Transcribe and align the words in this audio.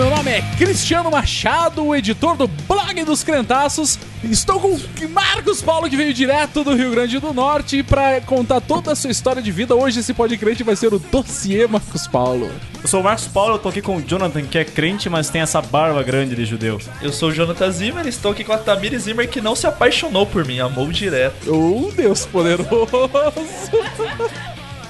meu 0.00 0.08
nome 0.08 0.30
é 0.30 0.40
Cristiano 0.56 1.10
Machado, 1.10 1.84
o 1.84 1.94
editor 1.94 2.34
do 2.34 2.48
blog 2.48 3.04
dos 3.04 3.22
Crentaços. 3.22 3.98
Estou 4.24 4.58
com 4.58 4.68
o 4.68 5.08
Marcos 5.10 5.60
Paulo, 5.60 5.90
que 5.90 5.96
veio 5.96 6.14
direto 6.14 6.64
do 6.64 6.74
Rio 6.74 6.90
Grande 6.90 7.18
do 7.18 7.34
Norte 7.34 7.82
para 7.82 8.18
contar 8.22 8.62
toda 8.62 8.92
a 8.92 8.96
sua 8.96 9.10
história 9.10 9.42
de 9.42 9.52
vida. 9.52 9.74
Hoje 9.74 10.00
esse 10.00 10.14
podcast 10.14 10.64
vai 10.64 10.74
ser 10.74 10.94
o 10.94 10.98
dossiê 10.98 11.66
Marcos 11.66 12.06
Paulo. 12.06 12.50
Eu 12.82 12.88
sou 12.88 13.02
o 13.02 13.04
Marcos 13.04 13.26
Paulo, 13.26 13.56
eu 13.56 13.58
tô 13.58 13.68
aqui 13.68 13.82
com 13.82 13.96
o 13.96 14.00
Jonathan, 14.02 14.40
que 14.40 14.56
é 14.56 14.64
crente, 14.64 15.10
mas 15.10 15.28
tem 15.28 15.42
essa 15.42 15.60
barba 15.60 16.02
grande 16.02 16.34
de 16.34 16.46
judeu. 16.46 16.80
Eu 17.02 17.12
sou 17.12 17.28
o 17.28 17.32
Jonathan 17.32 17.70
Zimmer, 17.70 18.06
estou 18.06 18.32
aqui 18.32 18.42
com 18.42 18.54
a 18.54 18.58
Tamir 18.58 18.98
Zimmer, 18.98 19.28
que 19.28 19.42
não 19.42 19.54
se 19.54 19.66
apaixonou 19.66 20.24
por 20.24 20.46
mim, 20.46 20.60
amou 20.60 20.90
direto. 20.90 21.52
Oh, 21.52 21.92
Deus 21.92 22.24
poderoso! 22.24 22.88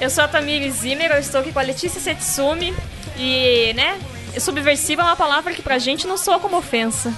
Eu 0.00 0.08
sou 0.08 0.22
a 0.22 0.28
Tamir 0.28 0.70
Zimmer, 0.70 1.10
eu 1.10 1.18
estou 1.18 1.40
aqui 1.40 1.50
com 1.50 1.58
a 1.58 1.62
Letícia 1.62 2.00
Setsumi 2.00 2.72
e, 3.18 3.72
né, 3.74 3.98
subversiva 4.38 5.02
é 5.02 5.04
uma 5.06 5.16
palavra 5.16 5.52
que 5.52 5.62
pra 5.62 5.78
gente 5.78 6.06
não 6.06 6.16
soa 6.16 6.38
como 6.38 6.56
ofensa. 6.56 7.12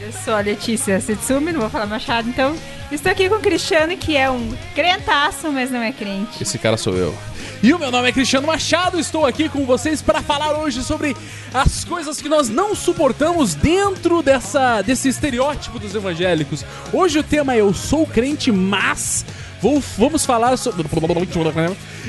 Eu 0.00 0.12
sou 0.12 0.34
a 0.34 0.40
Letícia 0.40 1.00
Setsumi, 1.00 1.50
não 1.50 1.60
vou 1.60 1.70
falar 1.70 1.86
Machado, 1.86 2.28
então. 2.28 2.54
Estou 2.92 3.10
aqui 3.10 3.28
com 3.28 3.36
o 3.36 3.40
Cristiano, 3.40 3.96
que 3.96 4.16
é 4.16 4.30
um 4.30 4.54
crentaço, 4.74 5.50
mas 5.50 5.70
não 5.70 5.82
é 5.82 5.90
crente. 5.90 6.42
Esse 6.42 6.58
cara 6.58 6.76
sou 6.76 6.94
eu. 6.94 7.16
E 7.62 7.72
o 7.72 7.78
meu 7.78 7.90
nome 7.90 8.10
é 8.10 8.12
Cristiano 8.12 8.46
Machado, 8.46 9.00
estou 9.00 9.24
aqui 9.24 9.48
com 9.48 9.64
vocês 9.64 10.02
para 10.02 10.20
falar 10.20 10.58
hoje 10.58 10.84
sobre 10.84 11.16
as 11.52 11.82
coisas 11.82 12.20
que 12.20 12.28
nós 12.28 12.50
não 12.50 12.74
suportamos 12.74 13.54
dentro 13.54 14.22
dessa, 14.22 14.82
desse 14.82 15.08
estereótipo 15.08 15.78
dos 15.78 15.94
evangélicos. 15.94 16.62
Hoje 16.92 17.18
o 17.18 17.22
tema 17.22 17.54
é 17.54 17.60
Eu 17.62 17.72
sou 17.72 18.06
crente, 18.06 18.52
mas 18.52 19.24
vou, 19.62 19.82
vamos 19.96 20.26
falar 20.26 20.58
sobre. 20.58 20.86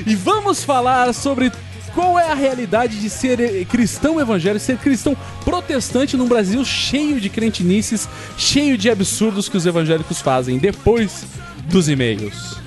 E 0.06 0.14
vamos 0.14 0.62
falar 0.62 1.14
sobre 1.14 1.50
qual 1.96 2.18
é 2.18 2.30
a 2.30 2.34
realidade 2.34 3.00
de 3.00 3.08
ser 3.08 3.64
cristão 3.64 4.20
evangélico, 4.20 4.62
ser 4.62 4.76
cristão 4.76 5.16
protestante 5.42 6.14
num 6.14 6.28
Brasil 6.28 6.62
cheio 6.62 7.18
de 7.18 7.30
crentinices, 7.30 8.06
cheio 8.36 8.76
de 8.76 8.90
absurdos 8.90 9.48
que 9.48 9.56
os 9.56 9.64
evangélicos 9.64 10.20
fazem 10.20 10.58
depois 10.58 11.24
dos 11.64 11.88
e-mails. 11.88 12.58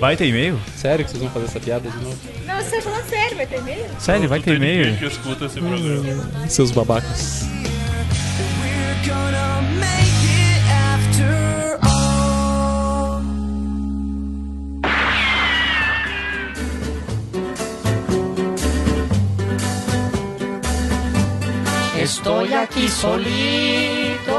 Vai 0.00 0.16
ter 0.16 0.26
e-mail? 0.26 0.58
Sério 0.76 1.04
que 1.04 1.12
vocês 1.12 1.22
vão 1.22 1.30
fazer 1.30 1.44
essa 1.44 1.60
piada 1.60 1.88
de 1.88 1.96
novo? 1.98 2.18
Não, 2.44 2.56
você 2.56 2.82
falando 2.82 3.08
sério, 3.08 3.36
vai 3.36 3.46
ter 3.46 3.58
e-mail? 3.58 3.86
Sério, 4.00 4.28
vai 4.28 4.40
ter 4.40 4.56
e-mail? 4.56 4.96
que 4.96 5.04
escuta 5.04 5.44
esse 5.44 5.60
programa. 5.60 6.48
Seus 6.48 6.72
babacas. 6.72 7.44
Estoy 22.12 22.52
aquí 22.52 22.88
solito 22.88 24.38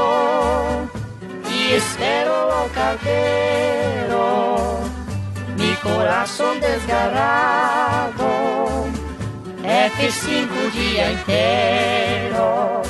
y 1.50 1.72
espero 1.72 2.34
al 2.58 2.70
cartero. 2.70 4.80
Mi 5.56 5.72
corazón 5.76 6.60
desgarrado, 6.60 8.28
F5 9.64 10.70
día 10.74 11.12
entero. 11.12 12.82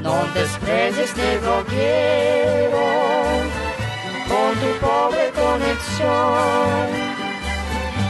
No 0.00 0.24
desprecies 0.32 1.10
este 1.10 1.36
bloguero 1.40 2.84
con 4.26 4.54
tu 4.62 4.70
pobre 4.86 5.24
conexión. 5.42 6.86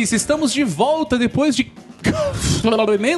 Estamos 0.01 0.53
de 0.53 0.63
volta 0.63 1.17
depois 1.17 1.55
de 1.55 1.71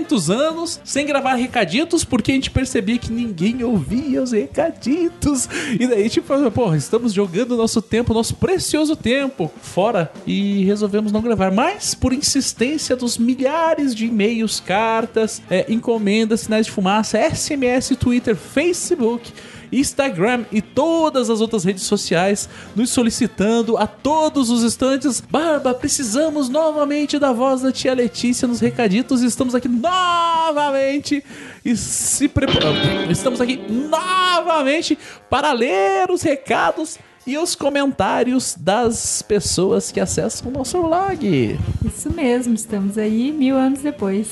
muitos 0.09 0.29
anos 0.29 0.79
sem 0.84 1.06
gravar 1.06 1.35
recaditos 1.35 2.03
porque 2.03 2.31
a 2.31 2.35
gente 2.35 2.50
percebia 2.50 2.97
que 2.97 3.12
ninguém 3.12 3.63
ouvia 3.63 4.22
os 4.22 4.31
recaditos. 4.31 5.47
E 5.79 5.85
daí, 5.88 6.09
tipo, 6.09 6.34
porra, 6.51 6.75
estamos 6.75 7.13
jogando 7.13 7.56
nosso 7.56 7.81
tempo, 7.81 8.13
nosso 8.13 8.35
precioso 8.35 8.95
tempo 8.95 9.51
fora 9.62 10.12
e 10.25 10.63
resolvemos 10.66 11.12
não 11.12 11.22
gravar. 11.22 11.51
Mas, 11.51 11.94
por 11.94 12.13
insistência 12.13 12.96
dos 12.96 13.17
milhares 13.17 13.94
de 13.94 14.07
e-mails, 14.07 14.59
cartas, 14.59 15.41
é, 15.50 15.66
encomendas, 15.69 16.41
sinais 16.41 16.66
de 16.66 16.72
fumaça, 16.72 17.19
SMS, 17.19 17.96
Twitter, 17.96 18.35
Facebook. 18.35 19.31
Instagram 19.72 20.46
e 20.52 20.62
todas 20.62 21.30
as 21.30 21.41
outras 21.41 21.63
redes 21.63 21.84
sociais, 21.84 22.50
nos 22.75 22.90
solicitando 22.90 23.78
a 23.78 23.88
todos 23.88 24.50
os 24.50 24.63
instantes. 24.63 25.22
Barba, 25.22 25.74
precisamos 25.74 26.50
novamente 26.50 27.19
da 27.19 27.31
voz 27.31 27.62
da 27.62 27.72
tia 27.72 27.94
Letícia 27.94 28.47
nos 28.47 28.59
recaditos. 28.59 29.22
Estamos 29.22 29.56
aqui 29.56 29.68
novamente 29.68 31.24
e 31.63 31.75
se 31.75 32.28
preparando. 32.28 33.12
Estamos 33.12 33.40
aqui 33.41 33.58
novamente 33.69 34.97
para 35.29 35.52
ler 35.52 36.09
os 36.09 36.22
recados 36.22 36.97
e 37.25 37.38
os 37.38 37.53
comentários 37.53 38.56
das 38.58 39.22
pessoas 39.22 39.91
que 39.91 40.00
acessam 40.00 40.50
o 40.50 40.52
nosso 40.52 40.81
blog. 40.81 41.59
Isso 41.85 42.12
mesmo, 42.12 42.56
estamos 42.56 42.97
aí 42.97 43.31
mil 43.31 43.56
anos 43.56 43.81
depois. 43.81 44.28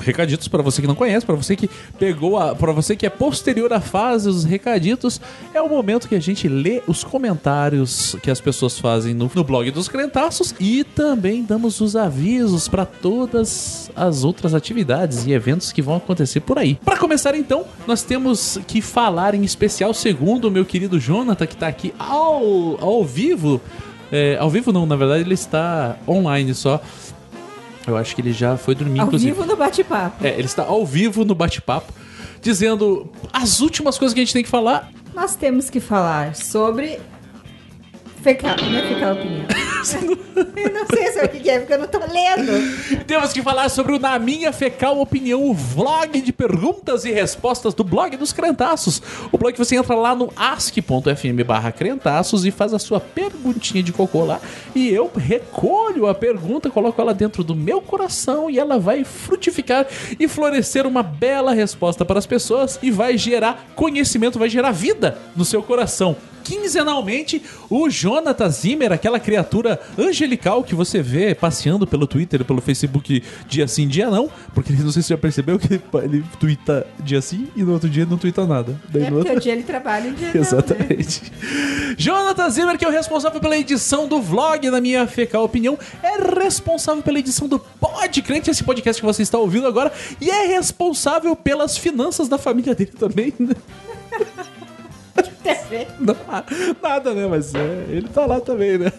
Recaditos 0.00 0.48
para 0.48 0.62
você 0.62 0.80
que 0.80 0.88
não 0.88 0.94
conhece, 0.94 1.24
para 1.24 1.34
você 1.34 1.56
que 1.56 1.68
pegou 1.98 2.38
a, 2.38 2.54
para 2.54 2.72
você 2.72 2.96
que 2.96 3.06
é 3.06 3.10
posterior 3.10 3.72
à 3.72 3.80
fase 3.80 4.26
dos 4.26 4.44
recaditos, 4.44 5.20
é 5.52 5.60
o 5.60 5.68
momento 5.68 6.08
que 6.08 6.14
a 6.14 6.20
gente 6.20 6.48
lê 6.48 6.82
os 6.86 7.02
comentários 7.04 8.16
que 8.22 8.30
as 8.30 8.40
pessoas 8.40 8.78
fazem 8.78 9.14
no, 9.14 9.30
no 9.34 9.44
blog 9.44 9.70
dos 9.70 9.88
Crentaços 9.88 10.54
e 10.58 10.84
também 10.84 11.42
damos 11.42 11.80
os 11.80 11.96
avisos 11.96 12.68
para 12.68 12.84
todas 12.84 13.90
as 13.94 14.24
outras 14.24 14.54
atividades 14.54 15.26
e 15.26 15.32
eventos 15.32 15.72
que 15.72 15.82
vão 15.82 15.96
acontecer 15.96 16.40
por 16.40 16.58
aí. 16.58 16.78
Para 16.84 16.96
começar 16.96 17.34
então, 17.34 17.64
nós 17.86 18.02
temos 18.02 18.58
que 18.66 18.80
falar 18.80 19.34
em 19.34 19.42
especial 19.42 19.92
segundo 19.94 20.46
o 20.46 20.50
meu 20.50 20.64
querido 20.64 20.98
Jonathan 20.98 21.46
que 21.46 21.56
tá 21.56 21.68
aqui 21.68 21.94
ao, 21.98 22.78
ao 22.80 23.04
vivo. 23.04 23.60
É, 24.12 24.36
ao 24.38 24.48
vivo 24.50 24.72
não, 24.72 24.86
na 24.86 24.96
verdade 24.96 25.22
ele 25.22 25.34
está 25.34 25.96
online 26.06 26.54
só. 26.54 26.80
Eu 27.86 27.96
acho 27.96 28.14
que 28.14 28.20
ele 28.20 28.32
já 28.32 28.56
foi 28.56 28.74
dormir, 28.74 29.00
Ao 29.00 29.06
inclusive. 29.06 29.32
vivo 29.32 29.46
no 29.46 29.56
bate-papo. 29.56 30.24
É, 30.24 30.30
ele 30.30 30.44
está 30.46 30.64
ao 30.64 30.84
vivo 30.86 31.24
no 31.24 31.34
bate-papo, 31.34 31.92
dizendo 32.40 33.10
as 33.32 33.60
últimas 33.60 33.98
coisas 33.98 34.14
que 34.14 34.20
a 34.20 34.24
gente 34.24 34.32
tem 34.32 34.42
que 34.42 34.48
falar. 34.48 34.90
Nós 35.14 35.36
temos 35.36 35.68
que 35.70 35.80
falar 35.80 36.34
sobre. 36.34 36.98
Fecal... 38.22 38.56
Não 38.56 38.78
é 38.78 38.88
fecal 38.88 39.12
opinião. 39.14 39.46
Eu 39.92 40.72
não 40.72 40.86
sei 40.86 41.12
se 41.12 41.18
é 41.18 41.24
o 41.24 41.28
que 41.28 41.50
é, 41.50 41.58
porque 41.58 41.74
eu 41.74 41.78
não 41.78 41.86
tô 41.86 41.98
lendo. 41.98 43.04
Temos 43.06 43.32
que 43.32 43.42
falar 43.42 43.68
sobre 43.68 43.94
o 43.94 43.98
Na 43.98 44.18
Minha 44.18 44.52
Fecal 44.52 44.98
Opinião, 44.98 45.42
o 45.44 45.52
vlog 45.52 46.20
de 46.20 46.32
perguntas 46.32 47.04
e 47.04 47.12
respostas 47.12 47.74
do 47.74 47.84
blog 47.84 48.16
dos 48.16 48.32
Crentaços. 48.32 49.02
O 49.30 49.38
blog 49.38 49.52
que 49.52 49.58
você 49.58 49.76
entra 49.76 49.94
lá 49.94 50.14
no 50.14 50.32
ask.fm 50.36 51.44
barra 51.46 51.70
Crentaços 51.70 52.44
e 52.46 52.50
faz 52.50 52.72
a 52.72 52.78
sua 52.78 53.00
perguntinha 53.00 53.82
de 53.82 53.92
cocô 53.92 54.24
lá. 54.24 54.40
E 54.74 54.88
eu 54.88 55.10
recolho 55.14 56.06
a 56.06 56.14
pergunta, 56.14 56.70
coloco 56.70 57.00
ela 57.00 57.12
dentro 57.12 57.44
do 57.44 57.54
meu 57.54 57.80
coração 57.80 58.48
e 58.48 58.58
ela 58.58 58.78
vai 58.78 59.04
frutificar 59.04 59.86
e 60.18 60.26
florescer 60.26 60.86
uma 60.86 61.02
bela 61.02 61.52
resposta 61.52 62.04
para 62.04 62.18
as 62.18 62.26
pessoas 62.26 62.78
e 62.82 62.90
vai 62.90 63.18
gerar 63.18 63.66
conhecimento, 63.74 64.38
vai 64.38 64.48
gerar 64.48 64.70
vida 64.70 65.18
no 65.36 65.44
seu 65.44 65.62
coração. 65.62 66.16
Quinzenalmente 66.44 67.42
o 67.70 67.88
Jonathan 67.88 68.50
Zimmer, 68.50 68.92
aquela 68.92 69.18
criatura 69.18 69.80
angelical 69.98 70.62
que 70.62 70.74
você 70.74 71.02
vê 71.02 71.34
passeando 71.34 71.86
pelo 71.86 72.06
Twitter 72.06 72.44
pelo 72.44 72.60
Facebook 72.60 73.22
dia 73.48 73.66
sim, 73.66 73.88
dia 73.88 74.10
não, 74.10 74.30
porque 74.54 74.72
não 74.72 74.92
sei 74.92 75.02
se 75.02 75.08
você 75.08 75.14
já 75.14 75.18
percebeu 75.18 75.58
que 75.58 75.80
ele, 76.02 76.24
twitta 76.38 76.86
dia 77.00 77.20
sim 77.22 77.48
e 77.56 77.62
no 77.62 77.72
outro 77.72 77.88
dia 77.88 78.04
não 78.04 78.18
twitta 78.18 78.46
nada. 78.46 78.78
Daí 78.88 79.04
É 79.04 79.10
no 79.10 79.18
outro... 79.18 79.34
o 79.34 79.40
dia 79.40 79.52
ele 79.52 79.62
trabalha 79.62 80.08
e 80.08 80.12
dia 80.12 80.28
não, 80.34 80.34
né? 80.34 80.40
Exatamente. 80.40 81.32
Jonathan 81.96 82.50
Zimmer, 82.50 82.78
que 82.78 82.84
é 82.84 82.88
o 82.88 82.92
responsável 82.92 83.40
pela 83.40 83.56
edição 83.56 84.06
do 84.06 84.20
vlog, 84.20 84.68
na 84.70 84.80
minha 84.80 85.06
fecal 85.06 85.44
opinião, 85.44 85.78
é 86.02 86.42
responsável 86.42 87.02
pela 87.02 87.18
edição 87.18 87.48
do 87.48 87.58
Podcrente, 87.58 88.50
esse 88.50 88.62
podcast 88.62 89.00
que 89.00 89.06
você 89.06 89.22
está 89.22 89.38
ouvindo 89.38 89.66
agora, 89.66 89.92
e 90.20 90.30
é 90.30 90.46
responsável 90.46 91.34
pelas 91.34 91.76
finanças 91.76 92.28
da 92.28 92.36
família 92.36 92.74
dele 92.74 92.92
também. 92.98 93.32
né? 93.38 93.54
TV. 95.44 95.86
Não, 96.00 96.16
nada, 96.82 97.14
né? 97.14 97.26
Mas 97.28 97.54
é, 97.54 97.84
ele 97.88 98.08
tá 98.08 98.26
lá 98.26 98.40
também, 98.40 98.78
né? 98.78 98.90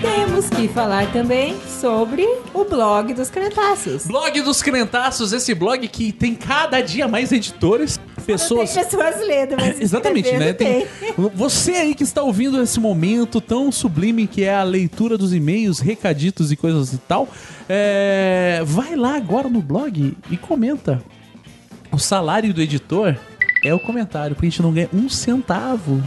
Temos 0.00 0.48
que 0.50 0.68
falar 0.68 1.10
também 1.12 1.56
sobre 1.80 2.24
o 2.54 2.64
blog 2.64 3.12
dos 3.12 3.28
crentaços. 3.30 4.06
Blog 4.06 4.40
dos 4.42 4.62
Crentaços, 4.62 5.32
esse 5.32 5.52
blog 5.54 5.86
que 5.88 6.12
tem 6.12 6.34
cada 6.34 6.80
dia 6.80 7.08
mais 7.08 7.32
editores, 7.32 7.98
pessoas. 8.24 8.72
Tem 8.72 8.84
pessoas 8.84 9.16
lendo, 9.26 9.56
mas 9.56 9.78
Exatamente, 9.82 10.32
né? 10.36 10.52
Tem- 10.52 10.86
Você 11.34 11.72
aí 11.72 11.94
que 11.94 12.04
está 12.04 12.22
ouvindo 12.22 12.62
esse 12.62 12.78
momento 12.78 13.40
tão 13.40 13.72
sublime 13.72 14.26
que 14.28 14.44
é 14.44 14.54
a 14.54 14.62
leitura 14.62 15.18
dos 15.18 15.34
e-mails, 15.34 15.80
recaditos 15.80 16.52
e 16.52 16.56
coisas 16.56 16.92
e 16.92 16.98
tal, 16.98 17.28
é, 17.68 18.62
vai 18.64 18.94
lá 18.94 19.16
agora 19.16 19.48
no 19.48 19.60
blog 19.60 20.16
e 20.30 20.36
comenta. 20.36 21.02
O 21.92 21.98
salário 21.98 22.52
do 22.52 22.60
editor 22.60 23.16
é 23.64 23.74
o 23.74 23.78
comentário, 23.78 24.34
porque 24.34 24.46
a 24.46 24.50
gente 24.50 24.62
não 24.62 24.72
ganha 24.72 24.88
um 24.92 25.08
centavo 25.08 26.02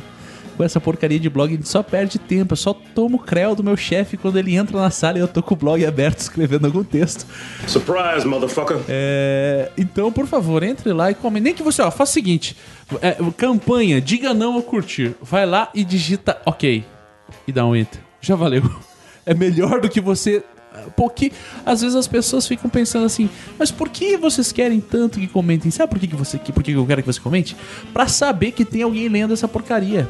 com 0.61 0.63
essa 0.63 0.79
porcaria 0.79 1.19
de 1.19 1.29
blog, 1.29 1.51
a 1.51 1.55
gente 1.55 1.67
só 1.67 1.81
perde 1.81 2.19
tempo. 2.19 2.53
Eu 2.53 2.57
só 2.57 2.73
tomo 2.73 3.17
creu 3.17 3.55
do 3.55 3.63
meu 3.63 3.75
chefe 3.75 4.15
quando 4.15 4.37
ele 4.37 4.55
entra 4.55 4.79
na 4.79 4.91
sala 4.91 5.17
e 5.17 5.21
eu 5.21 5.27
tô 5.27 5.41
com 5.41 5.53
o 5.53 5.57
blog 5.57 5.83
aberto 5.85 6.19
escrevendo 6.21 6.65
algum 6.65 6.83
texto. 6.83 7.25
Surprise, 7.67 8.25
motherfucker. 8.27 8.77
É, 8.87 9.71
então, 9.77 10.11
por 10.11 10.27
favor, 10.27 10.61
entre 10.63 10.93
lá 10.93 11.09
e 11.09 11.15
comente. 11.15 11.43
Nem 11.43 11.53
que 11.53 11.63
você, 11.63 11.81
ó, 11.81 11.89
faça 11.89 12.11
o 12.11 12.13
seguinte: 12.13 12.55
é, 13.01 13.17
campanha, 13.35 13.99
diga 13.99 14.33
não 14.33 14.55
ao 14.55 14.61
curtir. 14.61 15.15
Vai 15.21 15.45
lá 15.45 15.69
e 15.73 15.83
digita 15.83 16.39
ok. 16.45 16.85
E 17.47 17.51
dá 17.51 17.65
um 17.65 17.75
enter. 17.75 17.99
Já 18.21 18.35
valeu. 18.35 18.63
É 19.23 19.35
melhor 19.35 19.79
do 19.79 19.87
que 19.87 20.01
você. 20.01 20.43
Porque 20.95 21.31
às 21.65 21.81
vezes 21.81 21.95
as 21.95 22.07
pessoas 22.07 22.47
ficam 22.47 22.69
pensando 22.69 23.05
assim, 23.05 23.29
mas 23.57 23.71
por 23.71 23.89
que 23.89 24.17
vocês 24.17 24.51
querem 24.51 24.79
tanto 24.79 25.19
que 25.19 25.27
comentem? 25.27 25.69
Sabe 25.69 25.91
por 25.91 25.99
que, 25.99 26.07
que 26.07 26.15
você 26.15 26.37
por 26.37 26.63
que 26.63 26.71
que 26.71 26.77
eu 26.77 26.85
quero 26.85 27.01
que 27.01 27.11
você 27.11 27.19
comente? 27.19 27.55
Pra 27.93 28.07
saber 28.07 28.51
que 28.51 28.63
tem 28.63 28.81
alguém 28.81 29.07
lendo 29.07 29.33
essa 29.33 29.47
porcaria 29.47 30.07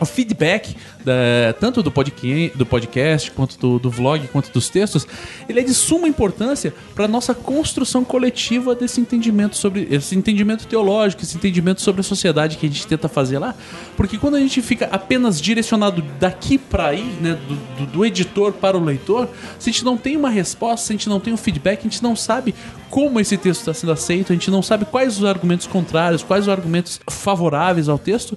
o 0.00 0.04
feedback 0.04 0.76
da- 1.04 1.52
tanto 1.58 1.82
do 1.82 1.90
podcast, 1.90 2.56
do 2.56 2.64
podcast 2.66 3.30
quanto 3.32 3.58
do, 3.58 3.78
do 3.78 3.90
vlog, 3.90 4.26
quanto 4.28 4.50
dos 4.52 4.68
textos, 4.68 5.06
ele 5.48 5.60
é 5.60 5.62
de 5.62 5.74
suma 5.74 6.06
importância 6.08 6.72
para 6.94 7.08
nossa 7.08 7.34
construção 7.34 8.04
coletiva 8.04 8.74
desse 8.74 9.00
entendimento 9.00 9.56
sobre 9.56 9.88
esse 9.90 10.14
entendimento 10.16 10.66
teológico, 10.66 11.22
esse 11.22 11.36
entendimento 11.36 11.80
sobre 11.80 12.00
a 12.00 12.04
sociedade 12.04 12.56
que 12.56 12.66
a 12.66 12.68
gente 12.68 12.86
tenta 12.86 13.08
fazer 13.08 13.38
lá, 13.38 13.54
porque 13.96 14.18
quando 14.18 14.36
a 14.36 14.40
gente 14.40 14.60
fica 14.62 14.88
apenas 14.92 15.40
direcionado 15.40 16.02
daqui 16.20 16.58
para 16.58 16.88
aí, 16.88 17.04
né, 17.20 17.38
do, 17.48 17.54
do- 17.86 17.92
do 17.92 18.04
editor 18.04 18.52
para 18.52 18.76
o 18.76 18.84
leitor, 18.84 19.28
se 19.58 19.70
a 19.70 19.72
gente 19.72 19.84
não 19.84 19.96
tem 19.96 20.16
uma 20.16 20.30
resposta, 20.30 20.86
se 20.86 20.92
a 20.92 20.96
gente 20.96 21.08
não 21.08 21.18
tem 21.20 21.32
um 21.32 21.36
feedback, 21.36 21.80
a 21.80 21.82
gente 21.82 22.02
não 22.02 22.14
sabe 22.14 22.54
como 22.90 23.18
esse 23.20 23.36
texto 23.36 23.60
está 23.60 23.74
sendo 23.74 23.92
aceito, 23.92 24.32
a 24.32 24.34
gente 24.34 24.50
não 24.50 24.62
sabe 24.62 24.84
quais 24.84 25.18
os 25.18 25.24
argumentos 25.24 25.66
contrários, 25.66 26.22
quais 26.22 26.44
os 26.44 26.48
argumentos 26.48 27.00
favoráveis 27.10 27.88
ao 27.88 27.98
texto. 27.98 28.36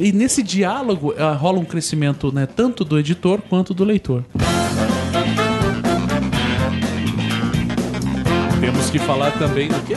E 0.00 0.12
nesse 0.12 0.42
diálogo 0.42 1.14
eh, 1.16 1.32
rola 1.34 1.58
um 1.58 1.64
crescimento 1.64 2.32
né, 2.32 2.46
tanto 2.46 2.84
do 2.84 2.98
editor 2.98 3.40
quanto 3.48 3.74
do 3.74 3.84
leitor. 3.84 4.24
Temos 8.60 8.90
que 8.90 8.98
falar 8.98 9.32
também 9.32 9.68
do 9.68 9.80
quê? 9.86 9.96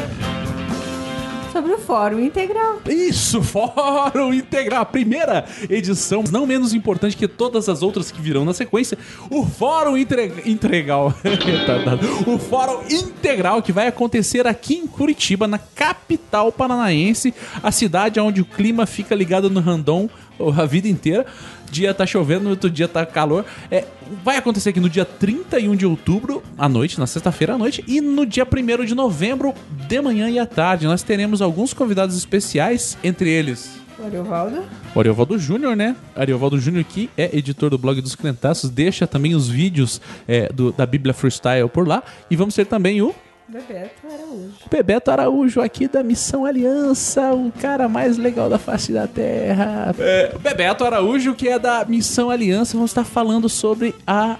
Sobre 1.55 1.71
o 1.71 1.77
Fórum 1.77 2.19
Integral. 2.19 2.81
Isso, 2.85 3.39
Fórum 3.41 4.33
Integral, 4.33 4.81
a 4.81 4.85
primeira 4.85 5.45
edição, 5.69 6.21
não 6.29 6.45
menos 6.45 6.73
importante 6.73 7.15
que 7.15 7.29
todas 7.29 7.69
as 7.69 7.81
outras 7.81 8.11
que 8.11 8.21
virão 8.21 8.43
na 8.43 8.53
sequência, 8.53 8.97
o 9.29 9.45
Fórum 9.45 9.97
Integral. 9.97 11.13
O 12.27 12.37
Fórum 12.37 12.83
Integral 12.89 13.61
que 13.61 13.71
vai 13.71 13.87
acontecer 13.87 14.45
aqui 14.45 14.75
em 14.75 14.85
Curitiba, 14.85 15.47
na 15.47 15.57
capital 15.57 16.51
paranaense, 16.51 17.33
a 17.63 17.71
cidade 17.71 18.19
onde 18.19 18.41
o 18.41 18.45
clima 18.45 18.85
fica 18.85 19.15
ligado 19.15 19.49
no 19.49 19.61
random 19.61 20.09
a 20.57 20.65
vida 20.65 20.87
inteira. 20.87 21.25
Dia 21.71 21.93
tá 21.93 22.05
chovendo, 22.05 22.45
no 22.45 22.49
outro 22.51 22.69
dia 22.69 22.87
tá 22.87 23.05
calor. 23.05 23.45
É, 23.69 23.85
vai 24.23 24.37
acontecer 24.37 24.69
aqui 24.69 24.79
no 24.79 24.89
dia 24.89 25.03
31 25.05 25.75
de 25.75 25.85
outubro, 25.85 26.41
à 26.57 26.69
noite, 26.69 26.97
na 26.99 27.07
sexta-feira 27.07 27.55
à 27.55 27.57
noite, 27.57 27.83
e 27.87 27.99
no 28.01 28.25
dia 28.25 28.45
1 28.45 28.85
de 28.85 28.95
novembro, 28.95 29.53
de 29.87 30.01
manhã 30.01 30.29
e 30.29 30.39
à 30.39 30.45
tarde. 30.45 30.85
Nós 30.85 31.03
teremos 31.03 31.41
alguns 31.41 31.73
convidados 31.73 32.15
especiais, 32.17 32.97
entre 33.03 33.29
eles 33.29 33.77
O 33.99 34.05
Ariovaldo. 34.05 34.63
o 34.93 34.99
Ariovaldo 34.99 35.37
Júnior, 35.39 35.75
né? 35.75 35.95
Ariovaldo 36.15 36.59
Júnior, 36.59 36.83
que 36.85 37.09
é 37.17 37.35
editor 37.37 37.69
do 37.69 37.77
blog 37.77 37.99
dos 38.01 38.15
Crentaços, 38.15 38.69
deixa 38.69 39.05
também 39.07 39.33
os 39.35 39.47
vídeos 39.49 39.99
é, 40.27 40.51
do- 40.53 40.71
da 40.71 40.85
Bíblia 40.85 41.13
Freestyle 41.13 41.67
por 41.69 41.87
lá. 41.87 42.03
E 42.29 42.35
vamos 42.35 42.53
ter 42.55 42.65
também 42.65 43.01
o 43.01 43.13
Bebeto 43.47 44.07
Araújo. 44.11 44.53
Bebeto 44.71 45.11
Araújo 45.11 45.61
aqui 45.61 45.87
da 45.87 46.01
Missão 46.01 46.45
Aliança, 46.45 47.31
o 47.33 47.51
cara 47.51 47.87
mais 47.87 48.17
legal 48.17 48.49
da 48.49 48.57
face 48.57 48.91
da 48.91 49.07
Terra. 49.07 49.93
É, 49.99 50.31
o 50.35 50.39
Bebeto 50.39 50.83
Araújo, 50.83 51.35
que 51.35 51.47
é 51.47 51.59
da 51.59 51.85
Missão 51.85 52.31
Aliança, 52.31 52.73
vamos 52.73 52.89
estar 52.89 53.03
falando 53.03 53.47
sobre 53.47 53.93
a. 54.05 54.37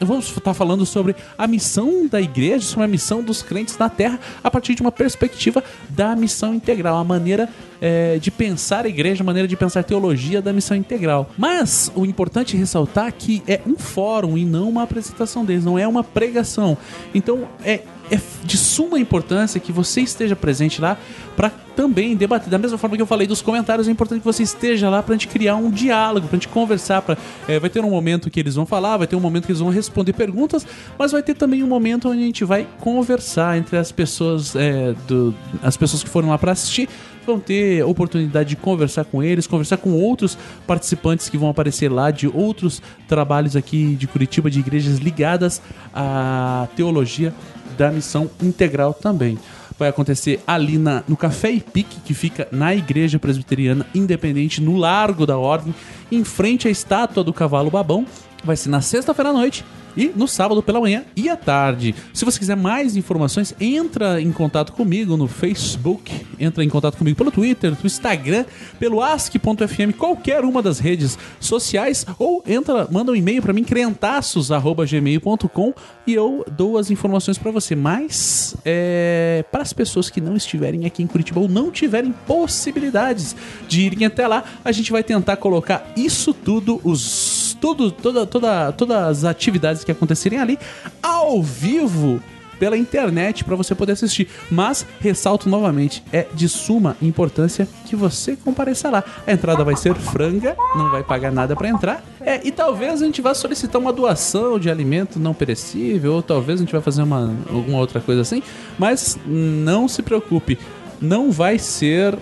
Vamos 0.00 0.28
estar 0.28 0.54
falando 0.54 0.86
sobre 0.86 1.16
a 1.36 1.48
missão 1.48 2.06
da 2.06 2.20
igreja, 2.20 2.64
sobre 2.64 2.84
a 2.84 2.88
missão 2.88 3.20
dos 3.20 3.42
crentes 3.42 3.76
na 3.76 3.88
Terra, 3.88 4.20
a 4.44 4.48
partir 4.48 4.76
de 4.76 4.80
uma 4.80 4.92
perspectiva 4.92 5.64
da 5.88 6.14
missão 6.14 6.54
integral, 6.54 6.98
a 6.98 7.02
maneira 7.02 7.48
é, 7.80 8.16
de 8.16 8.30
pensar 8.30 8.84
a 8.84 8.88
igreja, 8.88 9.24
a 9.24 9.26
maneira 9.26 9.48
de 9.48 9.56
pensar 9.56 9.80
a 9.80 9.82
teologia 9.82 10.40
da 10.40 10.52
missão 10.52 10.76
integral. 10.76 11.28
Mas 11.36 11.90
o 11.96 12.06
importante 12.06 12.54
é 12.54 12.58
ressaltar 12.60 13.12
que 13.12 13.42
é 13.48 13.60
um 13.66 13.76
fórum 13.76 14.38
e 14.38 14.44
não 14.44 14.68
uma 14.68 14.84
apresentação 14.84 15.44
deles, 15.44 15.64
não 15.64 15.76
é 15.76 15.88
uma 15.88 16.04
pregação. 16.04 16.78
Então 17.12 17.48
é 17.64 17.82
é 18.10 18.20
de 18.44 18.56
suma 18.56 18.98
importância 18.98 19.60
que 19.60 19.72
você 19.72 20.00
esteja 20.00 20.34
presente 20.34 20.80
lá 20.80 20.96
para 21.36 21.50
também 21.50 22.16
debater. 22.16 22.48
Da 22.48 22.58
mesma 22.58 22.76
forma 22.76 22.96
que 22.96 23.02
eu 23.02 23.06
falei 23.06 23.26
dos 23.26 23.40
comentários, 23.40 23.86
é 23.86 23.90
importante 23.90 24.18
que 24.18 24.24
você 24.24 24.42
esteja 24.42 24.90
lá 24.90 25.02
para 25.02 25.14
a 25.14 25.16
gente 25.16 25.28
criar 25.28 25.54
um 25.54 25.70
diálogo, 25.70 26.26
para 26.26 26.36
a 26.36 26.40
gente 26.40 26.48
conversar. 26.48 27.02
Pra, 27.02 27.16
é, 27.46 27.60
vai 27.60 27.70
ter 27.70 27.84
um 27.84 27.90
momento 27.90 28.28
que 28.28 28.40
eles 28.40 28.56
vão 28.56 28.66
falar, 28.66 28.96
vai 28.96 29.06
ter 29.06 29.14
um 29.14 29.20
momento 29.20 29.46
que 29.46 29.52
eles 29.52 29.60
vão 29.60 29.70
responder 29.70 30.12
perguntas, 30.12 30.66
mas 30.98 31.12
vai 31.12 31.22
ter 31.22 31.34
também 31.34 31.62
um 31.62 31.68
momento 31.68 32.08
onde 32.08 32.22
a 32.22 32.26
gente 32.26 32.44
vai 32.44 32.66
conversar 32.80 33.56
entre 33.56 33.76
as 33.76 33.92
pessoas, 33.92 34.56
é, 34.56 34.94
do, 35.06 35.32
as 35.62 35.76
pessoas 35.76 36.02
que 36.02 36.08
foram 36.08 36.30
lá 36.30 36.38
para 36.38 36.52
assistir. 36.52 36.88
Vão 37.28 37.38
ter 37.38 37.84
oportunidade 37.84 38.48
de 38.48 38.56
conversar 38.56 39.04
com 39.04 39.22
eles, 39.22 39.46
conversar 39.46 39.76
com 39.76 39.92
outros 39.92 40.38
participantes 40.66 41.28
que 41.28 41.36
vão 41.36 41.50
aparecer 41.50 41.92
lá 41.92 42.10
de 42.10 42.26
outros 42.26 42.80
trabalhos 43.06 43.54
aqui 43.54 43.94
de 43.96 44.06
Curitiba, 44.06 44.50
de 44.50 44.60
igrejas 44.60 44.96
ligadas 44.96 45.60
à 45.94 46.66
teologia 46.74 47.34
da 47.76 47.90
missão 47.90 48.30
integral 48.42 48.94
também. 48.94 49.38
Vai 49.78 49.90
acontecer 49.90 50.40
ali 50.46 50.78
na, 50.78 51.04
no 51.06 51.18
Café 51.18 51.50
e 51.50 51.60
Pique, 51.60 52.00
que 52.00 52.14
fica 52.14 52.48
na 52.50 52.74
Igreja 52.74 53.18
Presbiteriana 53.18 53.84
Independente, 53.94 54.62
no 54.62 54.78
Largo 54.78 55.26
da 55.26 55.36
Ordem, 55.36 55.74
em 56.10 56.24
frente 56.24 56.66
à 56.66 56.70
estátua 56.70 57.22
do 57.22 57.34
Cavalo 57.34 57.70
Babão. 57.70 58.06
Vai 58.42 58.56
ser 58.56 58.70
na 58.70 58.80
sexta-feira 58.80 59.28
à 59.28 59.32
noite 59.34 59.66
e 59.96 60.12
no 60.14 60.28
sábado 60.28 60.62
pela 60.62 60.80
manhã 60.80 61.04
e 61.16 61.28
à 61.28 61.36
tarde. 61.36 61.94
Se 62.12 62.24
você 62.24 62.38
quiser 62.38 62.56
mais 62.56 62.96
informações, 62.96 63.54
entra 63.60 64.20
em 64.20 64.32
contato 64.32 64.72
comigo 64.72 65.16
no 65.16 65.28
Facebook, 65.28 66.26
entra 66.38 66.64
em 66.64 66.68
contato 66.68 66.96
comigo 66.96 67.16
pelo 67.16 67.30
Twitter, 67.30 67.70
no 67.70 67.86
Instagram, 67.86 68.44
pelo 68.78 69.02
ask.fm, 69.02 69.92
qualquer 69.96 70.44
uma 70.44 70.62
das 70.62 70.78
redes 70.78 71.18
sociais, 71.40 72.06
ou 72.18 72.42
entra, 72.46 72.86
manda 72.90 73.12
um 73.12 73.16
e-mail 73.16 73.42
para 73.42 73.52
mim, 73.52 73.64
crentaços@gmail.com 73.64 75.74
e 76.06 76.14
eu 76.14 76.44
dou 76.50 76.78
as 76.78 76.90
informações 76.90 77.38
para 77.38 77.50
você. 77.50 77.74
Mas 77.74 78.56
é, 78.64 79.44
para 79.50 79.62
as 79.62 79.72
pessoas 79.72 80.10
que 80.10 80.20
não 80.20 80.36
estiverem 80.36 80.86
aqui 80.86 81.02
em 81.02 81.06
Curitiba 81.06 81.40
ou 81.40 81.48
não 81.48 81.70
tiverem 81.70 82.12
possibilidades 82.26 83.36
de 83.66 83.82
irem 83.82 84.06
até 84.06 84.26
lá, 84.26 84.44
a 84.64 84.72
gente 84.72 84.90
vai 84.90 85.02
tentar 85.02 85.36
colocar 85.36 85.92
isso 85.96 86.32
tudo, 86.32 86.80
os 86.84 87.48
tudo, 87.60 87.90
toda, 87.90 88.26
toda, 88.26 88.72
todas 88.72 88.96
as 88.96 89.24
atividades 89.24 89.84
que 89.88 89.92
acontecerem 89.92 90.38
ali 90.38 90.58
ao 91.02 91.42
vivo 91.42 92.20
pela 92.58 92.76
internet 92.76 93.44
para 93.44 93.56
você 93.56 93.74
poder 93.74 93.92
assistir. 93.92 94.28
Mas 94.50 94.84
ressalto 95.00 95.48
novamente, 95.48 96.02
é 96.12 96.26
de 96.34 96.48
suma 96.48 96.96
importância 97.00 97.66
que 97.86 97.96
você 97.96 98.36
compareça 98.36 98.90
lá. 98.90 99.02
A 99.26 99.32
entrada 99.32 99.64
vai 99.64 99.76
ser 99.76 99.94
franga, 99.94 100.56
não 100.76 100.90
vai 100.90 101.02
pagar 101.02 101.32
nada 101.32 101.54
para 101.56 101.68
entrar. 101.68 102.04
É, 102.20 102.40
e 102.46 102.50
talvez 102.50 103.00
a 103.00 103.06
gente 103.06 103.22
vá 103.22 103.32
solicitar 103.32 103.80
uma 103.80 103.92
doação 103.92 104.58
de 104.58 104.68
alimento 104.68 105.18
não 105.18 105.32
perecível, 105.32 106.14
ou 106.14 106.22
talvez 106.22 106.60
a 106.60 106.64
gente 106.64 106.72
vai 106.72 106.82
fazer 106.82 107.02
uma 107.02 107.34
alguma 107.48 107.78
outra 107.78 108.00
coisa 108.00 108.20
assim, 108.20 108.42
mas 108.78 109.16
não 109.24 109.88
se 109.88 110.02
preocupe. 110.02 110.58
não 111.00 111.30
vai 111.30 111.58
ser 111.58 112.18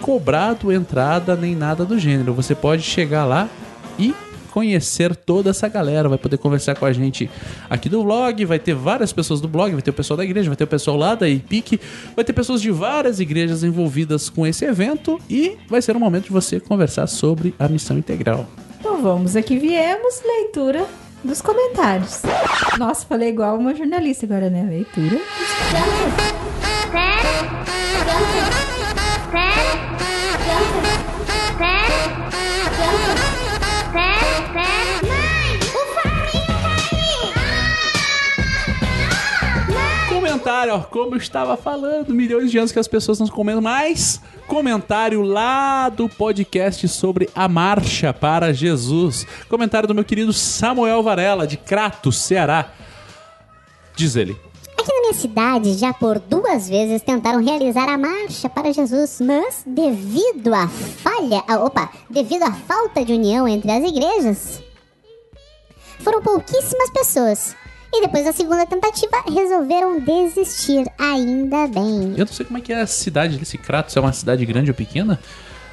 cobrado 0.00 0.72
entrada 0.72 1.34
nem 1.34 1.56
nada 1.56 1.84
do 1.84 1.98
gênero. 1.98 2.32
Você 2.34 2.54
pode 2.54 2.82
chegar 2.82 3.24
lá 3.24 3.48
e 3.98 4.14
conhecer 4.52 5.16
toda 5.16 5.50
essa 5.50 5.66
galera, 5.66 6.08
vai 6.08 6.18
poder 6.18 6.36
conversar 6.36 6.76
com 6.76 6.84
a 6.84 6.92
gente 6.92 7.28
aqui 7.70 7.88
do 7.88 8.04
blog, 8.04 8.44
vai 8.44 8.58
ter 8.58 8.74
várias 8.74 9.12
pessoas 9.12 9.40
do 9.40 9.48
blog, 9.48 9.72
vai 9.72 9.82
ter 9.82 9.90
o 9.90 9.94
pessoal 9.94 10.16
da 10.16 10.24
igreja, 10.24 10.48
vai 10.48 10.56
ter 10.56 10.64
o 10.64 10.68
pessoal 10.68 10.96
lá 10.96 11.14
da 11.14 11.28
IPIC, 11.28 11.80
vai 12.14 12.24
ter 12.24 12.32
pessoas 12.32 12.60
de 12.60 12.70
várias 12.70 13.18
igrejas 13.18 13.64
envolvidas 13.64 14.28
com 14.28 14.46
esse 14.46 14.64
evento 14.64 15.18
e 15.28 15.56
vai 15.68 15.80
ser 15.80 15.96
um 15.96 16.00
momento 16.00 16.24
de 16.24 16.32
você 16.32 16.60
conversar 16.60 17.06
sobre 17.06 17.54
a 17.58 17.66
missão 17.66 17.96
integral. 17.96 18.46
Então 18.78 19.00
vamos, 19.00 19.36
aqui 19.36 19.58
viemos, 19.58 20.22
leitura 20.24 20.86
dos 21.24 21.40
comentários. 21.40 22.22
Nossa, 22.78 23.06
falei 23.06 23.30
igual 23.30 23.56
uma 23.56 23.74
jornalista 23.74 24.26
agora, 24.26 24.50
né? 24.50 24.64
Leitura. 24.68 25.20
Comentário, 40.42 40.74
ó, 40.74 40.80
como 40.80 41.14
eu 41.14 41.18
estava 41.18 41.56
falando, 41.56 42.12
milhões 42.12 42.50
de 42.50 42.58
anos 42.58 42.72
que 42.72 42.78
as 42.78 42.88
pessoas 42.88 43.20
não 43.20 43.28
comentam, 43.28 43.62
mas 43.62 44.20
comentário 44.48 45.22
lá 45.22 45.88
do 45.88 46.08
podcast 46.08 46.88
sobre 46.88 47.30
a 47.32 47.46
marcha 47.46 48.12
para 48.12 48.52
Jesus. 48.52 49.24
Comentário 49.48 49.86
do 49.86 49.94
meu 49.94 50.04
querido 50.04 50.32
Samuel 50.32 51.00
Varela, 51.00 51.46
de 51.46 51.56
Crato, 51.56 52.10
Ceará. 52.10 52.72
Diz 53.94 54.16
ele. 54.16 54.36
Aqui 54.76 54.92
na 54.92 55.00
minha 55.02 55.14
cidade, 55.14 55.74
já 55.74 55.94
por 55.94 56.18
duas 56.18 56.68
vezes 56.68 57.02
tentaram 57.02 57.40
realizar 57.40 57.88
a 57.88 57.96
marcha 57.96 58.48
para 58.48 58.72
Jesus, 58.72 59.20
mas 59.20 59.62
devido 59.64 60.52
à 60.52 60.66
falha, 60.66 61.44
ah, 61.46 61.64
opa, 61.64 61.88
devido 62.10 62.42
à 62.42 62.52
falta 62.52 63.04
de 63.04 63.12
união 63.12 63.46
entre 63.46 63.70
as 63.70 63.84
igrejas, 63.84 64.60
foram 66.00 66.20
pouquíssimas 66.20 66.90
pessoas. 66.90 67.61
E 67.94 68.00
depois 68.00 68.24
da 68.24 68.32
segunda 68.32 68.64
tentativa, 68.66 69.22
resolveram 69.28 70.00
desistir, 70.00 70.86
ainda 70.98 71.66
bem. 71.66 72.14
Eu 72.16 72.24
não 72.24 72.32
sei 72.32 72.46
como 72.46 72.58
é 72.58 72.60
que 72.60 72.72
é 72.72 72.80
a 72.80 72.86
cidade 72.86 73.36
desse 73.36 73.58
Crato, 73.58 73.92
se 73.92 73.98
é 73.98 74.00
uma 74.00 74.12
cidade 74.12 74.44
grande 74.46 74.70
ou 74.70 74.74
pequena, 74.74 75.20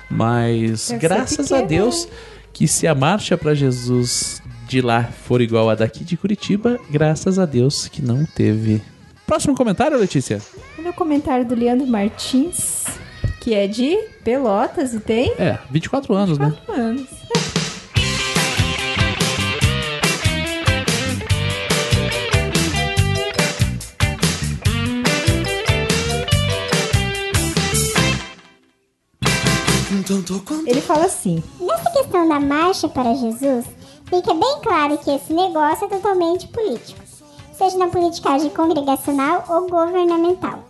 mas 0.09 0.89
Deve 0.89 0.99
graças 1.07 1.51
a 1.51 1.61
Deus 1.61 2.07
que 2.51 2.67
se 2.67 2.85
a 2.87 2.93
marcha 2.93 3.37
para 3.37 3.53
Jesus 3.53 4.41
de 4.67 4.81
lá 4.81 5.03
for 5.03 5.41
igual 5.41 5.69
a 5.69 5.75
daqui 5.75 6.03
de 6.03 6.17
Curitiba, 6.17 6.77
graças 6.89 7.39
a 7.39 7.45
Deus 7.45 7.87
que 7.87 8.01
não 8.01 8.25
teve. 8.25 8.81
Próximo 9.25 9.55
comentário, 9.55 9.97
Letícia? 9.97 10.41
Olha 10.77 10.89
o 10.89 10.93
comentário 10.93 11.45
do 11.45 11.55
Leandro 11.55 11.87
Martins, 11.87 12.83
que 13.39 13.53
é 13.53 13.65
de 13.67 13.95
Pelotas 14.23 14.93
e 14.93 14.99
tem 14.99 15.33
É, 15.39 15.57
24 15.71 16.13
anos, 16.13 16.37
né? 16.37 16.53
4 16.65 16.81
anos. 16.81 17.07
Ele 30.65 30.81
fala 30.81 31.05
assim: 31.05 31.43
Nessa 31.59 31.91
questão 31.91 32.27
da 32.27 32.39
marcha 32.39 32.87
para 32.87 33.13
Jesus, 33.13 33.65
fica 34.05 34.33
bem 34.33 34.59
claro 34.63 34.97
que 34.97 35.11
esse 35.11 35.31
negócio 35.31 35.85
é 35.85 35.89
totalmente 35.89 36.47
político, 36.47 36.99
seja 37.53 37.77
na 37.77 37.87
politicagem 37.87 38.49
congregacional 38.49 39.43
ou 39.47 39.67
governamental. 39.67 40.63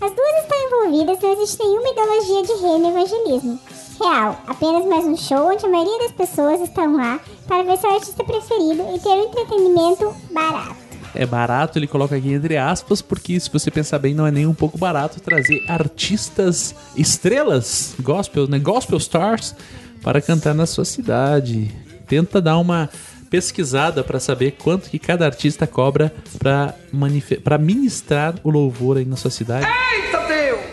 As 0.00 0.10
duas 0.10 0.42
estão 0.42 0.58
envolvidas, 0.66 1.20
não 1.20 1.32
existe 1.32 1.62
nenhuma 1.62 1.88
ideologia 1.90 2.42
de 2.42 2.62
reino 2.62 2.86
e 2.86 2.90
evangelismo. 2.90 3.60
Real, 4.00 4.36
apenas 4.48 4.86
mais 4.86 5.04
um 5.04 5.16
show 5.16 5.48
onde 5.48 5.64
a 5.64 5.68
maioria 5.68 5.98
das 6.00 6.12
pessoas 6.12 6.60
estão 6.60 6.96
lá 6.96 7.20
para 7.46 7.62
ver 7.62 7.78
seu 7.78 7.90
artista 7.90 8.24
preferido 8.24 8.84
e 8.94 8.98
ter 8.98 9.10
um 9.10 9.24
entretenimento 9.26 10.12
barato. 10.32 10.81
É 11.14 11.26
barato, 11.26 11.78
ele 11.78 11.86
coloca 11.86 12.16
aqui 12.16 12.32
entre 12.32 12.56
aspas, 12.56 13.02
porque 13.02 13.38
se 13.38 13.50
você 13.50 13.70
pensar 13.70 13.98
bem, 13.98 14.14
não 14.14 14.26
é 14.26 14.30
nem 14.30 14.46
um 14.46 14.54
pouco 14.54 14.78
barato 14.78 15.20
trazer 15.20 15.62
artistas 15.68 16.74
estrelas, 16.96 17.94
gospel, 18.00 18.48
né? 18.48 18.58
Gospel 18.58 18.98
stars, 18.98 19.54
para 20.02 20.20
cantar 20.20 20.54
na 20.54 20.66
sua 20.66 20.84
cidade. 20.84 21.70
Tenta 22.06 22.40
dar 22.40 22.58
uma 22.58 22.88
pesquisada 23.30 24.04
para 24.04 24.20
saber 24.20 24.52
quanto 24.52 24.90
que 24.90 24.98
cada 24.98 25.24
artista 25.24 25.66
cobra 25.66 26.12
para 26.38 26.74
para 27.42 27.56
ministrar 27.56 28.34
o 28.44 28.50
louvor 28.50 28.98
aí 28.98 29.04
na 29.04 29.16
sua 29.16 29.30
cidade. 29.30 29.66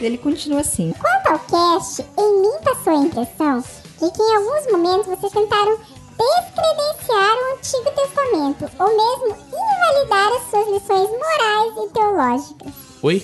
Ele 0.01 0.17
continua 0.17 0.61
assim: 0.61 0.93
Quanto 0.99 1.27
ao 1.27 1.39
cast, 1.39 2.05
em 2.17 2.41
mim 2.41 2.63
passou 2.63 2.93
a 2.93 3.03
impressão 3.05 3.59
de 3.61 4.11
que 4.11 4.21
em 4.21 4.35
alguns 4.35 4.71
momentos 4.71 5.07
vocês 5.07 5.31
tentaram 5.31 5.77
descredenciar 6.19 7.35
o 7.35 7.57
Antigo 7.57 7.91
Testamento, 7.95 8.69
ou 8.77 8.87
mesmo 8.87 9.37
invalidar 9.47 10.31
as 10.33 10.49
suas 10.49 10.67
lições 10.67 11.09
morais 11.09 11.73
e 11.77 11.93
teológicas. 11.93 12.73
Oi? 13.01 13.23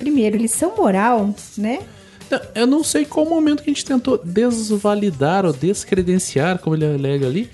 primeiro, 0.00 0.38
lição 0.38 0.74
moral, 0.74 1.32
né? 1.58 1.80
Não, 2.30 2.40
Eu 2.54 2.66
não 2.66 2.82
sei 2.82 3.04
qual 3.04 3.26
momento 3.26 3.62
que 3.62 3.70
a 3.70 3.72
gente 3.72 3.84
tentou 3.84 4.18
desvalidar 4.18 5.44
ou 5.44 5.52
descredenciar, 5.52 6.58
como 6.58 6.74
ele 6.74 6.86
alega 6.86 7.26
ali, 7.26 7.50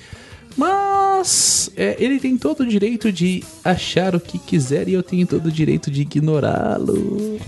mas 0.57 1.71
é, 1.77 1.97
ele 1.99 2.21
tem 2.21 2.39
todo 2.39 2.61
o 2.61 2.67
direito 2.67 3.11
de 3.13 3.43
achar 3.65 4.15
o 4.15 4.21
que 4.21 4.39
quiser 4.39 4.89
e 4.89 4.95
eu 4.95 5.03
tenho 5.03 5.27
todo 5.27 5.47
o 5.47 5.53
direito 5.53 5.91
de 5.91 6.03
ignorá-lo. 6.03 7.39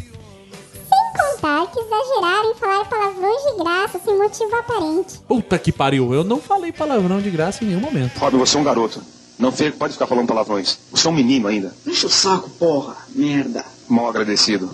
Sem 1.18 1.30
contar 1.36 1.66
que 1.72 1.80
exageraram 1.80 2.50
em 2.50 2.54
falar 2.54 2.84
palavrões 2.84 3.42
de 3.42 3.56
graça 3.58 4.00
sem 4.04 4.16
motivo 4.18 4.56
aparente. 4.56 5.18
Puta 5.26 5.58
que 5.58 5.72
pariu, 5.72 6.14
eu 6.14 6.24
não 6.24 6.40
falei 6.40 6.72
palavrão 6.72 7.20
de 7.20 7.30
graça 7.30 7.64
em 7.64 7.68
nenhum 7.68 7.80
momento. 7.80 8.16
Rob, 8.18 8.36
você 8.36 8.56
é 8.56 8.60
um 8.60 8.64
garoto. 8.64 9.02
Não 9.38 9.52
pode 9.52 9.92
ficar 9.92 10.06
falando 10.06 10.26
palavrões. 10.26 10.78
Você 10.90 11.06
é 11.06 11.10
um 11.10 11.14
menino 11.14 11.46
ainda. 11.48 11.72
Enche 11.86 12.06
o 12.06 12.10
saco, 12.10 12.50
porra. 12.50 12.96
Merda. 13.14 13.64
Mal 13.88 14.08
agradecido. 14.08 14.70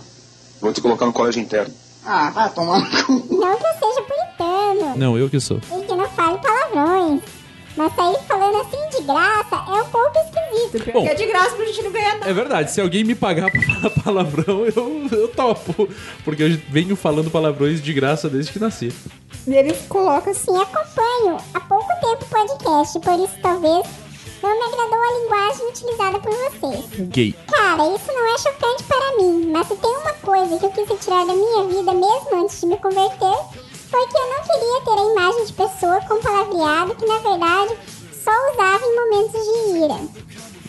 Vou 0.61 0.73
te 0.73 0.81
colocar 0.81 1.05
no 1.07 1.13
colégio 1.13 1.41
interno. 1.43 1.73
Ah, 2.07 2.31
vai 2.31 2.51
tomar 2.51 2.81
no 2.81 3.05
cu. 3.05 3.37
Não 3.37 3.57
que 3.57 3.65
eu 3.67 3.89
seja 3.89 4.03
puritano 4.03 4.97
Não, 4.97 5.19
eu 5.19 5.29
que 5.29 5.41
sou. 5.41 5.59
e 5.59 5.85
que 5.87 5.95
não 5.95 6.09
fale 6.11 6.39
palavrões. 6.39 7.23
Mas 7.77 7.95
sair 7.95 8.17
falando 8.29 8.57
assim 8.61 8.97
de 8.97 9.03
graça 9.05 9.57
é 9.57 9.83
um 9.83 9.85
pouco 9.87 10.13
esquisito. 10.19 10.93
Bom, 10.93 11.07
É 11.07 11.15
de 11.15 11.27
graça 11.27 11.57
pra 11.57 11.65
gente 11.67 11.83
não 11.83 11.91
ganhar 11.93 12.15
nada. 12.19 12.31
é 12.31 12.33
verdade, 12.33 12.71
se 12.71 12.81
alguém 12.81 13.03
me 13.05 13.15
pagar 13.15 13.51
pra 13.51 13.61
falar 13.63 13.91
palavrão, 14.03 14.65
eu, 14.67 15.09
eu 15.11 15.29
topo. 15.29 15.89
Porque 16.25 16.43
eu 16.45 16.59
venho 16.71 16.95
falando 16.97 17.31
palavrões 17.31 17.83
de 17.83 17.93
graça 17.93 18.29
desde 18.29 18.53
que 18.53 18.59
nasci. 18.59 18.93
E 19.47 19.55
ele 19.55 19.73
coloca 19.89 20.31
assim: 20.31 20.53
Sim, 20.53 20.59
acompanho 20.61 21.37
há 21.53 21.61
pouco 21.61 21.89
tempo 22.01 22.25
o 22.25 22.29
podcast, 22.29 23.01
por 23.01 23.19
isso 23.25 23.35
talvez 23.43 23.87
não 24.43 24.59
me 24.59 24.65
agradou 24.75 24.99
a 25.03 25.19
linguagem 25.21 25.69
utilizada 25.69 26.19
por 26.21 26.31
vocês. 26.33 27.09
Gay. 27.09 27.35
Cara, 27.51 27.83
isso 27.95 28.07
não 28.13 28.35
é 28.35 28.39
chocante 28.39 28.83
para 28.85 29.17
mim, 29.17 29.51
mas 29.51 29.67
se 29.69 29.77
tem 29.77 29.91
uma 29.91 30.13
coisa 30.13 30.59
que 30.59 30.67
eu 30.67 30.71
quis 30.71 30.89
retirar 30.89 31.25
da 31.27 31.33
minha 31.35 31.65
vida 31.65 31.93
mesmo 31.95 32.43
antes 32.45 32.61
de 32.61 32.67
me 32.67 32.77
converter, 32.77 33.39
foi 33.91 34.07
que 34.07 34.17
eu 34.17 34.29
não 34.29 34.43
queria 34.43 34.81
ter 34.85 35.01
a 35.01 35.13
imagem 35.13 35.47
de 35.47 35.53
pessoa 35.53 36.01
com 36.03 36.21
palavreado 36.21 36.95
que 36.95 37.07
na 37.07 37.19
verdade 37.19 37.75
só 38.25 38.31
usava 38.53 38.85
em 38.85 38.97
momentos 38.97 39.41
de 39.41 39.85
ira. 39.85 40.01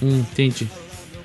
Hum, 0.04 0.20
entendi. 0.32 0.70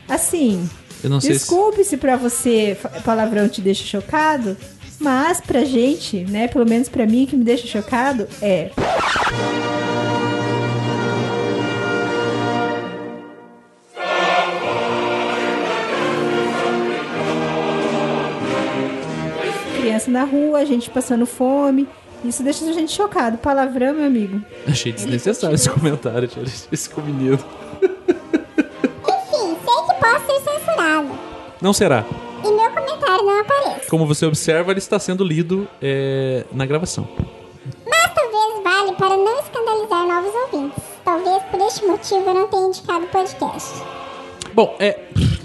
assim. 0.09 0.69
Eu 1.03 1.09
não 1.11 1.21
sei 1.21 1.33
se... 1.35 1.39
Desculpe 1.41 1.83
se 1.83 1.97
pra 1.97 2.17
você 2.17 2.77
palavrão 3.05 3.49
te 3.49 3.61
deixa 3.61 3.85
chocado, 3.85 4.57
mas 4.99 5.41
pra 5.41 5.65
gente, 5.65 6.25
né, 6.27 6.47
pelo 6.47 6.67
menos 6.69 6.89
pra 6.89 7.07
mim, 7.07 7.25
que 7.27 7.35
me 7.37 7.43
deixa 7.45 7.67
chocado 7.67 8.29
é. 8.43 8.71
Criança 19.91 20.11
na 20.11 20.23
rua, 20.23 20.61
a 20.61 20.65
gente 20.65 20.89
passando 20.89 21.27
fome. 21.27 21.89
Isso 22.25 22.45
deixa 22.45 22.65
a 22.65 22.73
gente 22.73 22.93
chocado. 22.93 23.39
Palavrão, 23.39 23.93
meu 23.93 24.07
amigo. 24.07 24.41
Achei 24.69 24.93
desnecessário 24.93 25.57
esse 25.57 25.69
comentário, 25.69 26.29
esse 26.73 26.91
menino. 27.01 27.37
Enfim, 27.83 29.57
sei 29.65 29.83
que 29.87 29.95
posso 30.01 30.27
ser 30.27 30.41
censurado. 30.49 31.09
Não 31.61 31.73
será. 31.73 32.05
E 32.45 32.53
meu 32.53 32.71
comentário 32.71 33.25
não 33.25 33.41
aparece. 33.41 33.89
Como 33.89 34.07
você 34.07 34.27
observa, 34.27 34.71
ele 34.71 34.79
está 34.79 34.97
sendo 35.01 35.25
lido 35.25 35.67
é, 35.83 36.45
na 36.53 36.65
gravação. 36.65 37.09
Mas 37.85 38.15
talvez 38.15 38.63
vale 38.63 38.93
para 38.93 39.17
não 39.17 39.41
escandalizar 39.41 40.07
novos 40.07 40.35
ouvintes. 40.35 40.85
Talvez 41.05 41.43
por 41.51 41.61
este 41.63 41.85
motivo 41.85 42.31
eu 42.31 42.35
não 42.35 42.47
tenha 42.47 42.67
indicado 42.69 43.07
o 43.07 43.09
podcast. 43.09 43.83
Bom, 44.55 44.77
é. 44.79 45.01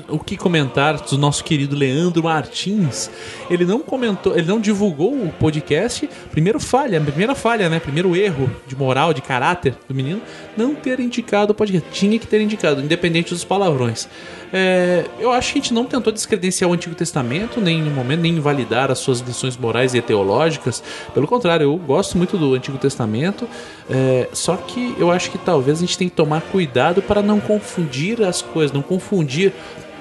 O 0.09 0.19
que 0.19 0.38
comentar 0.38 1.00
do 1.01 1.17
nosso 1.17 1.43
querido 1.43 1.75
Leandro 1.75 2.24
Martins. 2.24 3.09
Ele 3.50 3.65
não 3.65 3.79
comentou, 3.79 4.38
ele 4.38 4.47
não 4.47 4.59
divulgou 4.59 5.13
o 5.13 5.31
podcast. 5.39 6.09
Primeiro 6.31 6.59
falha, 6.59 7.00
primeira 7.01 7.35
falha, 7.35 7.69
né? 7.69 7.79
Primeiro 7.79 8.15
erro 8.15 8.50
de 8.67 8.75
moral, 8.75 9.13
de 9.13 9.21
caráter 9.21 9.75
do 9.88 9.93
menino, 9.93 10.21
não 10.55 10.75
ter 10.75 11.00
indicado 11.00 11.51
o 11.51 11.55
podcast. 11.55 11.89
Tinha 11.91 12.17
que 12.19 12.27
ter 12.27 12.41
indicado, 12.41 12.81
independente 12.81 13.33
dos 13.33 13.43
palavrões. 13.43 14.07
É, 14.53 15.05
eu 15.19 15.31
acho 15.31 15.51
que 15.51 15.59
a 15.59 15.62
gente 15.62 15.74
não 15.74 15.85
tentou 15.85 16.13
descredenciar 16.13 16.69
o 16.69 16.74
Antigo 16.74 16.95
Testamento, 16.95 17.59
nem 17.59 17.81
no 17.81 17.91
momento, 17.91 18.21
nem 18.21 18.38
invalidar 18.38 18.91
as 18.91 19.00
suas 19.00 19.19
lições 19.19 19.57
morais 19.57 19.93
e 19.93 20.01
teológicas. 20.01 20.81
Pelo 21.13 21.27
contrário, 21.27 21.65
eu 21.65 21.77
gosto 21.77 22.17
muito 22.17 22.38
do 22.38 22.53
Antigo 22.53 22.77
Testamento. 22.77 23.47
É, 23.89 24.29
só 24.31 24.55
que 24.55 24.95
eu 24.97 25.12
acho 25.12 25.29
que 25.31 25.38
talvez 25.38 25.79
a 25.79 25.81
gente 25.81 25.97
tem 25.97 26.07
que 26.07 26.15
tomar 26.15 26.41
cuidado 26.41 27.01
para 27.01 27.21
não 27.21 27.39
confundir 27.39 28.21
as 28.24 28.41
coisas, 28.41 28.71
não 28.71 28.81
confundir 28.81 29.53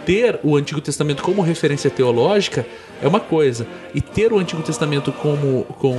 ter 0.04 0.40
o 0.42 0.56
Antigo 0.56 0.80
Testamento 0.80 1.23
como 1.23 1.42
referência 1.42 1.90
teológica 1.90 2.66
é 3.02 3.08
uma 3.08 3.20
coisa, 3.20 3.66
e 3.94 4.00
ter 4.00 4.32
o 4.32 4.38
Antigo 4.38 4.62
Testamento 4.62 5.12
como, 5.12 5.64
como 5.78 5.99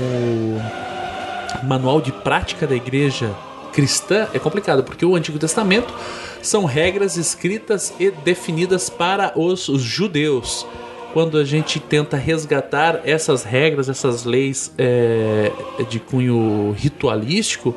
manual 1.63 2.01
de 2.01 2.12
prática 2.12 2.65
da 2.65 2.75
igreja 2.75 3.33
cristã 3.74 4.27
é 4.33 4.39
complicado, 4.39 4.83
porque 4.83 5.05
o 5.05 5.15
Antigo 5.15 5.38
Testamento 5.38 5.93
são 6.41 6.63
regras 6.63 7.17
escritas 7.17 7.93
e 8.00 8.09
definidas 8.09 8.89
para 8.89 9.38
os, 9.38 9.67
os 9.67 9.81
judeus. 9.81 10.65
Quando 11.12 11.38
a 11.38 11.45
gente 11.45 11.79
tenta 11.79 12.17
resgatar 12.17 13.01
essas 13.05 13.43
regras, 13.43 13.88
essas 13.88 14.25
leis 14.25 14.71
é, 14.77 15.51
de 15.89 16.00
cunho 16.00 16.75
ritualístico, 16.77 17.75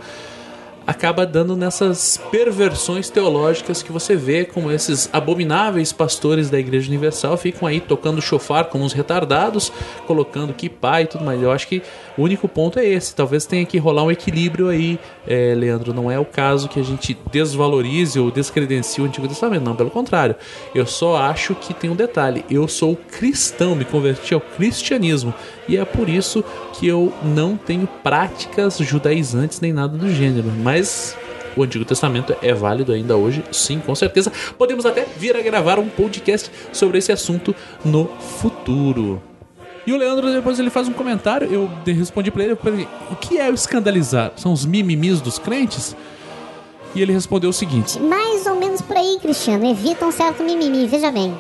acaba 0.89 1.27
dando 1.27 1.55
nessas 1.55 2.19
perversões 2.31 3.11
teológicas 3.11 3.83
que 3.83 3.93
você 3.93 4.17
vê, 4.17 4.47
como 4.47 4.73
esses 4.73 5.07
abomináveis 5.13 5.93
pastores 5.93 6.49
da 6.49 6.59
Igreja 6.59 6.89
Universal 6.89 7.37
ficam 7.37 7.69
aí 7.69 7.79
tocando 7.79 8.23
chofar 8.23 8.65
como 8.71 8.85
uns 8.85 8.95
retardados, 8.95 9.71
colocando 10.07 10.55
que 10.55 10.67
pai 10.71 11.03
e 11.03 11.07
tudo 11.07 11.27
mais. 11.27 11.43
Eu 11.43 11.53
acho 11.53 11.69
que 11.69 11.83
o 12.17 12.23
único 12.23 12.49
ponto 12.49 12.79
é 12.79 12.87
esse. 12.87 13.15
Talvez 13.15 13.45
tenha 13.45 13.67
que 13.67 13.77
rolar 13.77 14.03
um 14.03 14.11
equilíbrio 14.11 14.71
aí, 14.71 14.99
é, 15.29 15.55
Leandro. 15.55 15.93
Não 15.93 16.11
é 16.11 16.19
o 16.19 16.25
caso 16.25 16.69
que 16.69 16.81
a 16.81 16.83
gente 16.83 17.17
desvalorize 17.31 18.19
ou 18.19 18.31
descredencie 18.31 19.03
o 19.03 19.07
Antigo 19.07 19.29
Testamento. 19.29 19.63
Não, 19.63 19.77
pelo 19.77 19.91
contrário. 19.91 20.35
Eu 20.75 20.87
só 20.87 21.17
acho 21.19 21.55
que 21.55 21.75
tem 21.75 21.91
um 21.91 21.95
detalhe. 21.95 22.45
Eu 22.51 22.67
sou 22.67 22.97
cristão, 22.97 23.77
me 23.77 23.85
converti 23.85 24.33
ao 24.33 24.41
cristianismo. 24.41 25.35
E 25.69 25.77
é 25.77 25.85
por 25.85 26.09
isso 26.09 26.43
que 26.73 26.89
eu 26.89 27.13
não 27.23 27.57
tenho 27.57 27.87
práticas 28.03 28.79
judaizantes 28.79 29.61
nem 29.61 29.73
nada 29.73 29.99
do 29.99 30.11
gênero. 30.11 30.51
Mas 30.63 31.15
o 31.55 31.63
Antigo 31.63 31.85
Testamento 31.85 32.35
é 32.41 32.55
válido 32.55 32.93
ainda 32.93 33.17
hoje, 33.17 33.45
sim, 33.53 33.81
com 33.81 33.95
certeza. 33.95 34.33
Podemos 34.57 34.87
até 34.87 35.05
vir 35.17 35.37
a 35.37 35.43
gravar 35.43 35.79
um 35.79 35.89
podcast 35.89 36.51
sobre 36.73 36.99
esse 36.99 37.13
assunto 37.13 37.55
no 37.85 38.07
futuro. 38.07 39.28
E 39.89 39.93
o 39.93 39.97
Leandro 39.97 40.31
depois 40.31 40.59
ele 40.59 40.69
faz 40.69 40.87
um 40.87 40.93
comentário, 40.93 41.51
eu 41.51 41.71
respondi 41.87 42.31
pra 42.31 42.45
ele, 42.45 42.55
falei, 42.57 42.87
o 43.11 43.17
que 43.17 43.39
é 43.39 43.51
o 43.51 43.55
escandalizar? 43.55 44.33
São 44.37 44.53
os 44.53 44.67
mimimis 44.67 45.19
dos 45.19 45.39
crentes? 45.39 45.97
E 46.95 47.01
ele 47.01 47.11
respondeu 47.11 47.49
o 47.49 47.55
seguinte: 47.55 47.99
Mais 47.99 48.45
ou 48.45 48.57
menos 48.57 48.83
por 48.83 48.95
aí, 48.95 49.19
Cristiano. 49.19 49.65
Evita 49.65 50.05
um 50.05 50.13
certo 50.13 50.45
mimimi. 50.45 50.87
Veja 50.87 51.11
bem. 51.11 51.35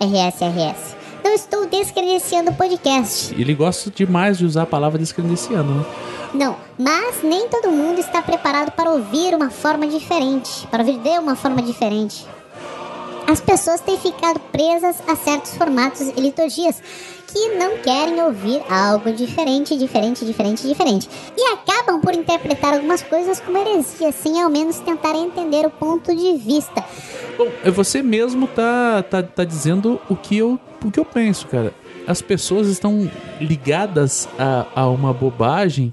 RS, 0.00 0.36
RS. 0.36 0.96
Não 1.24 1.32
estou 1.32 1.66
descredenciando 1.66 2.52
o 2.52 2.54
podcast. 2.54 3.34
Ele 3.36 3.52
gosta 3.52 3.90
demais 3.90 4.38
de 4.38 4.44
usar 4.44 4.62
a 4.62 4.66
palavra 4.66 4.96
descredenciando, 4.96 5.74
né? 5.74 5.84
Não, 6.32 6.54
mas 6.78 7.24
nem 7.24 7.48
todo 7.48 7.68
mundo 7.72 7.98
está 7.98 8.22
preparado 8.22 8.70
para 8.70 8.92
ouvir 8.92 9.34
uma 9.34 9.50
forma 9.50 9.88
diferente, 9.88 10.68
para 10.68 10.84
ouvir 10.84 10.98
de 10.98 11.18
uma 11.18 11.34
forma 11.34 11.60
diferente. 11.60 12.24
As 13.28 13.42
pessoas 13.42 13.82
têm 13.82 13.98
ficado 13.98 14.40
presas 14.50 15.02
a 15.06 15.14
certos 15.14 15.54
formatos 15.54 16.00
e 16.00 16.18
liturgias 16.18 16.82
que 17.30 17.56
não 17.58 17.76
querem 17.76 18.22
ouvir 18.22 18.62
algo 18.70 19.12
diferente, 19.12 19.76
diferente, 19.76 20.24
diferente, 20.24 20.66
diferente. 20.66 21.10
E 21.36 21.52
acabam 21.52 22.00
por 22.00 22.14
interpretar 22.14 22.72
algumas 22.72 23.02
coisas 23.02 23.38
como 23.38 23.58
heresia, 23.58 24.12
sem 24.12 24.40
ao 24.40 24.48
menos 24.48 24.78
tentar 24.78 25.14
entender 25.14 25.66
o 25.66 25.70
ponto 25.70 26.16
de 26.16 26.38
vista. 26.38 26.82
Bom, 27.36 27.48
é 27.62 27.70
você 27.70 28.02
mesmo 28.02 28.46
tá, 28.46 29.02
tá, 29.02 29.22
tá 29.22 29.44
dizendo 29.44 30.00
o 30.08 30.16
que, 30.16 30.38
eu, 30.38 30.58
o 30.82 30.90
que 30.90 30.98
eu 30.98 31.04
penso, 31.04 31.48
cara. 31.48 31.74
As 32.06 32.22
pessoas 32.22 32.66
estão 32.68 33.10
ligadas 33.38 34.26
a, 34.38 34.66
a 34.74 34.88
uma 34.88 35.12
bobagem, 35.12 35.92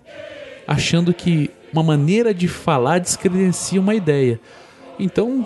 achando 0.65 1.13
que 1.13 1.51
uma 1.73 1.83
maneira 1.83 2.33
de 2.33 2.47
falar 2.47 2.99
descredencia 2.99 3.81
uma 3.81 3.93
ideia. 3.93 4.39
Então, 4.97 5.45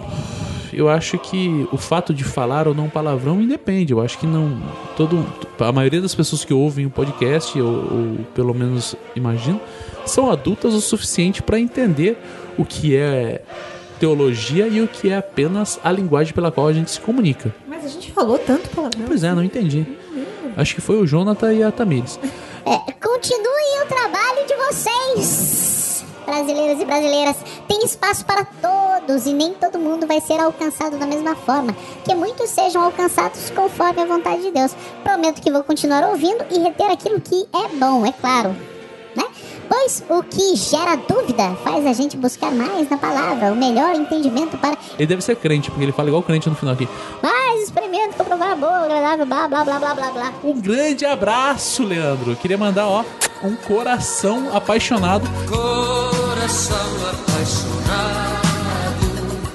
eu 0.74 0.90
acho 0.90 1.18
que 1.18 1.68
o 1.72 1.78
fato 1.78 2.14
de 2.14 2.24
falar 2.24 2.68
ou 2.68 2.74
não 2.74 2.90
palavrão 2.90 3.42
independe. 3.42 3.94
Eu 3.94 4.02
acho 4.02 4.18
que 4.18 4.28
não. 4.28 4.62
Todo, 4.96 5.26
a 5.60 5.72
maioria 5.72 6.02
das 6.02 6.16
pessoas 6.16 6.46
que 6.46 6.54
ouvem 6.54 6.86
o 6.86 6.90
podcast, 6.90 7.60
ou, 7.60 7.68
ou 7.68 8.18
pelo 8.34 8.54
menos 8.54 8.96
imagino, 9.16 9.60
são 10.06 10.32
adultas 10.32 10.74
o 10.74 10.82
suficiente 10.82 11.42
para 11.42 11.60
entender 11.60 12.18
o 12.58 12.66
que 12.66 12.96
é 12.96 13.42
teologia 14.00 14.68
e 14.68 14.82
o 14.82 14.88
que 14.88 15.10
é 15.10 15.18
apenas 15.18 15.80
a 15.84 15.92
linguagem 15.92 16.34
pela 16.34 16.52
qual 16.52 16.68
a 16.68 16.74
gente 16.74 16.90
se 16.90 17.00
comunica. 17.00 17.54
Mas 17.68 17.86
a 17.86 17.88
gente 17.90 18.12
falou 18.12 18.38
tanto 18.40 18.70
palavrão. 18.70 19.06
Pois 19.06 19.24
é, 19.24 19.34
não 19.34 19.44
entendi. 19.44 19.86
Acho 20.56 20.76
que 20.76 20.82
foi 20.82 20.98
o 21.02 21.06
Jonathan 21.06 21.54
e 21.54 21.64
a 21.64 21.72
Tamires. 21.72 22.20
É, 22.66 22.92
continuem 22.94 23.82
o 23.84 23.88
trabalho 23.88 24.46
de 24.46 24.56
vocês, 24.56 25.69
brasileiros 26.30 26.82
e 26.82 26.86
brasileiras. 26.86 27.36
Tem 27.68 27.84
espaço 27.84 28.24
para 28.24 28.46
todos 28.46 29.26
e 29.26 29.34
nem 29.34 29.54
todo 29.54 29.80
mundo 29.80 30.06
vai 30.06 30.22
ser 30.22 30.40
alcançado 30.40 30.98
da 30.98 31.06
mesma 31.08 31.36
forma. 31.36 31.76
Que 32.04 32.14
muitos 32.14 32.50
sejam 32.50 32.84
alcançados 32.84 33.50
conforme 33.50 34.02
a 34.02 34.06
vontade 34.06 34.44
de 34.44 34.52
Deus. 34.52 34.76
Prometo 35.04 35.42
que 35.42 35.52
vou 35.52 35.64
continuar 35.64 36.04
ouvindo 36.10 36.46
e 36.52 36.60
reter 36.60 36.92
aquilo 36.92 37.20
que 37.20 37.48
é 37.54 37.76
bom, 37.76 38.06
é 38.06 38.12
claro. 38.12 38.56
Né? 39.16 39.24
Pois 39.68 40.04
o 40.10 40.22
que 40.24 40.56
gera 40.56 40.96
dúvida 40.96 41.56
faz 41.64 41.86
a 41.86 41.94
gente 41.94 42.16
buscar 42.16 42.52
mais 42.52 42.90
na 42.90 42.98
palavra, 42.98 43.52
o 43.52 43.56
melhor 43.56 43.96
entendimento 43.96 44.58
para 44.58 44.78
Ele 44.98 45.08
deve 45.08 45.22
ser 45.24 45.36
crente, 45.36 45.70
porque 45.70 45.84
ele 45.84 45.92
fala 45.92 46.10
igual 46.10 46.22
crente 46.22 46.48
no 46.48 46.56
final 46.56 46.74
aqui. 46.76 46.88
mais 47.22 47.64
experimento, 47.64 48.16
comprovar 48.18 48.56
boa, 48.56 48.86
agradável, 48.86 49.26
blá 49.26 49.48
blá 49.48 49.64
blá 49.64 49.80
blá 49.80 49.94
blá 49.96 50.12
blá. 50.12 50.34
Um 50.44 50.60
grande 50.62 51.06
abraço, 51.06 51.84
Leandro. 51.84 52.36
Queria 52.36 52.58
mandar, 52.58 52.88
ó, 52.88 53.04
um 53.44 53.56
coração 53.56 54.56
apaixonado. 54.56 55.28
Coração 56.50 56.78
apaixonado, 57.12 58.42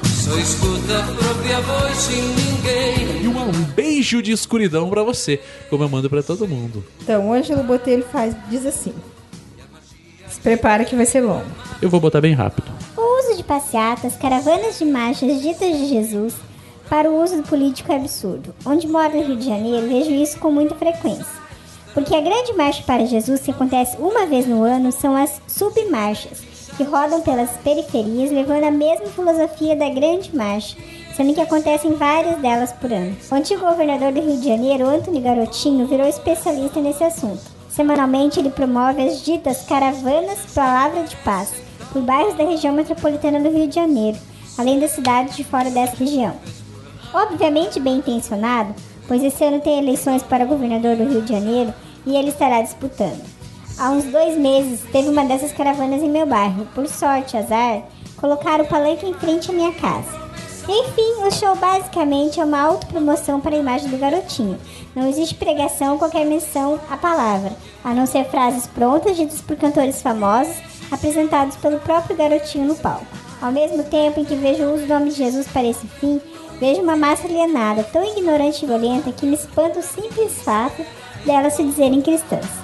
só 0.06 0.38
escuta 0.38 1.00
a 1.00 1.02
própria 1.12 1.60
voz 1.60 1.96
sem 1.96 2.22
ninguém. 2.22 3.24
E 3.24 3.26
um, 3.26 3.36
um 3.36 3.64
beijo 3.74 4.22
de 4.22 4.30
escuridão 4.30 4.88
pra 4.88 5.02
você, 5.02 5.40
como 5.68 5.82
eu 5.82 5.88
mando 5.88 6.08
pra 6.08 6.22
todo 6.22 6.46
mundo. 6.46 6.84
Então, 7.02 7.28
o 7.28 7.32
Ângelo 7.32 7.64
Botelho 7.64 8.04
faz, 8.12 8.36
diz 8.48 8.64
assim. 8.64 8.94
Se 10.28 10.40
prepara 10.40 10.84
que 10.84 10.94
vai 10.94 11.04
ser 11.04 11.22
longo. 11.22 11.44
Eu 11.82 11.90
vou 11.90 11.98
botar 11.98 12.20
bem 12.20 12.32
rápido. 12.32 12.70
O 12.96 13.18
uso 13.18 13.36
de 13.38 13.42
passeatas, 13.42 14.14
caravanas 14.14 14.78
de 14.78 14.84
marchas 14.84 15.42
ditas 15.42 15.76
de 15.76 15.88
Jesus 15.88 16.34
para 16.88 17.10
o 17.10 17.20
uso 17.20 17.38
do 17.38 17.42
político 17.42 17.90
é 17.90 17.96
absurdo. 17.96 18.54
Onde 18.64 18.86
moro 18.86 19.16
no 19.16 19.26
Rio 19.26 19.36
de 19.36 19.46
Janeiro, 19.46 19.88
vejo 19.88 20.12
isso 20.12 20.38
com 20.38 20.52
muita 20.52 20.76
frequência. 20.76 21.26
Porque 21.92 22.14
a 22.14 22.20
grande 22.20 22.52
marcha 22.52 22.84
para 22.84 23.04
Jesus, 23.04 23.40
que 23.40 23.50
acontece 23.50 23.96
uma 23.98 24.26
vez 24.26 24.46
no 24.46 24.62
ano, 24.62 24.92
são 24.92 25.16
as 25.16 25.40
submarchas, 25.48 26.53
que 26.76 26.82
rodam 26.82 27.20
pelas 27.20 27.50
periferias 27.58 28.30
levando 28.30 28.64
a 28.64 28.70
mesma 28.70 29.06
filosofia 29.06 29.76
da 29.76 29.88
grande 29.88 30.34
marcha, 30.34 30.76
sendo 31.16 31.34
que 31.34 31.40
acontecem 31.40 31.94
várias 31.94 32.38
delas 32.40 32.72
por 32.72 32.92
ano. 32.92 33.16
O 33.30 33.34
antigo 33.34 33.64
governador 33.64 34.12
do 34.12 34.20
Rio 34.20 34.36
de 34.36 34.48
Janeiro, 34.48 34.88
Antônio 34.88 35.22
Garotinho, 35.22 35.86
virou 35.86 36.06
especialista 36.06 36.80
nesse 36.80 37.04
assunto. 37.04 37.42
Semanalmente 37.68 38.38
ele 38.38 38.50
promove 38.50 39.02
as 39.02 39.24
ditas 39.24 39.64
Caravanas 39.66 40.38
Palavra 40.54 41.02
de 41.04 41.16
Paz, 41.16 41.52
por 41.92 42.02
bairros 42.02 42.36
da 42.36 42.44
região 42.44 42.74
metropolitana 42.74 43.40
do 43.40 43.50
Rio 43.50 43.68
de 43.68 43.74
Janeiro, 43.74 44.18
além 44.58 44.80
das 44.80 44.92
cidades 44.92 45.36
de 45.36 45.44
fora 45.44 45.70
dessa 45.70 45.96
região. 45.96 46.34
Obviamente 47.12 47.78
bem 47.78 47.98
intencionado, 47.98 48.74
pois 49.06 49.22
esse 49.22 49.44
ano 49.44 49.60
tem 49.60 49.78
eleições 49.78 50.22
para 50.22 50.44
governador 50.44 50.96
do 50.96 51.04
Rio 51.04 51.22
de 51.22 51.32
Janeiro 51.32 51.72
e 52.06 52.16
ele 52.16 52.28
estará 52.28 52.60
disputando. 52.60 53.33
Há 53.76 53.90
uns 53.90 54.04
dois 54.04 54.38
meses 54.38 54.82
teve 54.92 55.08
uma 55.08 55.24
dessas 55.24 55.52
caravanas 55.52 56.00
em 56.00 56.08
meu 56.08 56.24
bairro. 56.24 56.64
Por 56.74 56.86
sorte, 56.86 57.36
azar, 57.36 57.82
colocaram 58.16 58.64
o 58.64 58.68
palanque 58.68 59.04
em 59.04 59.14
frente 59.14 59.50
à 59.50 59.52
minha 59.52 59.72
casa. 59.72 60.22
Enfim, 60.68 61.26
o 61.26 61.30
show 61.32 61.56
basicamente 61.56 62.40
é 62.40 62.44
uma 62.44 62.60
autopromoção 62.60 63.40
para 63.40 63.56
a 63.56 63.58
imagem 63.58 63.90
do 63.90 63.98
garotinho. 63.98 64.58
Não 64.94 65.08
existe 65.08 65.34
pregação 65.34 65.94
ou 65.94 65.98
qualquer 65.98 66.24
menção 66.24 66.78
à 66.88 66.96
palavra, 66.96 67.52
a 67.82 67.92
não 67.92 68.06
ser 68.06 68.24
frases 68.26 68.66
prontas 68.68 69.16
ditas 69.16 69.40
por 69.40 69.56
cantores 69.56 70.00
famosos, 70.00 70.56
apresentados 70.90 71.56
pelo 71.56 71.80
próprio 71.80 72.16
garotinho 72.16 72.68
no 72.68 72.76
palco. 72.76 73.04
Ao 73.42 73.50
mesmo 73.50 73.82
tempo 73.82 74.20
em 74.20 74.24
que 74.24 74.36
vejo 74.36 74.62
o 74.62 74.74
uso 74.74 74.86
do 74.86 74.94
nome 74.94 75.10
de 75.10 75.16
Jesus 75.16 75.48
para 75.48 75.64
esse 75.64 75.86
fim, 75.86 76.20
vejo 76.60 76.80
uma 76.80 76.96
massa 76.96 77.26
alienada, 77.26 77.82
tão 77.82 78.04
ignorante 78.04 78.64
e 78.64 78.68
violenta 78.68 79.12
que 79.12 79.26
me 79.26 79.34
espanta 79.34 79.80
o 79.80 79.82
simples 79.82 80.40
fato 80.42 80.80
delas 81.26 81.54
se 81.54 81.64
dizerem 81.64 82.00
cristãs. 82.00 82.63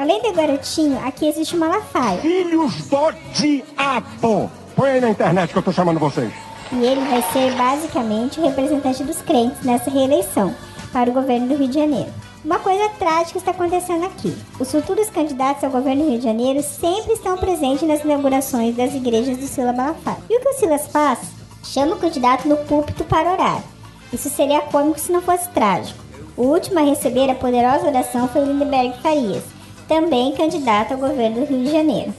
Além 0.00 0.22
do 0.22 0.32
garotinho, 0.32 0.98
aqui 1.06 1.28
existe 1.28 1.54
uma 1.54 1.68
Malafaia. 1.68 2.22
Filhos 2.22 2.88
do 2.88 3.12
diabo! 3.34 4.50
Põe 4.74 4.92
aí 4.92 5.00
na 5.02 5.10
internet 5.10 5.52
que 5.52 5.58
eu 5.58 5.62
tô 5.62 5.70
chamando 5.70 6.00
vocês. 6.00 6.32
e 6.72 6.82
ele 6.82 7.02
vai 7.02 7.20
ser 7.30 7.54
basicamente 7.54 8.40
o 8.40 8.42
representante 8.42 9.04
dos 9.04 9.20
crentes 9.20 9.62
nessa 9.62 9.90
reeleição 9.90 10.54
para 10.90 11.10
o 11.10 11.12
governo 11.12 11.48
do 11.48 11.54
Rio 11.54 11.68
de 11.68 11.74
Janeiro. 11.74 12.10
Uma 12.42 12.58
coisa 12.58 12.88
trágica 12.98 13.36
está 13.36 13.50
acontecendo 13.50 14.06
aqui. 14.06 14.34
Os 14.58 14.70
futuros 14.72 15.10
candidatos 15.10 15.64
ao 15.64 15.70
governo 15.70 16.02
do 16.02 16.08
Rio 16.08 16.18
de 16.18 16.24
Janeiro 16.24 16.62
sempre 16.62 17.12
estão 17.12 17.36
presentes 17.36 17.86
nas 17.86 18.02
inaugurações 18.02 18.74
das 18.74 18.94
igrejas 18.94 19.36
do 19.36 19.46
Silas 19.46 19.76
Malafaia. 19.76 20.16
E 20.30 20.38
o 20.38 20.40
que 20.40 20.48
o 20.48 20.54
Silas 20.54 20.86
faz? 20.86 21.18
Chama 21.62 21.96
o 21.96 21.98
candidato 21.98 22.48
no 22.48 22.56
púlpito 22.56 23.04
para 23.04 23.32
orar. 23.32 23.62
Isso 24.10 24.30
seria 24.30 24.62
cômico 24.62 24.98
se 24.98 25.12
não 25.12 25.20
fosse 25.20 25.46
trágico. 25.50 26.02
O 26.38 26.44
último 26.44 26.78
a 26.78 26.82
receber 26.84 27.28
a 27.28 27.34
poderosa 27.34 27.86
oração 27.86 28.26
foi 28.28 28.46
Lindeberg 28.46 28.94
Farias, 29.02 29.44
também 29.90 30.30
candidato 30.36 30.92
ao 30.92 31.00
governo 31.00 31.40
do 31.40 31.46
Rio 31.46 31.64
de 31.64 31.72
Janeiro. 31.72 32.14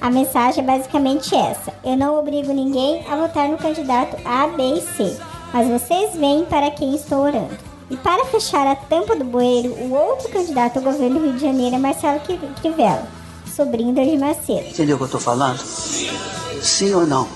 A 0.00 0.08
mensagem 0.08 0.64
é 0.64 0.66
basicamente 0.66 1.34
essa: 1.34 1.70
eu 1.84 1.94
não 1.94 2.18
obrigo 2.18 2.50
ninguém 2.50 3.04
a 3.06 3.14
votar 3.14 3.46
no 3.46 3.58
candidato 3.58 4.16
A, 4.24 4.46
B 4.46 4.62
e 4.62 4.80
C, 4.80 5.18
mas 5.52 5.68
vocês 5.68 6.14
veem 6.14 6.46
para 6.46 6.70
quem 6.70 6.94
estou 6.94 7.18
orando. 7.18 7.58
E 7.90 7.96
para 7.98 8.24
fechar 8.24 8.66
a 8.66 8.74
tampa 8.74 9.14
do 9.14 9.24
bueiro, 9.24 9.68
o 9.68 9.92
outro 9.92 10.30
candidato 10.30 10.78
ao 10.78 10.82
governo 10.82 11.20
do 11.20 11.26
Rio 11.26 11.34
de 11.34 11.40
Janeiro 11.40 11.76
é 11.76 11.78
Marcelo 11.78 12.20
Crivella, 12.62 13.06
sobrinho 13.54 13.92
da 13.92 14.02
Macedo. 14.26 14.68
Entendeu 14.68 14.96
o 14.96 14.98
que 14.98 15.04
eu 15.04 15.10
tô 15.10 15.20
falando? 15.20 15.58
Sim 15.58 16.94
ou 16.94 17.06
não? 17.06 17.28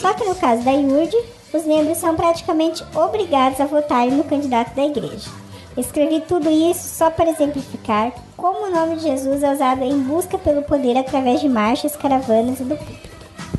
Só 0.00 0.12
que 0.14 0.24
no 0.24 0.34
caso 0.34 0.62
da 0.62 0.72
IURD, 0.72 1.14
os 1.52 1.64
membros 1.64 1.98
são 1.98 2.16
praticamente 2.16 2.82
obrigados 2.92 3.60
a 3.60 3.66
votarem 3.66 4.14
no 4.14 4.24
candidato 4.24 4.74
da 4.74 4.84
igreja. 4.84 5.43
Escrevi 5.76 6.20
tudo 6.20 6.48
isso 6.48 6.96
só 6.96 7.10
para 7.10 7.30
exemplificar 7.30 8.12
como 8.36 8.66
o 8.66 8.70
nome 8.70 8.96
de 8.96 9.02
Jesus 9.02 9.42
é 9.42 9.52
usado 9.52 9.82
em 9.82 9.98
busca 10.02 10.38
pelo 10.38 10.62
poder 10.62 10.96
através 10.96 11.40
de 11.40 11.48
marchas, 11.48 11.96
caravanas 11.96 12.60
e 12.60 12.64
do 12.64 12.76
público. 12.76 13.08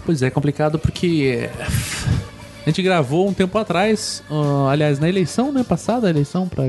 Pois 0.06 0.22
é, 0.22 0.30
complicado 0.30 0.80
porque 0.80 1.50
é, 1.50 1.66
a 2.66 2.70
gente 2.70 2.82
gravou 2.82 3.28
um 3.28 3.34
tempo 3.34 3.58
atrás, 3.58 4.24
uh, 4.30 4.68
aliás, 4.68 5.00
na 5.00 5.10
eleição 5.10 5.52
né, 5.52 5.64
passada, 5.64 6.08
a 6.08 6.10
eleição 6.10 6.48
para 6.48 6.64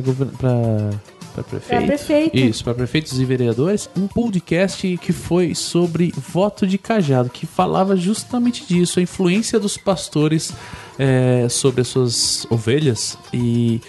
para 1.37 1.45
prefeito. 1.45 1.69
Pra 1.69 1.87
prefeito. 1.87 2.37
Isso, 2.37 2.65
para 2.65 2.75
prefeitos 2.75 3.21
e 3.21 3.25
vereadores, 3.25 3.91
um 3.97 4.07
podcast 4.07 4.97
que 4.97 5.13
foi 5.13 5.55
sobre 5.55 6.13
voto 6.17 6.67
de 6.67 6.79
cajado, 6.79 7.29
que 7.29 7.47
falava 7.47 7.95
justamente 7.95 8.67
disso, 8.67 8.99
a 8.99 9.03
influência 9.03 9.61
dos 9.61 9.77
pastores 9.77 10.53
é, 10.99 11.47
sobre 11.51 11.83
as 11.83 11.89
suas 11.89 12.47
ovelhas 12.51 13.19
e 13.33 13.83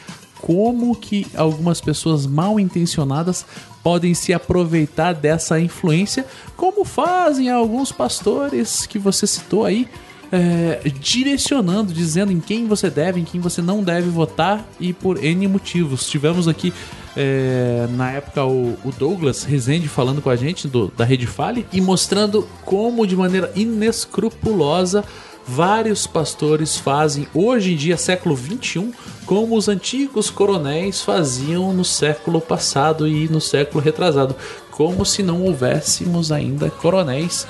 como 0.48 0.96
que 0.96 1.28
algumas 1.36 1.82
pessoas 1.82 2.26
mal 2.26 2.58
intencionadas 2.58 3.46
podem 3.84 4.14
se 4.14 4.34
aproveitar 4.34 5.12
dessa 5.12 5.60
influência, 5.60 6.26
como 6.56 6.86
fazem 6.86 7.50
alguns 7.50 7.92
pastores 7.92 8.86
que 8.86 8.98
você 8.98 9.28
citou 9.28 9.66
aí, 9.66 9.90
é, 10.32 10.80
direcionando, 11.02 11.92
dizendo 11.92 12.32
em 12.32 12.40
quem 12.40 12.66
você 12.66 12.90
deve, 12.90 13.20
em 13.20 13.26
quem 13.26 13.42
você 13.42 13.62
não 13.62 13.84
deve 13.84 14.10
votar 14.10 14.66
e 14.80 14.94
por 14.94 15.22
N 15.22 15.46
motivos. 15.50 16.08
Tivemos 16.08 16.48
aqui 16.48 16.74
é, 17.18 17.86
na 17.92 18.12
época 18.12 18.46
o, 18.46 18.78
o, 18.86 18.92
Douglas 18.98 19.44
Rezende 19.44 19.90
falando 19.90 20.22
com 20.22 20.30
a 20.30 20.36
gente 20.38 20.66
do, 20.66 20.88
da 20.96 21.04
Rede 21.04 21.28
Fale 21.28 21.68
e 21.74 21.82
mostrando 21.82 22.48
como 22.64 23.06
de 23.06 23.18
maneira 23.18 23.52
inescrupulosa 23.54 25.04
vários 25.48 26.06
pastores 26.06 26.76
fazem 26.78 27.28
hoje 27.34 27.74
em 27.74 27.76
dia, 27.76 27.98
século 27.98 28.36
21, 28.36 28.92
como 29.26 29.56
os 29.56 29.70
antigos 29.70 30.30
coronéis 30.30 31.02
faziam 31.02 31.74
no 31.74 31.86
século 31.86 32.42
passado 32.42 33.08
e 33.08 33.30
no 33.30 33.40
século 33.40 33.84
retrasado, 33.84 34.36
como 34.72 35.06
se 35.06 35.24
não 35.24 35.44
houvéssemos 35.44 36.32
ainda 36.32 36.70
coronéis 36.70 37.48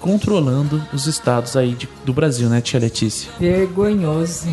controlando 0.00 0.80
os 0.92 1.06
estados 1.06 1.56
aí 1.56 1.74
de, 1.74 1.88
do 2.04 2.12
Brasil, 2.12 2.48
né, 2.48 2.60
tia 2.60 2.78
Letícia? 2.78 3.30
Vergonhoso. 3.38 4.48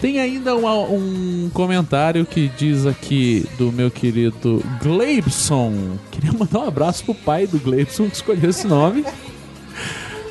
Tem 0.00 0.20
ainda 0.20 0.54
uma, 0.54 0.74
um 0.74 1.50
comentário 1.52 2.24
que 2.24 2.48
diz 2.56 2.86
aqui 2.86 3.44
do 3.58 3.72
meu 3.72 3.90
querido 3.90 4.62
Gleibson. 4.80 5.98
Queria 6.12 6.32
mandar 6.32 6.60
um 6.60 6.68
abraço 6.68 7.04
pro 7.04 7.14
pai 7.14 7.46
do 7.46 7.58
Gleibson 7.58 8.08
que 8.08 8.14
escolheu 8.14 8.50
esse 8.50 8.66
nome. 8.66 9.04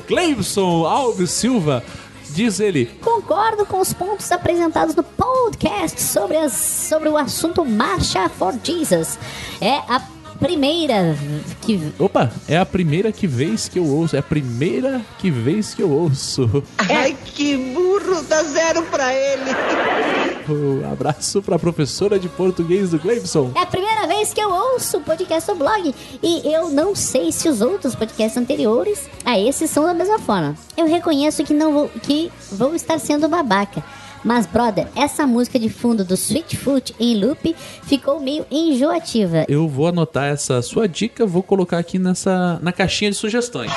Gleibson 0.08 0.86
Alves 0.86 1.30
Silva. 1.30 1.84
Diz 2.30 2.60
ele: 2.60 2.86
Concordo 3.02 3.64
com 3.66 3.78
os 3.80 3.92
pontos 3.92 4.30
apresentados 4.32 4.94
no 4.94 5.02
podcast 5.02 6.00
sobre, 6.02 6.36
as, 6.36 6.52
sobre 6.52 7.08
o 7.08 7.16
assunto 7.16 7.64
Marcha 7.64 8.28
for 8.28 8.54
Jesus. 8.62 9.18
É 9.60 9.74
a 9.88 10.00
primeira 10.38 11.16
que. 11.60 11.92
Opa, 11.98 12.30
é 12.48 12.56
a 12.58 12.66
primeira 12.66 13.12
que 13.12 13.26
vez 13.26 13.68
que 13.68 13.78
eu 13.78 13.86
ouço. 13.86 14.16
É 14.16 14.18
a 14.18 14.22
primeira 14.22 15.00
que 15.18 15.30
vez 15.30 15.74
que 15.74 15.82
eu 15.82 15.90
ouço. 15.90 16.62
Ai, 16.78 17.16
que 17.24 17.56
burro, 17.56 18.22
dá 18.22 18.42
zero 18.42 18.82
pra 18.84 19.12
ele. 19.14 19.50
Um 20.48 20.90
abraço 20.90 21.42
pra 21.42 21.58
professora 21.58 22.18
de 22.18 22.26
português 22.26 22.90
do 22.90 22.98
Gleibson. 22.98 23.52
É 23.54 23.60
a 23.60 23.66
primeira 23.66 24.06
vez 24.06 24.32
que 24.32 24.40
eu 24.40 24.50
ouço 24.50 24.96
o 24.96 25.00
podcast 25.02 25.50
do 25.50 25.58
blog. 25.58 25.94
E 26.22 26.50
eu 26.50 26.70
não 26.70 26.94
sei 26.94 27.30
se 27.30 27.50
os 27.50 27.60
outros 27.60 27.94
podcasts 27.94 28.40
anteriores 28.40 29.10
a 29.26 29.38
esses 29.38 29.70
são 29.70 29.84
da 29.84 29.92
mesma 29.92 30.18
forma. 30.18 30.56
Eu 30.74 30.86
reconheço 30.86 31.44
que 31.44 31.52
não 31.52 31.72
vou, 31.74 31.88
que 32.02 32.32
vou 32.50 32.74
estar 32.74 32.98
sendo 32.98 33.28
babaca. 33.28 33.84
Mas, 34.24 34.46
brother, 34.46 34.88
essa 34.94 35.26
música 35.26 35.58
de 35.58 35.68
fundo 35.68 36.04
do 36.04 36.14
Sweetfoot 36.14 36.94
em 36.98 37.16
loop 37.16 37.54
ficou 37.82 38.20
meio 38.20 38.44
enjoativa. 38.50 39.44
Eu 39.48 39.68
vou 39.68 39.86
anotar 39.86 40.28
essa 40.28 40.60
sua 40.62 40.88
dica, 40.88 41.24
vou 41.26 41.42
colocar 41.42 41.78
aqui 41.78 41.98
nessa 41.98 42.58
na 42.62 42.72
caixinha 42.72 43.10
de 43.10 43.16
sugestões. 43.16 43.72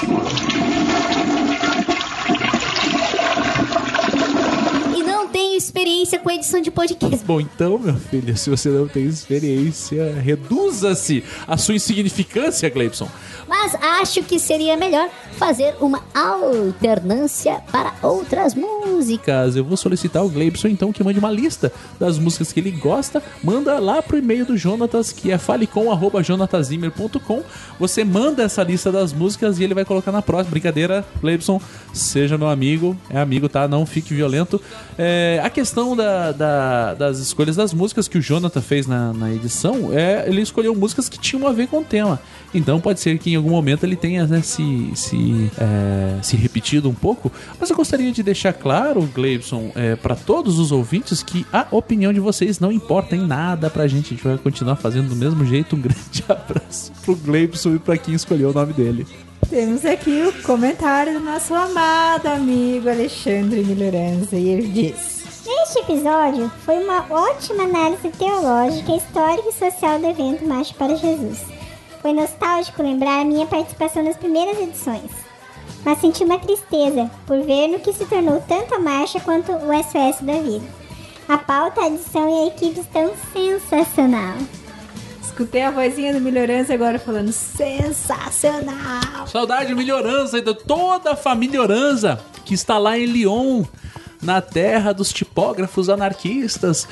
E 4.96 5.04
não 5.04 5.28
tenho 5.28 5.58
experiência 5.82 6.20
com 6.20 6.30
edição 6.30 6.62
de 6.62 6.70
podcast. 6.70 7.26
Bom, 7.26 7.42
então, 7.42 7.80
meu 7.80 7.96
filho, 7.96 8.38
se 8.38 8.52
você 8.52 8.70
não 8.70 8.88
tem 8.88 9.06
experiência, 9.06 10.14
reduza-se 10.14 11.24
a 11.48 11.58
sua 11.58 11.74
insignificância, 11.74 12.70
Gleibson. 12.70 13.10
Mas 13.48 13.74
acho 13.76 14.22
que 14.24 14.38
seria 14.38 14.76
melhor 14.78 15.10
fazer 15.38 15.74
uma 15.82 16.04
alternância 16.14 17.64
para 17.72 17.96
outras 18.04 18.54
músicas. 18.54 19.56
Eu 19.56 19.66
vou 19.66 19.76
solicitar 19.76 20.22
ao 20.22 20.30
Gleibson 20.30 20.68
então 20.68 20.94
que 20.94 21.04
mande 21.04 21.18
uma 21.18 21.32
lista 21.32 21.74
das 22.00 22.20
músicas 22.20 22.54
que 22.54 22.60
ele 22.60 22.70
gosta. 22.72 23.24
Manda 23.44 23.80
lá 23.80 24.04
pro 24.04 24.20
e-mail 24.20 24.46
do 24.46 24.56
Jonatas, 24.56 25.12
que 25.12 25.32
é 25.32 25.40
falecom.jonatazimmer.com. 25.40 27.42
Você 27.80 28.04
manda 28.04 28.44
essa 28.44 28.62
lista 28.62 28.92
das 28.92 29.14
músicas 29.14 29.58
e 29.60 29.64
ele 29.64 29.74
vai 29.74 29.84
colocar 29.84 30.12
na 30.12 30.22
próxima. 30.22 30.52
Brincadeira, 30.52 31.04
Gleibson, 31.20 31.60
seja 31.92 32.38
meu 32.38 32.50
amigo. 32.50 32.96
É 33.10 33.20
amigo, 33.20 33.50
tá? 33.50 33.68
Não 33.68 33.84
fique 33.86 34.14
violento. 34.14 34.62
É, 34.98 35.42
a 35.44 35.50
questão 35.50 35.71
da, 35.96 36.32
da, 36.32 36.94
das 36.94 37.20
escolhas 37.20 37.56
das 37.56 37.74
músicas 37.74 38.08
que 38.08 38.18
o 38.18 38.22
Jonathan 38.22 38.62
fez 38.62 38.88
na, 38.88 39.14
na 39.14 39.34
edição, 39.34 39.90
é, 39.92 40.26
ele 40.28 40.42
escolheu 40.42 40.76
músicas 40.76 41.08
que 41.08 41.20
tinham 41.20 41.48
a 41.48 41.52
ver 41.52 41.68
com 41.68 41.80
o 41.80 41.84
tema. 41.84 42.20
Então 42.54 42.80
pode 42.82 43.00
ser 43.00 43.18
que 43.18 43.32
em 43.32 43.36
algum 43.36 43.50
momento 43.50 43.86
ele 43.86 43.96
tenha 43.96 44.26
né, 44.28 44.42
se, 44.42 44.92
se, 44.96 45.50
é, 45.58 46.22
se 46.22 46.36
repetido 46.36 46.90
um 46.90 46.94
pouco. 46.94 47.32
Mas 47.60 47.70
eu 47.70 47.76
gostaria 47.76 48.12
de 48.12 48.22
deixar 48.22 48.54
claro, 48.54 49.02
Gleibson, 49.14 49.72
é, 49.76 49.96
para 49.96 50.16
todos 50.16 50.60
os 50.60 50.72
ouvintes, 50.72 51.24
que 51.24 51.46
a 51.52 51.68
opinião 51.72 52.12
de 52.12 52.20
vocês 52.20 52.60
não 52.60 52.72
importa 52.72 53.16
em 53.16 53.26
nada 53.26 53.70
pra 53.70 53.88
gente. 53.88 54.08
A 54.08 54.10
gente 54.10 54.24
vai 54.24 54.38
continuar 54.38 54.76
fazendo 54.76 55.10
do 55.10 55.16
mesmo 55.16 55.46
jeito. 55.46 55.76
Um 55.76 55.80
grande 55.82 56.24
abraço 56.28 56.92
pro 57.04 57.16
Gleibson 57.16 57.76
e 57.76 57.80
pra 57.80 57.98
quem 57.98 58.14
escolheu 58.14 58.50
o 58.50 58.54
nome 58.54 58.74
dele. 58.74 59.08
Temos 59.50 59.84
aqui 59.86 60.24
o 60.24 60.44
comentário 60.44 61.20
do 61.20 61.26
nosso 61.26 61.54
amado 61.54 62.28
amigo 62.28 62.90
Alexandre 62.90 63.64
Melhorança 63.64 64.36
e 64.36 64.48
ele 64.48 64.68
diz. 64.68 65.21
Este 65.44 65.80
episódio 65.80 66.52
foi 66.64 66.84
uma 66.84 67.04
ótima 67.10 67.64
análise 67.64 68.10
teológica, 68.10 68.96
histórica 68.96 69.50
e 69.50 69.54
social 69.54 69.98
do 69.98 70.06
evento 70.06 70.46
Marcha 70.46 70.72
para 70.76 70.96
Jesus. 70.96 71.44
Foi 72.00 72.14
nostálgico 72.14 72.84
lembrar 72.84 73.22
a 73.22 73.26
minha 73.26 73.48
participação 73.48 74.04
nas 74.04 74.16
primeiras 74.18 74.60
edições, 74.60 75.10
mas 75.84 76.00
senti 76.00 76.24
uma 76.24 76.38
tristeza 76.38 77.10
por 77.26 77.42
ver 77.42 77.70
no 77.70 77.80
que 77.80 77.92
se 77.92 78.06
tornou 78.06 78.40
tanto 78.48 78.76
a 78.76 78.80
marcha 78.80 79.20
quanto 79.20 79.52
o 79.52 79.84
SOS 79.84 80.22
da 80.22 80.40
vida. 80.40 80.68
A 81.28 81.40
pauta, 81.40 81.82
a 81.82 81.88
edição 81.88 82.30
e 82.30 82.44
a 82.44 82.48
equipe 82.48 82.80
estão 82.80 83.12
sensacional. 83.34 84.38
Escutei 85.24 85.64
a 85.64 85.72
vozinha 85.72 86.14
do 86.14 86.22
Melhorança 86.22 86.74
agora 86.74 87.00
falando 87.00 87.32
sensacional. 87.32 89.26
Saudade 89.26 89.74
Melhorança 89.74 90.38
e 90.38 90.42
de 90.42 90.54
toda 90.54 91.14
a 91.14 91.16
família 91.16 91.62
Oranza 91.62 92.24
que 92.46 92.54
está 92.54 92.78
lá 92.78 92.98
em 92.98 93.06
Lyon, 93.06 93.64
na 94.22 94.42
terra 94.42 94.94
dos 94.94 95.12
tipógrafos 95.12 95.90
anarquistas. 95.90 96.88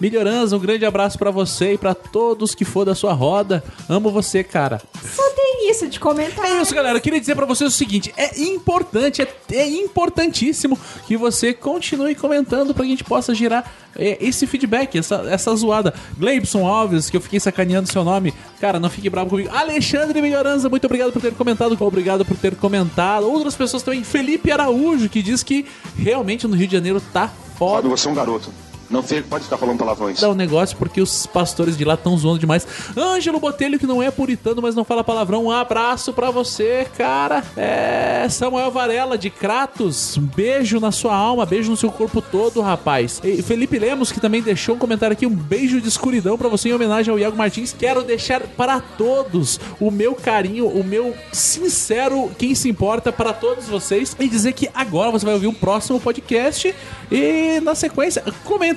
Melhorança, 0.00 0.56
um 0.56 0.60
grande 0.60 0.86
abraço 0.86 1.18
pra 1.18 1.30
você 1.30 1.74
e 1.74 1.78
pra 1.78 1.94
todos 1.94 2.54
que 2.54 2.64
for 2.64 2.86
da 2.86 2.94
sua 2.94 3.12
roda. 3.12 3.62
Amo 3.88 4.10
você, 4.10 4.42
cara. 4.42 4.80
Só 5.04 5.22
tem 5.30 5.70
isso 5.70 5.86
de 5.86 6.00
comentar. 6.00 6.44
É 6.46 6.62
isso, 6.62 6.74
galera. 6.74 6.96
Eu 6.96 7.02
queria 7.02 7.20
dizer 7.20 7.34
pra 7.34 7.44
vocês 7.44 7.72
o 7.72 7.76
seguinte: 7.76 8.12
é 8.16 8.40
importante, 8.40 9.20
é, 9.20 9.28
é 9.52 9.68
importantíssimo 9.68 10.78
que 11.06 11.16
você 11.18 11.52
continue 11.52 12.14
comentando 12.14 12.72
pra 12.72 12.84
gente 12.86 13.04
possa 13.04 13.34
gerar 13.34 13.70
é, 13.94 14.16
esse 14.20 14.46
feedback, 14.46 14.96
essa, 14.98 15.16
essa 15.28 15.54
zoada. 15.54 15.92
Gleibson 16.16 16.66
Alves, 16.66 17.10
que 17.10 17.16
eu 17.16 17.20
fiquei 17.20 17.38
sacaneando 17.38 17.92
seu 17.92 18.02
nome. 18.02 18.32
Cara, 18.58 18.80
não 18.80 18.88
fique 18.88 19.10
bravo 19.10 19.30
comigo. 19.30 19.50
Alexandre 19.52 20.22
Melhoranza, 20.22 20.70
muito 20.70 20.86
obrigado 20.86 21.12
por 21.12 21.20
ter 21.20 21.34
comentado. 21.34 21.76
Obrigado 21.78 22.24
por 22.24 22.38
ter 22.38 22.56
comentado. 22.56 23.30
Outras 23.30 23.54
pessoas 23.54 23.82
também. 23.82 24.02
Felipe 24.02 24.50
Araújo, 24.50 25.10
que 25.10 25.22
diz 25.22 25.42
que 25.42 25.66
realmente 25.94 26.46
no 26.46 26.56
Rio 26.56 26.66
de 26.66 26.72
Janeiro 26.72 27.02
tá 27.12 27.28
foda. 27.58 27.82
Fábio, 27.82 27.90
você 27.90 28.08
é 28.08 28.10
um 28.10 28.14
garoto. 28.14 28.50
Não 28.90 29.02
fica- 29.02 29.24
pode 29.28 29.44
ficar 29.44 29.56
falando 29.56 29.78
palavrões. 29.78 30.20
Dá 30.20 30.28
um 30.28 30.34
negócio 30.34 30.76
porque 30.76 31.00
os 31.00 31.24
pastores 31.26 31.76
de 31.76 31.84
lá 31.84 31.94
estão 31.94 32.16
zoando 32.18 32.38
demais. 32.40 32.66
Ângelo 32.96 33.38
Botelho, 33.38 33.78
que 33.78 33.86
não 33.86 34.02
é 34.02 34.10
puritano, 34.10 34.60
mas 34.60 34.74
não 34.74 34.84
fala 34.84 35.04
palavrão. 35.04 35.44
Um 35.44 35.50
abraço 35.50 36.12
pra 36.12 36.30
você, 36.30 36.86
cara. 36.98 37.42
É. 37.56 38.26
Samuel 38.28 38.70
Varela, 38.70 39.16
de 39.16 39.30
Kratos. 39.30 40.16
Um 40.16 40.22
beijo 40.22 40.80
na 40.80 40.90
sua 40.90 41.14
alma, 41.14 41.46
beijo 41.46 41.70
no 41.70 41.76
seu 41.76 41.90
corpo 41.90 42.20
todo, 42.20 42.60
rapaz. 42.60 43.20
E 43.22 43.40
Felipe 43.42 43.78
Lemos, 43.78 44.10
que 44.10 44.20
também 44.20 44.42
deixou 44.42 44.74
um 44.74 44.78
comentário 44.78 45.12
aqui. 45.14 45.26
Um 45.26 45.30
beijo 45.34 45.80
de 45.80 45.88
escuridão 45.88 46.36
pra 46.36 46.48
você 46.48 46.68
em 46.70 46.72
homenagem 46.72 47.12
ao 47.12 47.18
Iago 47.18 47.36
Martins. 47.36 47.72
Quero 47.78 48.02
deixar 48.02 48.40
para 48.42 48.80
todos 48.80 49.60
o 49.78 49.90
meu 49.90 50.14
carinho, 50.14 50.66
o 50.66 50.82
meu 50.82 51.14
sincero, 51.32 52.30
quem 52.38 52.54
se 52.54 52.68
importa 52.68 53.12
para 53.12 53.32
todos 53.32 53.66
vocês. 53.68 54.16
E 54.18 54.28
dizer 54.28 54.52
que 54.52 54.68
agora 54.74 55.10
você 55.10 55.24
vai 55.24 55.34
ouvir 55.34 55.46
um 55.46 55.54
próximo 55.54 56.00
podcast. 56.00 56.74
E 57.10 57.60
na 57.60 57.74
sequência, 57.74 58.22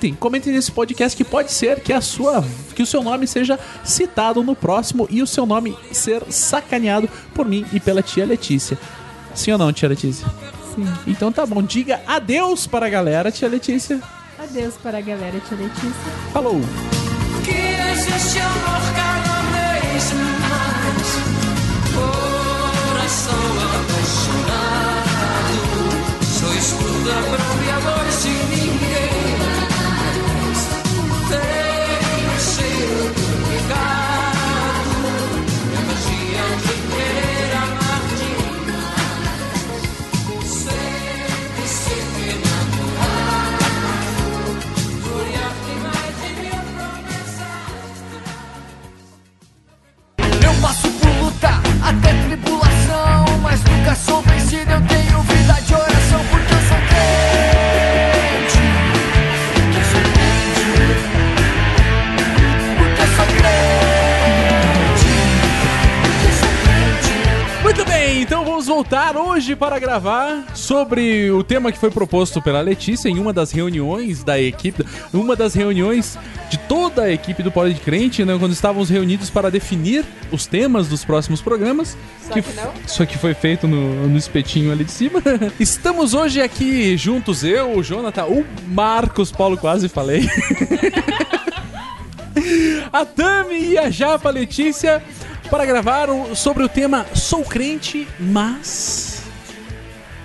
comentem, 0.04 0.14
comentem 0.16 0.54
nesse 0.54 0.72
podcast 0.72 1.16
que 1.16 1.24
pode 1.24 1.52
ser 1.52 1.80
que 1.80 1.94
a 1.94 2.02
sua, 2.02 2.44
que 2.76 2.84
o 2.84 2.86
seu 2.86 3.02
nome 3.02 3.26
seja 3.26 3.58
citado 3.84 4.44
no 4.44 4.56
próximo 4.56 5.08
e 5.10 5.22
o 5.22 5.28
seu 5.28 5.46
nome 5.46 5.78
ser 5.92 6.24
sacaneado 6.30 7.10
por 7.34 7.46
mim 7.46 7.66
e 7.72 7.80
pela 7.80 8.02
tia 8.02 8.26
Letícia. 8.26 8.78
Sim 9.34 9.54
ou 9.54 9.58
não, 9.58 9.72
tia 9.72 9.88
Letícia? 9.88 10.28
Sim. 10.76 10.86
Então 11.08 11.32
tá 11.32 11.46
bom, 11.46 11.64
diga 11.64 12.02
adeus 12.06 12.68
para 12.68 12.88
a 12.88 12.90
galera, 12.90 13.32
tia 13.32 13.48
Letícia. 13.48 14.02
Adeus 14.38 14.74
para 14.76 14.98
a 14.98 15.02
galera, 15.02 15.40
tia 15.48 15.58
Letícia. 15.58 16.12
Falou! 16.34 16.60
Que 17.46 17.52
existe 17.92 18.40
amor 18.40 18.82
cada 18.96 19.42
vez 19.52 20.12
mais. 20.42 21.18
Coração 21.94 23.36
apaixonado. 23.80 24.74
Só 26.24 26.54
escuta 26.54 27.43
nunca 53.84 53.96
sou 53.96 54.22
vencido, 54.22 54.72
eu 54.72 54.82
tenho 54.82 55.22
vida 55.24 55.54
de 55.62 55.74
oração 55.76 56.20
Porque 56.32 56.54
eu 56.54 56.62
sou 56.62 56.78
crente 56.88 57.53
então 68.24 68.46
vamos 68.46 68.68
voltar 68.68 69.18
hoje 69.18 69.54
para 69.54 69.78
gravar 69.78 70.46
sobre 70.56 71.30
o 71.30 71.44
tema 71.44 71.74
que 71.74 71.78
foi 71.78 71.92
proposto 71.92 72.42
pela 72.42 72.62
Letícia 72.62 73.10
em 73.10 73.20
uma 73.20 73.34
das 73.34 73.52
reuniões 73.52 74.24
da 74.24 74.40
equipe, 74.40 74.86
uma 75.14 75.36
das 75.36 75.54
reuniões 75.54 76.18
de 76.50 76.58
toda 76.58 77.02
a 77.04 77.12
equipe 77.12 77.44
do 77.44 77.52
Pode 77.52 77.74
de 77.74 77.82
Crente, 77.82 78.24
né, 78.24 78.38
quando 78.40 78.54
estávamos 78.54 78.90
reunidos 78.90 79.30
para 79.30 79.52
definir 79.52 80.06
os 80.32 80.46
temas 80.46 80.88
dos 80.88 81.04
próximos 81.04 81.42
programas. 81.42 81.98
Só 82.26 82.34
que 82.36 82.42
não. 82.54 82.72
Isso 82.88 83.04
aqui 83.04 83.18
foi 83.18 83.34
feito 83.34 83.68
no, 83.68 84.08
no 84.08 84.18
espetinho 84.18 84.72
ali 84.72 84.86
de 84.86 84.92
cima. 84.92 85.22
Estamos 85.60 86.14
hoje 86.14 86.42
aqui 86.42 86.96
juntos, 86.96 87.44
eu, 87.44 87.76
o 87.76 87.84
Jonathan, 87.84 88.24
o 88.28 88.46
Marcos 88.70 89.34
Paulo, 89.34 89.58
quase 89.58 89.90
falei. 89.90 90.30
a 92.92 93.04
Tami 93.04 93.72
e 93.72 93.78
a 93.78 93.90
Japa 93.90 94.30
Letícia 94.30 95.04
para 95.50 95.66
gravar 95.66 96.08
sobre 96.36 96.64
o 96.64 96.70
tema 96.70 97.06
Sou 97.14 97.44
Crente, 97.44 98.08
mas. 98.20 99.24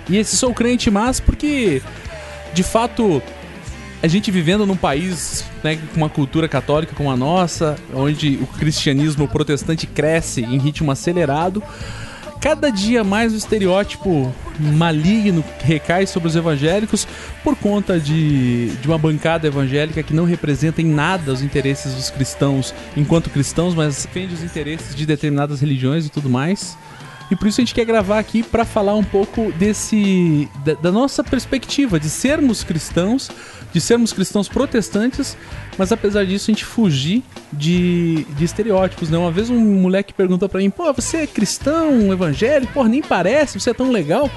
E 0.09 0.17
esse 0.17 0.35
Sou 0.35 0.53
Crente, 0.53 0.89
mas 0.89 1.19
porque, 1.19 1.81
de 2.53 2.63
fato, 2.63 3.21
a 4.01 4.07
gente 4.07 4.31
vivendo 4.31 4.65
num 4.65 4.75
país 4.75 5.45
né, 5.63 5.77
com 5.93 5.97
uma 5.97 6.09
cultura 6.09 6.47
católica 6.47 6.95
como 6.95 7.11
a 7.11 7.17
nossa, 7.17 7.75
onde 7.93 8.39
o 8.41 8.47
cristianismo 8.47 9.27
protestante 9.27 9.85
cresce 9.85 10.41
em 10.41 10.57
ritmo 10.57 10.91
acelerado, 10.91 11.61
cada 12.39 12.69
dia 12.69 13.03
mais 13.03 13.33
o 13.33 13.37
estereótipo 13.37 14.33
maligno 14.59 15.43
recai 15.61 16.05
sobre 16.05 16.27
os 16.29 16.35
evangélicos 16.35 17.07
por 17.43 17.55
conta 17.55 17.99
de, 17.99 18.69
de 18.77 18.87
uma 18.87 18.97
bancada 18.97 19.47
evangélica 19.47 20.03
que 20.03 20.13
não 20.13 20.25
representa 20.25 20.81
em 20.81 20.85
nada 20.85 21.31
os 21.31 21.41
interesses 21.41 21.93
dos 21.93 22.09
cristãos 22.09 22.73
enquanto 22.95 23.29
cristãos, 23.29 23.73
mas 23.73 24.03
defende 24.03 24.33
os 24.33 24.43
interesses 24.43 24.95
de 24.95 25.05
determinadas 25.05 25.61
religiões 25.61 26.05
e 26.05 26.09
tudo 26.09 26.29
mais. 26.29 26.77
E 27.31 27.35
por 27.35 27.47
isso 27.47 27.61
a 27.61 27.63
gente 27.63 27.75
quer 27.75 27.85
gravar 27.85 28.17
aqui 28.17 28.41
para 28.41 28.65
falar 28.65 28.95
um 28.95 29.03
pouco 29.03 29.51
desse 29.53 30.49
da, 30.65 30.73
da 30.73 30.91
nossa 30.91 31.23
perspectiva 31.23 31.99
de 31.99 32.09
sermos 32.09 32.63
cristãos, 32.63 33.29
de 33.71 33.79
sermos 33.79 34.11
cristãos 34.13 34.47
protestantes, 34.47 35.37
mas 35.77 35.91
apesar 35.91 36.25
disso 36.25 36.49
a 36.49 36.53
gente 36.53 36.65
fugir 36.65 37.23
de, 37.53 38.25
de 38.35 38.43
estereótipos, 38.45 39.09
né? 39.09 39.17
Uma 39.17 39.31
vez 39.31 39.49
um 39.49 39.59
moleque 39.59 40.13
perguntou 40.13 40.49
para 40.49 40.59
mim: 40.59 40.69
"Pô, 40.69 40.91
você 40.93 41.17
é 41.17 41.27
cristão, 41.27 42.11
evangélico? 42.11 42.73
Pô, 42.73 42.83
nem 42.85 43.01
parece, 43.01 43.59
você 43.59 43.69
é 43.71 43.73
tão 43.73 43.91
legal". 43.91 44.29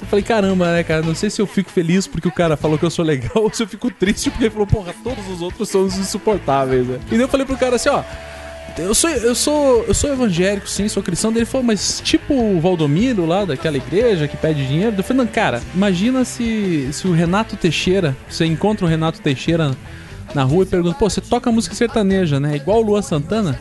Eu 0.00 0.06
falei, 0.08 0.22
caramba, 0.22 0.72
né, 0.72 0.82
cara? 0.82 1.00
Não 1.02 1.14
sei 1.14 1.30
se 1.30 1.40
eu 1.40 1.46
fico 1.46 1.70
feliz 1.70 2.06
porque 2.06 2.28
o 2.28 2.32
cara 2.32 2.54
falou 2.54 2.78
que 2.78 2.84
eu 2.84 2.90
sou 2.90 3.04
legal 3.04 3.30
ou 3.42 3.52
se 3.52 3.62
eu 3.62 3.66
fico 3.66 3.90
triste 3.90 4.30
porque 4.30 4.44
ele 4.44 4.50
falou, 4.50 4.66
porra, 4.66 4.94
todos 5.02 5.26
os 5.28 5.40
outros 5.40 5.68
são 5.68 5.86
insuportáveis, 5.86 6.86
né? 6.86 7.00
E 7.06 7.12
daí 7.12 7.20
eu 7.20 7.28
falei 7.28 7.46
pro 7.46 7.56
cara 7.56 7.76
assim, 7.76 7.88
ó. 7.88 8.02
Eu 8.78 8.94
sou, 8.94 9.08
eu 9.08 9.34
sou, 9.34 9.84
eu 9.84 9.94
sou 9.94 10.12
evangélico, 10.12 10.68
sim, 10.68 10.86
sou 10.88 11.02
cristão. 11.02 11.30
Ele 11.30 11.46
falou, 11.46 11.66
mas 11.66 12.00
tipo 12.04 12.34
o 12.34 12.60
Valdomiro 12.60 13.24
lá 13.24 13.44
daquela 13.44 13.76
igreja 13.76 14.28
que 14.28 14.36
pede 14.36 14.66
dinheiro. 14.66 14.94
Eu 14.96 15.02
falei, 15.02 15.24
não, 15.24 15.32
cara, 15.32 15.62
imagina 15.74 16.24
se, 16.24 16.88
se 16.92 17.08
o 17.08 17.12
Renato 17.12 17.56
Teixeira, 17.56 18.14
você 18.28 18.44
encontra 18.44 18.84
o 18.84 18.88
Renato 18.88 19.20
Teixeira 19.20 19.74
na 20.34 20.42
rua 20.42 20.64
e 20.64 20.66
pergunta, 20.66 20.96
pô, 20.98 21.08
você 21.08 21.20
toca 21.20 21.50
música 21.50 21.74
sertaneja, 21.74 22.38
né? 22.38 22.56
Igual 22.56 22.80
o 22.80 22.82
Luan 22.82 23.00
Santana? 23.02 23.58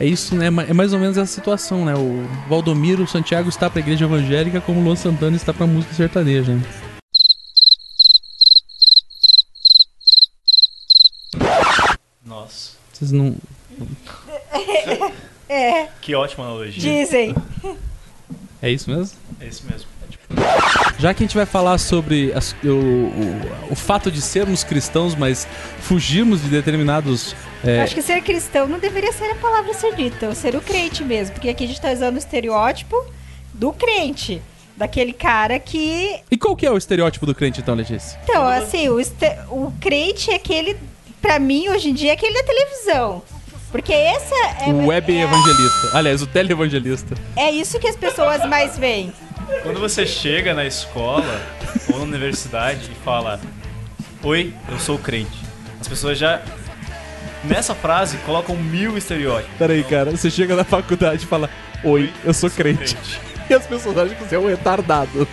É 0.00 0.04
isso, 0.04 0.34
né? 0.34 0.46
É 0.46 0.72
mais 0.72 0.92
ou 0.92 0.98
menos 0.98 1.16
essa 1.16 1.32
situação, 1.32 1.84
né? 1.84 1.94
O 1.94 2.26
Valdomiro 2.48 3.06
Santiago 3.06 3.48
está 3.48 3.70
pra 3.70 3.78
igreja 3.80 4.06
evangélica 4.06 4.60
como 4.60 4.80
o 4.80 4.82
Luan 4.84 4.96
Santana 4.96 5.36
está 5.36 5.52
pra 5.52 5.68
música 5.68 5.94
sertaneja. 5.94 6.52
né? 6.52 6.62
Nossa, 12.26 12.72
Vocês 12.92 13.12
não. 13.12 13.36
É, 15.48 15.88
que 16.00 16.14
ótima 16.14 16.44
analogia. 16.44 16.80
dizem. 16.80 17.34
É 18.62 18.70
isso 18.70 18.90
mesmo? 18.90 19.16
É 19.40 19.46
isso 19.46 19.62
mesmo. 19.70 19.86
Já 20.98 21.12
que 21.12 21.22
a 21.22 21.26
gente 21.26 21.36
vai 21.36 21.44
falar 21.46 21.76
sobre 21.78 22.32
as- 22.32 22.56
o, 22.64 22.68
o, 22.68 23.72
o 23.72 23.74
fato 23.76 24.10
de 24.10 24.20
sermos 24.22 24.64
cristãos, 24.64 25.14
mas 25.14 25.46
fugirmos 25.80 26.40
de 26.42 26.48
determinados. 26.48 27.36
é, 27.62 27.82
Acho 27.82 27.94
que 27.94 28.02
ser 28.02 28.22
cristão 28.22 28.66
não 28.66 28.78
deveria 28.78 29.12
ser 29.12 29.30
a 29.30 29.34
palavra 29.34 29.70
a 29.70 29.74
ser 29.74 29.94
dita, 29.94 30.28
ou 30.28 30.34
ser 30.34 30.56
o 30.56 30.60
crente 30.62 31.04
mesmo, 31.04 31.34
porque 31.34 31.48
aqui 31.50 31.64
a 31.64 31.66
gente 31.66 31.80
tá 31.80 31.92
usando 31.92 32.14
o 32.14 32.18
estereótipo 32.18 32.96
do 33.52 33.70
crente, 33.72 34.40
daquele 34.76 35.12
cara 35.12 35.58
que. 35.58 36.20
E 36.30 36.36
qual 36.38 36.56
que 36.56 36.64
é 36.66 36.70
o 36.70 36.76
estereótipo 36.78 37.26
do 37.26 37.34
crente, 37.34 37.60
então, 37.60 37.74
Letícia? 37.74 38.18
Então, 38.24 38.44
assim, 38.48 38.88
o, 38.88 38.98
este- 38.98 39.36
o 39.50 39.72
crente 39.78 40.30
é 40.30 40.36
aquele, 40.36 40.76
pra 41.20 41.38
mim, 41.38 41.68
hoje 41.68 41.90
em 41.90 41.94
dia, 41.94 42.10
é 42.10 42.14
aquele 42.14 42.34
da 42.34 42.42
televisão. 42.44 43.22
Porque 43.74 43.92
essa 43.92 44.36
é, 44.64 44.68
o 44.68 44.86
web 44.86 45.12
é, 45.12 45.22
evangelista. 45.22 45.98
Aliás, 45.98 46.22
o 46.22 46.28
televangelista. 46.28 47.16
é 47.34 47.50
isso 47.50 47.76
que 47.80 47.88
as 47.88 47.96
pessoas 47.96 48.48
mais 48.48 48.78
veem. 48.78 49.12
Quando 49.64 49.80
você 49.80 50.06
chega 50.06 50.54
na 50.54 50.64
escola 50.64 51.42
ou 51.88 51.98
na 51.98 52.04
universidade 52.04 52.88
e 52.88 53.04
fala: 53.04 53.40
Oi, 54.22 54.54
eu 54.70 54.78
sou 54.78 54.96
crente. 54.96 55.36
As 55.80 55.88
pessoas 55.88 56.16
já, 56.16 56.40
nessa 57.42 57.74
frase, 57.74 58.16
colocam 58.18 58.54
mil 58.54 58.96
estereótipos. 58.96 59.56
Peraí, 59.58 59.82
cara, 59.82 60.12
você 60.12 60.30
chega 60.30 60.54
na 60.54 60.62
faculdade 60.62 61.24
e 61.24 61.26
fala: 61.26 61.50
Oi, 61.82 62.12
eu 62.24 62.32
sou 62.32 62.48
crente. 62.48 62.96
E 63.50 63.52
as 63.52 63.66
pessoas 63.66 63.98
acham 63.98 64.14
que 64.14 64.24
você 64.24 64.36
é 64.36 64.38
um 64.38 64.46
retardado. 64.46 65.28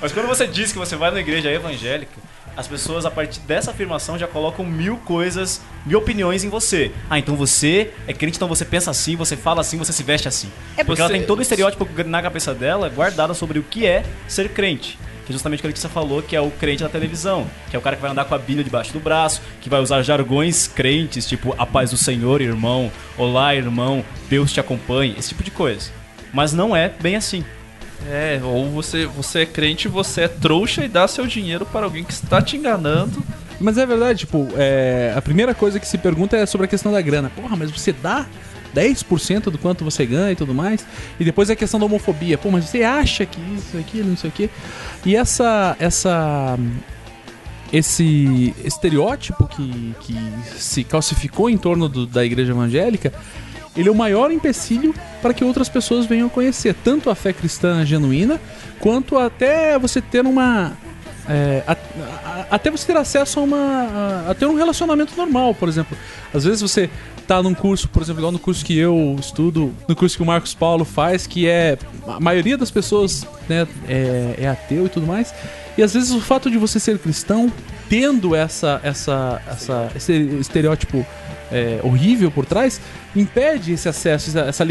Mas 0.00 0.10
quando 0.10 0.26
você 0.26 0.48
diz 0.48 0.72
que 0.72 0.78
você 0.78 0.96
vai 0.96 1.12
na 1.12 1.20
igreja 1.20 1.48
evangélica, 1.48 2.10
as 2.56 2.66
pessoas, 2.66 3.04
a 3.06 3.10
partir 3.10 3.40
dessa 3.40 3.70
afirmação, 3.70 4.18
já 4.18 4.26
colocam 4.26 4.64
mil 4.64 4.96
coisas, 4.98 5.60
mil 5.86 5.98
opiniões 5.98 6.44
em 6.44 6.48
você. 6.48 6.90
Ah, 7.08 7.18
então 7.18 7.36
você 7.36 7.90
é 8.06 8.12
crente, 8.12 8.36
então 8.36 8.48
você 8.48 8.64
pensa 8.64 8.90
assim, 8.90 9.16
você 9.16 9.36
fala 9.36 9.60
assim, 9.60 9.78
você 9.78 9.92
se 9.92 10.02
veste 10.02 10.28
assim. 10.28 10.48
É 10.76 10.84
Porque 10.84 11.00
ela 11.00 11.08
você- 11.08 11.18
tem 11.18 11.26
todo 11.26 11.38
o 11.38 11.42
estereótipo 11.42 11.86
na 12.06 12.22
cabeça 12.22 12.52
dela 12.54 12.88
guardado 12.88 13.34
sobre 13.34 13.58
o 13.58 13.62
que 13.62 13.86
é 13.86 14.04
ser 14.28 14.48
crente. 14.50 14.98
Que 15.26 15.32
é 15.32 15.34
justamente 15.34 15.60
o 15.60 15.62
que 15.62 15.66
a 15.66 15.70
Letícia 15.70 15.88
falou, 15.88 16.22
que 16.22 16.34
é 16.34 16.40
o 16.40 16.50
crente 16.50 16.82
da 16.82 16.88
televisão. 16.88 17.46
Que 17.70 17.76
é 17.76 17.78
o 17.78 17.82
cara 17.82 17.94
que 17.94 18.02
vai 18.02 18.10
andar 18.10 18.24
com 18.24 18.34
a 18.34 18.38
Bíblia 18.38 18.64
debaixo 18.64 18.92
do 18.92 18.98
braço, 19.00 19.40
que 19.60 19.68
vai 19.70 19.80
usar 19.80 20.02
jargões 20.02 20.66
crentes, 20.66 21.26
tipo 21.26 21.54
a 21.56 21.64
paz 21.64 21.90
do 21.90 21.96
Senhor, 21.96 22.40
irmão, 22.40 22.90
olá, 23.16 23.54
irmão, 23.54 24.04
Deus 24.28 24.52
te 24.52 24.58
acompanhe, 24.58 25.14
esse 25.18 25.28
tipo 25.28 25.44
de 25.44 25.50
coisa. 25.52 25.90
Mas 26.32 26.52
não 26.52 26.74
é 26.74 26.88
bem 27.00 27.14
assim. 27.16 27.44
É, 28.08 28.40
ou 28.42 28.70
você, 28.70 29.06
você 29.06 29.40
é 29.40 29.46
crente, 29.46 29.86
você 29.88 30.22
é 30.22 30.28
trouxa 30.28 30.84
e 30.84 30.88
dá 30.88 31.06
seu 31.06 31.26
dinheiro 31.26 31.64
para 31.66 31.84
alguém 31.86 32.02
que 32.04 32.12
está 32.12 32.40
te 32.42 32.56
enganando. 32.56 33.22
Mas 33.60 33.76
é 33.76 33.84
verdade, 33.84 34.20
tipo, 34.20 34.48
é, 34.56 35.12
a 35.14 35.20
primeira 35.20 35.54
coisa 35.54 35.78
que 35.78 35.86
se 35.86 35.98
pergunta 35.98 36.36
é 36.36 36.46
sobre 36.46 36.64
a 36.64 36.68
questão 36.68 36.90
da 36.90 37.00
grana. 37.00 37.30
Porra, 37.30 37.56
mas 37.56 37.70
você 37.70 37.92
dá 37.92 38.24
10% 38.74 39.44
do 39.50 39.58
quanto 39.58 39.84
você 39.84 40.06
ganha 40.06 40.32
e 40.32 40.36
tudo 40.36 40.54
mais? 40.54 40.86
E 41.18 41.24
depois 41.24 41.50
é 41.50 41.52
a 41.52 41.56
questão 41.56 41.78
da 41.78 41.84
homofobia. 41.86 42.38
Pô, 42.38 42.50
mas 42.50 42.64
você 42.64 42.82
acha 42.82 43.26
que 43.26 43.38
isso, 43.56 43.76
aquilo, 43.76 44.08
não 44.08 44.16
sei 44.16 44.30
o 44.30 44.32
quê? 44.32 44.48
E 45.04 45.14
essa. 45.14 45.76
essa 45.78 46.58
esse 47.72 48.52
estereótipo 48.64 49.46
que, 49.46 49.94
que 50.00 50.16
se 50.56 50.82
calcificou 50.82 51.48
em 51.48 51.56
torno 51.56 51.88
do- 51.88 52.04
da 52.04 52.24
igreja 52.24 52.50
evangélica, 52.52 53.12
ele 53.80 53.88
é 53.88 53.92
o 53.92 53.94
maior 53.94 54.30
empecilho 54.30 54.94
para 55.22 55.34
que 55.34 55.44
outras 55.44 55.68
pessoas 55.68 56.06
venham 56.06 56.28
conhecer 56.28 56.74
tanto 56.74 57.10
a 57.10 57.14
fé 57.14 57.32
cristã 57.32 57.84
genuína, 57.84 58.40
quanto 58.78 59.18
até 59.18 59.78
você 59.78 60.00
ter 60.00 60.24
uma. 60.24 60.72
é, 61.28 61.62
a- 61.66 61.72
a- 61.72 62.46
até 62.50 62.70
você 62.70 62.86
ter 62.86 62.96
acesso 62.96 63.40
a 63.40 63.42
uma. 63.42 63.56
a, 64.26 64.30
a 64.30 64.34
ter 64.34 64.46
um 64.46 64.54
relacionamento 64.54 65.14
normal, 65.16 65.54
por 65.54 65.68
exemplo. 65.68 65.96
Às 66.32 66.44
vezes 66.44 66.60
você 66.60 66.88
tá 67.26 67.42
num 67.42 67.54
curso, 67.54 67.88
por 67.88 68.02
exemplo, 68.02 68.20
igual 68.20 68.32
no 68.32 68.38
curso 68.38 68.64
que 68.64 68.76
eu 68.76 69.16
estudo, 69.20 69.72
no 69.86 69.94
curso 69.94 70.16
que 70.16 70.22
o 70.22 70.26
Marcos 70.26 70.54
Paulo 70.54 70.84
faz, 70.84 71.26
que 71.26 71.46
é. 71.48 71.78
A 72.08 72.18
maioria 72.18 72.56
das 72.58 72.70
pessoas 72.70 73.24
né, 73.48 73.66
é, 73.88 74.34
é 74.38 74.48
ateu 74.48 74.86
e 74.86 74.88
tudo 74.88 75.06
mais. 75.06 75.32
E 75.78 75.82
às 75.82 75.94
vezes 75.94 76.10
o 76.10 76.20
fato 76.20 76.50
de 76.50 76.58
você 76.58 76.80
ser 76.80 76.98
cristão, 76.98 77.52
tendo 77.90 78.36
essa, 78.36 78.80
essa, 78.84 79.42
essa, 79.48 79.92
esse 79.96 80.12
estereótipo 80.12 81.04
é, 81.50 81.80
horrível 81.82 82.30
por 82.30 82.46
trás, 82.46 82.80
impede 83.16 83.72
esse 83.72 83.88
acesso, 83.88 84.38
essa, 84.38 84.64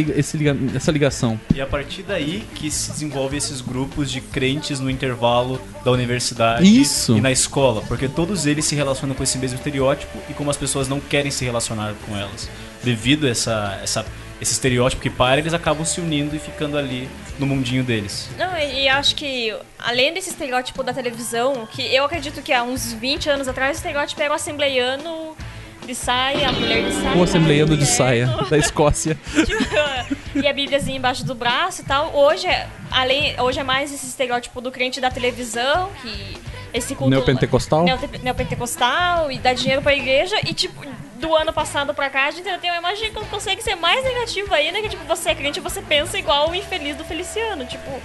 essa, 0.74 0.92
ligação. 0.92 1.38
E 1.54 1.60
a 1.60 1.68
partir 1.68 2.04
daí 2.04 2.46
que 2.56 2.72
se 2.72 2.92
desenvolve 2.92 3.36
esses 3.36 3.60
grupos 3.60 4.10
de 4.10 4.22
crentes 4.22 4.80
no 4.80 4.90
intervalo 4.90 5.62
da 5.84 5.92
universidade 5.92 6.64
Isso. 6.66 7.18
e 7.18 7.20
na 7.20 7.30
escola, 7.30 7.82
porque 7.90 8.08
todos 8.08 8.46
eles 8.46 8.64
se 8.64 8.74
relacionam 8.74 9.14
com 9.14 9.22
esse 9.22 9.38
mesmo 9.38 9.58
estereótipo 9.58 10.18
e 10.30 10.34
como 10.34 10.50
as 10.50 10.56
pessoas 10.56 10.88
não 10.88 11.02
querem 11.02 11.30
se 11.30 11.44
relacionar 11.44 11.94
com 12.08 12.16
elas, 12.16 12.50
devido 12.82 13.28
a 13.28 13.30
essa, 13.30 13.80
essa, 13.84 14.06
esse 14.40 14.54
estereótipo 14.54 15.02
que 15.02 15.10
para, 15.10 15.40
eles 15.40 15.54
acabam 15.54 15.84
se 15.84 16.00
unindo 16.00 16.34
e 16.34 16.40
ficando 16.40 16.78
ali 16.78 17.10
no 17.40 17.46
mundinho 17.46 17.84
deles. 17.84 18.30
Não, 18.38 18.58
e, 18.58 18.84
e 18.84 18.90
acho 18.90 19.16
que, 19.16 19.56
além 19.80 20.14
desse 20.14 20.30
estereótipo 20.30 20.84
da 20.84 20.94
televisão, 20.94 21.68
que 21.72 21.82
eu 21.94 22.04
acredito 22.04 22.42
que 22.42 22.52
há 22.54 22.64
uns 22.64 22.94
20 22.94 23.30
anos 23.30 23.48
atrás 23.48 23.78
o 23.78 23.80
estereótipo 23.80 24.22
era 24.22 24.32
o 24.32 24.36
assembleiano 24.36 25.36
de 25.86 25.96
saia, 25.96 26.50
a 26.50 26.52
mulher 26.52 26.84
de 26.84 26.94
saia. 26.94 27.18
Um 27.18 27.24
assembleiano 27.24 27.78
de 27.78 27.86
saia, 27.86 28.28
da 28.50 28.58
Escócia. 28.58 29.18
e 30.36 30.48
a 30.48 30.54
Bíbliazinha 30.54 30.98
embaixo 30.98 31.26
do 31.26 31.34
braço 31.34 31.82
e 31.82 31.86
tal. 31.86 32.16
Hoje 32.16 32.46
é, 32.48 32.68
além, 32.92 33.40
hoje 33.42 33.60
é 33.60 33.64
mais 33.64 33.92
esse 33.92 34.06
estereótipo 34.06 34.62
do 34.62 34.72
crente 34.72 35.02
da 35.02 35.10
televisão, 35.10 35.90
que 36.02 36.38
esse 36.74 36.94
culto 36.94 37.10
Neopentecostal? 37.10 37.86
Neopentecostal 38.22 39.32
e 39.32 39.40
dá 39.40 39.54
dinheiro 39.54 39.82
pra 39.82 39.96
igreja 39.96 40.36
e 40.46 40.54
tipo 40.54 40.86
do 41.20 41.36
ano 41.36 41.54
passado 41.54 41.94
pra 41.94 42.10
cá 42.10 42.26
a 42.26 42.32
gente 42.32 42.48
ainda 42.48 42.60
tem 42.60 42.72
uma 42.72 42.80
imagem 42.80 43.12
que 43.12 43.26
consegue 43.26 43.62
ser 43.62 43.76
mais 43.76 44.04
negativa 44.04 44.56
ainda 44.56 44.82
que 44.82 44.90
tipo 44.90 45.04
você 45.04 45.30
é 45.30 45.36
crente 45.36 45.60
você 45.60 45.82
pensa 45.82 46.18
igual 46.18 46.50
o 46.50 46.56
infeliz 46.56 46.96
do 46.96 47.04
Feliciano, 47.04 47.66
tipo 47.66 48.02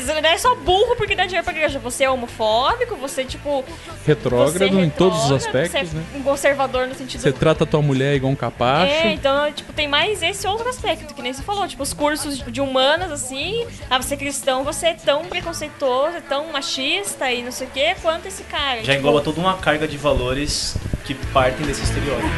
não 0.00 0.30
é 0.30 0.38
só 0.38 0.54
burro 0.54 0.96
porque 0.96 1.14
dá 1.14 1.24
dinheiro 1.24 1.44
pra 1.44 1.52
igreja. 1.52 1.78
Você 1.78 2.04
é 2.04 2.10
homofóbico, 2.10 2.96
você, 2.96 3.24
tipo. 3.24 3.64
Retrógrado 4.06 4.72
você 4.72 4.80
é 4.80 4.84
em 4.84 4.90
todos 4.90 5.24
os 5.24 5.32
aspectos, 5.32 5.90
você 5.90 5.96
é 5.96 5.98
né? 5.98 6.04
um 6.16 6.22
conservador 6.22 6.86
no 6.88 6.94
sentido. 6.94 7.20
Você 7.20 7.32
trata 7.32 7.64
a 7.64 7.66
tua 7.66 7.82
mulher 7.82 8.14
igual 8.14 8.32
um 8.32 8.36
capacho. 8.36 8.92
É, 8.92 9.12
então, 9.12 9.52
tipo, 9.52 9.72
tem 9.72 9.86
mais 9.86 10.22
esse 10.22 10.46
outro 10.46 10.68
aspecto, 10.68 11.14
que 11.14 11.22
nem 11.22 11.32
você 11.32 11.42
falou, 11.42 11.66
tipo, 11.68 11.82
os 11.82 11.92
cursos 11.92 12.38
de 12.38 12.60
humanas, 12.60 13.10
assim, 13.12 13.66
ah, 13.90 14.00
você 14.00 14.14
é 14.14 14.16
cristão, 14.16 14.64
você 14.64 14.88
é 14.88 14.94
tão 14.94 15.24
preconceituoso, 15.24 16.16
é 16.16 16.20
tão 16.20 16.52
machista 16.52 17.30
e 17.30 17.42
não 17.42 17.52
sei 17.52 17.66
o 17.66 17.70
que, 17.70 17.94
quanto 17.96 18.26
esse 18.26 18.42
cara. 18.44 18.78
Já 18.78 18.94
tipo, 18.94 18.98
engloba 18.98 19.20
toda 19.20 19.40
uma 19.40 19.56
carga 19.56 19.86
de 19.86 19.96
valores 19.96 20.76
que 21.04 21.14
partem 21.14 21.66
desse 21.66 21.82
estereótipo. 21.82 22.28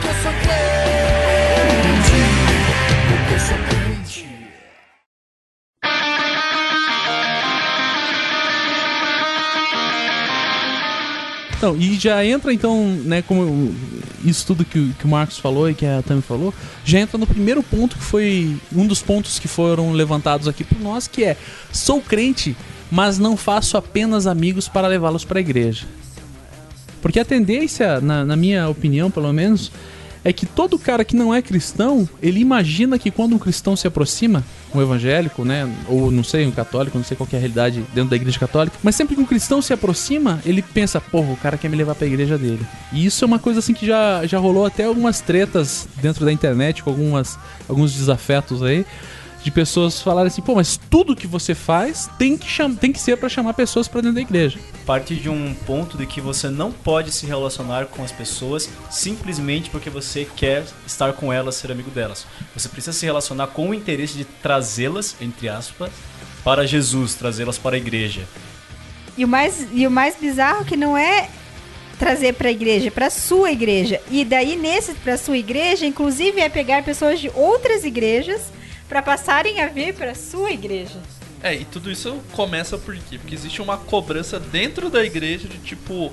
Então, 11.56 11.76
e 11.76 11.94
já 11.94 12.24
entra 12.24 12.52
então, 12.52 12.84
né, 13.04 13.22
como 13.22 13.74
isso 14.24 14.46
tudo 14.46 14.64
que, 14.64 14.92
que 14.98 15.04
o 15.04 15.08
Marcos 15.08 15.38
falou 15.38 15.70
e 15.70 15.74
que 15.74 15.86
a 15.86 16.02
Tami 16.02 16.22
falou, 16.22 16.52
já 16.84 16.98
entra 16.98 17.16
no 17.16 17.26
primeiro 17.26 17.62
ponto 17.62 17.96
que 17.96 18.02
foi 18.02 18.56
um 18.74 18.86
dos 18.86 19.02
pontos 19.02 19.38
que 19.38 19.48
foram 19.48 19.92
levantados 19.92 20.48
aqui 20.48 20.64
por 20.64 20.78
nós, 20.80 21.06
que 21.06 21.24
é 21.24 21.36
sou 21.72 22.00
crente, 22.00 22.56
mas 22.90 23.18
não 23.18 23.36
faço 23.36 23.76
apenas 23.76 24.26
amigos 24.26 24.68
para 24.68 24.88
levá-los 24.88 25.24
para 25.24 25.38
a 25.38 25.40
igreja. 25.40 25.86
Porque 27.00 27.20
a 27.20 27.24
tendência, 27.24 28.00
na, 28.00 28.24
na 28.24 28.36
minha 28.36 28.68
opinião, 28.68 29.10
pelo 29.10 29.32
menos, 29.32 29.70
é 30.24 30.32
que 30.32 30.46
todo 30.46 30.78
cara 30.78 31.04
que 31.04 31.14
não 31.14 31.34
é 31.34 31.42
cristão, 31.42 32.08
ele 32.22 32.40
imagina 32.40 32.98
que 32.98 33.10
quando 33.10 33.34
um 33.34 33.38
cristão 33.38 33.76
se 33.76 33.86
aproxima, 33.86 34.42
um 34.74 34.80
evangélico, 34.80 35.44
né, 35.44 35.70
ou 35.86 36.10
não 36.10 36.24
sei, 36.24 36.46
um 36.46 36.50
católico, 36.50 36.96
não 36.96 37.04
sei 37.04 37.16
qual 37.16 37.28
é 37.32 37.36
a 37.36 37.38
realidade 37.38 37.84
dentro 37.94 38.10
da 38.10 38.16
igreja 38.16 38.38
católica, 38.38 38.76
mas 38.82 38.96
sempre 38.96 39.14
que 39.14 39.20
um 39.20 39.26
cristão 39.26 39.60
se 39.60 39.72
aproxima, 39.72 40.40
ele 40.44 40.62
pensa, 40.62 41.00
porra, 41.00 41.32
o 41.32 41.36
cara 41.36 41.58
quer 41.58 41.68
me 41.68 41.76
levar 41.76 41.94
pra 41.94 42.06
igreja 42.06 42.38
dele. 42.38 42.66
E 42.92 43.04
isso 43.04 43.24
é 43.24 43.26
uma 43.26 43.38
coisa 43.38 43.58
assim 43.60 43.74
que 43.74 43.86
já, 43.86 44.26
já 44.26 44.38
rolou 44.38 44.64
até 44.64 44.84
algumas 44.84 45.20
tretas 45.20 45.86
dentro 46.00 46.24
da 46.24 46.32
internet, 46.32 46.82
com 46.82 46.90
algumas, 46.90 47.38
alguns 47.68 47.92
desafetos 47.92 48.62
aí, 48.62 48.86
de 49.44 49.50
pessoas 49.50 50.00
falarem 50.00 50.28
assim, 50.28 50.40
pô, 50.40 50.54
mas 50.54 50.80
tudo 50.88 51.14
que 51.14 51.26
você 51.26 51.54
faz 51.54 52.08
tem 52.18 52.34
que, 52.34 52.48
cham 52.48 52.74
tem 52.74 52.90
que 52.90 52.98
ser 52.98 53.18
pra 53.18 53.28
chamar 53.28 53.52
pessoas 53.52 53.86
pra 53.86 54.00
dentro 54.00 54.14
da 54.14 54.22
igreja. 54.22 54.58
Parte 54.86 55.14
de 55.14 55.28
um 55.28 55.52
ponto 55.66 55.98
de 55.98 56.06
que 56.06 56.18
você 56.18 56.48
não 56.48 56.72
pode 56.72 57.12
se 57.12 57.26
relacionar 57.26 57.84
com 57.86 58.02
as 58.02 58.10
pessoas 58.10 58.70
simplesmente 58.90 59.68
porque 59.68 59.90
você 59.90 60.26
quer 60.34 60.64
estar 60.86 61.12
com 61.12 61.30
elas, 61.30 61.56
ser 61.56 61.70
amigo 61.70 61.90
delas. 61.90 62.26
Você 62.56 62.70
precisa 62.70 62.96
se 62.96 63.04
relacionar 63.04 63.48
com 63.48 63.68
o 63.68 63.74
interesse 63.74 64.16
de 64.16 64.24
trazê-las, 64.24 65.14
entre 65.20 65.46
aspas, 65.46 65.90
para 66.42 66.66
Jesus, 66.66 67.14
trazê-las 67.14 67.58
para 67.58 67.76
a 67.76 67.78
igreja. 67.78 68.22
E 69.14 69.26
o 69.26 69.28
mais, 69.28 69.68
e 69.72 69.86
o 69.86 69.90
mais 69.90 70.16
bizarro 70.16 70.62
é 70.62 70.64
que 70.64 70.76
não 70.76 70.96
é 70.96 71.28
trazer 71.98 72.32
pra 72.32 72.50
igreja, 72.50 72.88
é 72.88 72.90
pra 72.90 73.10
sua 73.10 73.52
igreja. 73.52 74.00
E 74.10 74.24
daí, 74.24 74.56
nesse 74.56 74.94
pra 74.94 75.18
sua 75.18 75.36
igreja, 75.36 75.84
inclusive 75.84 76.40
é 76.40 76.48
pegar 76.48 76.82
pessoas 76.82 77.20
de 77.20 77.30
outras 77.34 77.84
igrejas 77.84 78.40
pra 78.88 79.02
passarem 79.02 79.60
a 79.60 79.66
vir 79.68 79.94
pra 79.94 80.14
sua 80.14 80.50
igreja. 80.50 80.98
É, 81.42 81.54
e 81.54 81.64
tudo 81.64 81.90
isso 81.90 82.18
começa 82.32 82.78
por 82.78 82.94
quê? 82.96 83.18
Porque 83.18 83.34
existe 83.34 83.60
uma 83.60 83.76
cobrança 83.76 84.40
dentro 84.40 84.88
da 84.88 85.04
igreja 85.04 85.46
de 85.48 85.58
tipo. 85.58 86.12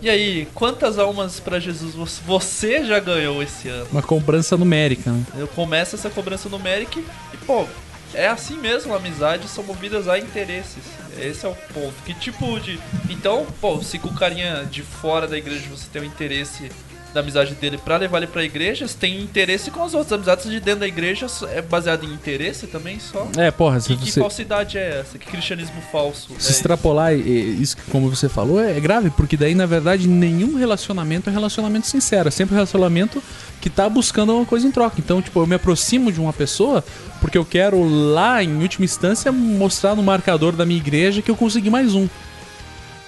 E 0.00 0.08
aí, 0.08 0.46
quantas 0.54 0.96
almas 0.96 1.40
pra 1.40 1.58
Jesus 1.58 1.94
vo- 1.96 2.06
você 2.24 2.84
já 2.84 3.00
ganhou 3.00 3.42
esse 3.42 3.68
ano? 3.68 3.88
Uma 3.90 4.02
cobrança 4.02 4.56
numérica, 4.56 5.10
né? 5.10 5.24
Eu 5.36 5.48
começo 5.48 5.96
essa 5.96 6.08
cobrança 6.08 6.48
numérica 6.48 7.00
e, 7.34 7.36
pô, 7.38 7.66
é 8.14 8.28
assim 8.28 8.56
mesmo, 8.56 8.94
amizades 8.94 9.50
são 9.50 9.64
movidas 9.64 10.06
a 10.06 10.16
interesses. 10.16 10.84
Esse 11.18 11.44
é 11.44 11.48
o 11.48 11.54
ponto. 11.74 11.94
Que 12.06 12.14
tipo 12.14 12.60
de. 12.60 12.78
Então, 13.10 13.44
pô, 13.60 13.82
se 13.82 13.98
com 13.98 14.06
o 14.10 14.14
carinha 14.14 14.64
de 14.70 14.82
fora 14.82 15.26
da 15.26 15.36
igreja 15.36 15.68
você 15.68 15.88
tem 15.92 16.02
o 16.02 16.04
interesse 16.04 16.70
da 17.14 17.20
amizade 17.20 17.54
dele 17.54 17.78
pra 17.78 17.96
levar 17.96 18.18
ele 18.18 18.26
pra 18.26 18.44
igreja, 18.44 18.86
você 18.86 18.96
tem 18.98 19.20
interesse 19.20 19.70
com 19.70 19.82
as 19.82 19.94
outras 19.94 20.12
amizades 20.12 20.44
de 20.50 20.60
dentro 20.60 20.80
da 20.80 20.86
igreja, 20.88 21.26
é 21.52 21.62
baseado 21.62 22.04
em 22.04 22.12
interesse 22.12 22.66
também 22.66 23.00
só? 23.00 23.26
É, 23.36 23.50
porra, 23.50 23.80
se 23.80 23.88
Que, 23.88 23.96
que 24.04 24.12
você- 24.12 24.20
falsidade 24.20 24.76
é 24.76 25.00
essa? 25.00 25.16
Que 25.18 25.26
cristianismo 25.26 25.80
falso? 25.90 26.28
Se 26.38 26.48
é 26.48 26.50
extrapolar 26.52 27.14
isso, 27.14 27.76
que, 27.76 27.82
como 27.90 28.08
você 28.14 28.28
falou, 28.28 28.60
é 28.60 28.78
grave, 28.78 29.10
porque 29.10 29.36
daí, 29.36 29.54
na 29.54 29.64
verdade, 29.66 30.06
nenhum 30.06 30.56
relacionamento 30.56 31.30
é 31.30 31.32
relacionamento 31.32 31.86
sincero. 31.86 32.28
É 32.28 32.30
sempre 32.30 32.54
um 32.54 32.56
relacionamento 32.56 33.22
que 33.60 33.70
tá 33.70 33.88
buscando 33.88 34.34
uma 34.36 34.44
coisa 34.44 34.66
em 34.66 34.70
troca. 34.70 34.96
Então, 34.98 35.22
tipo, 35.22 35.40
eu 35.40 35.46
me 35.46 35.54
aproximo 35.54 36.12
de 36.12 36.20
uma 36.20 36.32
pessoa 36.32 36.84
porque 37.20 37.38
eu 37.38 37.44
quero 37.44 37.82
lá, 37.82 38.44
em 38.44 38.60
última 38.62 38.84
instância, 38.84 39.32
mostrar 39.32 39.94
no 39.96 40.02
marcador 40.02 40.52
da 40.54 40.64
minha 40.66 40.78
igreja 40.78 41.22
que 41.22 41.30
eu 41.30 41.36
consegui 41.36 41.70
mais 41.70 41.94
um. 41.94 42.06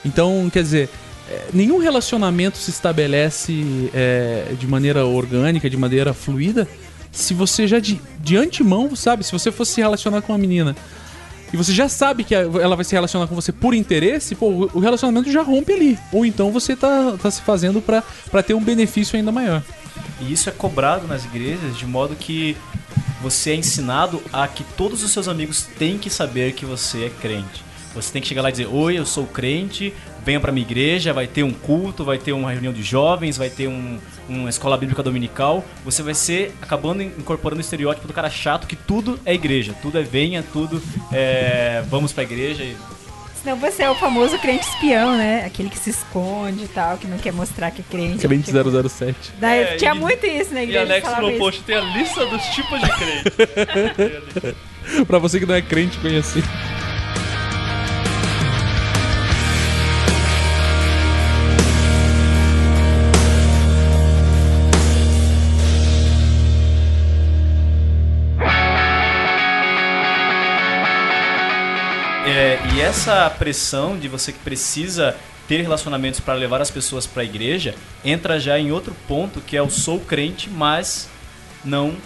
Então, 0.04 0.48
quer 0.52 0.62
dizer, 0.62 0.88
é, 0.88 0.90
nenhum 1.52 1.78
relacionamento 1.78 2.58
se 2.58 2.70
estabelece 2.70 3.90
é, 3.94 4.52
de 4.58 4.66
maneira 4.66 5.04
orgânica, 5.06 5.68
de 5.70 5.76
maneira 5.76 6.12
fluida, 6.14 6.66
se 7.12 7.34
você 7.34 7.66
já 7.66 7.78
de, 7.78 8.00
de 8.20 8.36
antemão, 8.36 8.94
sabe, 8.94 9.24
se 9.24 9.32
você 9.32 9.50
fosse 9.50 9.72
se 9.74 9.80
relacionar 9.80 10.22
com 10.22 10.32
uma 10.32 10.38
menina 10.38 10.76
e 11.52 11.56
você 11.56 11.72
já 11.72 11.88
sabe 11.88 12.22
que 12.22 12.32
ela 12.34 12.76
vai 12.76 12.84
se 12.84 12.92
relacionar 12.94 13.26
com 13.26 13.34
você 13.34 13.50
por 13.50 13.74
interesse, 13.74 14.36
pô, 14.36 14.68
o- 14.72 14.78
relacionamento 14.78 15.32
já 15.32 15.42
rompe 15.42 15.72
ali. 15.72 15.98
Ou 16.12 16.24
então 16.24 16.52
você 16.52 16.76
tá, 16.76 17.16
tá 17.20 17.28
se 17.28 17.42
fazendo 17.42 17.82
pra 17.82 18.42
ter 18.42 18.54
um 18.54 18.62
benefício 18.62 19.16
ainda 19.16 19.32
maior. 19.32 19.60
E 20.20 20.32
isso 20.32 20.48
é 20.48 20.52
cobrado 20.52 21.08
nas 21.08 21.24
igrejas 21.24 21.76
de 21.76 21.84
modo 21.86 22.14
que 22.14 22.56
você 23.20 23.50
é 23.50 23.54
ensinado 23.56 24.22
a 24.32 24.46
que 24.46 24.62
todos 24.76 25.02
os 25.02 25.10
seus 25.10 25.26
amigos 25.26 25.66
têm 25.76 25.98
que 25.98 26.08
saber 26.08 26.52
que 26.52 26.64
você 26.64 27.06
é 27.06 27.10
crente. 27.20 27.64
Você 27.96 28.12
tem 28.12 28.22
que 28.22 28.28
chegar 28.28 28.42
lá 28.42 28.50
e 28.50 28.52
dizer: 28.52 28.68
Oi, 28.70 28.96
eu 28.96 29.04
sou 29.04 29.26
crente, 29.26 29.92
venha 30.24 30.40
pra 30.40 30.52
minha 30.52 30.64
igreja, 30.66 31.12
vai 31.12 31.26
ter 31.26 31.42
um 31.42 31.52
culto, 31.52 32.04
vai 32.04 32.18
ter 32.18 32.32
uma 32.32 32.50
reunião 32.50 32.72
de 32.72 32.82
jovens, 32.82 33.36
vai 33.36 33.48
ter 33.50 33.68
um, 33.68 33.98
uma 34.28 34.48
escola 34.50 34.76
bíblica 34.76 35.02
dominical. 35.02 35.64
Você 35.84 36.02
vai 36.02 36.14
ser 36.14 36.54
acabando 36.62 37.02
incorporando 37.02 37.58
o 37.58 37.62
estereótipo 37.64 38.06
do 38.06 38.12
cara 38.12 38.30
chato 38.30 38.66
que 38.66 38.76
tudo 38.76 39.18
é 39.24 39.34
igreja, 39.34 39.74
tudo 39.80 39.98
é 39.98 40.02
venha, 40.02 40.42
tudo 40.52 40.82
é 41.12 41.82
vamos 41.88 42.12
pra 42.12 42.22
igreja. 42.22 42.62
E 42.62 42.76
Senão 43.42 43.56
você 43.56 43.84
é 43.84 43.90
o 43.90 43.94
famoso 43.94 44.38
crente 44.38 44.66
espião, 44.66 45.16
né? 45.16 45.46
Aquele 45.46 45.70
que 45.70 45.78
se 45.78 45.88
esconde 45.88 46.64
e 46.64 46.68
tal, 46.68 46.98
que 46.98 47.06
não 47.06 47.16
quer 47.16 47.32
mostrar 47.32 47.70
que 47.70 47.80
é 47.80 47.84
crente. 47.90 48.18
Crente 48.26 48.52
Tipo, 48.52 48.88
007. 48.88 49.16
Daí, 49.40 49.60
É, 49.62 49.76
tinha 49.76 49.94
e- 49.94 49.98
muito 49.98 50.26
isso 50.26 50.52
na 50.52 50.60
E 50.60 50.64
igreja. 50.64 50.82
anexo 50.82 51.10
falava 51.10 51.30
no 51.30 51.38
post 51.38 51.62
tem 51.62 51.74
a 51.76 51.80
lista 51.80 52.26
dos 52.26 52.44
tipos 52.48 52.78
de 52.80 52.88
crente. 52.90 54.56
pra 55.08 55.18
você 55.18 55.40
que 55.40 55.46
não 55.46 55.54
é 55.54 55.62
crente 55.62 55.96
conhecer. 55.98 56.42
E 72.74 72.80
essa 72.80 73.28
pressão 73.30 73.98
de 73.98 74.08
você 74.08 74.32
que 74.32 74.38
precisa 74.38 75.16
ter 75.48 75.60
relacionamentos 75.62 76.20
para 76.20 76.34
levar 76.34 76.60
as 76.60 76.70
pessoas 76.70 77.06
para 77.06 77.22
a 77.22 77.24
igreja 77.24 77.74
entra 78.04 78.38
já 78.38 78.58
em 78.58 78.70
outro 78.70 78.94
ponto 79.08 79.40
que 79.40 79.56
é 79.56 79.62
o 79.62 79.70
sou 79.70 79.98
crente, 79.98 80.48
mas 80.48 81.08
não 81.64 81.96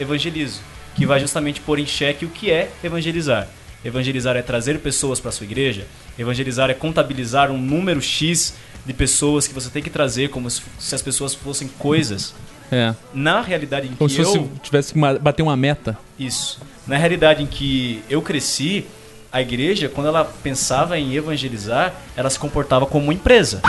evangelizo, 0.00 0.60
que 0.94 1.04
vai 1.04 1.20
justamente 1.20 1.60
pôr 1.60 1.78
em 1.78 1.86
xeque 1.86 2.24
o 2.24 2.30
que 2.30 2.50
é 2.50 2.70
evangelizar. 2.82 3.48
Evangelizar 3.84 4.36
é 4.36 4.42
trazer 4.42 4.80
pessoas 4.80 5.20
para 5.20 5.30
sua 5.30 5.44
igreja. 5.44 5.86
Evangelizar 6.18 6.68
é 6.68 6.74
contabilizar 6.74 7.50
um 7.50 7.58
número 7.58 8.02
X 8.02 8.54
de 8.84 8.92
pessoas 8.92 9.46
que 9.46 9.54
você 9.54 9.68
tem 9.70 9.82
que 9.82 9.90
trazer 9.90 10.30
como 10.30 10.50
se 10.50 10.94
as 10.94 11.02
pessoas 11.02 11.34
fossem 11.34 11.68
coisas. 11.78 12.34
É. 12.72 12.94
Na 13.14 13.40
realidade 13.40 13.86
em 13.86 13.94
Como 13.94 14.10
que 14.10 14.16
se 14.16 14.22
eu 14.22 14.50
tivesse 14.62 14.92
que 14.92 14.98
bater 14.98 15.42
uma 15.42 15.56
meta. 15.56 15.96
isso. 16.18 16.60
Na 16.86 16.96
realidade 16.96 17.42
em 17.42 17.46
que 17.46 18.02
eu 18.10 18.20
cresci, 18.20 18.86
a 19.32 19.42
igreja, 19.42 19.88
quando 19.88 20.06
ela 20.06 20.24
pensava 20.42 20.98
em 20.98 21.14
evangelizar, 21.14 21.94
ela 22.16 22.30
se 22.30 22.38
comportava 22.38 22.86
como 22.86 23.04
uma 23.04 23.14
empresa. 23.14 23.60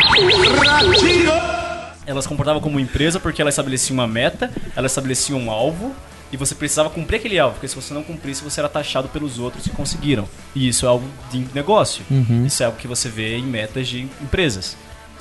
Ela 2.05 2.21
se 2.21 2.27
comportava 2.27 2.59
como 2.59 2.75
uma 2.75 2.81
empresa 2.81 3.19
porque 3.19 3.41
ela 3.41 3.49
estabelecia 3.49 3.93
uma 3.93 4.07
meta, 4.07 4.51
ela 4.75 4.87
estabelecia 4.87 5.35
um 5.35 5.51
alvo 5.51 5.93
e 6.31 6.37
você 6.37 6.55
precisava 6.55 6.89
cumprir 6.89 7.17
aquele 7.17 7.39
alvo, 7.39 7.55
porque 7.55 7.67
se 7.67 7.75
você 7.75 7.93
não 7.93 8.03
cumprisse, 8.03 8.43
você 8.43 8.59
era 8.59 8.69
taxado 8.69 9.09
pelos 9.09 9.39
outros 9.39 9.63
que 9.63 9.71
conseguiram. 9.71 10.27
E 10.55 10.67
isso 10.67 10.85
é 10.85 10.89
algo 10.89 11.07
de 11.31 11.45
negócio. 11.53 12.03
Uhum. 12.09 12.45
Isso 12.45 12.63
é 12.63 12.65
algo 12.65 12.77
que 12.77 12.87
você 12.87 13.09
vê 13.09 13.35
em 13.35 13.43
metas 13.43 13.87
de 13.87 14.07
empresas. 14.21 14.77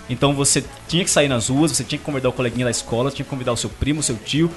Então 0.08 0.34
você 0.34 0.64
tinha 0.86 1.04
que 1.04 1.10
sair 1.10 1.28
nas 1.28 1.48
ruas, 1.48 1.72
você 1.72 1.84
tinha 1.84 1.98
que 1.98 2.04
convidar 2.04 2.28
o 2.28 2.32
coleguinha 2.32 2.64
da 2.64 2.70
escola, 2.70 3.10
tinha 3.10 3.24
que 3.24 3.30
convidar 3.30 3.52
o 3.52 3.56
seu 3.56 3.68
primo, 3.68 4.00
o 4.00 4.02
seu 4.02 4.16
tio, 4.16 4.50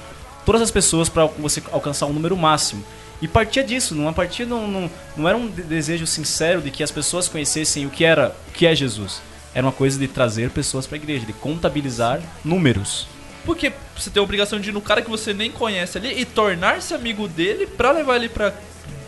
todas 0.46 0.62
as 0.62 0.70
pessoas 0.70 1.08
para 1.08 1.26
você 1.26 1.62
alcançar 1.72 2.06
um 2.06 2.12
número 2.12 2.36
máximo. 2.36 2.84
E 3.22 3.28
partia 3.28 3.62
disso, 3.64 3.94
não 3.94 4.12
partia 4.12 4.44
não, 4.44 4.66
não, 4.68 4.90
não 5.16 5.28
era 5.28 5.38
um 5.38 5.48
de- 5.48 5.62
desejo 5.62 6.06
sincero 6.06 6.60
de 6.60 6.70
que 6.70 6.82
as 6.82 6.90
pessoas 6.90 7.28
conhecessem 7.28 7.86
o 7.86 7.90
que 7.90 8.04
era, 8.04 8.34
o 8.48 8.52
que 8.52 8.66
é 8.66 8.74
Jesus. 8.74 9.22
Era 9.54 9.64
uma 9.64 9.72
coisa 9.72 9.98
de 9.98 10.08
trazer 10.08 10.50
pessoas 10.50 10.86
para 10.86 10.96
a 10.96 11.00
igreja, 11.00 11.24
de 11.24 11.32
contabilizar 11.32 12.20
números. 12.44 13.06
Porque 13.44 13.72
você 13.96 14.10
tem 14.10 14.20
a 14.20 14.24
obrigação 14.24 14.58
de 14.58 14.70
ir 14.70 14.72
no 14.72 14.80
cara 14.80 15.02
que 15.02 15.10
você 15.10 15.32
nem 15.32 15.50
conhece 15.50 15.98
ali 15.98 16.20
e 16.20 16.24
tornar-se 16.24 16.94
amigo 16.94 17.28
dele 17.28 17.66
pra 17.66 17.92
levar 17.92 18.16
ele 18.16 18.28
pra, 18.28 18.50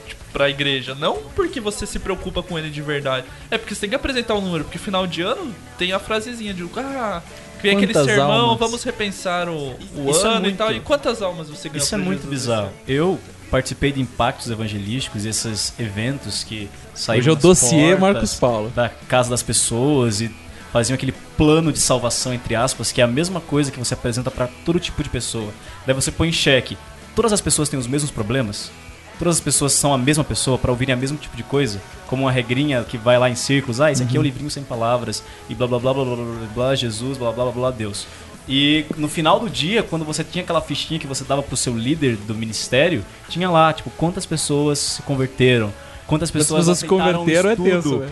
tipo, 0.07 0.23
pra 0.33 0.49
igreja. 0.51 0.95
Não 0.95 1.17
porque 1.35 1.61
você 1.61 1.87
se 1.87 1.99
preocupa 1.99 2.43
com 2.43 2.59
ele 2.59 2.69
de 2.71 2.83
verdade. 2.83 3.27
É 3.51 3.57
porque 3.59 3.75
você 3.75 3.83
tem 3.83 3.91
que 3.91 3.97
apresentar 3.97 4.35
um 4.35 4.41
número. 4.41 4.65
Porque 4.65 4.79
final 4.79 5.07
de 5.07 5.23
ano 5.23 5.55
tem 5.79 5.93
a 5.93 5.99
frasezinha 5.99 6.53
de 6.53 6.65
ah, 6.77 7.23
criei 7.61 7.77
aquele 7.77 7.95
sermão, 7.95 8.31
almas? 8.33 8.59
vamos 8.59 8.83
repensar 8.85 9.49
o, 9.49 9.71
o 9.97 10.11
é 10.11 10.27
ano 10.27 10.37
e 10.39 10.41
muito- 10.41 10.57
tal. 10.57 10.73
E 10.73 10.81
quantas 10.81 11.23
almas 11.23 11.49
você 11.49 11.69
ganhou 11.69 11.85
Isso 11.85 11.95
é 11.95 11.99
muito 11.99 12.23
Jesus 12.23 12.31
bizarro. 12.43 12.71
Eu 12.89 13.19
participei 13.51 13.93
de 13.93 14.01
impactos 14.01 14.51
evangelísticos, 14.51 15.25
esses 15.25 15.73
eventos 15.79 16.45
que 16.45 16.69
saíam 16.95 17.21
Hoje 17.21 17.29
é 17.29 17.33
o 17.33 17.37
dossiê 17.37 17.97
Marcos 17.97 18.35
Paulo. 18.35 18.71
da 18.71 18.89
casa 18.89 19.31
das 19.31 19.43
pessoas 19.43 20.21
e 20.21 20.31
faziam 20.73 20.95
aquele 20.95 21.13
plano 21.37 21.73
de 21.73 21.79
salvação 21.79 22.35
entre 22.35 22.57
aspas, 22.57 22.91
que 22.91 23.01
é 23.01 23.05
a 23.05 23.09
mesma 23.09 23.41
coisa 23.41 23.71
que 23.71 23.79
você 23.79 23.95
apresenta 23.95 24.31
para 24.31 24.49
todo 24.65 24.81
tipo 24.81 25.03
de 25.03 25.09
pessoa. 25.09 25.53
Daí 25.87 25.95
você 25.95 26.11
põe 26.11 26.29
em 26.29 26.33
xeque: 26.33 26.77
todas 27.15 27.33
as 27.33 27.41
pessoas 27.41 27.69
têm 27.69 27.79
os 27.79 27.87
mesmos 27.87 28.11
problemas? 28.11 28.71
Todas 29.19 29.37
as 29.37 29.41
pessoas 29.41 29.73
são 29.73 29.95
a 29.95 29.99
mesma 29.99 30.25
pessoa 30.25 30.59
para 30.59 30.73
ouvirem 30.73 30.95
o 30.95 30.99
mesmo 30.99 31.17
tipo 31.17 31.37
de 31.37 31.45
coisa? 31.45 31.81
Como 32.09 32.25
uma 32.25 32.33
regrinha 32.33 32.83
que 32.83 32.99
vai 32.99 33.17
lá 33.17 33.31
em 33.31 33.37
círculos, 33.37 33.81
ah, 33.81 33.93
esse 33.93 34.03
aqui 34.03 34.17
é 34.17 34.21
o 34.21 34.23
livrinho 34.23 34.51
sem 34.51 34.65
palavras, 34.65 35.23
e 35.49 35.55
blá 35.55 35.69
blá 35.69 35.79
blá 35.79 35.95
blá 35.95 36.05
blá 36.05 36.17
blá, 36.17 36.25
blá, 36.25 36.49
blá 36.55 36.75
Jesus, 36.75 37.17
blá 37.17 37.31
blá 37.31 37.45
blá 37.45 37.53
blá 37.53 37.71
Deus. 37.71 38.07
E 38.49 38.85
no 38.97 39.09
final 39.09 39.41
do 39.41 39.49
dia, 39.49 39.83
quando 39.83 40.05
você 40.05 40.23
tinha 40.23 40.45
aquela 40.45 40.61
fichinha 40.61 41.01
que 41.01 41.07
você 41.07 41.25
dava 41.25 41.43
pro 41.43 41.57
seu 41.57 41.77
líder 41.77 42.17
do 42.17 42.35
ministério, 42.35 43.05
tinha 43.29 43.51
lá, 43.51 43.73
tipo, 43.73 43.91
quantas 43.91 44.27
pessoas 44.27 44.79
se 44.79 45.03
converteram, 45.03 45.73
quantas 46.07 46.31
pessoas, 46.31 46.61
pessoas 46.61 46.79
se 46.79 46.87
converteram 46.87 47.51
é 47.51 47.57
tenso, 47.57 48.03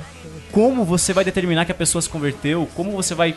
como 0.51 0.85
você 0.85 1.13
vai 1.13 1.25
determinar 1.25 1.65
que 1.65 1.73
a 1.73 1.75
pessoa 1.75 2.01
se 2.01 2.09
converteu? 2.09 2.69
Como 2.75 2.93
você 2.93 3.15
vai 3.15 3.35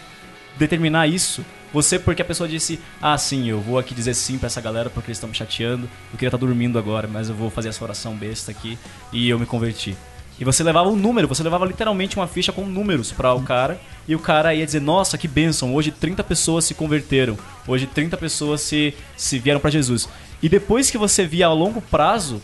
determinar 0.58 1.08
isso? 1.08 1.46
Você, 1.74 2.00
porque 2.00 2.22
a 2.22 2.26
pessoa 2.26 2.48
disse, 2.48 2.80
ah, 3.02 3.18
sim, 3.18 3.50
eu 3.50 3.60
vou 3.60 3.78
aqui 3.78 3.93
dizer 3.93 4.14
sim 4.14 4.38
pra 4.38 4.48
essa 4.48 4.62
galera 4.62 4.89
porque 4.89 5.08
eles 5.10 5.18
estão 5.18 5.30
me 5.30 5.36
chateando. 5.36 5.84
Eu 6.12 6.18
queria 6.18 6.28
estar 6.28 6.38
dormindo 6.38 6.80
agora, 6.80 7.08
mas 7.08 7.28
eu 7.28 7.36
vou 7.36 7.50
fazer 7.50 7.70
essa 7.70 7.84
oração 7.84 8.16
besta 8.16 8.52
aqui 8.52 8.78
e 9.12 9.28
eu 9.28 9.38
me 9.38 9.46
converti. 9.46 9.96
E 10.39 10.43
você 10.43 10.63
levava 10.63 10.89
um 10.89 10.95
número, 10.95 11.27
você 11.27 11.43
levava 11.43 11.65
literalmente 11.65 12.17
uma 12.17 12.27
ficha 12.27 12.51
com 12.51 12.65
números 12.65 13.11
para 13.11 13.33
o 13.33 13.41
cara, 13.41 13.79
e 14.07 14.15
o 14.15 14.19
cara 14.19 14.53
ia 14.53 14.65
dizer: 14.65 14.81
Nossa, 14.81 15.17
que 15.17 15.27
bênção, 15.27 15.73
hoje 15.73 15.91
30 15.91 16.23
pessoas 16.23 16.65
se 16.65 16.73
converteram, 16.73 17.38
hoje 17.67 17.88
30 17.88 18.17
pessoas 18.17 18.61
se, 18.61 18.93
se 19.15 19.39
vieram 19.39 19.59
para 19.59 19.69
Jesus. 19.69 20.09
E 20.41 20.49
depois 20.49 20.91
que 20.91 20.97
você 20.97 21.25
via 21.25 21.47
a 21.47 21.53
longo 21.53 21.81
prazo, 21.81 22.41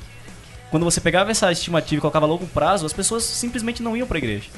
quando 0.69 0.83
você 0.83 1.01
pegava 1.01 1.31
essa 1.31 1.51
estimativa 1.51 1.97
e 1.97 2.01
colocava 2.01 2.25
a 2.25 2.29
longo 2.29 2.47
prazo, 2.47 2.85
as 2.85 2.93
pessoas 2.93 3.23
simplesmente 3.23 3.83
não 3.83 3.95
iam 3.95 4.07
para 4.07 4.17
a 4.17 4.19
igreja. 4.19 4.49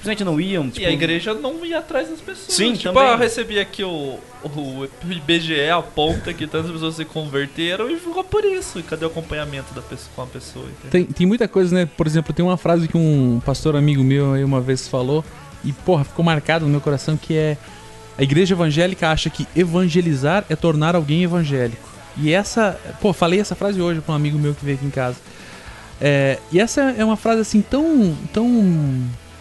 Simplesmente 0.00 0.24
não 0.24 0.40
iam. 0.40 0.66
E 0.66 0.70
tipo, 0.70 0.86
a 0.86 0.90
igreja 0.90 1.34
não 1.34 1.64
ia 1.64 1.78
atrás 1.78 2.08
das 2.08 2.20
pessoas. 2.20 2.56
Sim, 2.56 2.72
tipo, 2.72 2.94
também. 2.94 3.02
ah, 3.02 3.12
eu 3.12 3.18
recebi 3.18 3.58
aqui 3.58 3.84
o, 3.84 4.18
o 4.42 4.88
IBGE 5.10 5.68
aponta 5.68 6.32
que 6.32 6.46
tantas 6.46 6.70
pessoas 6.70 6.94
se 6.94 7.04
converteram 7.04 7.90
e 7.90 7.96
ficou 7.98 8.24
por 8.24 8.42
isso. 8.42 8.78
E 8.78 8.82
cadê 8.82 9.04
o 9.04 9.08
acompanhamento 9.08 9.74
da 9.74 9.82
pessoa, 9.82 10.10
com 10.16 10.22
a 10.22 10.26
pessoa? 10.26 10.64
entendeu? 10.64 10.90
Tem, 10.90 11.04
tem 11.04 11.26
muita 11.26 11.46
coisa, 11.46 11.74
né? 11.74 11.84
Por 11.84 12.06
exemplo, 12.06 12.32
tem 12.32 12.42
uma 12.42 12.56
frase 12.56 12.88
que 12.88 12.96
um 12.96 13.42
pastor 13.44 13.76
amigo 13.76 14.02
meu 14.02 14.32
aí 14.32 14.42
uma 14.42 14.60
vez 14.62 14.88
falou, 14.88 15.22
e 15.62 15.70
porra, 15.70 16.02
ficou 16.02 16.24
marcado 16.24 16.64
no 16.64 16.70
meu 16.70 16.80
coração, 16.80 17.14
que 17.18 17.36
é 17.36 17.58
a 18.16 18.22
igreja 18.22 18.54
evangélica 18.54 19.10
acha 19.10 19.28
que 19.28 19.46
evangelizar 19.54 20.46
é 20.48 20.56
tornar 20.56 20.96
alguém 20.96 21.24
evangélico. 21.24 21.86
E 22.16 22.32
essa, 22.32 22.80
pô, 23.02 23.12
falei 23.12 23.38
essa 23.38 23.54
frase 23.54 23.82
hoje 23.82 24.00
pra 24.00 24.14
um 24.14 24.16
amigo 24.16 24.38
meu 24.38 24.54
que 24.54 24.64
veio 24.64 24.78
aqui 24.78 24.86
em 24.86 24.90
casa. 24.90 25.16
É, 26.00 26.38
e 26.50 26.58
essa 26.58 26.94
é 26.96 27.04
uma 27.04 27.18
frase 27.18 27.42
assim 27.42 27.60
tão, 27.60 28.16
tão 28.32 28.46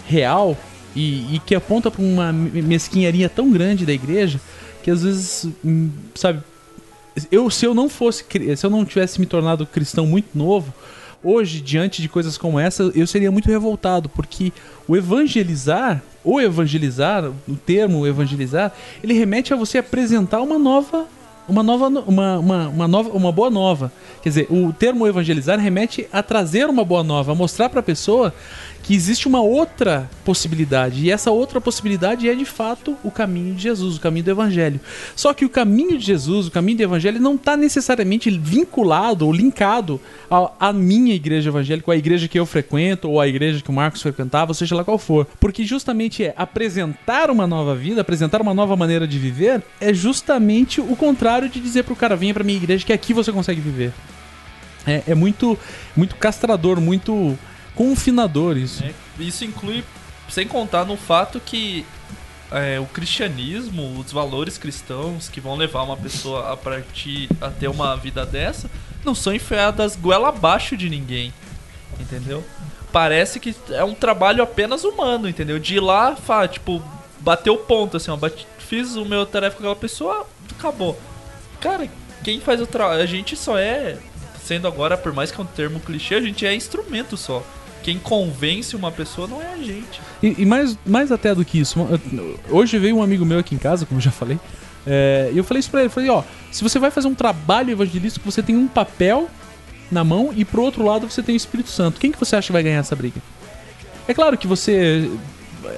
real 0.09 0.57
e, 0.95 1.35
e 1.35 1.39
que 1.45 1.53
aponta 1.53 1.91
pra 1.91 2.01
uma 2.01 2.33
me- 2.33 2.61
mesquinharia 2.63 3.29
tão 3.29 3.51
grande 3.51 3.85
da 3.85 3.93
igreja 3.93 4.39
que 4.83 4.89
às 4.89 5.03
vezes, 5.03 5.47
hum, 5.63 5.89
sabe, 6.15 6.41
eu 7.31 7.49
se 7.49 7.65
eu 7.65 7.73
não 7.73 7.87
fosse 7.89 8.25
se 8.57 8.65
eu 8.65 8.69
não 8.69 8.83
tivesse 8.85 9.19
me 9.19 9.25
tornado 9.25 9.65
cristão 9.65 10.05
muito 10.07 10.29
novo 10.37 10.73
hoje 11.23 11.59
diante 11.61 12.01
de 12.01 12.07
coisas 12.07 12.37
como 12.37 12.59
essa 12.59 12.91
eu 12.95 13.05
seria 13.05 13.29
muito 13.31 13.47
revoltado 13.49 14.07
porque 14.09 14.53
o 14.87 14.95
evangelizar 14.95 16.01
ou 16.23 16.41
evangelizar 16.41 17.25
o 17.47 17.55
termo 17.55 18.07
evangelizar 18.07 18.71
ele 19.03 19.13
remete 19.13 19.53
a 19.53 19.57
você 19.57 19.77
apresentar 19.79 20.41
uma 20.41 20.57
nova 20.57 21.05
uma 21.47 21.63
nova 21.63 21.89
no- 21.89 22.01
uma, 22.01 22.37
uma, 22.39 22.67
uma 22.69 22.87
nova 22.87 23.09
uma 23.09 23.31
boa 23.31 23.49
nova. 23.49 23.91
Quer 24.21 24.29
dizer 24.29 24.47
o 24.51 24.71
termo 24.71 25.07
evangelizar 25.07 25.59
remete 25.59 26.07
a 26.13 26.21
trazer 26.21 26.69
uma 26.69 26.85
boa 26.85 27.03
nova 27.03 27.31
a 27.31 27.35
mostrar 27.35 27.69
para 27.69 27.79
a 27.79 27.83
pessoa 27.83 28.31
que 28.89 28.95
existe 28.95 29.27
uma 29.27 29.39
outra 29.39 30.09
possibilidade 30.25 31.05
e 31.05 31.11
essa 31.11 31.29
outra 31.29 31.61
possibilidade 31.61 32.27
é 32.27 32.33
de 32.33 32.43
fato 32.43 32.97
o 33.03 33.11
caminho 33.11 33.53
de 33.53 33.61
Jesus, 33.61 33.97
o 33.97 34.01
caminho 34.01 34.25
do 34.25 34.31
Evangelho. 34.31 34.79
Só 35.15 35.31
que 35.31 35.45
o 35.45 35.49
caminho 35.49 35.95
de 35.95 36.03
Jesus, 36.03 36.47
o 36.47 36.51
caminho 36.51 36.79
do 36.79 36.83
Evangelho, 36.85 37.21
não 37.21 37.35
está 37.35 37.55
necessariamente 37.55 38.31
vinculado 38.31 39.27
ou 39.27 39.31
linkado 39.31 40.01
à, 40.59 40.73
minha 40.73 41.13
igreja 41.13 41.51
evangélica, 41.51 41.91
à 41.91 41.95
igreja 41.95 42.27
que 42.27 42.39
eu 42.39 42.47
frequento, 42.47 43.07
ou 43.07 43.21
à 43.21 43.27
igreja 43.27 43.61
que 43.61 43.69
o 43.69 43.73
Marcos 43.73 44.01
frequentava, 44.01 44.55
seja 44.55 44.75
lá 44.75 44.83
qual 44.83 44.97
for. 44.97 45.27
Porque 45.39 45.63
justamente 45.63 46.23
é 46.23 46.33
apresentar 46.35 47.29
uma 47.29 47.45
nova 47.45 47.75
vida, 47.75 48.01
apresentar 48.01 48.41
uma 48.41 48.55
nova 48.55 48.75
maneira 48.75 49.07
de 49.07 49.19
viver, 49.19 49.61
é 49.79 49.93
justamente 49.93 50.81
o 50.81 50.95
contrário 50.95 51.47
de 51.47 51.59
dizer 51.59 51.83
pro 51.83 51.95
cara, 51.95 52.15
venha 52.15 52.33
pra 52.33 52.43
minha 52.43 52.57
igreja 52.57 52.83
que 52.83 52.91
aqui 52.91 53.13
você 53.13 53.31
consegue 53.31 53.61
viver. 53.61 53.93
É, 54.87 55.03
é 55.09 55.13
muito, 55.13 55.55
muito 55.95 56.15
castrador, 56.15 56.81
muito 56.81 57.37
confinador 57.79 58.57
isso. 58.57 58.83
É, 58.83 58.93
isso 59.17 59.45
inclui, 59.45 59.85
sem 60.27 60.45
contar 60.45 60.83
no 60.83 60.97
fato 60.97 61.39
que 61.39 61.85
é, 62.51 62.77
o 62.77 62.85
cristianismo, 62.85 63.97
os 63.97 64.11
valores 64.11 64.57
cristãos 64.57 65.29
que 65.29 65.39
vão 65.39 65.55
levar 65.55 65.83
uma 65.83 65.95
pessoa 65.95 66.51
a 66.51 66.57
partir 66.57 67.29
a 67.39 67.49
ter 67.49 67.69
uma 67.69 67.95
vida 67.95 68.25
dessa, 68.25 68.69
não 69.05 69.15
são 69.15 69.33
enfiadas 69.33 69.95
goela 69.95 70.27
abaixo 70.27 70.75
de 70.75 70.89
ninguém. 70.89 71.33
Entendeu? 71.97 72.43
Parece 72.91 73.39
que 73.39 73.55
é 73.69 73.83
um 73.83 73.93
trabalho 73.93 74.43
apenas 74.43 74.83
humano, 74.83 75.29
entendeu? 75.29 75.57
De 75.57 75.75
ir 75.75 75.79
lá, 75.79 76.17
tipo, 76.51 76.83
bater 77.21 77.49
o 77.49 77.57
ponto, 77.57 77.95
assim, 77.95 78.11
ó, 78.11 78.17
bate- 78.17 78.45
fiz 78.57 78.95
o 78.97 79.05
meu 79.05 79.25
tarefa 79.25 79.55
com 79.55 79.63
aquela 79.63 79.75
pessoa, 79.75 80.27
acabou. 80.51 80.99
Cara, 81.61 81.87
quem 82.25 82.41
faz 82.41 82.59
o 82.59 82.67
trabalho. 82.67 83.01
A 83.01 83.05
gente 83.05 83.37
só 83.37 83.57
é, 83.57 83.97
sendo 84.43 84.67
agora, 84.67 84.97
por 84.97 85.13
mais 85.13 85.31
que 85.31 85.39
é 85.39 85.43
um 85.43 85.47
termo 85.47 85.79
clichê, 85.79 86.15
a 86.15 86.21
gente 86.21 86.45
é 86.45 86.53
instrumento 86.53 87.15
só. 87.15 87.41
Quem 87.83 87.97
convence 87.97 88.75
uma 88.75 88.91
pessoa 88.91 89.27
não 89.27 89.41
é 89.41 89.53
a 89.53 89.57
gente. 89.57 90.01
E, 90.21 90.35
e 90.39 90.45
mais, 90.45 90.77
mais 90.85 91.11
até 91.11 91.33
do 91.33 91.43
que 91.45 91.59
isso, 91.59 91.79
hoje 92.49 92.77
veio 92.77 92.97
um 92.97 93.03
amigo 93.03 93.25
meu 93.25 93.39
aqui 93.39 93.55
em 93.55 93.57
casa, 93.57 93.85
como 93.85 93.99
já 94.01 94.11
falei, 94.11 94.37
é, 94.85 95.29
e 95.33 95.37
eu 95.37 95.43
falei 95.43 95.59
isso 95.59 95.69
pra 95.71 95.81
ele, 95.81 95.89
falei, 95.89 96.09
ó, 96.09 96.23
se 96.51 96.63
você 96.63 96.77
vai 96.79 96.91
fazer 96.91 97.07
um 97.07 97.15
trabalho 97.15 97.71
evangelístico, 97.71 98.29
você 98.29 98.41
tem 98.43 98.55
um 98.55 98.67
papel 98.67 99.29
na 99.91 100.03
mão 100.03 100.31
e 100.35 100.43
pro 100.45 100.61
outro 100.61 100.83
lado 100.85 101.09
você 101.09 101.23
tem 101.23 101.35
o 101.35 101.37
Espírito 101.37 101.69
Santo. 101.69 101.99
Quem 101.99 102.11
que 102.11 102.19
você 102.19 102.35
acha 102.35 102.47
que 102.47 102.51
vai 102.53 102.63
ganhar 102.63 102.79
essa 102.79 102.95
briga? 102.95 103.21
É 104.07 104.13
claro 104.13 104.37
que 104.37 104.45
você. 104.47 105.09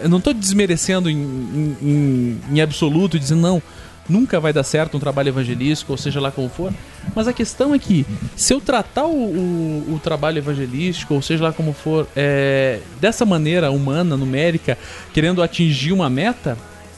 Eu 0.04 0.10
não 0.10 0.22
tô 0.22 0.32
desmerecendo 0.34 1.10
em, 1.10 1.18
em- 1.82 2.42
em 2.52 2.62
absoluto, 2.62 3.18
dizendo 3.20 3.42
não, 3.42 3.62
nunca 4.12 4.40
vai 4.40 4.52
dar 4.52 4.64
certo 4.64 4.98
um 4.98 5.00
trabalho 5.00 5.30
evangelístico, 5.30 5.92
ou 5.94 5.98
seja 5.98 6.20
lá 6.20 6.30
como 6.32 6.50
for. 6.50 6.74
Mas 7.16 7.28
a 7.28 7.34
questão 7.34 7.74
é 7.74 7.80
que, 7.80 8.06
se 8.36 8.54
eu 8.54 8.60
tratar 8.62 9.06
o, 9.06 9.14
o- 9.16 9.94
o 9.96 10.00
trabalho 10.04 10.38
evangelístico, 10.38 11.14
ou 11.14 11.22
seja 11.22 11.44
lá 11.46 11.54
como 11.54 11.74
for, 11.74 12.08
é, 12.16 12.80
dessa 13.00 13.26
maneira 13.26 13.72
humana, 13.72 14.18
numérica, 14.18 14.78
querendo 15.14 15.42
atingir 15.42 15.94
uma 15.94 16.10
meta, 16.10 16.58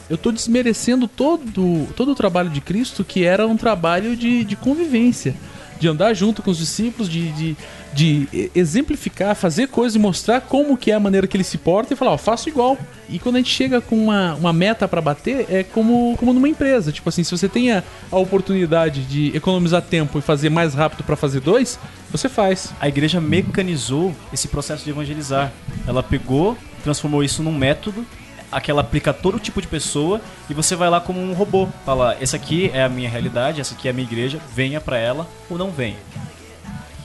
eu 0.10 0.18
tô 0.18 0.32
desmerecendo 0.32 1.08
todo, 1.08 1.88
todo 1.96 2.12
o 2.12 2.16
trabalho 2.16 2.50
de 2.50 2.60
Cristo, 2.62 3.04
que 3.06 3.24
era 3.24 3.48
um 3.48 3.56
trabalho 3.56 4.16
de, 4.16 4.44
de 4.44 4.56
convivência. 4.56 5.34
De 5.80 5.88
andar 5.88 6.14
junto 6.14 6.42
com 6.42 6.52
os 6.52 6.58
discípulos, 6.60 7.10
de, 7.10 7.32
de, 7.32 7.58
de 7.94 8.50
exemplificar, 8.56 9.36
fazer 9.36 9.68
coisas 9.68 9.96
e 9.96 10.00
mostrar 10.00 10.42
como 10.42 10.76
que 10.76 10.92
é 10.92 10.96
a 10.96 11.00
maneira 11.00 11.28
que 11.28 11.38
ele 11.38 11.44
se 11.44 11.58
porta 11.58 11.94
e 11.94 11.98
falar, 11.98 12.12
ó, 12.12 12.18
faço 12.18 12.50
igual. 12.50 12.78
E 13.08 13.20
quando 13.20 13.36
a 13.36 13.38
gente 13.40 13.52
chega 13.52 13.80
com 13.80 13.96
uma, 13.96 14.34
uma 14.36 14.52
meta 14.52 14.88
pra 14.88 15.02
bater, 15.02 15.46
é 15.50 15.64
como, 15.64 16.16
como 16.18 16.34
numa 16.34 16.50
empresa. 16.50 16.92
Tipo 16.92 17.10
assim, 17.10 17.24
se 17.24 17.32
você 17.32 17.48
tem 17.48 17.72
a, 17.72 17.84
a 18.12 18.18
oportunidade 18.18 19.04
de 19.04 19.36
economizar 19.36 19.82
tempo 19.82 20.18
e 20.18 20.22
fazer 20.22 20.50
mais 20.50 20.74
rápido 20.74 21.04
pra 21.04 21.16
fazer 21.16 21.40
dois, 21.40 21.80
você 22.12 22.28
faz. 22.28 22.74
A 22.80 22.88
igreja 22.88 23.22
mecanizou 23.22 24.14
esse 24.34 24.48
processo 24.48 24.84
de 24.84 24.90
evangelizar. 24.90 25.52
Ela 25.88 26.02
pegou, 26.02 26.58
transformou 26.84 27.24
isso 27.24 27.44
num 27.44 27.56
método, 27.56 28.06
a 28.52 28.62
que 28.62 28.70
ela 28.70 28.82
aplica 28.82 29.12
a 29.12 29.14
todo 29.14 29.40
tipo 29.40 29.62
de 29.62 29.68
pessoa, 29.68 30.22
e 30.50 30.54
você 30.54 30.76
vai 30.76 30.90
lá 30.90 31.02
como 31.02 31.20
um 31.20 31.34
robô. 31.34 31.68
Fala, 31.86 32.16
essa 32.22 32.36
aqui 32.36 32.72
é 32.74 32.84
a 32.84 32.90
minha 32.90 33.10
realidade, 33.10 33.60
essa 33.60 33.74
aqui 33.74 33.88
é 33.88 33.92
a 33.92 33.94
minha 33.94 34.08
igreja, 34.08 34.40
venha 34.56 34.80
pra 34.80 34.98
ela 34.98 35.28
ou 35.50 35.58
não 35.58 35.72
venha. 35.72 35.98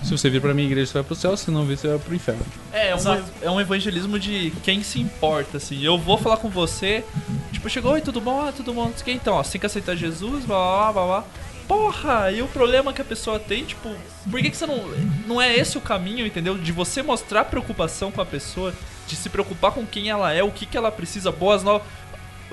Se 0.03 0.11
você 0.11 0.30
vir 0.30 0.40
pra 0.40 0.55
minha 0.55 0.66
igreja, 0.66 0.86
você 0.86 0.94
vai 0.94 1.03
pro 1.03 1.14
céu, 1.14 1.36
se 1.36 1.51
não 1.51 1.64
vir, 1.64 1.76
você 1.76 1.88
vai 1.88 1.99
pro 1.99 2.14
inferno. 2.14 2.44
É, 2.72 2.90
é 2.90 2.96
um, 2.96 3.24
é 3.42 3.51
um 3.51 3.61
evangelismo 3.61 4.18
de 4.18 4.53
quem 4.62 4.82
se 4.82 5.01
importa, 5.01 5.57
assim. 5.57 5.82
Eu 5.84 5.99
vou 5.99 6.16
falar 6.16 6.36
com 6.38 6.49
você, 6.49 7.05
tipo, 7.53 7.68
chegou, 7.68 7.92
oi, 7.92 8.01
tudo 8.01 8.20
bom? 8.20 8.40
Ah, 8.40 8.53
tudo 8.53 8.72
bom? 8.72 8.84
Não 8.84 8.92
sei 8.92 9.03
o 9.03 9.05
que. 9.05 9.11
Então, 9.12 9.34
ó, 9.34 9.42
você 9.42 9.53
tem 9.53 9.61
que 9.61 9.66
aceitar 9.66 9.96
Jesus, 9.96 10.44
blá, 10.44 10.57
blá, 10.57 10.92
blá, 10.92 11.07
blá. 11.07 11.24
Porra, 11.68 12.32
e 12.32 12.40
o 12.40 12.49
problema 12.49 12.94
que 12.94 13.03
a 13.03 13.05
pessoa 13.05 13.38
tem, 13.38 13.62
tipo, 13.62 13.94
por 14.30 14.40
que, 14.40 14.51
que 14.51 14.57
você 14.57 14.66
não. 14.66 14.82
Não 15.26 15.42
é 15.42 15.55
esse 15.55 15.76
o 15.76 15.80
caminho, 15.82 16.26
entendeu? 16.26 16.57
De 16.57 16.72
você 16.72 17.03
mostrar 17.03 17.44
preocupação 17.44 18.11
com 18.11 18.22
a 18.22 18.26
pessoa, 18.26 18.72
de 19.07 19.14
se 19.14 19.28
preocupar 19.28 19.72
com 19.72 19.84
quem 19.84 20.09
ela 20.09 20.32
é, 20.32 20.42
o 20.42 20.51
que, 20.51 20.64
que 20.64 20.78
ela 20.78 20.90
precisa, 20.90 21.30
boas 21.30 21.62
novas. 21.62 21.86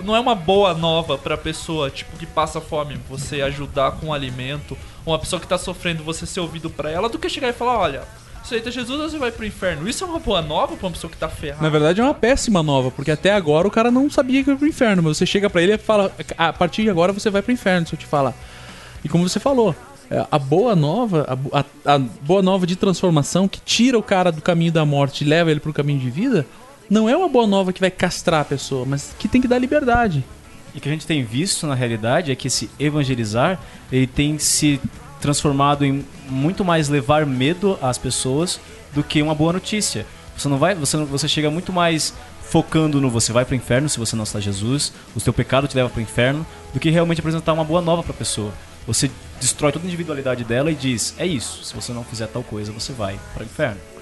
Não 0.04 0.14
é 0.14 0.20
uma 0.20 0.36
boa 0.36 0.74
nova 0.74 1.18
pra 1.18 1.38
pessoa, 1.38 1.90
tipo, 1.90 2.18
que 2.18 2.26
passa 2.26 2.60
fome, 2.60 3.00
você 3.08 3.42
ajudar 3.42 3.94
com 3.94 4.14
alimento, 4.14 4.78
uma 5.06 5.20
pessoa 5.20 5.40
que 5.40 5.48
tá 5.48 5.58
sofrendo, 5.58 6.04
você 6.04 6.26
ser 6.26 6.40
ouvido 6.40 6.70
pra 6.70 6.90
ela, 6.90 7.08
do 7.10 7.20
que 7.20 7.30
chegar 7.30 7.50
e 7.50 7.54
falar, 7.54 7.78
olha, 7.78 8.04
aceita 8.42 8.70
Jesus 8.72 9.00
ou 9.00 9.10
você 9.10 9.18
vai 9.18 9.32
pro 9.32 9.46
inferno. 9.46 9.88
Isso 9.88 10.04
é 10.04 10.08
uma 10.08 10.20
boa 10.20 10.42
nova 10.42 10.76
pra 10.76 10.88
uma 10.88 10.92
pessoa 10.94 11.10
que 11.12 11.18
tá 11.18 11.28
ferrada. 11.30 11.62
Na 11.64 11.70
verdade 11.70 12.02
é 12.02 12.04
uma 12.04 12.14
péssima 12.14 12.62
nova, 12.64 12.92
porque 12.92 13.12
até 13.12 13.34
agora 13.34 13.68
o 13.68 13.72
cara 13.72 13.90
não 13.92 14.10
sabia 14.10 14.44
que 14.44 14.50
ia 14.50 14.56
pro 14.56 14.68
inferno, 14.68 15.04
mas 15.04 15.18
você 15.18 15.26
chega 15.26 15.50
pra 15.50 15.62
ele 15.62 15.74
e 15.74 15.78
fala, 15.78 16.12
a 16.38 16.52
partir 16.54 16.84
de 16.84 16.90
agora 16.90 17.12
você 17.14 17.30
vai 17.30 17.42
pro 17.42 17.52
inferno, 17.52 17.88
se 17.88 17.94
eu 17.94 18.00
te 18.00 18.06
falar. 18.06 18.34
E 19.04 19.10
como 19.10 19.28
você 19.28 19.40
falou, 19.40 19.76
é, 20.10 20.26
a 20.32 20.38
boa 20.40 20.76
nova, 20.76 21.26
a, 21.52 21.60
a- 21.60 21.96
a 21.96 22.00
boa 22.00 22.42
nova 22.42 22.66
de 22.68 22.76
transformação 22.76 23.48
que 23.48 23.60
tira 23.62 23.98
o 23.98 24.04
cara 24.04 24.32
do 24.32 24.42
caminho 24.42 24.72
da 24.72 24.86
morte 24.86 25.24
e 25.24 25.28
leva 25.28 25.50
ele 25.52 25.60
pro 25.60 25.74
caminho 25.74 26.00
de 26.00 26.10
vida, 26.10 26.46
não 26.90 27.10
é 27.10 27.16
uma 27.18 27.28
boa 27.30 27.48
nova 27.48 27.74
que 27.74 27.80
vai 27.80 27.90
castrar 27.90 28.42
a 28.42 28.46
pessoa, 28.46 28.86
mas 28.86 29.16
que 29.18 29.28
tem 29.28 29.42
que 29.42 29.48
dar 29.48 29.58
liberdade. 29.58 30.24
E 30.76 30.78
o 30.78 30.82
que 30.82 30.90
a 30.90 30.92
gente 30.92 31.08
tem 31.08 31.24
visto 31.24 31.66
na 31.66 31.74
realidade 31.74 32.34
é 32.34 32.36
que 32.36 32.48
esse 32.48 32.70
evangelizar, 32.78 33.58
ele 33.90 34.06
tem 34.06 34.38
se 34.38 34.82
transformado 35.22 35.86
em 35.86 36.06
muito 36.30 36.66
mais 36.66 36.90
levar 36.90 37.26
medo 37.26 37.80
às 37.82 37.98
pessoas 37.98 38.60
do 38.94 39.02
que 39.02 39.22
uma 39.22 39.34
boa 39.34 39.54
notícia. 39.54 40.06
Você 40.38 40.50
não 40.50 40.58
vai, 40.58 40.76
você, 40.76 40.98
você 40.98 41.30
chega 41.30 41.50
muito 41.50 41.72
mais 41.72 42.14
focando 42.42 43.00
no 43.00 43.10
você 43.10 43.32
vai 43.32 43.46
pro 43.46 43.56
inferno 43.56 43.88
se 43.88 43.98
você 43.98 44.18
não 44.18 44.26
está 44.26 44.42
Jesus, 44.42 44.92
o 45.16 45.20
seu 45.22 45.32
pecado 45.32 45.66
te 45.66 45.78
leva 45.78 45.90
pro 45.90 46.02
inferno, 46.02 46.46
do 46.74 46.80
que 46.80 46.90
realmente 46.90 47.20
apresentar 47.20 47.54
uma 47.54 47.64
boa 47.64 47.82
nova 47.82 48.04
pra 48.04 48.14
pessoa. 48.14 48.52
Você 48.86 49.10
destrói 49.40 49.72
toda 49.72 49.86
a 49.86 49.88
individualidade 49.88 50.44
dela 50.44 50.70
e 50.70 50.76
diz: 50.76 51.16
"É 51.18 51.26
isso, 51.26 51.64
se 51.64 51.74
você 51.74 51.94
não 51.94 52.04
fizer 52.04 52.28
tal 52.28 52.44
coisa, 52.44 52.74
você 52.74 52.92
vai 52.92 53.18
para 53.34 53.44
o 53.44 53.46
inferno". 53.46 53.95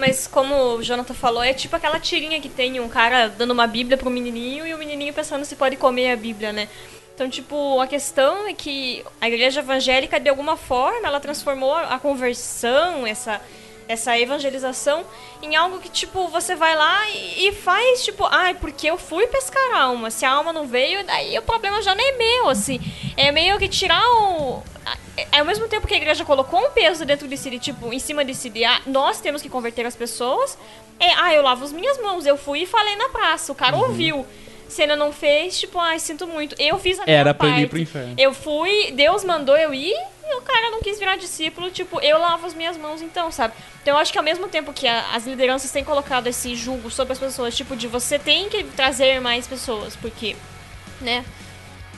Mas 0.00 0.26
como 0.26 0.54
o 0.76 0.82
Jonathan 0.82 1.12
falou, 1.12 1.42
é 1.42 1.52
tipo 1.52 1.76
aquela 1.76 2.00
tirinha 2.00 2.40
que 2.40 2.48
tem 2.48 2.80
um 2.80 2.88
cara 2.88 3.28
dando 3.28 3.50
uma 3.50 3.66
bíblia 3.66 3.98
pro 3.98 4.08
menininho 4.08 4.66
e 4.66 4.72
o 4.72 4.78
menininho 4.78 5.12
pensando 5.12 5.44
se 5.44 5.54
pode 5.54 5.76
comer 5.76 6.10
a 6.10 6.16
bíblia, 6.16 6.54
né? 6.54 6.68
Então, 7.14 7.28
tipo, 7.28 7.78
a 7.78 7.86
questão 7.86 8.48
é 8.48 8.54
que 8.54 9.04
a 9.20 9.28
igreja 9.28 9.60
evangélica, 9.60 10.18
de 10.18 10.30
alguma 10.30 10.56
forma, 10.56 11.06
ela 11.06 11.20
transformou 11.20 11.74
a 11.74 11.98
conversão, 11.98 13.06
essa, 13.06 13.42
essa 13.90 14.18
evangelização, 14.18 15.04
em 15.42 15.56
algo 15.56 15.78
que, 15.80 15.88
tipo, 15.88 16.28
você 16.28 16.54
vai 16.54 16.74
lá 16.76 17.08
e, 17.10 17.48
e 17.48 17.52
faz, 17.52 18.04
tipo, 18.04 18.24
ai, 18.30 18.54
porque 18.54 18.86
eu 18.88 18.96
fui 18.96 19.26
pescar 19.26 19.62
a 19.74 19.82
alma. 19.82 20.10
Se 20.10 20.24
a 20.24 20.30
alma 20.30 20.52
não 20.52 20.66
veio, 20.66 21.04
daí 21.04 21.36
o 21.38 21.42
problema 21.42 21.82
já 21.82 21.94
não 21.94 22.04
é 22.04 22.12
meu, 22.12 22.48
assim. 22.48 22.80
É 23.16 23.32
meio 23.32 23.58
que 23.58 23.68
tirar 23.68 24.02
o. 24.22 24.62
É 25.32 25.40
ao 25.40 25.44
mesmo 25.44 25.68
tempo 25.68 25.86
que 25.86 25.94
a 25.94 25.96
igreja 25.96 26.24
colocou 26.24 26.58
um 26.64 26.70
peso 26.70 27.04
dentro 27.04 27.26
de 27.28 27.36
si, 27.36 27.50
de, 27.50 27.58
tipo, 27.58 27.92
em 27.92 27.98
cima 27.98 28.24
de 28.24 28.34
si, 28.34 28.48
de, 28.48 28.64
ah, 28.64 28.80
nós 28.86 29.20
temos 29.20 29.42
que 29.42 29.48
converter 29.48 29.84
as 29.84 29.94
pessoas. 29.96 30.56
É, 30.98 31.12
ah, 31.16 31.34
eu 31.34 31.42
lavo 31.42 31.64
as 31.64 31.72
minhas 31.72 31.98
mãos, 32.00 32.24
eu 32.26 32.36
fui 32.36 32.60
e 32.60 32.66
falei 32.66 32.94
na 32.96 33.08
praça, 33.08 33.50
o 33.52 33.54
cara 33.54 33.76
Uhum. 33.76 33.82
ouviu. 33.82 34.26
Se 34.70 34.82
ele 34.82 34.96
não 34.96 35.12
fez, 35.12 35.58
tipo, 35.58 35.78
ai, 35.78 35.98
sinto 35.98 36.26
muito. 36.26 36.54
Eu 36.58 36.78
fiz 36.78 36.98
a 36.98 37.04
minha 37.04 37.16
Era 37.16 37.34
pra 37.34 37.48
parte. 37.48 37.58
ele 37.58 37.66
ir 37.66 37.68
pro 37.68 37.78
inferno. 37.78 38.14
Eu 38.16 38.32
fui, 38.32 38.92
Deus 38.92 39.24
mandou 39.24 39.56
eu 39.56 39.74
ir 39.74 39.92
e 39.92 40.34
o 40.36 40.40
cara 40.42 40.70
não 40.70 40.80
quis 40.80 40.98
virar 40.98 41.16
discípulo, 41.16 41.70
tipo, 41.70 42.00
eu 42.00 42.18
lavo 42.18 42.46
as 42.46 42.54
minhas 42.54 42.76
mãos 42.76 43.02
então, 43.02 43.30
sabe? 43.32 43.52
Então 43.82 43.94
eu 43.94 43.98
acho 44.00 44.12
que 44.12 44.18
ao 44.18 44.24
mesmo 44.24 44.46
tempo 44.48 44.72
que 44.72 44.86
a- 44.86 45.12
as 45.14 45.26
lideranças 45.26 45.70
têm 45.72 45.82
colocado 45.84 46.28
esse 46.28 46.54
julgo 46.54 46.90
sobre 46.90 47.12
as 47.12 47.18
pessoas, 47.18 47.56
tipo, 47.56 47.74
de 47.74 47.86
você 47.88 48.18
tem 48.18 48.48
que 48.48 48.62
trazer 48.64 49.20
mais 49.20 49.46
pessoas, 49.46 49.96
porque, 49.96 50.36
né? 51.00 51.24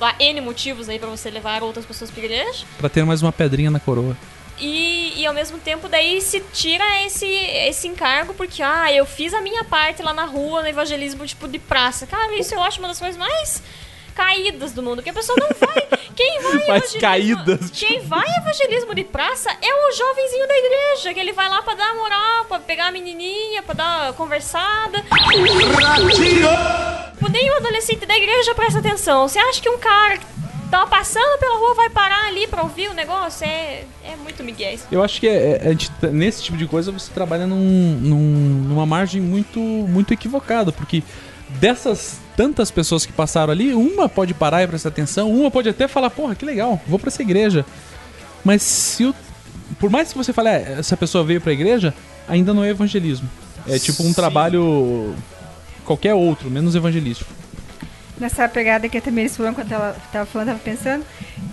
Há 0.01 0.15
N 0.19 0.41
motivos 0.41 0.89
aí 0.89 0.99
pra 0.99 1.09
você 1.09 1.31
levar 1.31 1.63
outras 1.63 1.85
pessoas 1.87 2.11
pra 2.11 2.25
igreja. 2.25 2.65
Pra 2.79 2.89
ter 2.89 3.05
mais 3.05 3.23
uma 3.23 3.31
pedrinha 3.31 3.71
na 3.71 3.79
coroa. 3.79 4.17
E, 4.65 5.21
e 5.21 5.27
ao 5.27 5.35
mesmo 5.35 5.59
tempo 5.59 5.89
daí 5.89 6.21
se 6.21 6.39
tira 6.53 6.85
esse, 7.05 7.27
esse 7.27 7.89
encargo 7.89 8.33
porque, 8.33 8.63
ah, 8.63 8.93
eu 8.93 9.05
fiz 9.05 9.35
a 9.35 9.41
minha 9.41 9.65
parte 9.65 10.03
lá 10.03 10.15
na 10.15 10.25
rua, 10.25 10.63
no 10.63 10.69
evangelismo 10.69 11.27
tipo 11.27 11.49
de 11.49 11.59
praça. 11.59 12.07
Cara, 12.07 12.33
isso 12.37 12.55
eu 12.55 12.63
acho 12.63 12.79
uma 12.79 12.87
das 12.89 12.99
coisas 13.01 13.17
mais 13.17 13.61
caídas 14.15 14.73
do 14.73 14.83
mundo, 14.83 14.97
porque 14.97 15.11
a 15.11 15.15
pessoa 15.15 15.37
não 15.41 15.49
vai. 15.59 15.89
Quem 16.15 16.41
vai 16.43 16.53
Mais 16.69 16.69
evangelismo- 16.95 17.01
caídas. 17.01 17.71
Quem 17.73 18.01
vai 18.03 18.27
evangelismo 18.39 18.95
de 18.95 19.03
praça 19.05 19.51
é 19.51 19.75
o 19.75 19.93
jovenzinho 19.93 20.47
da 20.47 20.55
igreja, 20.57 21.15
que 21.15 21.19
ele 21.19 21.33
vai 21.33 21.49
lá 21.49 21.61
pra 21.63 21.75
dar 21.75 21.95
moral, 21.97 22.45
pra 22.45 22.61
pegar 22.61 22.87
a 22.89 22.93
menininha, 22.93 23.63
pra 23.63 23.75
dar 23.75 24.13
conversada. 24.13 25.03
Tipo, 27.15 27.31
Nem 27.31 27.51
o 27.51 27.57
adolescente 27.57 28.07
da 28.07 28.17
igreja 28.17 28.55
presta 28.55 28.79
atenção. 28.81 29.27
Você 29.27 29.39
acha 29.39 29.61
que 29.61 29.69
um 29.69 29.79
cara 29.79 30.19
que 30.19 30.27
tava 30.73 30.87
passando 30.91 31.39
pela 31.39 31.59
rua 31.59 31.75
vai 31.75 31.91
parar 31.91 32.27
ali 32.29 32.47
pra 32.47 32.63
ouvir 32.63 32.89
o 32.89 32.95
negócio? 32.95 33.47
É, 33.47 33.85
é 34.05 34.17
muito 34.17 34.43
miguel. 34.43 34.79
Eu 34.91 35.03
acho 35.05 35.21
que 35.21 35.29
é, 35.29 35.61
é, 35.63 35.69
gente 35.69 35.91
tá- 35.93 36.09
nesse 36.09 36.43
tipo 36.43 36.57
de 36.57 36.67
coisa 36.67 36.91
você 36.91 37.13
trabalha 37.13 37.47
num, 37.47 37.99
num- 38.01 38.65
numa 38.69 38.87
margem 38.87 39.21
muito, 39.21 39.61
muito 39.61 40.13
equivocada, 40.15 40.73
porque 40.73 41.03
dessas 41.61 42.19
tantas 42.37 42.71
pessoas 42.71 43.05
que 43.05 43.13
passaram 43.13 43.53
ali, 43.53 43.75
uma 43.75 44.09
pode 44.09 44.33
parar 44.33 44.63
e 44.63 44.67
prestar 44.67 44.89
atenção, 44.89 45.31
uma 45.31 45.51
pode 45.51 45.69
até 45.69 45.87
falar, 45.87 46.09
porra, 46.09 46.35
que 46.35 46.45
legal, 46.47 46.81
vou 46.87 46.99
pra 46.99 47.09
essa 47.09 47.21
igreja. 47.21 47.65
Mas 48.43 48.63
se 48.63 49.05
o, 49.05 49.15
por 49.79 49.91
mais 49.91 50.11
que 50.11 50.17
você 50.19 50.33
fale, 50.33 50.49
"Ah, 50.49 50.77
essa 50.79 50.97
pessoa 50.97 51.23
veio 51.23 51.41
pra 51.41 51.53
igreja, 51.53 51.93
ainda 52.27 52.55
não 52.55 52.65
é 52.65 52.71
evangelismo. 52.71 53.29
É 53.69 53.79
tipo 53.79 54.03
um 54.03 54.07
Sim. 54.07 54.15
trabalho 54.15 55.15
qualquer 55.85 56.15
outro, 56.15 56.51
menos 56.51 56.75
evangelístico. 56.75 57.31
Nessa 58.19 58.49
pegada 58.49 58.89
que 58.89 59.01
também 59.01 59.25
eles 59.25 59.37
foram, 59.37 59.55
quando 59.55 59.73
ela 59.73 59.97
tava 60.13 60.27
falando, 60.27 60.49
tava 60.49 60.59
pensando, 60.61 61.05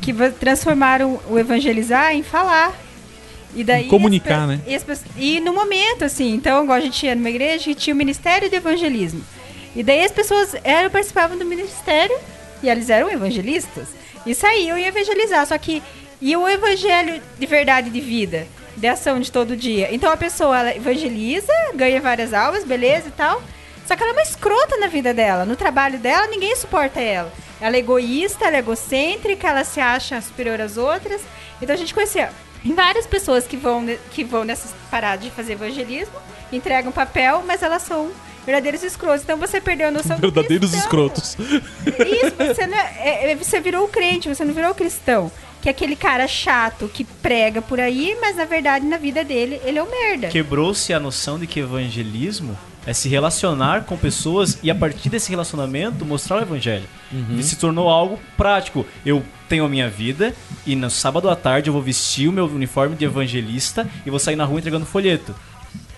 que 0.02 0.14
transformaram 0.40 1.20
o 1.30 1.40
evangelizar 1.40 2.14
em 2.14 2.22
falar. 2.24 2.74
E 3.56 3.64
daí 3.64 3.86
Comunicar, 3.88 4.48
as 4.50 4.84
pe- 4.84 4.94
né? 4.94 5.00
E, 5.18 5.40
no 5.40 5.54
momento, 5.54 6.06
assim, 6.06 6.34
então, 6.34 6.64
igual 6.64 6.78
a 6.78 6.82
gente 6.82 7.04
ia 7.06 7.16
numa 7.16 7.30
igreja 7.30 7.64
que 7.64 7.74
tinha 7.76 7.94
o 7.94 7.98
Ministério 7.98 8.50
do 8.50 8.56
Evangelismo. 8.56 9.24
E 9.76 9.82
daí 9.84 10.04
as 10.04 10.12
pessoas 10.12 10.56
eram, 10.64 10.90
participavam 10.90 11.38
do 11.38 11.46
ministério 11.46 12.16
e 12.62 12.70
eles 12.70 12.90
eram 12.90 13.10
evangelistas. 13.10 13.88
E 14.26 14.36
saíam 14.36 14.78
e 14.78 14.86
evangelizar. 14.86 15.46
Só 15.46 15.58
que. 15.58 15.82
E 16.22 16.36
o 16.36 16.48
evangelho 16.50 17.22
de 17.40 17.46
verdade 17.46 17.90
de 17.90 18.02
vida? 18.02 18.46
De 18.76 18.86
ação 18.88 19.20
de 19.20 19.32
todo 19.32 19.56
dia. 19.56 19.88
Então 19.94 20.12
a 20.12 20.18
pessoa 20.18 20.60
ela 20.60 20.76
evangeliza, 20.76 21.54
ganha 21.76 22.02
várias 22.02 22.34
almas, 22.34 22.66
beleza 22.66 23.08
e 23.08 23.12
tal. 23.12 23.42
Só 23.90 23.96
que 23.96 24.04
ela 24.04 24.12
é 24.12 24.14
uma 24.14 24.22
escrota 24.22 24.78
na 24.78 24.86
vida 24.86 25.16
dela. 25.16 25.46
No 25.46 25.56
trabalho 25.56 25.98
dela, 25.98 26.28
ninguém 26.28 26.56
suporta 26.56 27.02
ela. 27.02 27.34
Ela 27.60 27.76
é 27.76 27.80
egoísta, 27.80 28.46
ela 28.46 28.58
é 28.58 28.60
egocêntrica, 28.60 29.48
ela 29.48 29.64
se 29.64 29.80
acha 29.82 30.22
superior 30.22 30.62
às 30.62 30.78
outras. 30.78 31.20
Então 31.60 31.74
a 31.74 31.78
gente 31.78 31.92
conhecia 31.92 32.30
várias 32.64 33.08
pessoas 33.08 33.48
que 33.48 33.58
vão, 33.58 33.84
que 34.12 34.24
vão 34.24 34.44
nessas 34.44 34.76
paradas 34.92 35.26
de 35.26 35.32
fazer 35.32 35.54
evangelismo, 35.54 36.14
entregam 36.52 36.92
papel, 36.92 37.44
mas 37.48 37.64
elas 37.64 37.82
são 37.82 38.12
verdadeiros 38.46 38.84
escrotos. 38.84 39.24
Então 39.24 39.40
você 39.40 39.60
perdeu 39.60 39.88
a 39.88 39.92
noção 39.92 40.20
Verdadeiros 40.20 40.70
cristão. 40.70 40.86
escrotos. 40.86 41.36
Isso, 41.40 42.36
você, 42.38 42.68
não 42.68 42.78
é, 42.78 43.32
é- 43.32 43.36
você 43.36 43.60
virou 43.60 43.88
crente, 43.88 44.30
você 44.30 44.46
não 44.46 44.54
virou 44.54 44.76
cristão. 44.76 45.32
Que 45.62 45.68
é 45.68 45.72
aquele 45.72 45.96
cara 45.96 46.28
chato 46.28 46.88
que 46.88 47.04
prega 47.04 47.62
por 47.62 47.80
aí, 47.80 48.18
mas 48.22 48.38
na 48.38 48.46
verdade, 48.46 48.86
na 48.86 48.98
vida 48.98 49.24
dele, 49.24 49.60
ele 49.64 49.78
é 49.78 49.84
o 49.84 49.90
merda. 49.90 50.30
Quebrou-se 50.30 50.94
a 50.94 51.00
noção 51.00 51.38
de 51.38 51.46
que 51.46 51.60
evangelismo 51.60 52.58
é 52.86 52.94
se 52.94 53.10
relacionar 53.10 53.84
com 53.84 53.98
pessoas 53.98 54.58
e 54.64 54.72
a 54.72 54.76
partir 54.76 55.10
desse 55.10 55.30
relacionamento 55.30 56.06
mostrar 56.06 56.38
o 56.38 56.42
evangelho. 56.42 56.88
E 57.38 57.44
se 57.44 57.56
tornou 57.56 57.90
algo 57.90 58.20
prático. 58.38 58.86
Eu 59.06 59.24
tenho 59.48 59.66
a 59.66 59.70
minha 59.70 59.90
vida 59.90 60.34
e 60.66 60.76
no 60.76 60.90
sábado 60.90 61.30
à 61.30 61.36
tarde 61.36 61.70
eu 61.70 61.74
vou 61.74 61.82
vestir 61.82 62.28
o 62.28 62.32
meu 62.32 62.46
uniforme 62.46 62.96
de 62.96 63.06
evangelista 63.06 63.90
e 64.06 64.10
vou 64.10 64.20
sair 64.20 64.36
na 64.36 64.46
rua 64.46 64.60
entregando 64.60 64.86
folheto. 64.86 65.36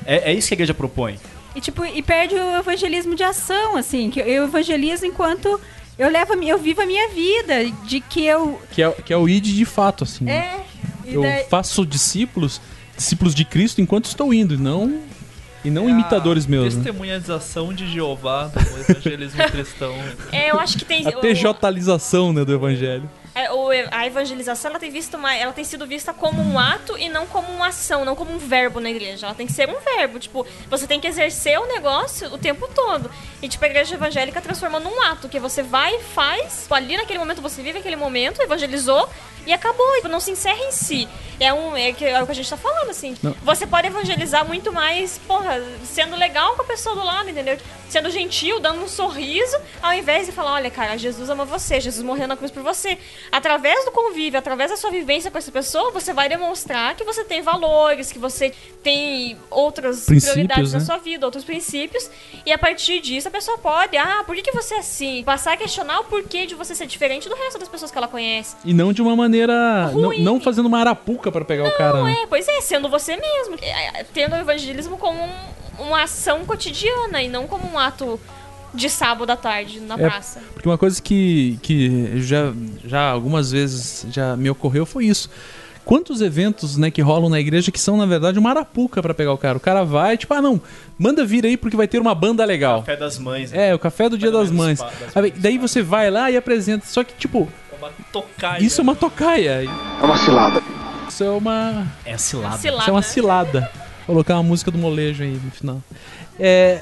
É, 0.06 0.32
é 0.32 0.34
isso 0.34 0.48
que 0.48 0.54
a 0.54 0.56
igreja 0.56 0.74
propõe. 0.74 1.18
E 1.56 1.62
tipo, 1.62 1.86
e 1.86 2.02
perde 2.02 2.36
o 2.36 2.58
evangelismo 2.58 3.14
de 3.16 3.24
ação, 3.24 3.76
assim, 3.76 4.10
que 4.10 4.20
eu 4.20 4.46
evangelizo 4.46 5.06
enquanto 5.06 5.60
eu 6.06 6.10
levo 6.12 6.34
eu 6.44 6.58
vivo 6.58 6.82
a 6.82 6.86
minha 6.86 7.10
vida, 7.10 7.66
de 7.86 8.00
que 8.02 8.26
eu 8.26 8.60
Que 8.72 8.82
é, 8.84 8.92
que 8.92 9.14
é 9.14 9.18
o 9.18 9.28
id 9.30 9.46
de 9.46 9.66
fato, 9.66 10.04
assim. 10.04 10.30
é 10.30 10.60
e 11.06 11.14
Eu 11.14 11.22
daí- 11.22 11.46
faço 11.50 11.86
discípulos, 11.86 12.62
discípulos 12.96 13.34
de 13.36 13.44
Cristo 13.46 13.82
enquanto 13.82 14.06
estou 14.06 14.34
indo, 14.34 14.54
e 14.54 14.58
não, 14.58 15.02
e 15.66 15.70
não 15.70 15.90
imitadores 15.90 16.46
meus. 16.46 16.76
Né? 16.76 16.84
Testemunhalização 16.84 17.74
de 17.74 17.88
Jeová 17.92 18.46
do 18.48 18.60
evangelismo 18.60 19.44
cristão. 19.50 19.94
É, 20.32 20.52
eu 20.52 20.60
acho 20.60 20.78
que 20.78 20.86
tem. 20.86 21.06
A 21.06 21.10
o- 21.10 21.22
PJalização 21.22 22.32
né, 22.34 22.46
do 22.46 22.54
evangelho. 22.54 23.10
É, 23.34 23.48
a 23.92 24.06
evangelização 24.06 24.72
ela 24.72 24.80
tem, 24.80 24.92
visto 24.92 25.16
uma, 25.16 25.34
ela 25.34 25.54
tem 25.54 25.64
sido 25.64 25.88
vista 25.88 26.14
como 26.14 26.42
um 26.42 26.60
ato 26.60 26.98
e 26.98 27.08
não 27.08 27.26
como 27.26 27.48
uma 27.52 27.68
ação, 27.68 28.04
não 28.04 28.16
como 28.16 28.32
um 28.34 28.38
verbo 28.38 28.80
na 28.82 28.90
igreja. 28.90 29.26
Ela 29.28 29.36
tem 29.36 29.48
que 29.48 29.54
ser 29.54 29.70
um 29.70 29.80
verbo. 29.80 30.20
Tipo, 30.20 30.46
você 30.70 30.86
tem 30.86 31.00
que 31.00 31.08
exercer 31.08 31.58
o 31.60 31.66
negócio 31.66 32.34
o 32.34 32.38
tempo 32.38 32.68
todo. 32.76 33.10
E, 33.42 33.48
tipo, 33.48 33.64
a 33.64 33.68
igreja 33.68 33.96
evangélica 33.96 34.42
transformou 34.42 34.80
num 34.82 35.02
ato, 35.04 35.30
que 35.30 35.40
você 35.40 35.64
vai 35.64 35.96
e 35.96 36.04
faz. 36.04 36.64
Tipo, 36.64 36.76
ali 36.76 36.98
naquele 36.98 37.20
momento 37.20 37.42
você 37.42 37.62
vive 37.62 37.80
aquele 37.80 37.96
momento, 37.96 38.42
evangelizou 38.42 39.08
e 39.48 39.54
acabou. 39.54 39.90
Tipo, 39.96 40.10
não 40.10 40.20
se 40.20 40.32
encerra 40.32 40.64
em 40.66 40.72
si. 40.72 41.08
É, 41.40 41.52
um, 41.54 41.76
é, 41.76 41.92
que- 41.94 42.06
é 42.06 42.22
o 42.22 42.26
que 42.26 42.32
a 42.34 42.36
gente 42.36 42.50
tá 42.50 42.58
falando, 42.58 42.90
assim. 42.92 43.16
Não. 43.24 43.32
Você 43.42 43.66
pode 43.66 43.88
evangelizar 43.88 44.46
muito 44.46 44.72
mais, 44.74 45.18
porra, 45.20 45.60
sendo 45.86 46.16
legal 46.16 46.56
com 46.56 46.62
a 46.62 46.66
pessoa 46.66 46.96
do 46.96 47.04
lado, 47.04 47.30
entendeu? 47.30 47.58
Sendo 47.90 48.12
gentil, 48.12 48.60
dando 48.60 48.82
um 48.84 48.88
sorriso, 48.88 49.58
ao 49.82 49.92
invés 49.94 50.28
de 50.28 50.32
falar, 50.32 50.54
olha, 50.54 50.70
cara, 50.70 50.98
Jesus 50.98 51.30
ama 51.30 51.44
você, 51.44 51.82
Jesus 51.82 52.06
morreu 52.06 52.28
na 52.28 52.38
cruz 52.38 52.52
por 52.52 52.62
você. 52.62 52.98
Através 53.32 53.84
do 53.86 53.92
convívio, 53.92 54.40
através 54.40 54.72
da 54.72 54.78
sua 54.78 54.90
vivência 54.90 55.30
com 55.30 55.38
essa 55.38 55.52
pessoa, 55.52 55.92
você 55.92 56.14
vai 56.14 56.30
demonstrar 56.30 56.96
que 56.96 57.04
você 57.04 57.24
tem 57.24 57.42
valores, 57.42 58.12
que 58.12 58.20
você 58.20 58.54
tem 58.82 59.38
outras 59.50 60.06
Princípios, 60.06 60.32
prioridades 60.34 60.74
né? 60.74 60.80
na 60.80 60.86
sua 60.86 60.98
vida, 60.98 61.26
outros 61.26 61.44
princípios. 61.44 62.10
E 62.46 62.52
a 62.52 62.58
partir 62.58 63.00
disso, 63.02 63.28
a 63.28 63.32
pessoa 63.32 63.58
pode, 63.58 63.98
ah, 63.98 64.24
por 64.26 64.36
que, 64.36 64.42
que 64.42 64.52
você 64.52 64.76
é 64.76 64.80
assim? 64.80 65.24
Passar 65.24 65.54
a 65.54 65.58
questionar 65.58 66.00
o 66.00 66.04
porquê 66.06 66.46
de 66.46 66.56
você 66.56 66.74
ser 66.74 66.88
diferente 66.88 67.28
do 67.30 67.36
resto 67.36 67.60
das 67.60 67.68
pessoas 67.70 67.92
que 67.92 67.98
ela 67.98 68.08
conhece. 68.08 68.56
E 68.64 68.74
não 68.74 68.94
de 68.94 69.02
uma 69.02 69.16
maneira. 69.16 69.92
Não, 69.92 70.08
Ruim. 70.08 70.22
não 70.24 70.40
fazendo 70.40 70.66
uma 70.68 70.80
arapuca 70.80 71.32
pra 71.32 71.44
pegar 71.46 71.68
o 71.68 71.78
cara. 71.78 71.98
Não, 71.98 72.06
né? 72.06 72.16
é, 72.24 72.28
pois 72.28 72.48
é, 72.48 72.62
sendo 72.62 72.90
você 72.90 73.16
mesmo. 73.16 73.56
É, 73.62 74.00
é, 74.00 74.04
Tendo 74.14 74.36
o 74.36 74.40
evangelismo 74.40 74.98
como 74.98 75.22
um- 75.24 75.84
uma 75.84 76.04
ação 76.04 76.46
cotidiana 76.46 77.22
e 77.22 77.28
não 77.28 77.48
como 77.48 77.68
um 77.72 77.78
ato 77.80 78.20
de 78.74 78.90
sábado 78.90 79.30
à 79.32 79.36
tarde 79.36 79.80
na 79.80 79.96
É, 79.96 79.98
praça. 79.98 80.42
Porque 80.54 80.68
uma 80.68 80.78
coisa 80.78 81.02
que, 81.02 81.60
que 81.62 82.22
já, 82.22 82.54
já 82.86 83.10
algumas 83.10 83.52
vezes 83.52 84.06
já 84.12 84.36
me 84.36 84.50
ocorreu 84.50 84.86
foi 84.86 85.06
isso. 85.06 85.30
Quantos 85.84 86.22
eventos 86.22 86.78
né, 86.78 86.92
que 86.92 87.02
rolam 87.02 87.28
na 87.30 87.40
igreja 87.40 87.72
que 87.72 87.80
são, 87.80 87.98
na 87.98 88.06
verdade, 88.06 88.38
uma 88.38 88.52
arapuca 88.52 89.02
pra 89.02 89.16
pegar 89.16 89.34
o 89.34 89.38
cara? 89.38 89.58
O 89.58 89.60
cara 89.60 89.84
vai, 89.84 90.16
tipo, 90.16 90.32
ah, 90.34 90.42
não, 90.42 90.62
manda 90.98 91.26
vir 91.26 91.44
aí 91.44 91.58
porque 91.58 91.76
vai 91.76 91.88
ter 91.88 92.00
uma 92.00 92.14
banda 92.14 92.46
legal. 92.46 92.84
Fé 92.84 92.96
das 92.96 93.18
mães. 93.18 93.52
né? 93.52 93.70
É, 93.70 93.76
o 93.76 93.80
café 93.80 94.08
do 94.08 94.16
Dia 94.18 94.30
Café 94.32 94.40
das 94.40 94.50
das 94.50 94.58
Mães. 94.58 94.80
das 94.80 95.18
Aí, 95.18 95.32
daí 95.36 95.58
você 95.58 95.82
vai 95.82 96.12
lá 96.12 96.30
e 96.30 96.38
apresenta. 96.38 96.86
Só 96.86 97.04
que, 97.04 97.14
tipo, 97.16 97.50
É 97.74 97.76
uma 97.78 97.90
tocaia. 98.14 98.64
isso 98.64 98.80
é 98.80 98.84
uma 98.84 98.96
tocaia. 98.96 99.64
É 100.00 100.06
uma 100.06 100.18
cilada. 100.18 100.62
Isso 101.10 101.24
é 101.24 101.30
uma. 101.32 101.88
É 102.06 102.14
a 102.14 102.18
cilada. 102.20 102.58
Cilada. 102.58 102.82
Isso 102.84 102.90
é 102.90 102.94
uma 102.94 103.02
cilada. 103.02 103.72
Colocar 104.06 104.36
uma 104.36 104.44
música 104.44 104.70
do 104.70 104.78
molejo 104.78 105.24
aí 105.24 105.40
no 105.44 105.52
final. 105.52 105.82
É. 106.40 106.80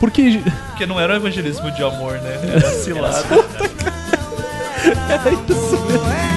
Porque. 0.00 0.42
Porque 0.68 0.86
não 0.86 1.00
era 1.00 1.14
um 1.14 1.16
evangelismo 1.16 1.70
de 1.72 1.82
amor, 1.82 2.18
né? 2.18 2.38
Era 2.54 2.70
cilada. 2.70 3.24
É 4.84 5.32
isso 5.50 5.80
mesmo. 5.86 6.33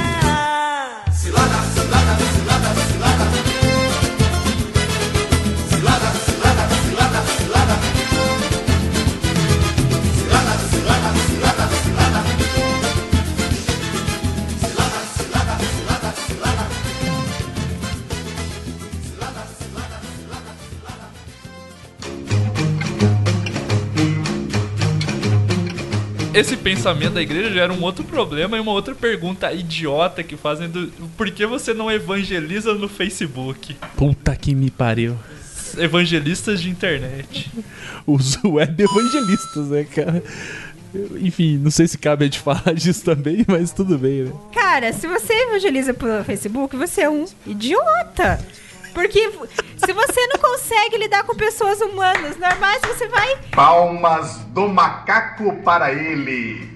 Esse 26.38 26.56
pensamento 26.56 27.14
da 27.14 27.22
igreja 27.24 27.52
gera 27.52 27.74
um 27.74 27.82
outro 27.82 28.04
problema 28.04 28.58
e 28.58 28.60
uma 28.60 28.72
outra 28.72 28.94
pergunta 28.94 29.52
idiota 29.52 30.22
que 30.22 30.38
fazem 30.38 30.70
do 30.70 30.86
por 31.18 31.32
que 31.32 31.44
você 31.48 31.74
não 31.74 31.90
evangeliza 31.90 32.76
no 32.76 32.88
Facebook? 32.88 33.76
Puta 33.96 34.36
que 34.36 34.54
me 34.54 34.70
pariu. 34.70 35.18
Evangelistas 35.80 36.62
de 36.62 36.70
internet. 36.70 37.50
Os 38.06 38.38
web 38.44 38.84
evangelistas, 38.84 39.70
né, 39.70 39.84
cara? 39.86 40.24
Enfim, 41.20 41.58
não 41.58 41.72
sei 41.72 41.88
se 41.88 41.98
cabe 41.98 42.26
a 42.26 42.28
gente 42.28 42.40
falar 42.40 42.72
disso 42.78 43.04
também, 43.04 43.44
mas 43.48 43.72
tudo 43.72 43.98
bem, 43.98 44.26
né? 44.26 44.32
Cara, 44.54 44.94
se 44.94 45.08
você 45.08 45.34
evangeliza 45.34 45.92
pelo 45.92 46.24
Facebook, 46.24 46.76
você 46.76 47.02
é 47.02 47.10
um 47.10 47.26
idiota. 47.48 48.40
Porque 48.98 49.30
se 49.30 49.94
você 49.94 50.26
não 50.26 50.40
consegue 50.40 50.98
lidar 50.98 51.24
com 51.24 51.36
pessoas 51.36 51.80
humanas 51.82 52.36
normais, 52.36 52.82
você 52.82 53.08
vai. 53.08 53.38
Palmas 53.52 54.38
do 54.48 54.68
macaco 54.68 55.56
para 55.58 55.94
ele. 55.94 56.68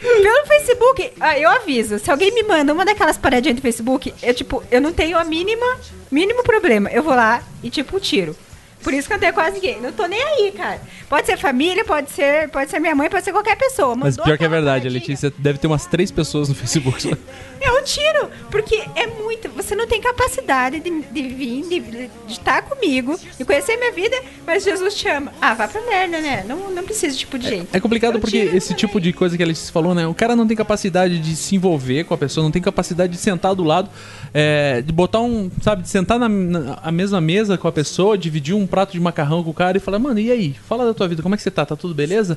Pelo 0.00 0.46
Facebook, 0.46 1.12
ah, 1.18 1.36
eu 1.36 1.50
aviso, 1.50 1.98
se 1.98 2.12
alguém 2.12 2.32
me 2.32 2.44
manda 2.44 2.72
uma 2.72 2.84
daquelas 2.84 3.18
paradinhas 3.18 3.56
do 3.56 3.62
Facebook, 3.62 4.14
eu 4.22 4.34
tipo, 4.34 4.62
eu 4.70 4.80
não 4.80 4.92
tenho 4.92 5.18
a 5.18 5.24
mínima, 5.24 5.80
mínimo 6.12 6.44
problema. 6.44 6.88
Eu 6.90 7.02
vou 7.02 7.16
lá 7.16 7.42
e 7.60 7.68
tipo 7.68 7.98
tiro. 7.98 8.36
Por 8.84 8.92
isso 8.92 9.08
que 9.08 9.14
eu 9.14 9.16
não 9.16 9.20
tenho 9.20 9.34
quase 9.34 9.54
ninguém. 9.54 9.80
Não 9.80 9.90
tô 9.90 10.04
nem 10.06 10.22
aí, 10.22 10.52
cara. 10.52 10.78
Pode 11.08 11.26
ser 11.26 11.38
família, 11.38 11.84
pode 11.86 12.10
ser, 12.10 12.50
pode 12.50 12.70
ser 12.70 12.78
minha 12.78 12.94
mãe, 12.94 13.08
pode 13.08 13.24
ser 13.24 13.32
qualquer 13.32 13.56
pessoa. 13.56 13.96
Mas 13.96 14.16
Mandou 14.16 14.26
pior 14.26 14.38
que 14.38 14.44
é 14.44 14.48
verdade, 14.48 14.86
a 14.86 14.90
Letícia 14.90 15.32
deve 15.38 15.58
ter 15.58 15.66
umas 15.66 15.86
três 15.86 16.10
pessoas 16.10 16.50
no 16.50 16.54
Facebook. 16.54 17.16
só. 17.64 17.78
Eu 17.78 17.84
tiro, 17.84 18.30
porque 18.50 18.82
é 18.94 19.06
muito. 19.06 19.48
Você 19.50 19.74
não 19.74 19.86
tem 19.86 20.00
capacidade 20.00 20.80
de, 20.80 21.02
de 21.02 21.22
vir, 21.22 21.62
de 21.64 22.10
estar 22.28 22.62
comigo, 22.62 23.18
de 23.38 23.44
conhecer 23.44 23.76
minha 23.76 23.92
vida, 23.92 24.16
mas 24.46 24.64
Jesus 24.64 24.94
te 24.94 25.08
ama. 25.08 25.32
Ah, 25.40 25.54
vá 25.54 25.68
pra 25.68 25.80
merda, 25.82 26.20
né? 26.20 26.44
Não, 26.46 26.70
não 26.70 26.84
precisa 26.84 27.16
tipo 27.16 27.38
de 27.38 27.48
gente. 27.48 27.68
É 27.72 27.80
complicado 27.80 28.14
Eu 28.14 28.20
porque 28.20 28.36
esse 28.36 28.74
tipo 28.74 29.00
de 29.00 29.12
coisa 29.12 29.36
que 29.36 29.42
a 29.42 29.46
Letícia 29.46 29.72
falou, 29.72 29.94
né? 29.94 30.06
O 30.06 30.14
cara 30.14 30.36
não 30.36 30.46
tem 30.46 30.56
capacidade 30.56 31.18
de 31.18 31.36
se 31.36 31.56
envolver 31.56 32.04
com 32.04 32.14
a 32.14 32.18
pessoa, 32.18 32.44
não 32.44 32.50
tem 32.50 32.62
capacidade 32.62 33.12
de 33.12 33.18
sentar 33.18 33.54
do 33.54 33.64
lado, 33.64 33.90
é, 34.32 34.82
de 34.82 34.92
botar 34.92 35.20
um, 35.20 35.50
sabe, 35.62 35.82
de 35.82 35.88
sentar 35.88 36.18
na, 36.18 36.28
na 36.28 36.74
a 36.82 36.92
mesma 36.92 37.20
mesa 37.20 37.56
com 37.56 37.68
a 37.68 37.72
pessoa, 37.72 38.18
dividir 38.18 38.54
um 38.54 38.66
prato 38.66 38.92
de 38.92 39.00
macarrão 39.00 39.42
com 39.42 39.50
o 39.50 39.54
cara 39.54 39.76
e 39.76 39.80
falar, 39.80 39.98
mano, 39.98 40.20
e 40.20 40.30
aí? 40.30 40.54
Fala 40.68 40.84
da 40.84 40.94
tua 40.94 41.08
vida, 41.08 41.22
como 41.22 41.34
é 41.34 41.36
que 41.36 41.42
você 41.42 41.50
tá? 41.50 41.64
Tá 41.64 41.76
tudo 41.76 41.94
beleza? 41.94 42.36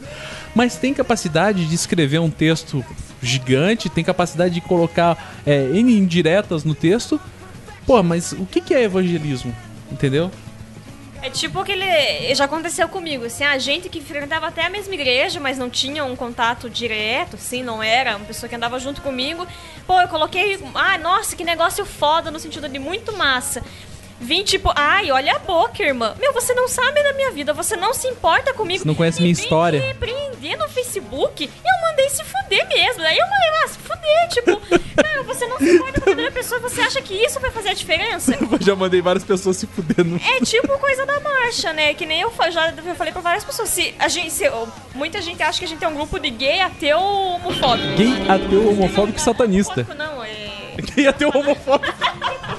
Mas 0.55 0.75
tem 0.75 0.93
capacidade 0.93 1.65
de 1.65 1.75
escrever 1.75 2.19
um 2.19 2.30
texto 2.30 2.84
gigante, 3.28 3.89
tem 3.89 4.03
capacidade 4.03 4.53
de 4.53 4.61
colocar 4.61 5.39
é, 5.45 5.69
indiretas 5.73 6.63
no 6.63 6.73
texto. 6.73 7.19
Pô, 7.86 8.01
mas 8.03 8.32
o 8.34 8.45
que, 8.45 8.59
que 8.61 8.73
é 8.73 8.84
evangelismo? 8.84 9.55
Entendeu? 9.91 10.32
É 11.21 11.30
tipo 11.30 11.59
aquele. 11.59 12.34
Já 12.36 12.45
aconteceu 12.45 12.88
comigo, 12.88 13.25
assim, 13.25 13.43
a 13.43 13.57
gente 13.57 13.89
que 13.89 13.99
frequentava 14.01 14.47
até 14.47 14.65
a 14.65 14.69
mesma 14.69 14.93
igreja, 14.93 15.39
mas 15.39 15.57
não 15.57 15.69
tinha 15.69 16.05
um 16.05 16.15
contato 16.15 16.69
direto, 16.69 17.36
assim, 17.36 17.63
não 17.63 17.82
era 17.82 18.15
uma 18.15 18.25
pessoa 18.25 18.47
que 18.47 18.55
andava 18.55 18.80
junto 18.80 19.01
comigo. 19.01 19.47
Pô, 19.86 19.99
eu 19.99 20.07
coloquei. 20.07 20.59
Ah, 20.75 20.97
nossa, 20.97 21.36
que 21.36 21.43
negócio 21.43 21.86
foda, 21.86 22.30
no 22.30 22.39
sentido 22.39 22.69
de 22.69 22.78
muito 22.78 23.11
massa. 23.17 23.63
Vim 24.20 24.43
tipo, 24.43 24.72
ai, 24.76 25.11
olha 25.11 25.36
a 25.36 25.39
boca, 25.39 25.84
irmã. 25.84 26.15
Meu, 26.20 26.34
você 26.34 26.53
não 26.53 26.68
sabe 26.68 27.03
da 27.03 27.13
minha 27.13 27.32
vida, 27.32 27.53
você 27.53 27.76
não 27.76 27.93
se 27.93 28.07
importa 28.07 28.53
comigo. 28.53 28.80
Você 28.80 28.88
não 28.88 28.95
conhece 28.95 29.22
minha 29.22 29.32
história. 29.32 29.80
me 29.80 29.88
repreender 29.88 30.57
no 30.57 30.68
Facebook, 30.70 31.45
eu 31.45 31.89
mandei 31.89 32.09
se 32.09 32.24
fuder 32.24 32.68
mesmo. 32.68 33.03
Daí 33.03 33.18
eu 33.18 33.28
mandei, 33.28 33.49
ah, 33.63 33.68
se 33.68 33.78
fuder, 33.80 34.28
tipo, 34.30 34.78
cara, 34.95 35.24
você 35.24 35.45
não 35.45 35.57
se 35.57 35.70
importa 35.70 36.01
com 36.01 36.09
a 36.09 36.13
outra 36.13 36.32
pessoa, 36.32 36.59
você 36.59 36.82
acha 36.82 37.01
que 37.01 37.13
isso 37.13 37.39
vai 37.39 37.51
fazer 37.51 37.70
a 37.70 37.74
diferença? 37.74 38.36
Eu 38.57 38.65
já 38.65 38.76
mandei 38.76 39.01
várias 39.01 39.24
pessoas 39.24 39.57
se 39.57 39.68
fudendo. 39.68 40.20
É 40.24 40.43
tipo 40.43 40.68
coisa 40.80 41.05
da 41.05 41.20
marcha, 41.20 41.74
né? 41.74 41.93
Que 41.93 42.05
nem 42.05 42.22
eu 42.22 42.34
já 42.51 42.70
eu 42.72 42.95
falei 42.95 43.13
pra 43.13 43.22
várias 43.22 43.43
pessoas. 43.43 43.70
Se 43.70 43.93
a 43.99 44.07
gente, 44.07 44.32
se, 44.32 44.45
muita 44.95 45.22
gente 45.22 45.41
acha 45.43 45.59
que 45.59 45.65
a 45.65 45.68
gente 45.68 45.84
é 45.84 45.88
um 45.88 45.93
grupo 45.93 46.20
de 46.20 46.30
gay, 46.30 46.59
ateu, 46.61 46.99
homofóbico. 46.99 47.95
Gay, 47.95 48.30
ateu, 48.30 48.70
homofóbico 48.72 49.18
e 49.18 49.22
satanista. 49.22 49.86
Não, 49.95 50.24
é. 50.24 50.47
Gay, 50.95 51.07
ateu, 51.07 51.30
homofóbico. 51.34 51.93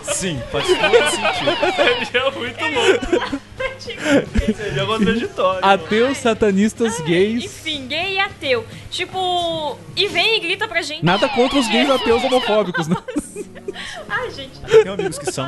Sim, 0.02 0.40
faz 0.50 0.66
todo 0.66 1.10
sentido. 1.10 2.06
Seria 2.06 2.30
muito 2.30 2.64
louco. 2.64 4.56
Seria 4.56 4.86
contraditório. 4.86 5.64
Ateus, 5.64 6.18
satanistas, 6.18 7.00
gays. 7.00 7.44
Enfim, 7.44 7.86
gay 7.86 8.14
e 8.14 8.18
ateu. 8.18 8.66
Tipo, 8.90 9.78
e 9.96 10.08
vem 10.08 10.36
e 10.36 10.40
grita 10.40 10.66
pra 10.66 10.82
gente. 10.82 11.04
Nada 11.04 11.28
contra 11.28 11.58
os 11.58 11.68
gays 11.68 11.88
ateus 11.88 12.22
homofóbicos, 12.24 12.88
né? 12.88 12.96
Ai, 14.08 14.30
gente. 14.30 14.60
Tenho 14.60 14.92
amigos 14.94 15.18
que 15.18 15.30
são. 15.30 15.46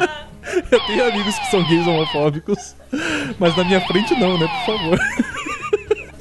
Eu 0.70 0.80
tenho 0.86 1.08
amigos 1.08 1.38
que 1.38 1.50
são 1.50 1.62
gays 1.64 1.86
homofóbicos, 1.86 2.74
mas 3.38 3.56
na 3.56 3.64
minha 3.64 3.80
frente 3.80 4.14
não, 4.14 4.38
né? 4.38 4.46
Por 4.46 4.74
favor. 4.76 4.98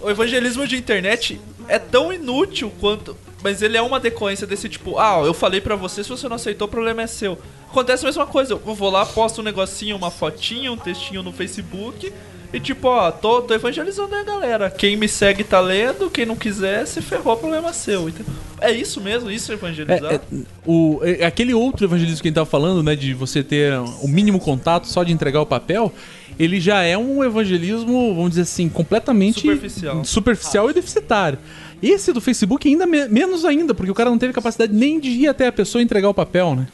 O 0.02 0.10
evangelismo 0.10 0.68
de 0.68 0.78
internet 0.78 1.40
é 1.68 1.78
tão 1.78 2.12
inútil 2.12 2.72
quanto. 2.80 3.16
Mas 3.42 3.62
ele 3.62 3.78
é 3.78 3.82
uma 3.82 4.00
decorrência 4.00 4.46
desse 4.46 4.68
tipo, 4.68 5.00
ah, 5.00 5.22
eu 5.26 5.34
falei 5.34 5.62
pra 5.62 5.76
você, 5.76 6.04
se 6.04 6.10
você 6.10 6.28
não 6.28 6.36
aceitou, 6.36 6.68
o 6.68 6.72
problema 6.72 7.02
é 7.02 7.08
seu. 7.08 7.38
Acontece 7.70 8.04
a 8.06 8.08
mesma 8.08 8.26
coisa, 8.26 8.54
eu 8.54 8.60
vou 8.76 8.90
lá, 8.90 9.06
posto 9.06 9.42
um 9.42 9.44
negocinho, 9.44 9.96
uma 9.96 10.12
fotinha, 10.12 10.72
um 10.72 10.78
textinho 10.78 11.24
no 11.24 11.32
Facebook. 11.32 12.12
E 12.52 12.60
tipo, 12.60 12.88
ó, 12.88 13.12
tô, 13.12 13.44
tô 13.44 13.54
evangelizando 13.54 14.16
a 14.16 14.24
galera. 14.24 14.72
Quem 14.72 14.98
me 14.98 15.08
segue 15.08 15.44
tá 15.44 15.60
lendo, 15.60 16.10
quem 16.10 16.26
não 16.26 16.36
quiser, 16.36 16.86
se 16.88 17.00
ferrou, 17.00 17.38
problema 17.38 17.70
é 17.70 17.74
seu. 17.74 18.10
entendeu? 18.10 18.34
É 18.60 18.72
isso 18.72 19.00
mesmo, 19.00 19.30
isso 19.30 19.52
é 19.52 19.56
evangelizar. 19.56 20.14
É, 20.14 20.16
é, 20.16 20.22
o, 20.66 21.00
é, 21.04 21.26
aquele 21.26 21.54
outro 21.54 21.86
evangelismo 21.86 22.22
que 22.22 22.28
a 22.28 22.30
gente 22.30 22.36
tava 22.36 22.50
falando, 22.50 22.82
né? 22.82 22.96
De 22.96 23.14
você 23.14 23.44
ter 23.44 23.74
o 24.02 24.08
mínimo 24.08 24.40
contato 24.40 24.88
só 24.88 25.04
de 25.04 25.14
entregar 25.14 25.42
o 25.42 25.46
papel, 25.46 25.94
ele 26.40 26.60
já 26.60 26.82
é 26.82 26.98
um 26.98 27.24
evangelismo, 27.24 28.16
vamos 28.16 28.32
dizer 28.32 28.42
assim, 28.42 28.68
completamente 28.68 29.42
Superficial. 29.42 30.04
superficial 30.04 30.70
e 30.72 30.74
deficitário. 30.74 31.38
Esse 31.82 32.12
do 32.12 32.20
Facebook 32.22 32.68
ainda 32.68 32.86
me- 32.86 33.08
menos 33.08 33.46
ainda, 33.46 33.74
porque 33.74 33.92
o 33.92 33.94
cara 33.96 34.10
não 34.10 34.18
teve 34.18 34.34
capacidade 34.34 34.74
nem 34.74 35.00
de 35.00 35.10
ir 35.10 35.28
até 35.28 35.48
a 35.48 35.52
pessoa 35.52 35.82
e 35.82 35.86
entregar 35.86 36.10
o 36.10 36.14
papel, 36.14 36.56
né? 36.56 36.68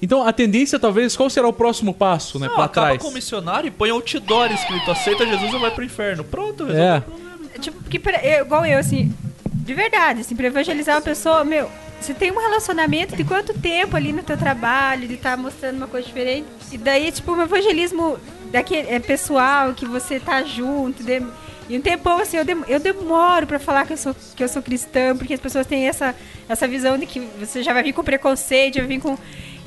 Então 0.00 0.26
a 0.26 0.32
tendência 0.32 0.78
talvez, 0.78 1.16
qual 1.16 1.28
será 1.30 1.48
o 1.48 1.52
próximo 1.52 1.92
passo, 1.94 2.38
né? 2.38 2.48
Não, 2.48 2.54
pra 2.54 2.64
acaba 2.64 2.86
trás? 2.88 3.02
com 3.02 3.08
o 3.08 3.12
missionário 3.12 3.68
e 3.68 3.70
põe 3.70 3.90
outdoor 3.90 4.52
escrito 4.52 4.90
aceita 4.90 5.26
Jesus 5.26 5.52
ou 5.54 5.60
vai 5.60 5.70
pro 5.70 5.84
inferno. 5.84 6.22
Pronto, 6.24 6.64
resolveu 6.64 6.84
É. 6.84 6.98
o 6.98 7.02
problema. 7.02 7.36
Tipo, 7.60 7.84
que 7.84 7.98
pra- 7.98 8.22
eu- 8.24 8.44
igual 8.44 8.64
eu, 8.66 8.78
assim, 8.78 9.12
de 9.54 9.72
verdade, 9.74 10.20
assim, 10.20 10.36
pra 10.36 10.46
evangelizar 10.46 10.96
uma 10.96 11.00
pessoa, 11.02 11.42
meu, 11.44 11.70
você 11.98 12.12
tem 12.12 12.30
um 12.30 12.38
relacionamento 12.38 13.16
de 13.16 13.24
quanto 13.24 13.54
tempo 13.54 13.96
ali 13.96 14.12
no 14.12 14.22
teu 14.22 14.36
trabalho, 14.36 15.08
de 15.08 15.14
estar 15.14 15.36
mostrando 15.38 15.76
uma 15.78 15.86
coisa 15.86 16.06
diferente. 16.06 16.46
E 16.70 16.76
daí, 16.76 17.10
tipo, 17.10 17.32
um 17.32 17.40
evangelismo 17.42 18.18
daquele, 18.52 18.88
é 18.90 18.98
pessoal, 19.00 19.72
que 19.72 19.86
você 19.86 20.20
tá 20.20 20.42
junto, 20.42 21.02
de- 21.02 21.22
e 21.68 21.76
um 21.76 21.80
tempão, 21.80 22.18
assim, 22.18 22.36
eu, 22.36 22.44
dem- 22.44 22.64
eu 22.68 22.78
demoro 22.78 23.46
pra 23.46 23.58
falar 23.58 23.86
que 23.86 23.92
eu, 23.92 23.96
sou, 23.96 24.14
que 24.36 24.42
eu 24.42 24.48
sou 24.48 24.62
cristã, 24.62 25.16
porque 25.16 25.34
as 25.34 25.40
pessoas 25.40 25.66
têm 25.66 25.88
essa, 25.88 26.14
essa 26.48 26.68
visão 26.68 26.96
de 26.96 27.06
que 27.06 27.20
você 27.38 27.62
já 27.62 27.72
vai 27.72 27.82
vir 27.82 27.92
com 27.92 28.04
preconceito, 28.04 28.74
já 28.76 28.80
vai 28.82 28.88
vir 28.88 29.00
com... 29.00 29.18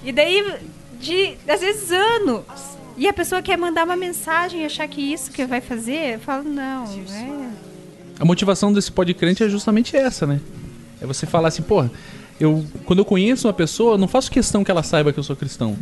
E 0.03 0.11
daí, 0.11 0.55
de, 0.99 1.35
às 1.47 1.61
vezes, 1.61 1.91
anos... 1.91 2.43
E 2.97 3.07
a 3.07 3.13
pessoa 3.13 3.41
quer 3.41 3.57
mandar 3.57 3.85
uma 3.85 3.95
mensagem 3.95 4.61
e 4.61 4.65
achar 4.65 4.85
que 4.85 4.99
isso 5.01 5.31
que 5.31 5.45
vai 5.45 5.61
fazer, 5.61 6.15
eu 6.15 6.19
falo, 6.19 6.43
não, 6.43 6.83
é... 6.83 7.49
A 8.19 8.25
motivação 8.25 8.73
desse 8.73 8.91
podcrente 8.91 9.41
é 9.41 9.47
justamente 9.47 9.95
essa, 9.95 10.27
né? 10.27 10.41
É 11.01 11.05
você 11.05 11.25
falar 11.25 11.47
assim, 11.47 11.61
porra, 11.61 11.89
eu, 12.37 12.65
quando 12.83 12.99
eu 12.99 13.05
conheço 13.05 13.47
uma 13.47 13.53
pessoa, 13.53 13.97
não 13.97 14.05
faço 14.07 14.29
questão 14.29 14.65
que 14.65 14.69
ela 14.71 14.83
saiba 14.83 15.13
que 15.13 15.19
eu 15.19 15.23
sou 15.23 15.33
cristão. 15.33 15.77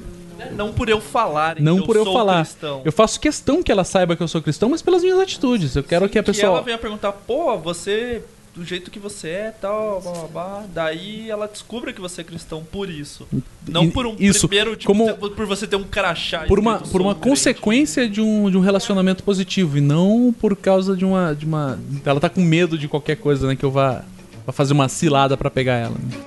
Não 0.55 0.71
por 0.73 0.89
eu 0.89 0.99
falar, 1.01 1.59
Não 1.59 1.81
por 1.81 1.95
eu 1.95 2.03
sou 2.03 2.13
falar. 2.13 2.43
cristão. 2.43 2.81
Eu 2.85 2.91
faço 2.91 3.19
questão 3.19 3.61
que 3.63 3.71
ela 3.71 3.83
saiba 3.83 4.15
que 4.15 4.23
eu 4.23 4.27
sou 4.27 4.41
cristão, 4.41 4.69
mas 4.69 4.81
pelas 4.81 5.01
minhas 5.03 5.19
atitudes. 5.19 5.75
Eu 5.75 5.83
quero 5.83 6.07
que 6.09 6.17
a 6.17 6.23
Que 6.23 6.29
ela 6.29 6.35
pessoa. 6.37 6.61
venha 6.61 6.77
perguntar, 6.77 7.11
pô, 7.11 7.57
você, 7.57 8.21
do 8.55 8.63
jeito 8.65 8.89
que 8.89 8.97
você 8.99 9.29
é, 9.29 9.51
tal, 9.61 10.01
blá, 10.01 10.11
blá, 10.11 10.27
blá. 10.27 10.63
Daí 10.73 11.29
ela 11.29 11.47
descubra 11.47 11.93
que 11.93 12.01
você 12.01 12.21
é 12.21 12.23
cristão 12.23 12.63
por 12.71 12.89
isso. 12.89 13.27
Não 13.67 13.83
E- 13.83 13.91
por 13.91 14.05
um 14.07 14.15
isso, 14.19 14.47
primeiro, 14.47 14.75
tipo, 14.75 14.91
como- 14.91 15.13
por 15.15 15.45
você 15.45 15.67
ter 15.67 15.75
um 15.75 15.83
crachá. 15.83 16.39
Por 16.47 16.57
uma, 16.59 16.79
por 16.79 16.87
"Sou 16.87 17.01
uma 17.01 17.11
um 17.11 17.13
crente". 17.15 17.29
consequência 17.29 18.09
de 18.09 18.21
um, 18.21 18.49
de 18.49 18.57
um 18.57 18.61
relacionamento 18.61 19.23
positivo 19.23 19.77
e 19.77 19.81
não 19.81 20.33
por 20.39 20.55
causa 20.55 20.95
de 20.95 21.05
uma, 21.05 21.33
de 21.35 21.45
uma. 21.45 21.77
Ela 22.05 22.19
tá 22.19 22.29
com 22.29 22.41
medo 22.41 22.77
de 22.77 22.87
qualquer 22.87 23.17
coisa, 23.17 23.45
né? 23.47 23.55
Que 23.55 23.63
eu 23.65 23.71
vá, 23.71 24.03
vá 24.45 24.53
fazer 24.53 24.73
uma 24.73 24.87
cilada 24.89 25.35
pra 25.37 25.49
pegar 25.51 25.73
ela. 25.75 25.95
né? 25.95 26.19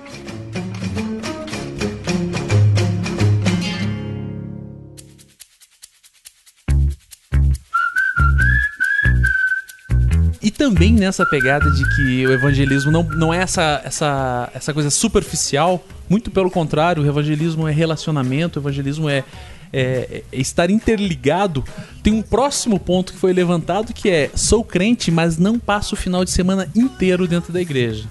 Também 10.60 10.92
nessa 10.92 11.24
pegada 11.24 11.70
de 11.70 11.82
que 11.96 12.26
o 12.26 12.32
evangelismo 12.34 12.90
não, 12.90 13.02
não 13.02 13.32
é 13.32 13.38
essa, 13.38 13.80
essa, 13.82 14.50
essa 14.54 14.74
coisa 14.74 14.90
superficial, 14.90 15.82
muito 16.06 16.30
pelo 16.30 16.50
contrário, 16.50 17.02
o 17.02 17.06
evangelismo 17.06 17.66
é 17.66 17.72
relacionamento, 17.72 18.58
o 18.58 18.62
evangelismo 18.62 19.08
é, 19.08 19.24
é- 19.72 20.22
é 20.30 20.36
estar 20.38 20.68
interligado. 20.70 21.64
Tem 22.02 22.12
um 22.12 22.20
próximo 22.20 22.78
ponto 22.78 23.14
que 23.14 23.18
foi 23.18 23.32
levantado 23.32 23.94
que 23.94 24.10
é: 24.10 24.30
sou 24.34 24.62
crente, 24.62 25.10
mas 25.10 25.38
não 25.38 25.58
passo 25.58 25.94
o 25.94 25.98
final 25.98 26.26
de 26.26 26.30
semana 26.30 26.68
inteiro 26.76 27.26
dentro 27.26 27.54
da 27.54 27.60
igreja. 27.62 28.04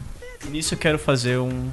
Nisso 0.50 0.74
eu 0.74 0.78
quero 0.80 0.98
fazer 0.98 1.38
um- 1.38 1.70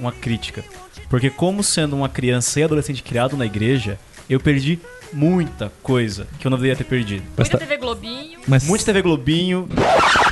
uma 0.00 0.10
crítica. 0.10 0.64
Porque 1.10 1.28
como 1.28 1.62
sendo 1.62 1.94
uma 1.94 2.08
criança 2.08 2.60
e 2.60 2.62
adolescente 2.62 3.02
criado 3.02 3.36
na 3.36 3.44
igreja, 3.44 3.98
eu 4.30 4.40
perdi 4.40 4.78
muita 5.12 5.72
coisa 5.82 6.26
que 6.38 6.46
eu 6.46 6.50
não 6.50 6.56
deveria 6.58 6.76
ter 6.76 6.84
perdido. 6.84 7.22
Mas 7.36 7.48
Muita 7.48 7.58
tá, 7.58 7.64
TV 7.64 7.76
Globinho. 7.76 8.38
mas, 8.46 8.64
Muito 8.66 8.84
TV 8.84 9.02
Globinho. 9.02 9.68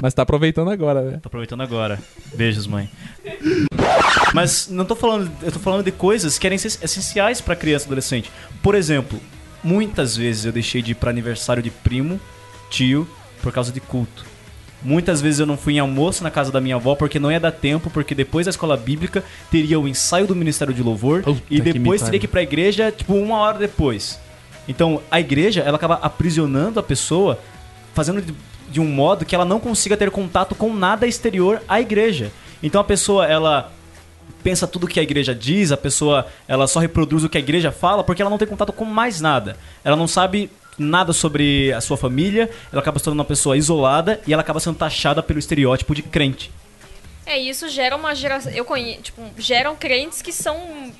mas 0.02 0.12
tá 0.14 0.22
aproveitando 0.22 0.70
agora, 0.70 1.02
né? 1.02 1.18
Tô 1.22 1.28
aproveitando 1.28 1.60
agora. 1.62 1.98
Beijos, 2.34 2.66
mãe. 2.66 2.88
Mas 4.34 4.68
não 4.68 4.84
tô 4.84 4.94
falando, 4.94 5.30
eu 5.42 5.52
tô 5.52 5.58
falando 5.58 5.84
de 5.84 5.92
coisas 5.92 6.38
que 6.38 6.46
eram 6.46 6.56
essen- 6.56 6.78
essenciais 6.82 7.40
pra 7.40 7.54
criança 7.54 7.84
e 7.84 7.88
adolescente. 7.88 8.30
Por 8.62 8.74
exemplo, 8.74 9.20
muitas 9.62 10.16
vezes 10.16 10.44
eu 10.44 10.52
deixei 10.52 10.80
de 10.82 10.92
ir 10.92 10.94
pra 10.94 11.10
aniversário 11.10 11.62
de 11.62 11.70
primo, 11.70 12.20
tio, 12.70 13.06
por 13.42 13.52
causa 13.52 13.70
de 13.72 13.80
culto. 13.80 14.24
Muitas 14.84 15.20
vezes 15.20 15.38
eu 15.38 15.46
não 15.46 15.56
fui 15.56 15.74
em 15.74 15.78
almoço 15.78 16.24
na 16.24 16.30
casa 16.30 16.50
da 16.50 16.60
minha 16.60 16.74
avó 16.74 16.96
porque 16.96 17.18
não 17.20 17.30
ia 17.30 17.38
dar 17.38 17.52
tempo, 17.52 17.88
porque 17.88 18.14
depois 18.16 18.46
da 18.46 18.50
escola 18.50 18.76
bíblica 18.76 19.22
teria 19.50 19.78
o 19.78 19.86
ensaio 19.86 20.26
do 20.26 20.34
Ministério 20.34 20.74
de 20.74 20.82
Louvor 20.82 21.22
Puta 21.22 21.40
e 21.48 21.60
que 21.60 21.66
me 21.66 21.72
depois 21.74 22.00
pariu. 22.00 22.06
teria 22.06 22.20
que 22.20 22.26
ir 22.26 22.28
pra 22.28 22.42
igreja, 22.42 22.90
tipo, 22.90 23.14
uma 23.14 23.36
hora 23.36 23.58
depois. 23.58 24.18
Então, 24.68 25.02
a 25.10 25.20
igreja, 25.20 25.60
ela 25.60 25.76
acaba 25.76 25.94
aprisionando 25.94 26.78
a 26.78 26.82
pessoa, 26.82 27.38
fazendo 27.94 28.22
de, 28.68 28.80
um 28.80 28.86
modo 28.86 29.24
que 29.24 29.34
ela 29.34 29.44
não 29.44 29.60
consiga 29.60 29.96
ter 29.96 30.10
contato 30.10 30.54
com 30.54 30.72
nada 30.72 31.06
exterior 31.06 31.62
à 31.68 31.80
igreja. 31.80 32.32
Então, 32.62 32.80
a 32.80 32.84
pessoa, 32.84 33.26
ela 33.26 33.72
pensa 34.42 34.66
tudo 34.66 34.88
que 34.88 35.00
a 35.00 35.02
igreja 35.02 35.34
diz, 35.34 35.72
a 35.72 35.76
pessoa, 35.76 36.26
ela 36.48 36.66
só 36.66 36.80
reproduz 36.80 37.24
o 37.24 37.28
que 37.28 37.38
a 37.38 37.40
igreja 37.40 37.70
fala 37.70 38.02
porque 38.02 38.22
ela 38.22 38.30
não 38.30 38.38
tem 38.38 38.48
contato 38.48 38.72
com 38.72 38.84
mais 38.84 39.20
nada. 39.20 39.56
Ela 39.84 39.96
não 39.96 40.06
sabe 40.06 40.50
nada 40.78 41.12
sobre 41.12 41.72
a 41.72 41.80
sua 41.80 41.96
família, 41.96 42.50
ela 42.72 42.80
acaba 42.80 42.98
se 42.98 43.04
tornando 43.04 43.20
uma 43.20 43.28
pessoa 43.28 43.56
isolada 43.56 44.20
e 44.26 44.32
ela 44.32 44.42
acaba 44.42 44.58
sendo 44.58 44.76
taxada 44.76 45.22
pelo 45.22 45.38
estereótipo 45.38 45.94
de 45.94 46.02
crente. 46.02 46.50
É, 47.24 47.38
isso 47.38 47.68
gera 47.68 47.96
uma 47.96 48.14
geração. 48.14 48.50
Eu 48.52 48.64
conheço, 48.64 49.02
tipo, 49.02 49.22
geram 49.38 49.76
crentes 49.76 50.20
que 50.20 50.32
são 50.32 50.92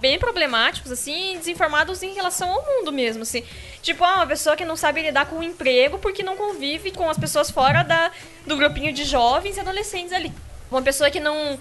bem 0.00 0.18
problemáticos, 0.18 0.92
assim, 0.92 1.36
desinformados 1.38 2.02
em 2.02 2.14
relação 2.14 2.50
ao 2.50 2.64
mundo 2.64 2.92
mesmo, 2.92 3.22
assim. 3.22 3.42
Tipo, 3.82 4.04
ah, 4.04 4.16
uma 4.16 4.26
pessoa 4.26 4.56
que 4.56 4.64
não 4.64 4.76
sabe 4.76 5.02
lidar 5.02 5.26
com 5.26 5.36
o 5.36 5.42
emprego 5.42 5.98
porque 5.98 6.22
não 6.22 6.36
convive 6.36 6.90
com 6.90 7.08
as 7.08 7.18
pessoas 7.18 7.50
fora 7.50 7.82
da, 7.82 8.10
do 8.46 8.56
grupinho 8.56 8.92
de 8.92 9.04
jovens 9.04 9.56
e 9.56 9.60
adolescentes 9.60 10.12
ali. 10.12 10.32
Uma 10.70 10.82
pessoa 10.82 11.10
que 11.10 11.20
não. 11.20 11.58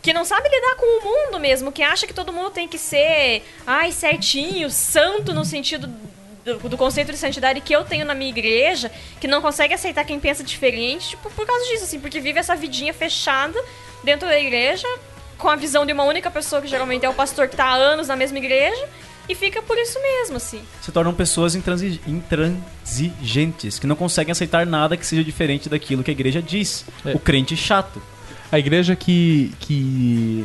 Que 0.00 0.12
não 0.12 0.24
sabe 0.24 0.48
lidar 0.48 0.74
com 0.74 0.98
o 0.98 1.04
mundo 1.04 1.38
mesmo, 1.38 1.70
que 1.70 1.82
acha 1.82 2.08
que 2.08 2.14
todo 2.14 2.32
mundo 2.32 2.50
tem 2.50 2.66
que 2.66 2.76
ser, 2.76 3.44
ai, 3.64 3.92
certinho, 3.92 4.68
santo 4.68 5.32
no 5.32 5.44
sentido 5.44 5.88
do, 6.44 6.68
do 6.68 6.76
conceito 6.76 7.12
de 7.12 7.18
santidade 7.18 7.60
que 7.60 7.72
eu 7.72 7.84
tenho 7.84 8.04
na 8.04 8.14
minha 8.14 8.30
igreja, 8.30 8.90
que 9.20 9.28
não 9.28 9.40
consegue 9.40 9.74
aceitar 9.74 10.04
quem 10.04 10.18
pensa 10.18 10.42
diferente, 10.42 11.10
tipo, 11.10 11.30
por 11.30 11.46
causa 11.46 11.64
disso, 11.66 11.84
assim, 11.84 12.00
porque 12.00 12.18
vive 12.18 12.40
essa 12.40 12.56
vidinha 12.56 12.92
fechada 12.92 13.62
dentro 14.02 14.28
da 14.28 14.38
igreja, 14.38 14.88
com 15.42 15.48
a 15.50 15.56
visão 15.56 15.84
de 15.84 15.92
uma 15.92 16.04
única 16.04 16.30
pessoa, 16.30 16.62
que 16.62 16.68
geralmente 16.68 17.04
é 17.04 17.08
o 17.08 17.12
pastor 17.14 17.48
que 17.48 17.56
tá 17.56 17.64
há 17.66 17.74
anos 17.74 18.08
na 18.08 18.16
mesma 18.16 18.38
igreja, 18.38 18.86
E 19.28 19.34
fica 19.36 19.62
por 19.62 19.78
isso 19.78 20.00
mesmo, 20.02 20.36
assim. 20.36 20.60
Se 20.80 20.90
tornam 20.90 21.14
pessoas 21.14 21.54
intransi- 21.54 22.00
intransigentes, 22.08 23.78
que 23.78 23.86
não 23.86 23.94
conseguem 23.96 24.32
aceitar 24.32 24.66
nada 24.66 24.96
que 24.96 25.06
seja 25.06 25.22
diferente 25.22 25.68
daquilo 25.68 26.02
que 26.02 26.10
a 26.10 26.12
igreja 26.12 26.42
diz. 26.42 26.84
É. 27.04 27.12
O 27.14 27.18
crente 27.18 27.56
chato. 27.56 28.02
A 28.50 28.58
igreja 28.58 28.96
que. 28.96 29.52
que. 29.60 30.44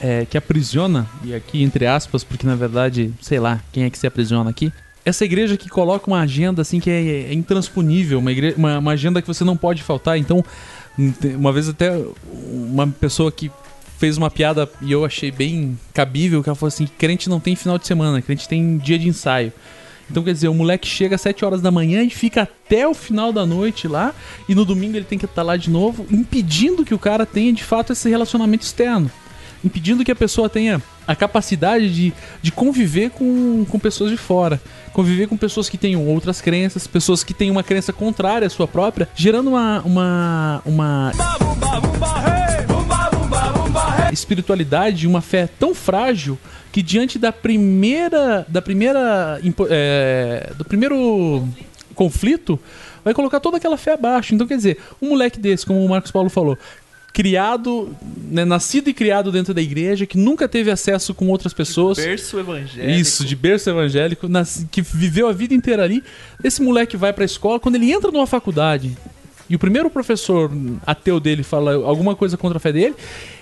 É, 0.00 0.26
que 0.26 0.36
aprisiona, 0.36 1.08
e 1.24 1.32
aqui 1.34 1.62
entre 1.62 1.86
aspas, 1.86 2.22
porque 2.24 2.46
na 2.46 2.54
verdade, 2.56 3.12
sei 3.22 3.38
lá, 3.40 3.60
quem 3.72 3.84
é 3.84 3.90
que 3.90 3.96
se 3.98 4.06
aprisiona 4.06 4.50
aqui? 4.50 4.72
Essa 5.04 5.24
igreja 5.24 5.56
que 5.56 5.68
coloca 5.68 6.06
uma 6.10 6.20
agenda 6.20 6.60
assim 6.62 6.78
que 6.80 6.90
é, 6.90 7.30
é 7.30 7.32
intransponível, 7.32 8.18
uma, 8.18 8.30
igre- 8.32 8.54
uma, 8.56 8.78
uma 8.80 8.92
agenda 8.92 9.22
que 9.22 9.28
você 9.28 9.44
não 9.44 9.56
pode 9.56 9.82
faltar. 9.82 10.18
Então, 10.18 10.44
uma 11.38 11.52
vez 11.52 11.68
até 11.68 11.90
uma 12.50 12.86
pessoa 12.88 13.30
que 13.32 13.50
fez 14.04 14.18
uma 14.18 14.30
piada 14.30 14.68
e 14.82 14.92
eu 14.92 15.02
achei 15.02 15.30
bem 15.30 15.78
cabível, 15.94 16.42
que 16.42 16.48
ela 16.50 16.54
falou 16.54 16.68
assim, 16.68 16.86
crente 16.86 17.26
não 17.26 17.40
tem 17.40 17.56
final 17.56 17.78
de 17.78 17.86
semana, 17.86 18.20
crente 18.20 18.46
tem 18.46 18.76
dia 18.76 18.98
de 18.98 19.08
ensaio. 19.08 19.50
Então, 20.10 20.22
quer 20.22 20.34
dizer, 20.34 20.48
o 20.48 20.52
moleque 20.52 20.86
chega 20.86 21.14
às 21.14 21.22
7 21.22 21.42
horas 21.42 21.62
da 21.62 21.70
manhã 21.70 22.02
e 22.02 22.10
fica 22.10 22.42
até 22.42 22.86
o 22.86 22.92
final 22.92 23.32
da 23.32 23.46
noite 23.46 23.88
lá, 23.88 24.14
e 24.46 24.54
no 24.54 24.62
domingo 24.66 24.98
ele 24.98 25.06
tem 25.06 25.18
que 25.18 25.24
estar 25.24 25.42
lá 25.42 25.56
de 25.56 25.70
novo, 25.70 26.06
impedindo 26.10 26.84
que 26.84 26.92
o 26.92 26.98
cara 26.98 27.24
tenha 27.24 27.50
de 27.50 27.64
fato 27.64 27.94
esse 27.94 28.06
relacionamento 28.10 28.62
externo. 28.62 29.10
Impedindo 29.64 30.04
que 30.04 30.12
a 30.12 30.16
pessoa 30.16 30.50
tenha 30.50 30.82
a 31.08 31.16
capacidade 31.16 31.88
de, 31.88 32.12
de 32.42 32.52
conviver 32.52 33.08
com, 33.08 33.64
com 33.64 33.78
pessoas 33.78 34.10
de 34.10 34.18
fora. 34.18 34.60
Conviver 34.92 35.28
com 35.28 35.38
pessoas 35.38 35.70
que 35.70 35.78
tenham 35.78 36.06
outras 36.06 36.42
crenças, 36.42 36.86
pessoas 36.86 37.24
que 37.24 37.32
têm 37.32 37.50
uma 37.50 37.62
crença 37.62 37.90
contrária 37.90 38.46
à 38.46 38.50
sua 38.50 38.68
própria, 38.68 39.08
gerando 39.16 39.48
uma, 39.48 39.80
uma, 39.80 40.62
uma 40.66 41.12
espiritualidade, 44.12 45.06
uma 45.06 45.20
fé 45.20 45.48
tão 45.58 45.74
frágil 45.74 46.38
que 46.72 46.82
diante 46.82 47.18
da 47.18 47.32
primeira, 47.32 48.44
da 48.48 48.60
primeira, 48.60 49.40
é, 49.70 50.52
do 50.56 50.64
primeiro 50.64 51.46
conflito, 51.94 52.58
vai 53.04 53.14
colocar 53.14 53.38
toda 53.40 53.56
aquela 53.58 53.76
fé 53.76 53.92
abaixo. 53.94 54.34
Então 54.34 54.46
quer 54.46 54.56
dizer, 54.56 54.78
um 55.00 55.10
moleque 55.10 55.38
desse, 55.38 55.64
como 55.64 55.84
o 55.84 55.88
Marcos 55.88 56.10
Paulo 56.10 56.28
falou, 56.28 56.58
criado, 57.12 57.94
né, 58.28 58.44
nascido 58.44 58.88
e 58.88 58.92
criado 58.94 59.30
dentro 59.30 59.54
da 59.54 59.62
igreja, 59.62 60.04
que 60.04 60.18
nunca 60.18 60.48
teve 60.48 60.68
acesso 60.68 61.14
com 61.14 61.28
outras 61.28 61.52
pessoas. 61.52 61.96
Berço 61.96 62.40
evangélico. 62.40 63.00
Isso, 63.00 63.24
de 63.24 63.36
berço 63.36 63.70
evangélico, 63.70 64.26
nas- 64.28 64.66
que 64.68 64.82
viveu 64.82 65.28
a 65.28 65.32
vida 65.32 65.54
inteira 65.54 65.84
ali. 65.84 66.02
Esse 66.42 66.60
moleque 66.60 66.96
vai 66.96 67.12
pra 67.12 67.24
escola, 67.24 67.60
quando 67.60 67.76
ele 67.76 67.92
entra 67.92 68.10
numa 68.10 68.26
faculdade 68.26 68.96
e 69.48 69.54
o 69.54 69.58
primeiro 69.60 69.88
professor 69.90 70.50
ateu 70.84 71.20
dele 71.20 71.44
fala 71.44 71.74
alguma 71.74 72.16
coisa 72.16 72.36
contra 72.36 72.56
a 72.56 72.60
fé 72.60 72.72
dele, 72.72 72.96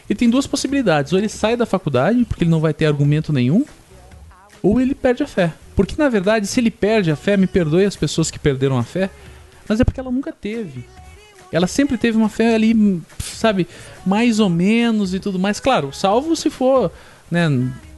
ele 0.08 0.18
tem 0.18 0.28
duas 0.28 0.46
possibilidades. 0.46 1.12
Ou 1.12 1.18
ele 1.18 1.28
sai 1.28 1.56
da 1.56 1.66
faculdade, 1.66 2.24
porque 2.24 2.44
ele 2.44 2.50
não 2.50 2.60
vai 2.60 2.74
ter 2.74 2.86
argumento 2.86 3.32
nenhum, 3.32 3.64
ou 4.62 4.80
ele 4.80 4.94
perde 4.94 5.22
a 5.22 5.26
fé. 5.26 5.52
Porque 5.74 5.94
na 5.98 6.08
verdade, 6.08 6.46
se 6.46 6.60
ele 6.60 6.70
perde 6.70 7.10
a 7.10 7.16
fé, 7.16 7.36
me 7.36 7.46
perdoe 7.46 7.84
as 7.84 7.96
pessoas 7.96 8.30
que 8.30 8.38
perderam 8.38 8.78
a 8.78 8.84
fé, 8.84 9.10
mas 9.68 9.80
é 9.80 9.84
porque 9.84 10.00
ela 10.00 10.10
nunca 10.10 10.32
teve. 10.32 10.84
Ela 11.50 11.66
sempre 11.66 11.98
teve 11.98 12.16
uma 12.16 12.28
fé 12.28 12.54
ali, 12.54 13.02
sabe, 13.18 13.66
mais 14.06 14.40
ou 14.40 14.48
menos 14.48 15.12
e 15.12 15.20
tudo 15.20 15.38
mais. 15.38 15.60
Claro, 15.60 15.92
salvo 15.92 16.34
se 16.34 16.48
for, 16.48 16.90
né, 17.30 17.48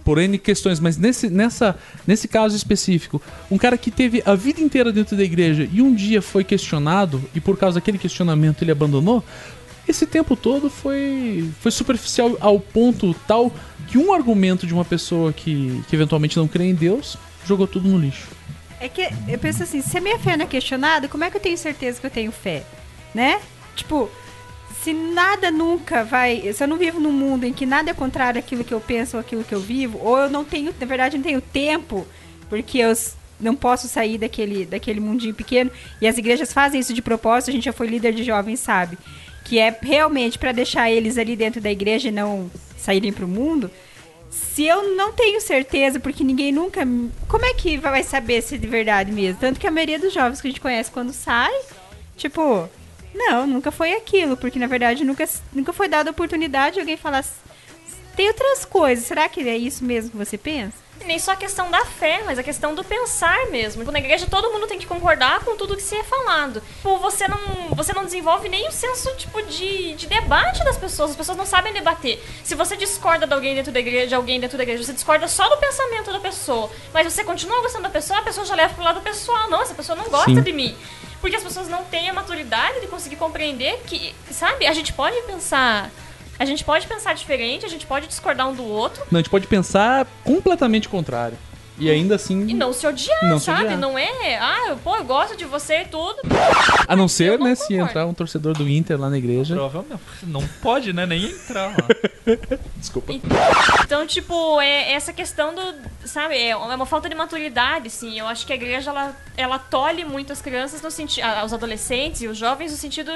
por 0.05 0.19
N 0.19 0.37
questões, 0.39 0.79
mas 0.79 0.97
nesse, 0.99 1.31
nessa, 1.31 1.77
nesse 2.07 2.29
caso 2.29 2.55
específico, 2.55 3.23
um 3.51 3.57
cara 3.57 3.79
que 3.79 3.91
teve 3.91 4.23
a 4.27 4.35
vida 4.35 4.61
inteira 4.61 4.93
dentro 4.93 5.17
da 5.17 5.23
igreja 5.25 5.69
e 5.73 5.81
um 5.81 5.95
dia 5.95 6.21
foi 6.21 6.45
questionado 6.45 7.23
e 7.35 7.41
por 7.41 7.57
causa 7.57 7.81
daquele 7.81 7.97
questionamento 7.97 8.63
ele 8.63 8.71
abandonou, 8.71 9.25
esse 9.87 10.07
tempo 10.07 10.35
todo 10.37 10.71
foi, 10.71 11.51
foi 11.61 11.71
superficial 11.71 12.37
ao 12.41 12.59
ponto 12.59 13.15
tal 13.27 13.53
que 13.87 13.99
um 13.99 14.13
argumento 14.13 14.67
de 14.67 14.73
uma 14.73 14.85
pessoa 14.85 15.33
que, 15.33 15.83
que 15.89 15.95
eventualmente 15.95 16.37
não 16.37 16.49
crê 16.49 16.65
em 16.65 16.75
Deus 16.75 17.19
jogou 17.47 17.67
tudo 17.67 17.89
no 17.89 17.99
lixo. 17.99 18.29
É 18.81 18.89
que 18.89 19.09
eu 19.29 19.39
penso 19.39 19.63
assim, 19.63 19.81
se 19.81 19.97
a 19.97 20.01
minha 20.01 20.19
fé 20.19 20.37
não 20.37 20.45
é 20.45 20.49
questionada, 20.49 21.09
como 21.09 21.25
é 21.25 21.31
que 21.31 21.37
eu 21.37 21.41
tenho 21.41 21.57
certeza 21.57 22.01
que 22.01 22.07
eu 22.07 22.11
tenho 22.11 22.33
fé? 22.33 22.65
Né? 23.15 23.41
Tipo, 23.77 24.11
se 24.83 24.93
nada 24.93 25.51
nunca 25.51 26.05
vai. 26.05 26.53
Se 26.53 26.63
eu 26.63 26.69
não 26.69 26.77
vivo 26.77 27.01
num 27.01 27.13
mundo 27.13 27.45
em 27.45 27.53
que 27.53 27.65
nada 27.65 27.91
é 27.91 27.95
contrário 27.95 28.39
àquilo 28.39 28.65
que 28.65 28.75
eu 28.75 28.81
penso 28.81 29.17
ou 29.17 29.21
àquilo 29.21 29.45
que 29.45 29.55
eu 29.55 29.61
vivo, 29.61 29.99
ou 30.03 30.19
eu 30.19 30.31
não 30.31 30.45
tenho, 30.45 30.75
na 30.79 30.87
verdade, 30.87 31.17
não 31.17 31.25
tenho 31.25 31.41
tempo, 31.41 32.07
porque 32.49 32.79
eu 32.79 32.93
não 33.41 33.55
posso 33.55 33.89
sair 33.89 34.19
daquele, 34.19 34.67
daquele 34.67 35.01
mundinho 35.01 35.35
pequeno, 35.35 35.71
e 36.01 36.07
as 36.07 36.19
igrejas 36.19 36.53
fazem 36.53 36.81
isso 36.81 36.93
de 36.93 37.03
propósito, 37.03 37.51
a 37.51 37.53
gente 37.53 37.65
já 37.65 37.73
foi 37.73 37.87
líder 37.87 38.13
de 38.13 38.23
jovens, 38.23 38.61
sabe? 38.61 38.99
Que 39.45 39.59
é 39.59 39.77
realmente 39.83 40.39
para 40.39 40.53
deixar 40.53 40.91
eles 40.91 41.19
ali 41.19 41.37
dentro 41.37 41.61
da 41.61 41.71
igreja 41.71 42.09
e 42.09 42.13
não 42.13 42.51
saírem 42.79 43.13
pro 43.13 43.29
mundo. 43.29 43.71
Se 44.31 44.65
eu 44.67 44.97
não 44.97 45.13
tenho 45.13 45.41
certeza, 45.41 46.01
porque 46.01 46.25
ninguém 46.25 46.51
nunca. 46.51 46.81
Como 47.29 47.45
é 47.45 47.55
que 47.55 47.77
vai 47.77 48.03
saber 48.03 48.43
se 48.43 48.55
é 48.57 48.59
de 48.59 48.67
verdade 48.67 49.13
mesmo? 49.13 49.39
Tanto 49.41 49.61
que 49.61 49.67
a 49.67 49.71
maioria 49.71 49.99
dos 49.99 50.13
jovens 50.13 50.41
que 50.41 50.49
a 50.49 50.51
gente 50.51 50.61
conhece 50.61 50.91
quando 50.91 51.13
sai, 51.13 51.53
tipo, 52.17 52.69
não, 53.15 53.47
nunca 53.47 53.71
foi 53.71 53.93
aquilo, 53.93 54.37
porque 54.37 54.59
na 54.59 54.67
verdade 54.67 55.05
nunca, 55.05 55.29
nunca 55.53 55.73
foi 55.73 55.87
dada 55.89 56.11
a 56.11 56.13
oportunidade 56.13 56.75
de 56.75 56.81
alguém 56.81 56.97
falar. 56.97 57.19
"S- 57.19 57.33
Tem 58.17 58.29
outras 58.29 58.65
coisas, 58.65 59.05
será 59.05 59.29
que 59.29 59.41
é 59.49 59.57
isso 59.57 59.85
mesmo 59.85 60.11
que 60.11 60.17
você 60.17 60.37
pensa? 60.39 60.77
Nem 61.07 61.19
só 61.19 61.33
a 61.33 61.37
questão 61.37 61.71
da 61.71 61.85
fé, 61.85 62.23
mas 62.25 62.39
a 62.39 62.43
questão 62.43 62.75
do 62.75 62.83
pensar 62.83 63.47
mesmo. 63.47 63.83
Tipo, 63.83 63.93
Na 63.93 63.99
igreja 63.99 64.27
todo 64.27 64.51
mundo 64.51 64.67
tem 64.67 64.79
que 64.79 64.87
concordar 64.87 65.41
com 65.41 65.57
tudo 65.57 65.77
que 65.77 65.83
se 65.83 65.95
é 65.95 66.05
falado. 66.05 66.63
Tipo, 66.77 66.99
você 66.99 67.29
não, 67.29 67.39
você 67.73 67.93
não 67.93 68.05
desenvolve 68.05 68.49
nem 68.49 68.69
o 68.69 68.73
senso 68.73 69.15
tipo 69.17 69.43
de, 69.43 69.95
de 69.95 70.07
debate 70.07 70.65
das 70.65 70.77
pessoas. 70.77 71.11
As 71.11 71.17
pessoas 71.17 71.37
não 71.37 71.47
sabem 71.47 71.73
debater. 71.73 72.23
Se 72.43 72.55
você 72.55 72.77
discorda 72.77 73.27
de 73.27 73.35
alguém 73.35 73.55
dentro 73.55 73.73
da 73.73 73.81
igreja, 73.81 74.09
de 74.09 74.15
alguém 74.15 74.41
dentro 74.41 74.57
da 74.57 74.63
igreja, 74.63 74.83
você 74.83 74.93
discorda 74.93 75.29
só 75.29 75.49
do 75.49 75.57
pensamento 75.59 76.13
da 76.13 76.21
pessoa. 76.21 76.71
Mas 76.93 77.13
você 77.13 77.23
continua 77.25 77.61
gostando 77.61 77.85
da 77.85 77.91
pessoa, 77.91 78.19
a 78.19 78.23
pessoa 78.23 78.47
já 78.47 78.55
leva 78.55 78.75
pro 78.75 78.83
lado 78.83 79.01
pessoal. 79.01 79.49
Não, 79.51 79.63
essa 79.63 79.75
pessoa 79.75 79.97
não 79.97 80.09
gosta 80.09 80.35
Sim. 80.35 80.43
de 80.43 80.53
mim. 80.53 80.77
Porque 81.21 81.37
as 81.37 81.43
pessoas 81.43 81.69
não 81.69 81.85
têm 81.85 82.11
a 82.11 82.13
maturidade 82.13 82.81
de 82.81 82.87
conseguir 82.87 83.17
compreender 83.17 83.81
que, 83.87 84.15
sabe, 84.31 84.67
a 84.67 84.73
gente 84.75 84.93
pode 84.93 85.21
pensar. 85.23 85.91
A 86.39 86.45
gente 86.45 86.65
pode 86.65 86.87
pensar 86.87 87.15
diferente, 87.15 87.65
a 87.65 87.69
gente 87.69 87.87
pode 87.87 88.07
discordar 88.07 88.49
um 88.49 88.55
do 88.55 88.65
outro 88.65 89.03
Não, 89.11 89.19
a 89.19 89.23
gente 89.23 89.31
pode 89.31 89.47
pensar 89.47 90.07
completamente 90.25 90.89
contrário. 90.89 91.39
E 91.77 91.91
ainda 91.91 92.15
assim. 92.15 92.47
e 92.47 92.55
não 92.55 92.73
se 92.73 92.87
odiar, 92.87 93.25
Não 93.25 93.39
se 93.39 93.47
sabe? 93.47 93.65
odiar. 93.65 93.79
Não 93.79 93.99
é, 93.99 94.39
ah, 94.39 94.69
eu, 94.69 94.77
pô, 94.77 94.95
eu 94.97 95.05
gosto 95.05 95.37
de 95.37 95.45
você 95.45 95.81
e 95.81 95.85
tudo. 95.87 96.21
A 96.87 96.95
não 96.95 97.09
ser, 97.09 97.37
né, 97.39 97.55
se 97.57 97.75
entrar 97.75 98.07
um 98.07 98.15
torcedor 98.15 98.57
do 98.57 98.69
Inter 98.69 98.99
lá 99.01 99.11
na 99.11 99.19
igreja. 99.19 99.57
Provavelmente. 99.57 100.01
Não 100.23 100.47
pode, 100.63 100.93
né? 100.93 101.05
Nem 101.05 101.25
entrar 101.25 101.71
lá. 101.71 101.89
Desculpa. 102.77 103.13
Então, 103.85 104.07
tipo, 104.07 104.61
é 104.61 104.93
essa 104.93 105.13
questão 105.13 105.53
do, 105.53 105.75
sabe, 106.07 106.39
é 106.41 106.55
uma 106.55 106.87
falta 106.87 107.09
de 107.09 107.15
maturidade, 107.17 107.91
sim. 107.91 108.21
Eu 108.21 108.29
acho 108.29 108.47
que 108.47 108.53
a 108.53 108.57
igreja, 108.57 108.91
ela, 108.91 109.17
ela 109.37 109.59
tolhe 109.59 110.05
muito 110.05 110.33
as 110.33 110.41
crianças 110.41 110.81
no 110.81 110.93
sentido, 110.93 111.27
os 111.45 111.53
adolescentes 111.53 112.23
e 112.23 112.29
os 112.29 112.39
jovens 112.39 112.71
no 112.71 112.79
sentido 112.79 113.11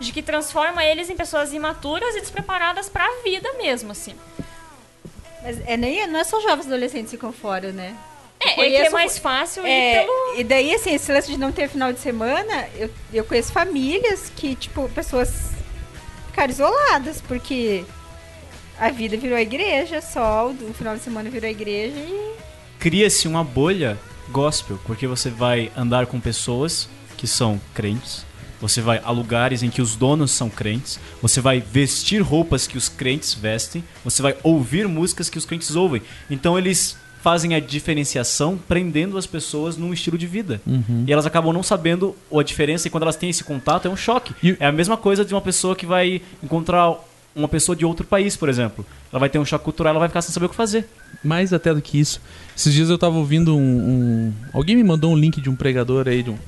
de 0.00 0.12
que 0.12 0.22
transforma 0.22 0.84
eles 0.84 1.10
em 1.10 1.16
pessoas 1.16 1.52
imaturas 1.52 2.14
e 2.14 2.20
despreparadas 2.20 2.88
pra 2.88 3.08
vida 3.24 3.52
mesmo, 3.54 3.92
assim. 3.92 4.14
Mas 5.42 5.60
é, 5.66 5.76
nem, 5.76 6.06
não 6.06 6.20
é 6.20 6.24
só 6.24 6.40
jovens 6.40 6.64
e 6.64 6.68
adolescentes 6.68 7.10
que 7.10 7.16
ficam 7.16 7.32
fora, 7.32 7.72
né? 7.72 7.96
É, 8.40 8.50
é 8.50 8.54
que 8.54 8.60
é 8.60 8.64
conheço- 8.76 8.92
mais 8.92 9.18
fácil 9.18 9.66
ir 9.66 9.70
É, 9.70 10.00
pelo... 10.02 10.34
E 10.40 10.44
daí, 10.44 10.74
assim, 10.74 10.94
esse 10.94 11.12
lance 11.12 11.30
de 11.30 11.36
não 11.38 11.50
ter 11.50 11.68
final 11.68 11.92
de 11.92 11.98
semana, 12.00 12.68
eu, 12.76 12.90
eu 13.12 13.24
conheço 13.24 13.52
famílias 13.52 14.30
que, 14.36 14.54
tipo, 14.54 14.88
pessoas 14.90 15.50
ficaram 16.28 16.50
isoladas, 16.52 17.20
porque 17.20 17.84
a 18.78 18.90
vida 18.90 19.16
virou 19.16 19.36
a 19.36 19.42
igreja 19.42 20.00
só, 20.00 20.48
o 20.48 20.72
final 20.74 20.96
de 20.96 21.02
semana 21.02 21.28
virou 21.30 21.48
a 21.48 21.50
igreja 21.50 21.96
e. 21.96 22.34
Cria-se 22.78 23.26
uma 23.26 23.42
bolha 23.42 23.98
gospel, 24.30 24.78
porque 24.86 25.06
você 25.08 25.30
vai 25.30 25.72
andar 25.76 26.06
com 26.06 26.20
pessoas 26.20 26.88
que 27.16 27.26
são 27.26 27.60
crentes, 27.74 28.24
você 28.60 28.80
vai 28.80 29.00
a 29.04 29.10
lugares 29.10 29.62
em 29.62 29.70
que 29.70 29.80
os 29.82 29.94
donos 29.96 30.30
são 30.30 30.48
crentes, 30.50 30.98
você 31.22 31.40
vai 31.40 31.60
vestir 31.60 32.20
roupas 32.20 32.66
que 32.66 32.76
os 32.78 32.88
crentes 32.88 33.34
vestem, 33.34 33.84
você 34.04 34.20
vai 34.22 34.36
ouvir 34.42 34.86
músicas 34.88 35.28
que 35.30 35.38
os 35.38 35.44
crentes 35.44 35.74
ouvem. 35.76 36.02
Então 36.30 36.58
eles 36.58 36.96
fazem 37.22 37.54
a 37.54 37.60
diferenciação 37.60 38.56
prendendo 38.68 39.18
as 39.18 39.26
pessoas 39.26 39.76
num 39.76 39.92
estilo 39.92 40.16
de 40.16 40.26
vida. 40.26 40.60
Uhum. 40.66 41.04
E 41.06 41.12
elas 41.12 41.26
acabam 41.26 41.52
não 41.52 41.62
sabendo 41.64 42.14
a 42.32 42.42
diferença 42.42 42.86
e 42.86 42.90
quando 42.90 43.02
elas 43.02 43.16
têm 43.16 43.28
esse 43.30 43.42
contato 43.44 43.86
é 43.86 43.90
um 43.90 43.96
choque. 43.96 44.34
É 44.60 44.66
a 44.66 44.72
mesma 44.72 44.96
coisa 44.96 45.24
de 45.24 45.34
uma 45.34 45.40
pessoa 45.40 45.74
que 45.74 45.84
vai 45.84 46.22
encontrar 46.42 46.94
uma 47.34 47.48
pessoa 47.48 47.74
de 47.76 47.84
outro 47.84 48.06
país, 48.06 48.36
por 48.36 48.48
exemplo. 48.48 48.84
Ela 49.12 49.20
vai 49.20 49.28
ter 49.28 49.38
um 49.38 49.44
choque 49.44 49.64
cultural, 49.64 49.90
ela 49.92 49.98
vai 50.00 50.08
ficar 50.08 50.22
sem 50.22 50.32
saber 50.32 50.46
o 50.46 50.48
que 50.48 50.54
fazer. 50.56 50.88
Mais 51.22 51.52
até 51.52 51.74
do 51.74 51.82
que 51.82 51.98
isso. 51.98 52.20
Esses 52.56 52.72
dias 52.72 52.88
eu 52.88 52.98
tava 52.98 53.16
ouvindo 53.16 53.54
um. 53.56 53.60
um- 53.60 54.32
Alguém 54.52 54.76
me 54.76 54.84
mandou 54.84 55.12
um 55.12 55.16
link 55.16 55.40
de 55.40 55.50
um 55.50 55.56
pregador 55.56 56.06
aí, 56.08 56.22
de 56.22 56.30
um, 56.30 56.38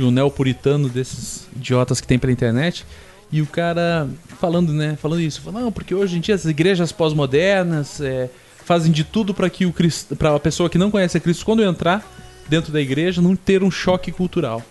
de 0.00 0.06
um 0.06 0.10
neopuritano 0.10 0.88
desses 0.88 1.46
idiotas 1.54 2.00
que 2.00 2.06
tem 2.06 2.18
pela 2.18 2.32
internet. 2.32 2.84
E 3.30 3.40
o 3.40 3.46
cara 3.46 4.08
falando, 4.40 4.72
né? 4.72 4.96
Falando 5.00 5.20
isso. 5.20 5.40
Falando, 5.40 5.64
não, 5.64 5.72
porque 5.72 5.94
hoje 5.94 6.16
em 6.16 6.20
dia 6.20 6.34
as 6.34 6.44
igrejas 6.44 6.90
pós-modernas 6.90 8.00
é, 8.00 8.28
fazem 8.64 8.90
de 8.90 9.04
tudo 9.04 9.32
para 9.32 9.48
que 9.48 9.66
o 9.66 9.74
para 10.18 10.34
a 10.34 10.40
pessoa 10.40 10.68
que 10.68 10.78
não 10.78 10.90
conhece 10.90 11.16
a 11.16 11.20
Cristo, 11.20 11.44
quando 11.44 11.62
entrar 11.62 12.04
dentro 12.48 12.72
da 12.72 12.80
igreja, 12.80 13.22
não 13.22 13.36
ter 13.36 13.62
um 13.62 13.70
choque 13.70 14.10
cultural. 14.10 14.62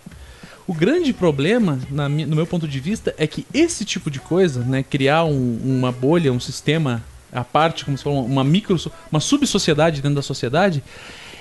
O 0.66 0.74
grande 0.74 1.12
problema, 1.12 1.78
na 1.90 2.08
no 2.08 2.36
meu 2.36 2.46
ponto 2.46 2.68
de 2.68 2.78
vista, 2.78 3.14
é 3.16 3.26
que 3.26 3.46
esse 3.52 3.84
tipo 3.84 4.10
de 4.10 4.20
coisa, 4.20 4.60
né, 4.62 4.82
criar 4.82 5.24
um- 5.24 5.58
uma 5.64 5.90
bolha, 5.90 6.32
um 6.32 6.38
sistema 6.38 7.02
à 7.32 7.42
parte, 7.42 7.84
como 7.84 7.96
se 7.96 8.04
fosse 8.04 8.30
uma 8.30 8.44
micro, 8.44 8.76
uma 9.10 9.20
subsociedade 9.20 10.02
dentro 10.02 10.16
da 10.16 10.22
sociedade, 10.22 10.82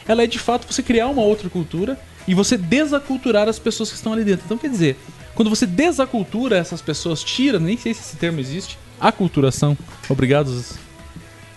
ela 0.08 0.24
é 0.24 0.28
de 0.28 0.40
fato 0.40 0.72
você 0.72 0.82
criar 0.82 1.08
uma 1.08 1.22
outra 1.22 1.50
cultura 1.50 2.00
e 2.28 2.34
você 2.34 2.58
desaculturar 2.58 3.48
as 3.48 3.60
pessoas 3.60 3.90
que 3.90 3.96
estão 3.96 4.14
ali 4.14 4.24
dentro. 4.24 4.46
Então 4.46 4.58
quer 4.58 4.70
dizer, 4.70 4.98
quando 5.36 5.50
você 5.50 5.66
desacultura 5.66 6.58
essas 6.58 6.82
pessoas, 6.82 7.24
tira, 7.24 7.60
nem 7.60 7.78
sei 7.78 7.94
se 7.94 8.02
esse 8.02 8.18
termo 8.18 8.40
existe, 8.40 8.78
aculturação. 9.00 9.78
Obrigado, 10.10 10.48
os 10.48 10.78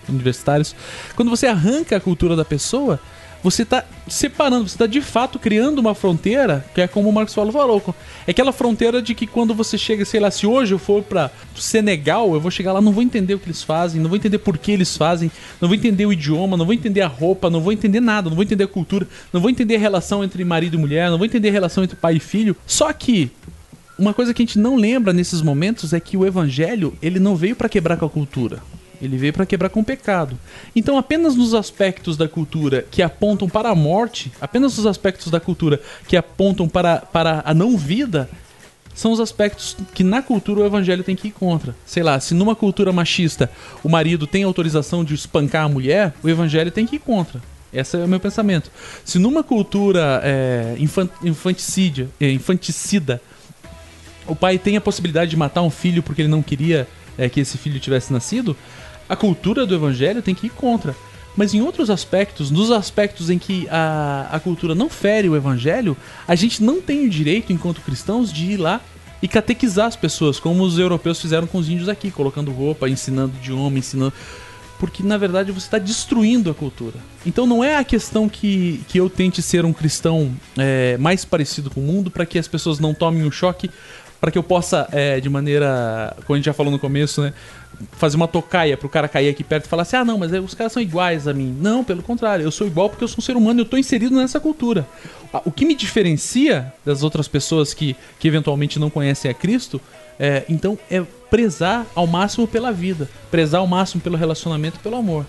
universitários. 0.07 0.75
Quando 1.15 1.29
você 1.29 1.47
arranca 1.47 1.97
a 1.97 1.99
cultura 1.99 2.35
da 2.35 2.45
pessoa, 2.45 2.99
você 3.43 3.63
está 3.63 3.83
separando, 4.07 4.67
você 4.67 4.75
está 4.75 4.87
de 4.87 5.01
fato 5.01 5.37
criando 5.37 5.79
uma 5.79 5.93
fronteira, 5.93 6.65
que 6.73 6.81
é 6.81 6.87
como 6.87 7.09
o 7.09 7.13
Marcos 7.13 7.35
Paulo 7.35 7.51
falou. 7.51 7.95
É 8.25 8.31
aquela 8.31 8.53
fronteira 8.53 9.01
de 9.01 9.13
que 9.13 9.27
quando 9.27 9.53
você 9.53 9.77
chega, 9.77 10.05
sei 10.05 10.19
lá, 10.19 10.31
se 10.31 10.47
hoje 10.47 10.73
eu 10.73 10.79
for 10.79 11.03
para 11.03 11.29
Senegal, 11.55 12.33
eu 12.33 12.39
vou 12.39 12.49
chegar 12.49 12.71
lá, 12.71 12.81
não 12.81 12.93
vou 12.93 13.03
entender 13.03 13.33
o 13.33 13.39
que 13.39 13.47
eles 13.47 13.61
fazem, 13.61 14.01
não 14.01 14.09
vou 14.09 14.17
entender 14.17 14.37
por 14.37 14.57
que 14.57 14.71
eles 14.71 14.95
fazem, 14.95 15.29
não 15.59 15.67
vou 15.67 15.75
entender 15.75 16.05
o 16.05 16.13
idioma, 16.13 16.55
não 16.55 16.65
vou 16.65 16.73
entender 16.73 17.01
a 17.01 17.07
roupa, 17.07 17.49
não 17.49 17.59
vou 17.59 17.73
entender 17.73 17.99
nada, 17.99 18.29
não 18.29 18.35
vou 18.35 18.43
entender 18.43 18.63
a 18.63 18.67
cultura, 18.67 19.07
não 19.31 19.41
vou 19.41 19.49
entender 19.49 19.75
a 19.75 19.79
relação 19.79 20.23
entre 20.23 20.43
marido 20.45 20.75
e 20.75 20.79
mulher, 20.79 21.09
não 21.09 21.17
vou 21.17 21.25
entender 21.25 21.49
a 21.49 21.51
relação 21.53 21.83
entre 21.83 21.97
pai 21.97 22.15
e 22.15 22.19
filho. 22.19 22.55
Só 22.65 22.91
que 22.93 23.29
uma 23.99 24.13
coisa 24.13 24.33
que 24.33 24.41
a 24.41 24.45
gente 24.45 24.57
não 24.57 24.75
lembra 24.75 25.11
nesses 25.11 25.41
momentos 25.41 25.93
é 25.93 25.99
que 25.99 26.15
o 26.15 26.25
evangelho, 26.25 26.93
ele 27.01 27.19
não 27.19 27.35
veio 27.35 27.55
para 27.55 27.69
quebrar 27.69 27.97
com 27.97 28.05
a 28.05 28.09
cultura. 28.09 28.61
Ele 29.03 29.17
veio 29.17 29.33
para 29.33 29.45
quebrar 29.45 29.69
com 29.69 29.81
o 29.81 29.83
pecado. 29.83 30.39
Então, 30.73 30.97
apenas 30.97 31.35
nos 31.35 31.53
aspectos 31.53 32.15
da 32.15 32.27
cultura 32.27 32.85
que 32.89 33.01
apontam 33.01 33.49
para 33.49 33.69
a 33.69 33.75
morte, 33.75 34.31
apenas 34.39 34.77
os 34.77 34.85
aspectos 34.85 35.29
da 35.29 35.39
cultura 35.39 35.81
que 36.07 36.15
apontam 36.15 36.69
para, 36.69 36.97
para 36.97 37.43
a 37.45 37.53
não 37.53 37.77
vida, 37.77 38.29
são 38.95 39.11
os 39.11 39.19
aspectos 39.19 39.75
que 39.93 40.03
na 40.03 40.21
cultura 40.21 40.61
o 40.61 40.65
evangelho 40.65 41.03
tem 41.03 41.15
que 41.15 41.27
ir 41.27 41.31
contra. 41.31 41.75
Sei 41.85 42.01
lá, 42.01 42.19
se 42.19 42.33
numa 42.33 42.55
cultura 42.55 42.93
machista 42.93 43.51
o 43.83 43.89
marido 43.89 44.25
tem 44.25 44.43
autorização 44.43 45.03
de 45.03 45.13
espancar 45.13 45.65
a 45.65 45.69
mulher, 45.69 46.13
o 46.23 46.29
evangelho 46.29 46.71
tem 46.71 46.85
que 46.85 46.95
ir 46.95 46.99
contra. 46.99 47.41
Esse 47.73 47.97
é 47.97 48.05
o 48.05 48.07
meu 48.07 48.19
pensamento. 48.19 48.71
Se 49.03 49.17
numa 49.17 49.43
cultura 49.43 50.21
é, 50.23 50.75
infan- 50.77 51.09
infanticídia, 51.23 52.07
é, 52.21 52.31
infanticida 52.31 53.19
o 54.25 54.35
pai 54.35 54.57
tem 54.57 54.77
a 54.77 54.81
possibilidade 54.81 55.31
de 55.31 55.37
matar 55.37 55.61
um 55.63 55.69
filho 55.69 56.01
porque 56.01 56.21
ele 56.21 56.29
não 56.29 56.41
queria 56.41 56.87
é, 57.17 57.27
que 57.27 57.39
esse 57.41 57.57
filho 57.57 57.79
tivesse 57.79 58.13
nascido, 58.13 58.55
a 59.13 59.15
cultura 59.15 59.65
do 59.65 59.75
evangelho 59.75 60.23
tem 60.23 60.33
que 60.33 60.47
ir 60.47 60.49
contra. 60.49 60.95
Mas 61.35 61.53
em 61.53 61.61
outros 61.61 61.89
aspectos, 61.89 62.51
nos 62.51 62.71
aspectos 62.71 63.29
em 63.29 63.39
que 63.39 63.67
a, 63.69 64.27
a 64.31 64.39
cultura 64.39 64.75
não 64.75 64.89
fere 64.89 65.29
o 65.29 65.35
evangelho, 65.35 65.95
a 66.27 66.35
gente 66.35 66.63
não 66.63 66.81
tem 66.81 67.05
o 67.05 67.09
direito, 67.09 67.53
enquanto 67.53 67.81
cristãos, 67.81 68.31
de 68.31 68.51
ir 68.51 68.57
lá 68.57 68.81
e 69.21 69.27
catequizar 69.27 69.87
as 69.87 69.95
pessoas, 69.95 70.39
como 70.39 70.63
os 70.63 70.77
europeus 70.77 71.21
fizeram 71.21 71.47
com 71.47 71.57
os 71.57 71.69
índios 71.69 71.89
aqui, 71.89 72.11
colocando 72.11 72.51
roupa, 72.51 72.89
ensinando 72.89 73.33
idioma, 73.37 73.79
ensinando. 73.79 74.13
Porque 74.79 75.01
na 75.01 75.17
verdade 75.17 75.51
você 75.51 75.67
está 75.67 75.77
destruindo 75.77 76.49
a 76.49 76.53
cultura. 76.53 76.97
Então 77.25 77.45
não 77.45 77.63
é 77.63 77.77
a 77.77 77.83
questão 77.83 78.27
que, 78.27 78.83
que 78.89 78.99
eu 78.99 79.09
tente 79.09 79.41
ser 79.41 79.63
um 79.63 79.71
cristão 79.71 80.33
é, 80.57 80.97
mais 80.97 81.23
parecido 81.23 81.69
com 81.69 81.79
o 81.79 81.83
mundo 81.83 82.11
para 82.11 82.25
que 82.25 82.37
as 82.37 82.47
pessoas 82.47 82.79
não 82.79 82.93
tomem 82.93 83.23
um 83.23 83.31
choque, 83.31 83.69
para 84.23 84.31
que 84.31 84.37
eu 84.37 84.43
possa, 84.43 84.87
é, 84.93 85.19
de 85.19 85.29
maneira. 85.29 86.15
Como 86.25 86.35
a 86.35 86.37
gente 86.37 86.45
já 86.45 86.53
falou 86.53 86.71
no 86.71 86.79
começo, 86.79 87.21
né? 87.21 87.33
Fazer 87.91 88.15
uma 88.15 88.25
tocaia 88.25 88.77
pro 88.77 88.87
cara 88.87 89.05
cair 89.09 89.27
aqui 89.27 89.43
perto 89.43 89.65
e 89.65 89.67
falar 89.67 89.81
assim: 89.81 89.97
ah, 89.97 90.05
não, 90.05 90.17
mas 90.17 90.31
os 90.31 90.53
caras 90.53 90.71
são 90.71 90.81
iguais 90.81 91.27
a 91.27 91.33
mim. 91.33 91.53
Não, 91.59 91.83
pelo 91.83 92.01
contrário, 92.01 92.41
eu 92.41 92.49
sou 92.49 92.65
igual 92.65 92.89
porque 92.89 93.03
eu 93.03 93.07
sou 93.09 93.17
um 93.17 93.21
ser 93.21 93.35
humano 93.35 93.59
e 93.59 93.63
eu 93.63 93.65
tô 93.65 93.75
inserido 93.75 94.15
nessa 94.15 94.39
cultura. 94.39 94.87
O 95.43 95.51
que 95.51 95.65
me 95.65 95.75
diferencia 95.75 96.71
das 96.85 97.03
outras 97.03 97.27
pessoas 97.27 97.73
que, 97.73 97.97
que 98.17 98.25
eventualmente 98.25 98.79
não 98.79 98.89
conhecem 98.89 99.29
a 99.29 99.33
Cristo, 99.33 99.81
é, 100.17 100.45
então, 100.47 100.79
é 100.89 101.03
prezar 101.29 101.85
ao 101.93 102.07
máximo 102.07 102.47
pela 102.47 102.71
vida, 102.71 103.09
prezar 103.29 103.59
ao 103.59 103.67
máximo 103.67 104.01
pelo 104.01 104.15
relacionamento, 104.15 104.79
pelo 104.79 104.95
amor. 104.95 105.25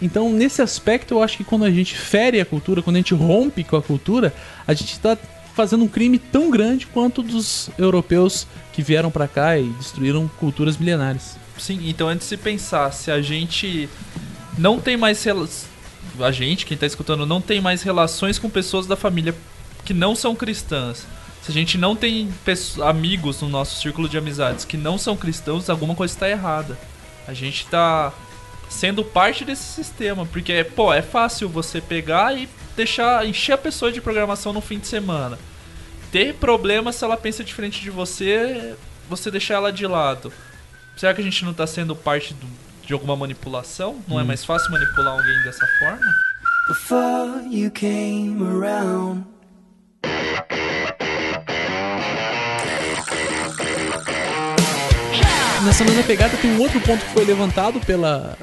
Então, 0.00 0.32
nesse 0.32 0.62
aspecto, 0.62 1.14
eu 1.14 1.22
acho 1.22 1.36
que 1.36 1.42
quando 1.42 1.64
a 1.64 1.70
gente 1.70 1.98
fere 1.98 2.40
a 2.40 2.44
cultura, 2.44 2.80
quando 2.80 2.94
a 2.94 3.00
gente 3.00 3.12
rompe 3.12 3.64
com 3.64 3.76
a 3.76 3.82
cultura, 3.82 4.32
a 4.68 4.72
gente 4.72 4.92
está 4.92 5.18
fazendo 5.54 5.84
um 5.84 5.88
crime 5.88 6.18
tão 6.18 6.50
grande 6.50 6.86
quanto 6.86 7.22
dos 7.22 7.70
europeus 7.78 8.46
que 8.72 8.82
vieram 8.82 9.10
para 9.10 9.28
cá 9.28 9.58
e 9.58 9.68
destruíram 9.70 10.28
culturas 10.38 10.76
milenares. 10.76 11.36
Sim, 11.58 11.88
então 11.88 12.08
antes 12.08 12.28
de 12.28 12.36
pensar 12.36 12.90
se 12.92 13.10
a 13.10 13.20
gente 13.20 13.88
não 14.56 14.80
tem 14.80 14.96
mais 14.96 15.18
a 16.18 16.30
gente, 16.30 16.66
quem 16.66 16.76
tá 16.76 16.86
escutando, 16.86 17.26
não 17.26 17.40
tem 17.40 17.60
mais 17.60 17.82
relações 17.82 18.38
com 18.38 18.48
pessoas 18.48 18.86
da 18.86 18.96
família 18.96 19.34
que 19.84 19.94
não 19.94 20.14
são 20.14 20.34
cristãs. 20.34 21.06
Se 21.42 21.50
a 21.50 21.54
gente 21.54 21.78
não 21.78 21.96
tem 21.96 22.28
amigos 22.82 23.40
no 23.40 23.48
nosso 23.48 23.80
círculo 23.80 24.08
de 24.08 24.18
amizades 24.18 24.64
que 24.64 24.76
não 24.76 24.98
são 24.98 25.16
cristãos, 25.16 25.70
alguma 25.70 25.94
coisa 25.94 26.12
está 26.12 26.28
errada. 26.28 26.78
A 27.26 27.32
gente 27.32 27.66
tá 27.66 28.12
sendo 28.70 29.04
parte 29.04 29.44
desse 29.44 29.64
sistema, 29.64 30.24
porque 30.24 30.64
pô, 30.64 30.92
é 30.94 31.02
fácil 31.02 31.48
você 31.48 31.80
pegar 31.80 32.34
e 32.38 32.48
deixar 32.76 33.26
encher 33.26 33.52
a 33.52 33.58
pessoa 33.58 33.92
de 33.92 34.00
programação 34.00 34.52
no 34.52 34.60
fim 34.62 34.78
de 34.78 34.86
semana. 34.86 35.38
Ter 36.10 36.34
problema 36.34 36.92
se 36.92 37.04
ela 37.04 37.16
pensa 37.16 37.44
diferente 37.44 37.80
de 37.80 37.90
você, 37.90 38.74
você 39.08 39.30
deixar 39.30 39.54
ela 39.54 39.72
de 39.72 39.86
lado. 39.86 40.32
Será 40.96 41.12
que 41.12 41.20
a 41.20 41.24
gente 41.24 41.44
não 41.44 41.52
tá 41.52 41.66
sendo 41.66 41.94
parte 41.94 42.32
do- 42.34 42.46
de 42.86 42.92
alguma 42.92 43.14
manipulação? 43.16 44.02
Não 44.08 44.18
é 44.18 44.22
Hum. 44.22 44.26
mais 44.26 44.44
fácil 44.44 44.70
manipular 44.72 45.12
alguém 45.14 45.42
dessa 45.44 45.66
forma? 45.78 46.00
Before 46.68 47.46
you 47.50 47.70
came 47.70 48.42
around. 48.42 49.24
Nessa 55.64 55.84
mesma 55.84 56.02
pegada 56.02 56.36
tem 56.36 56.50
um 56.52 56.60
outro 56.60 56.80
ponto 56.80 57.04
que 57.04 57.12
foi 57.12 57.24
levantado 57.24 57.80
pela, 57.80 58.36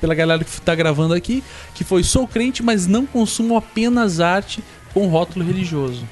pela 0.00 0.14
galera 0.14 0.44
que 0.44 0.60
tá 0.60 0.74
gravando 0.74 1.14
aqui, 1.14 1.42
que 1.74 1.82
foi 1.82 2.02
sou 2.02 2.26
crente, 2.28 2.62
mas 2.62 2.86
não 2.86 3.06
consumo 3.06 3.56
apenas 3.56 4.20
arte 4.20 4.62
com 4.92 5.06
rótulo 5.06 5.44
religioso. 5.44 6.04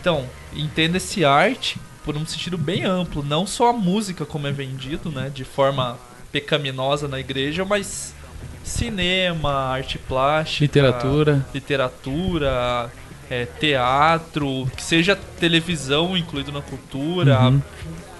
Então, 0.00 0.24
entenda 0.54 0.98
esse 0.98 1.24
arte 1.24 1.78
por 2.04 2.16
um 2.16 2.24
sentido 2.26 2.56
bem 2.56 2.84
amplo, 2.84 3.24
não 3.24 3.46
só 3.46 3.70
a 3.70 3.72
música 3.72 4.24
como 4.24 4.46
é 4.46 4.52
vendido, 4.52 5.10
né, 5.10 5.30
de 5.34 5.44
forma 5.44 5.98
pecaminosa 6.30 7.08
na 7.08 7.18
igreja, 7.18 7.64
mas 7.64 8.14
cinema, 8.62 9.50
arte 9.52 9.98
plástica, 9.98 10.62
Literatura. 10.64 11.46
literatura, 11.52 12.92
é, 13.28 13.46
teatro, 13.46 14.70
que 14.76 14.82
seja 14.82 15.16
televisão 15.16 16.16
incluído 16.16 16.52
na 16.52 16.60
cultura, 16.60 17.40
Uhum. 17.40 17.62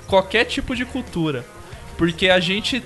Qualquer 0.06 0.44
tipo 0.44 0.74
de 0.74 0.84
cultura, 0.84 1.44
porque 1.96 2.28
a 2.28 2.40
gente 2.40 2.82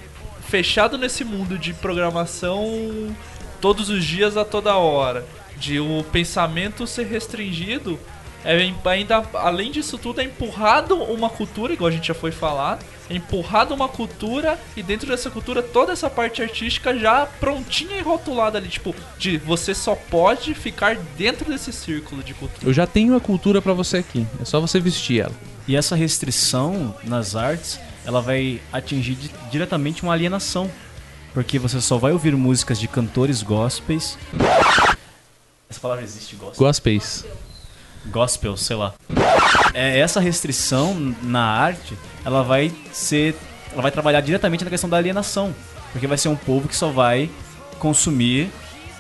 fechado 0.49 0.99
nesse 0.99 1.25
mundo 1.25 1.57
de 1.57 1.73
programação 1.73 3.15
todos 3.61 3.89
os 3.89 4.05
dias 4.05 4.37
a 4.37 4.45
toda 4.45 4.77
hora, 4.77 5.25
de 5.57 5.79
o 5.79 6.03
pensamento 6.11 6.87
ser 6.87 7.07
restringido, 7.07 7.99
é 8.45 8.73
ainda 8.87 9.23
além 9.35 9.71
disso 9.71 9.99
tudo 9.99 10.21
é 10.21 10.25
empurrado 10.25 10.97
uma 10.97 11.29
cultura, 11.29 11.73
igual 11.73 11.89
a 11.89 11.93
gente 11.93 12.09
já 12.09 12.15
foi 12.15 12.33
falar, 12.33 12.79
é 13.09 13.15
empurrado 13.15 13.75
uma 13.75 13.87
cultura 13.89 14.59
e 14.75 14.83
dentro 14.83 15.09
dessa 15.09 15.31
cultura 15.31 15.63
toda 15.63 15.93
essa 15.93 16.09
parte 16.09 16.41
artística 16.41 16.97
já 16.97 17.27
prontinha 17.27 17.99
e 17.99 18.03
rotulada 18.03 18.57
ali, 18.57 18.69
tipo, 18.69 18.95
de 19.19 19.37
você 19.37 19.75
só 19.75 19.95
pode 19.95 20.55
ficar 20.55 20.97
dentro 21.19 21.51
desse 21.51 21.73
círculo 21.73 22.23
de 22.23 22.33
cultura. 22.33 22.67
Eu 22.67 22.73
já 22.73 22.87
tenho 22.87 23.15
a 23.15 23.21
cultura 23.21 23.61
pra 23.61 23.75
você 23.75 23.99
aqui, 23.99 24.27
é 24.41 24.45
só 24.45 24.59
você 24.59 24.81
vestir 24.81 25.21
ela. 25.21 25.50
E 25.71 25.77
essa 25.77 25.95
restrição 25.95 26.93
nas 27.05 27.37
artes, 27.37 27.79
ela 28.05 28.21
vai 28.21 28.61
atingir 28.73 29.15
di- 29.15 29.31
diretamente 29.53 30.03
uma 30.03 30.13
alienação. 30.13 30.69
Porque 31.33 31.61
você 31.61 31.81
só 31.81 31.97
vai 31.97 32.11
ouvir 32.11 32.35
músicas 32.35 32.81
de 32.81 32.89
cantores 32.89 33.41
gospels. 33.41 34.19
Essa 35.69 35.79
palavra 35.81 36.03
existe, 36.03 36.35
gospel? 36.35 36.67
Gospels. 36.67 37.25
Gospel, 38.07 38.57
sei 38.57 38.75
lá. 38.75 38.95
É, 39.73 40.01
essa 40.01 40.19
restrição 40.19 41.15
na 41.23 41.45
arte, 41.45 41.97
ela 42.25 42.43
vai 42.43 42.73
ser. 42.93 43.37
Ela 43.73 43.83
vai 43.83 43.93
trabalhar 43.93 44.23
diretamente 44.23 44.65
na 44.65 44.71
questão 44.71 44.91
da 44.91 44.97
alienação. 44.97 45.55
Porque 45.93 46.09
vai 46.09 46.19
ser 46.19 46.31
um 46.31 46.37
povo 46.37 46.67
que 46.67 46.75
só 46.75 46.91
vai 46.91 47.31
consumir 47.79 48.51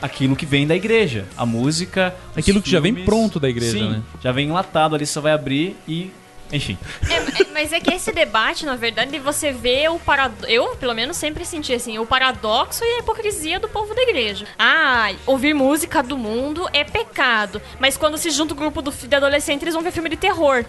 aquilo 0.00 0.36
que 0.36 0.46
vem 0.46 0.68
da 0.68 0.76
igreja. 0.76 1.26
A 1.36 1.44
música. 1.44 2.14
Aquilo 2.36 2.62
que 2.62 2.70
já 2.70 2.78
vem 2.78 2.94
pronto 2.94 3.40
da 3.40 3.48
igreja, 3.48 3.72
Sim, 3.76 3.90
né? 3.90 4.02
Já 4.22 4.30
vem 4.30 4.46
enlatado 4.46 4.94
ali, 4.94 5.04
só 5.04 5.20
vai 5.20 5.32
abrir 5.32 5.76
e. 5.88 6.12
Enfim. 6.52 6.76
É, 7.08 7.42
é, 7.42 7.46
mas 7.52 7.72
é 7.72 7.80
que 7.80 7.92
esse 7.92 8.12
debate, 8.12 8.66
na 8.66 8.76
verdade, 8.76 9.18
você 9.18 9.52
vê 9.52 9.88
o 9.88 9.98
paradoxo. 9.98 10.50
Eu, 10.50 10.76
pelo 10.76 10.94
menos, 10.94 11.16
sempre 11.16 11.44
senti 11.44 11.72
assim: 11.72 11.98
o 11.98 12.06
paradoxo 12.06 12.84
e 12.84 12.96
a 12.96 12.98
hipocrisia 12.98 13.60
do 13.60 13.68
povo 13.68 13.94
da 13.94 14.02
igreja. 14.02 14.46
Ah, 14.58 15.12
ouvir 15.26 15.54
música 15.54 16.02
do 16.02 16.18
mundo 16.18 16.68
é 16.72 16.84
pecado. 16.84 17.62
Mas 17.78 17.96
quando 17.96 18.18
se 18.18 18.30
junta 18.30 18.54
o 18.54 18.56
grupo 18.56 18.82
do, 18.82 18.90
de 18.90 19.14
adolescentes, 19.14 19.62
eles 19.62 19.74
vão 19.74 19.82
ver 19.82 19.92
filme 19.92 20.08
de 20.08 20.16
terror. 20.16 20.64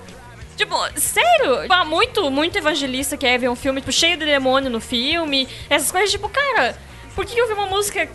Tipo, 0.55 0.75
sério? 0.99 1.61
Tipo, 1.61 1.73
há 1.73 1.85
muito, 1.85 2.29
muito 2.29 2.57
evangelista 2.57 3.17
que 3.17 3.25
é 3.25 3.37
ver 3.37 3.49
um 3.49 3.55
filme 3.55 3.81
tipo, 3.81 3.91
cheio 3.91 4.17
de 4.17 4.25
demônio 4.25 4.69
no 4.69 4.79
filme. 4.79 5.47
Essas 5.69 5.91
coisas, 5.91 6.11
tipo, 6.11 6.29
cara, 6.29 6.77
por 7.15 7.25
que 7.25 7.41
ouvir 7.41 7.53
uma 7.53 7.65
música 7.65 8.07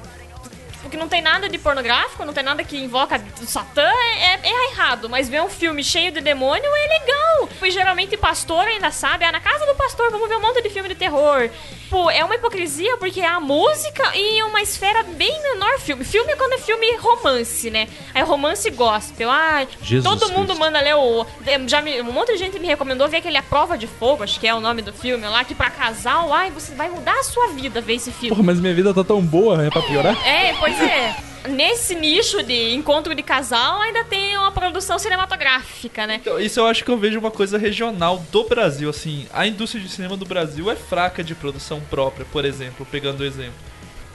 que 0.91 0.97
não 0.97 1.09
tem 1.09 1.21
nada 1.21 1.49
de 1.49 1.59
pornográfico, 1.59 2.25
não 2.25 2.33
tem 2.33 2.45
nada 2.45 2.63
que 2.63 2.77
invoca 2.77 3.21
o 3.41 3.47
Satã, 3.47 3.83
é, 3.83 4.49
é 4.49 4.73
errado. 4.73 5.09
Mas 5.09 5.29
ver 5.29 5.43
um 5.43 5.49
filme 5.49 5.83
cheio 5.83 6.13
de 6.13 6.21
demônio 6.21 6.65
é 6.65 7.01
legal. 7.01 7.49
E 7.63 7.71
geralmente 7.71 8.17
pastor 8.17 8.67
ainda 8.67 8.91
sabe, 8.91 9.25
ah, 9.25 9.33
na 9.33 9.41
casa 9.41 9.67
do 9.67 9.75
pastor 9.75 10.11
vamos 10.11 10.29
ver 10.29 10.37
um 10.37 10.43
monte 10.43 10.63
de 10.63 10.71
filme 10.71 10.89
de 10.89 10.95
terror. 10.95 11.51
Tipo, 11.87 12.11
é 12.11 12.25
uma 12.25 12.35
hipocrisia 12.35 12.97
porque 12.97 13.21
é 13.21 13.27
a 13.27 13.41
música 13.41 14.03
e 14.15 14.43
uma 14.43 14.61
esfera 14.61 15.05
bem 15.05 15.41
menor 15.43 15.79
filme. 15.79 16.05
Filme 16.05 16.33
é 16.33 16.37
quando 16.37 16.55
é 16.55 16.59
filme 16.59 16.97
romance, 16.97 17.71
né? 17.71 17.89
Aí 18.13 18.23
romance 18.23 18.69
gospel. 18.71 19.31
Ah, 19.31 19.67
Jesus 19.81 20.05
todo 20.05 20.33
mundo 20.33 20.47
Cristo. 20.47 20.61
manda 20.61 20.81
ler 20.81 20.97
o. 20.97 21.25
Já 21.67 21.81
me, 21.81 22.01
um 22.03 22.13
monte 22.13 22.33
de 22.33 22.39
gente 22.39 22.59
me 22.59 22.67
recomendou 22.67 23.09
ver 23.09 23.19
aquele 23.19 23.39
A 23.39 23.43
Prova 23.43 23.79
de 23.79 23.87
Fogo, 23.87 24.25
acho 24.25 24.39
que 24.41 24.47
é 24.47 24.55
o 24.55 24.61
nome 24.61 24.83
do 24.83 24.93
filme 24.93 25.27
lá, 25.27 25.45
que 25.45 25.55
pra 25.55 25.71
casal, 25.71 26.33
ai, 26.33 26.51
você 26.51 26.75
vai 26.75 26.89
mudar 26.89 27.15
a 27.19 27.23
sua 27.23 27.49
vida 27.49 27.81
ver 27.81 27.95
esse 27.95 28.11
filme. 28.11 28.31
Porra, 28.31 28.43
mas 28.43 28.61
minha 28.61 28.75
vida 28.75 28.93
tá 28.93 29.05
tão 29.05 29.23
boa, 29.23 29.65
é 29.65 29.71
pra 29.71 29.83
piorar? 29.83 30.17
É, 30.27 30.53
pois 30.55 30.81
é. 30.81 31.15
Nesse 31.47 31.95
nicho 31.95 32.43
de 32.43 32.75
encontro 32.75 33.15
de 33.15 33.23
casal, 33.23 33.81
ainda 33.81 34.05
tem 34.05 34.37
uma 34.37 34.51
produção 34.53 34.99
cinematográfica, 34.99 36.07
né? 36.07 36.17
Então, 36.21 36.39
isso 36.41 36.61
eu 36.61 36.67
acho 36.67 36.85
que 36.85 36.91
eu 36.91 36.99
vejo 36.99 37.19
uma 37.19 37.31
coisa 37.31 37.57
regional 37.59 38.19
do 38.31 38.45
Brasil, 38.45 38.89
assim. 38.91 39.27
A 39.33 39.47
indústria 39.47 39.83
de 39.83 39.89
cinema 39.89 40.17
do 40.17 40.25
Brasil 40.25 40.71
é 40.71 40.77
fraca 40.77 41.23
de 41.23 41.35
produção 41.35 41.81
própria, 41.91 42.27
por 42.33 42.45
exemplo, 42.45 42.87
pegando 42.91 43.21
o 43.21 43.25
exemplo. 43.25 43.55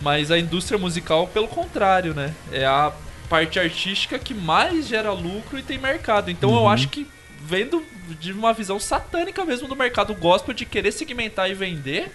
Mas 0.01 0.32
a 0.32 0.38
indústria 0.39 0.77
musical, 0.79 1.27
pelo 1.27 1.47
contrário, 1.47 2.13
né? 2.13 2.34
É 2.51 2.65
a 2.65 2.91
parte 3.29 3.59
artística 3.59 4.17
que 4.19 4.34
mais 4.34 4.88
gera 4.88 5.11
lucro 5.11 5.57
e 5.59 5.63
tem 5.63 5.77
mercado. 5.77 6.29
Então 6.32 6.51
eu 6.53 6.61
Uhum. 6.61 6.69
acho 6.69 6.89
que 6.89 7.07
vendo 7.43 7.84
de 8.19 8.32
uma 8.34 8.51
visão 8.53 8.79
satânica 8.79 9.45
mesmo 9.45 9.67
do 9.67 9.75
mercado 9.75 10.13
gospel 10.13 10.53
de 10.53 10.65
querer 10.65 10.91
segmentar 10.91 11.49
e 11.49 11.53
vender, 11.53 12.11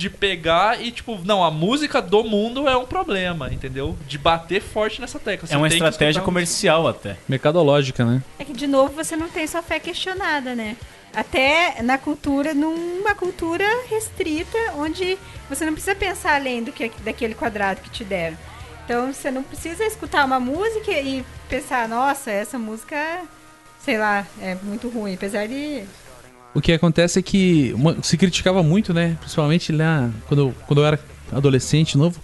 de 0.00 0.08
pegar 0.08 0.80
e 0.80 0.90
tipo, 0.90 1.18
não, 1.26 1.44
a 1.44 1.50
música 1.50 2.00
do 2.00 2.24
mundo 2.24 2.66
é 2.66 2.74
um 2.74 2.86
problema, 2.86 3.52
entendeu? 3.52 3.94
De 4.08 4.16
bater 4.16 4.62
forte 4.62 4.98
nessa 4.98 5.18
tecla. 5.18 5.46
Você 5.46 5.54
É 5.54 5.58
uma 5.58 5.68
estratégia 5.68 6.22
comercial 6.22 6.88
até. 6.88 7.18
Mercadológica, 7.28 8.02
né? 8.02 8.22
É 8.38 8.44
que, 8.44 8.54
de 8.54 8.66
novo, 8.66 8.94
você 8.94 9.14
não 9.14 9.28
tem 9.28 9.46
sua 9.46 9.60
fé 9.60 9.78
questionada, 9.78 10.54
né? 10.54 10.78
Até 11.14 11.82
na 11.82 11.98
cultura, 11.98 12.54
numa 12.54 13.14
cultura 13.14 13.66
restrita, 13.90 14.56
onde 14.78 15.18
você 15.50 15.66
não 15.66 15.74
precisa 15.74 15.94
pensar 15.94 16.36
além 16.36 16.64
do 16.64 16.72
que 16.72 16.90
daquele 17.04 17.34
quadrado 17.34 17.82
que 17.82 17.90
te 17.90 18.02
deram. 18.02 18.38
Então, 18.86 19.12
você 19.12 19.30
não 19.30 19.42
precisa 19.42 19.84
escutar 19.84 20.24
uma 20.24 20.40
música 20.40 20.92
e 20.92 21.22
pensar, 21.46 21.86
nossa, 21.86 22.30
essa 22.30 22.58
música, 22.58 22.96
sei 23.84 23.98
lá, 23.98 24.26
é 24.40 24.54
muito 24.62 24.88
ruim. 24.88 25.12
Apesar 25.12 25.46
de... 25.46 25.84
O 26.54 26.60
que 26.60 26.72
acontece 26.72 27.18
é 27.18 27.22
que 27.22 27.72
uma- 27.76 27.96
se 28.02 28.16
criticava 28.16 28.62
muito, 28.62 28.92
né? 28.92 29.16
Principalmente 29.20 29.70
lá 29.72 30.10
quando, 30.26 30.40
eu- 30.40 30.54
quando 30.66 30.80
eu 30.80 30.86
era 30.86 30.98
adolescente, 31.32 31.96
novo, 31.96 32.20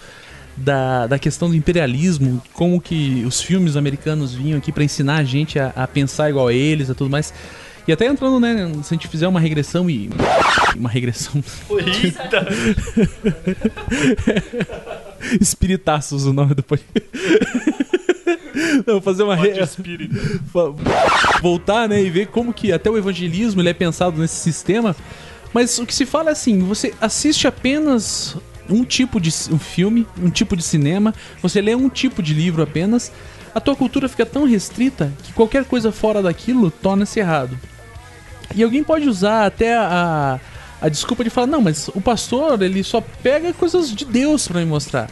da, 0.56 1.06
da 1.06 1.18
questão 1.18 1.48
do 1.48 1.54
imperialismo, 1.54 2.42
como 2.52 2.80
que 2.80 3.22
os 3.26 3.40
filmes 3.40 3.76
americanos 3.76 4.34
vinham 4.34 4.58
aqui 4.58 4.72
pra 4.72 4.82
ensinar 4.82 5.16
a 5.18 5.24
gente 5.24 5.58
a, 5.58 5.72
a 5.76 5.86
pensar 5.86 6.28
igual 6.30 6.48
a 6.48 6.52
eles 6.52 6.88
e 6.88 6.94
tudo 6.94 7.08
mais. 7.10 7.32
E 7.86 7.92
até 7.92 8.04
entrando, 8.06 8.40
né? 8.40 8.68
Se 8.82 8.92
a 8.92 8.96
gente 8.96 9.06
fizer 9.06 9.28
uma 9.28 9.38
regressão 9.38 9.88
e. 9.88 10.10
Uma 10.76 10.88
regressão. 10.88 11.40
Eita! 11.70 12.48
Espiritaços 15.40 16.26
o 16.26 16.32
nome 16.32 16.52
do 16.54 16.62
podcast. 16.64 17.08
Não, 18.94 19.00
fazer 19.00 19.22
uma 19.24 19.34
re... 19.34 19.54
Fa- 20.52 20.72
voltar, 21.42 21.88
né, 21.88 22.02
e 22.02 22.08
ver 22.10 22.28
como 22.28 22.52
que 22.52 22.72
até 22.72 22.90
o 22.90 22.96
evangelismo 22.96 23.60
ele 23.60 23.68
é 23.68 23.74
pensado 23.74 24.20
nesse 24.20 24.36
sistema. 24.36 24.94
Mas 25.52 25.78
o 25.78 25.86
que 25.86 25.94
se 25.94 26.06
fala 26.06 26.30
é 26.30 26.32
assim, 26.32 26.60
você 26.60 26.94
assiste 27.00 27.46
apenas 27.48 28.36
um 28.68 28.84
tipo 28.84 29.20
de 29.20 29.30
um 29.50 29.58
filme, 29.58 30.06
um 30.20 30.28
tipo 30.30 30.56
de 30.56 30.62
cinema, 30.62 31.14
você 31.40 31.60
lê 31.60 31.74
um 31.74 31.88
tipo 31.88 32.22
de 32.22 32.34
livro 32.34 32.62
apenas, 32.62 33.12
a 33.54 33.60
tua 33.60 33.74
cultura 33.74 34.08
fica 34.08 34.26
tão 34.26 34.44
restrita 34.44 35.12
que 35.22 35.32
qualquer 35.32 35.64
coisa 35.64 35.90
fora 35.90 36.22
daquilo 36.22 36.70
torna-se 36.70 37.18
errado. 37.20 37.58
E 38.54 38.62
alguém 38.62 38.84
pode 38.84 39.08
usar 39.08 39.46
até 39.46 39.76
a, 39.76 40.38
a 40.80 40.88
desculpa 40.88 41.24
de 41.24 41.30
falar, 41.30 41.46
não, 41.46 41.62
mas 41.62 41.88
o 41.88 42.00
pastor, 42.00 42.60
ele 42.62 42.82
só 42.84 43.00
pega 43.22 43.52
coisas 43.52 43.90
de 43.90 44.04
Deus 44.04 44.46
pra 44.46 44.60
me 44.60 44.66
mostrar. 44.66 45.08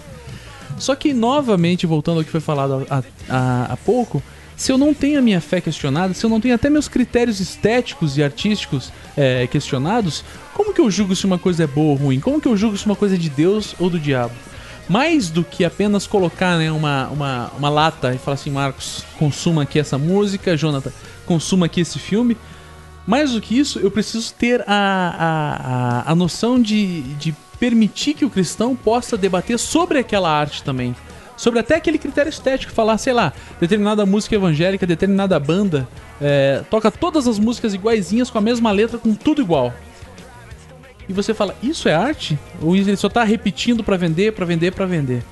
Só 0.79 0.95
que, 0.95 1.13
novamente, 1.13 1.87
voltando 1.87 2.19
ao 2.19 2.25
que 2.25 2.31
foi 2.31 2.41
falado 2.41 2.87
há, 3.29 3.77
pouco, 3.85 4.23
se 4.57 4.71
eu 4.71 4.79
não 4.79 4.93
tenho 4.93 5.19
a 5.19 5.23
minha 5.23 5.41
fé 5.41 5.61
questionada, 5.61 6.15
se 6.15 6.25
eu 6.25 6.31
não 6.31 6.41
tenho 6.41 6.55
até 6.55 6.71
meus 6.71 6.89
critérios 6.89 7.41
estéticos 7.41 8.17
e 8.17 8.23
artísticos 8.23 8.93
é, 9.17 9.47
questionados, 9.47 10.25
como 10.53 10.73
que 10.73 10.81
eu 10.81 10.91
julgo 10.91 11.17
se 11.17 11.27
uma 11.27 11.39
coisa 11.39 11.65
é 11.65 11.67
boa 11.67 11.93
ou 11.93 11.97
ruim? 11.97 12.21
Como 12.21 12.41
que 12.41 12.49
eu 12.49 12.57
julgo 12.57 12.77
se 12.77 12.87
uma 12.87 12.97
coisa 12.97 13.15
é 13.15 13.19
de 13.19 13.29
Deus 13.29 13.75
ou 13.79 13.89
do 13.91 13.99
diabo? 13.99 14.35
Mais 14.89 15.31
do 15.31 15.43
que 15.43 15.65
apenas 15.65 16.07
colocar 16.07 16.59
né, 16.59 16.71
uma, 16.71 17.09
uma, 17.09 17.53
uma 17.57 17.69
lata 17.71 18.15
e 18.15 18.19
falar 18.19 18.35
assim, 18.35 18.51
Marcos, 18.51 19.05
consuma 19.19 19.63
aqui 19.63 19.79
essa 19.79 19.97
música, 19.97 20.57
Jonathan, 20.57 20.93
consuma 21.25 21.67
aqui 21.67 21.81
esse 21.81 21.99
filme. 21.99 22.37
Mais 23.07 23.33
do 23.33 23.41
que 23.41 23.59
isso, 23.59 23.79
eu 23.79 23.91
preciso 23.91 24.33
ter 24.35 24.63
a, 24.63 24.65
a, 24.67 26.09
a, 26.09 26.13
a 26.13 26.15
noção 26.15 26.61
de, 26.61 27.03
de 27.15 27.35
permitir 27.59 28.15
que 28.15 28.25
o 28.25 28.31
cristão 28.31 28.75
possa 28.75 29.17
debater 29.17 29.59
sobre 29.59 29.99
aquela 29.99 30.31
arte 30.31 30.63
também. 30.63 30.95
Sobre 31.37 31.59
até 31.59 31.75
aquele 31.77 31.99
critério 31.99 32.31
estético, 32.31 32.73
falar, 32.73 32.97
sei 32.99 33.13
lá, 33.13 33.33
determinada 33.59 34.07
música 34.07 34.37
evangélica, 34.37 34.87
determinada 34.87 35.39
banda, 35.41 35.89
é, 36.21 36.63
toca 36.71 36.91
todas 36.91 37.27
as 37.27 37.39
músicas 37.39 37.75
iguaizinhas, 37.75 38.31
com 38.31 38.39
a 38.39 38.41
mesma 38.41 38.71
letra, 38.71 38.99
com 38.99 39.15
tudo 39.15 39.43
igual. 39.43 39.75
E 41.09 41.13
você 41.13 41.35
fala, 41.35 41.55
isso 41.63 41.89
é 41.89 41.95
arte? 41.95 42.39
Ou 42.63 42.75
ele 42.75 42.97
só 42.97 43.09
tá 43.09 43.25
repetindo 43.25 43.83
pra 43.83 43.97
vender, 43.97 44.33
pra 44.33 44.47
vender, 44.47 44.73
pra 44.73 44.87
vender? 44.87 45.23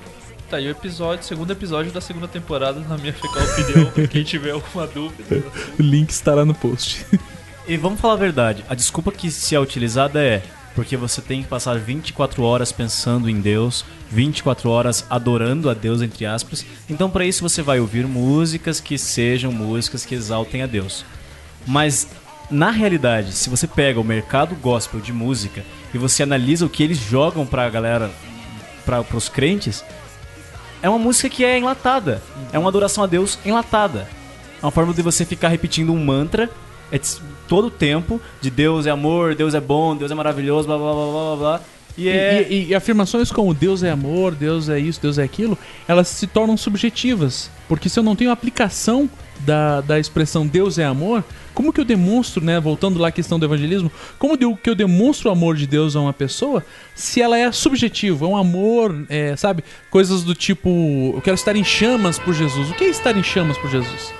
Tá 0.49 0.57
aí 0.57 0.67
o 0.67 0.71
episódio, 0.71 1.25
segundo 1.25 1.51
episódio 1.51 1.91
da 1.91 2.01
segunda 2.01 2.27
temporada, 2.27 2.79
na 2.81 2.97
minha 2.97 3.13
fecal 3.13 3.41
opinião, 3.43 3.91
pra 3.91 4.07
quem 4.07 4.23
tiver 4.23 4.51
alguma 4.51 4.85
dúvida. 4.85 5.43
O 5.79 5.81
link 5.81 6.09
estará 6.09 6.45
no 6.45 6.53
post. 6.53 7.05
E 7.67 7.77
vamos 7.77 7.99
falar 7.99 8.13
a 8.13 8.17
verdade, 8.17 8.63
a 8.69 8.75
desculpa 8.75 9.11
que 9.11 9.31
se 9.31 9.55
é 9.55 9.59
utilizada 9.59 10.21
é 10.21 10.43
porque 10.75 10.97
você 10.97 11.21
tem 11.21 11.43
que 11.43 11.49
passar 11.49 11.77
24 11.77 12.43
horas 12.43 12.71
pensando 12.71 13.29
em 13.29 13.39
Deus, 13.39 13.85
24 14.09 14.69
horas 14.69 15.05
adorando 15.09 15.69
a 15.69 15.73
Deus, 15.73 16.01
entre 16.01 16.25
aspas. 16.25 16.65
Então, 16.89 17.09
para 17.09 17.25
isso, 17.25 17.47
você 17.47 17.61
vai 17.61 17.79
ouvir 17.79 18.07
músicas 18.07 18.79
que 18.79 18.97
sejam 18.97 19.51
músicas 19.51 20.05
que 20.05 20.15
exaltem 20.15 20.63
a 20.63 20.65
Deus. 20.65 21.05
Mas, 21.67 22.07
na 22.49 22.71
realidade, 22.71 23.33
se 23.33 23.49
você 23.49 23.67
pega 23.67 23.99
o 23.99 24.03
mercado 24.03 24.55
gospel 24.55 24.99
de 24.99 25.13
música 25.13 25.63
e 25.93 25.97
você 25.97 26.23
analisa 26.23 26.65
o 26.65 26.69
que 26.69 26.83
eles 26.83 26.97
jogam 26.97 27.45
pra 27.45 27.69
galera, 27.69 28.11
para 28.85 29.05
os 29.13 29.29
crentes, 29.29 29.83
é 30.81 30.89
uma 30.89 30.99
música 30.99 31.29
que 31.29 31.45
é 31.45 31.57
enlatada. 31.57 32.21
É 32.51 32.57
uma 32.59 32.69
adoração 32.69 33.03
a 33.03 33.07
Deus 33.07 33.37
enlatada. 33.45 34.07
É 34.61 34.65
uma 34.65 34.71
forma 34.71 34.93
de 34.93 35.01
você 35.01 35.25
ficar 35.25 35.49
repetindo 35.49 35.93
um 35.93 36.03
mantra 36.03 36.49
todo 37.47 37.67
o 37.67 37.71
tempo 37.71 38.19
de 38.41 38.49
Deus 38.49 38.85
é 38.85 38.89
amor, 38.91 39.35
Deus 39.35 39.53
é 39.53 39.59
bom, 39.61 39.95
Deus 39.95 40.11
é 40.11 40.15
maravilhoso, 40.15 40.67
blá 40.67 40.77
blá 40.77 40.93
blá 40.93 41.05
blá 41.11 41.35
blá. 41.35 41.61
E 41.97 42.05
E, 42.05 42.09
é. 42.09 42.47
e- 42.49 42.65
e 42.69 42.75
afirmações 42.75 43.31
como 43.31 43.53
Deus 43.53 43.83
é 43.83 43.91
amor, 43.91 44.33
Deus 44.33 44.67
é 44.67 44.79
isso, 44.79 44.99
Deus 44.99 45.17
é 45.19 45.23
aquilo, 45.23 45.55
elas 45.87 46.07
se 46.07 46.25
tornam 46.25 46.57
subjetivas. 46.57 47.51
Porque 47.67 47.87
se 47.87 47.99
eu 47.99 48.03
não 48.03 48.15
tenho 48.15 48.31
aplicação 48.31 49.07
da, 49.39 49.79
da 49.81 49.99
expressão 49.99 50.47
Deus 50.47 50.79
é 50.79 50.85
amor, 50.85 51.23
como 51.53 51.71
que 51.71 51.79
eu 51.79 51.85
demonstro, 51.85 52.43
né? 52.43 52.59
Voltando 52.59 52.97
lá 52.97 53.09
à 53.09 53.11
questão 53.11 53.37
do 53.37 53.45
evangelismo, 53.45 53.91
como 54.17 54.35
que 54.35 54.69
eu 54.69 54.73
demonstro 54.75 55.29
o 55.29 55.31
amor 55.31 55.55
de 55.55 55.67
Deus 55.67 55.95
a 55.95 55.99
uma 56.01 56.13
pessoa 56.13 56.65
se 56.95 57.21
ela 57.21 57.37
é 57.37 57.51
subjetiva, 57.51 58.25
é 58.25 58.27
um 58.27 58.35
amor, 58.37 59.05
é, 59.07 59.35
sabe? 59.35 59.63
Coisas 59.91 60.23
do 60.23 60.33
tipo, 60.33 60.69
eu 61.15 61.21
quero 61.23 61.35
estar 61.35 61.55
em 61.55 61.63
chamas 61.63 62.17
por 62.17 62.33
Jesus. 62.33 62.71
O 62.71 62.73
que 62.73 62.85
é 62.85 62.89
estar 62.89 63.15
em 63.15 63.21
chamas 63.23 63.55
por 63.59 63.69
Jesus? 63.69 64.11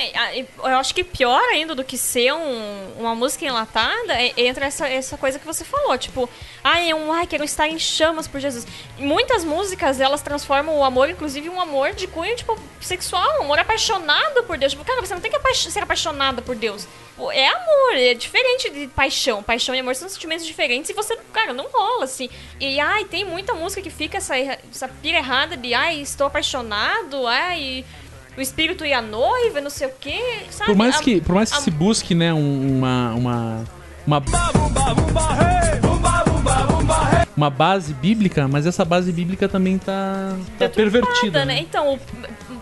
É, 0.00 0.40
eu 0.40 0.78
acho 0.78 0.94
que 0.94 1.02
pior 1.02 1.42
ainda 1.50 1.74
do 1.74 1.82
que 1.82 1.98
ser 1.98 2.32
um- 2.32 2.92
uma 2.98 3.14
música 3.16 3.44
enlatada 3.44 4.12
é, 4.14 4.32
entra 4.36 4.66
essa, 4.66 4.88
essa 4.88 5.16
coisa 5.18 5.38
que 5.38 5.44
você 5.46 5.64
falou, 5.64 5.98
tipo, 5.98 6.28
ai, 6.62 6.90
é 6.90 6.94
um 6.94 7.12
ai, 7.12 7.26
quero 7.26 7.42
estar 7.42 7.66
em 7.66 7.78
chamas 7.78 8.28
por 8.28 8.38
Jesus. 8.40 8.64
Muitas 8.96 9.44
músicas, 9.44 10.00
elas 10.00 10.22
transformam 10.22 10.76
o 10.78 10.84
amor, 10.84 11.10
inclusive, 11.10 11.48
um 11.48 11.60
amor 11.60 11.92
de 11.94 12.06
cunho, 12.06 12.36
tipo, 12.36 12.56
sexual, 12.80 13.40
um 13.40 13.42
amor 13.44 13.58
apaixonado 13.58 14.44
por 14.44 14.56
Deus. 14.56 14.72
Tipo, 14.72 14.84
cara, 14.84 15.00
você 15.00 15.14
não 15.14 15.20
tem 15.20 15.30
que 15.30 15.36
apa- 15.36 15.52
ser 15.54 15.82
apaixonada 15.82 16.42
por 16.42 16.54
Deus. 16.54 16.86
É 17.32 17.48
amor, 17.48 17.96
é 17.96 18.14
diferente 18.14 18.70
de 18.70 18.86
paixão. 18.86 19.42
Paixão 19.42 19.74
e 19.74 19.80
amor 19.80 19.96
são 19.96 20.08
sentimentos 20.08 20.46
diferentes 20.46 20.88
e 20.90 20.94
você, 20.94 21.16
cara, 21.32 21.52
não 21.52 21.66
rola, 21.68 22.04
assim. 22.04 22.30
E, 22.60 22.78
ai, 22.78 23.04
tem 23.06 23.24
muita 23.24 23.54
música 23.54 23.82
que 23.82 23.90
fica 23.90 24.18
essa, 24.18 24.36
essa 24.36 24.86
pira 24.86 25.18
errada 25.18 25.56
de, 25.56 25.74
ai, 25.74 26.00
estou 26.00 26.28
apaixonado, 26.28 27.26
ai 27.26 27.84
o 28.38 28.40
espírito 28.40 28.84
e 28.86 28.92
a 28.92 29.02
noiva, 29.02 29.60
não 29.60 29.68
sei 29.70 29.88
o 29.88 29.92
quê, 30.00 30.20
sabe? 30.50 30.66
Por 30.70 30.76
mais 30.76 30.96
A- 30.96 31.02
que, 31.02 31.20
por 31.20 31.34
mais 31.34 31.50
que 31.50 31.58
a- 31.58 31.60
se 31.60 31.70
busque, 31.72 32.14
né, 32.14 32.32
um- 32.32 32.78
uma, 32.78 33.10
uma, 33.14 33.64
uma, 34.06 34.22
uma 37.36 37.50
base 37.50 37.92
bíblica, 37.94 38.46
mas 38.48 38.66
essa 38.66 38.84
base 38.84 39.12
bíblica 39.12 39.48
também 39.48 39.76
tá, 39.78 40.36
tá 40.58 40.68
pervertida. 40.68 41.44
né? 41.44 41.54
né? 41.54 41.60
Então, 41.60 41.94
o 41.94 42.00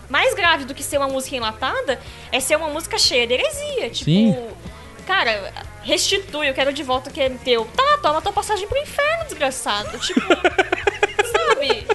mais 0.09 0.33
grave 0.33 0.65
do 0.65 0.73
que 0.73 0.83
ser 0.83 0.97
uma 0.97 1.07
música 1.07 1.35
enlatada 1.35 1.99
é 2.31 2.39
ser 2.39 2.55
uma 2.57 2.69
música 2.69 2.97
cheia 2.97 3.27
de 3.27 3.33
heresia. 3.33 3.89
Tipo, 3.91 4.05
Sim. 4.05 4.35
cara, 5.05 5.53
restitui, 5.83 6.49
eu 6.49 6.53
quero 6.53 6.73
de 6.73 6.81
volta 6.83 7.09
o 7.09 7.13
que 7.13 7.21
é 7.21 7.29
teu. 7.29 7.65
Tá, 7.75 7.99
toma 8.01 8.21
tua 8.21 8.33
passagem 8.33 8.67
pro 8.67 8.77
inferno, 8.77 9.25
desgraçado. 9.25 9.97
Tipo, 9.99 10.21
sabe? 11.31 11.85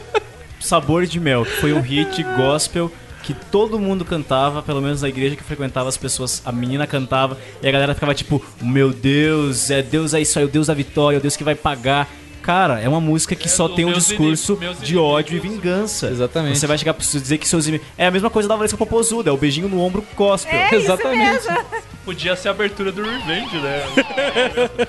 Sabor 0.61 1.07
de 1.07 1.19
Mel, 1.19 1.44
que 1.44 1.52
foi 1.61 1.73
um 1.73 1.81
hit 1.81 2.23
gospel 2.36 2.90
que 3.23 3.32
todo 3.35 3.78
mundo 3.78 4.05
cantava, 4.05 4.62
pelo 4.62 4.81
menos 4.81 5.03
na 5.03 5.09
igreja 5.09 5.36
que 5.36 5.43
frequentava, 5.44 5.89
as 5.89 5.97
pessoas, 5.97 6.43
a 6.44 6.51
menina 6.53 6.86
cantava 6.86 7.39
e 7.62 7.69
a 7.69 7.70
galera 7.70 7.94
ficava 7.94 8.15
tipo, 8.15 8.44
meu 8.61 8.90
Deus, 8.93 9.70
é 9.70 9.81
Deus 9.82 10.12
é 10.15 10.20
isso 10.20 10.39
aí, 10.39 10.44
o 10.44 10.49
Deus 10.49 10.66
da 10.66 10.74
vitória, 10.74 11.19
o 11.19 11.23
Deus 11.23 11.36
que 11.36 11.44
vai 11.44 11.55
pagar. 11.55 12.09
Cara, 12.43 12.81
é 12.81 12.89
uma 12.89 13.01
música 13.01 13.36
que 13.36 13.49
só 13.49 13.69
do 13.69 13.77
tem 13.77 13.85
um 13.85 13.93
discurso 13.93 14.55
inimigos- 14.55 14.82
de 14.82 14.99
ódio 14.99 15.36
e 15.36 15.40
vingança. 15.40 16.09
Exatamente. 16.09 16.59
Você 16.59 16.66
vai 16.66 16.77
chegar 16.77 16.93
pra 16.93 17.05
dizer 17.07 17.39
que 17.39 17.47
seus 17.47 17.69
inimigos. 17.69 17.86
É 17.97 18.09
a 18.09 18.11
mesma 18.11 18.28
coisa 18.28 18.49
da 18.49 18.57
Valesca 18.57 18.77
Popozuda, 18.77 19.31
é 19.31 19.32
o 19.32 19.36
beijinho 19.36 19.69
no 19.69 19.81
ombro 19.81 20.05
gospel. 20.16 20.53
É 20.53 20.77
isso 20.77 20.97
mesmo. 21.09 21.57
Podia 22.05 22.35
ser 22.35 22.49
a 22.49 22.51
abertura 22.51 22.90
do 22.90 23.01
Revenge, 23.01 23.57
né? 23.59 23.82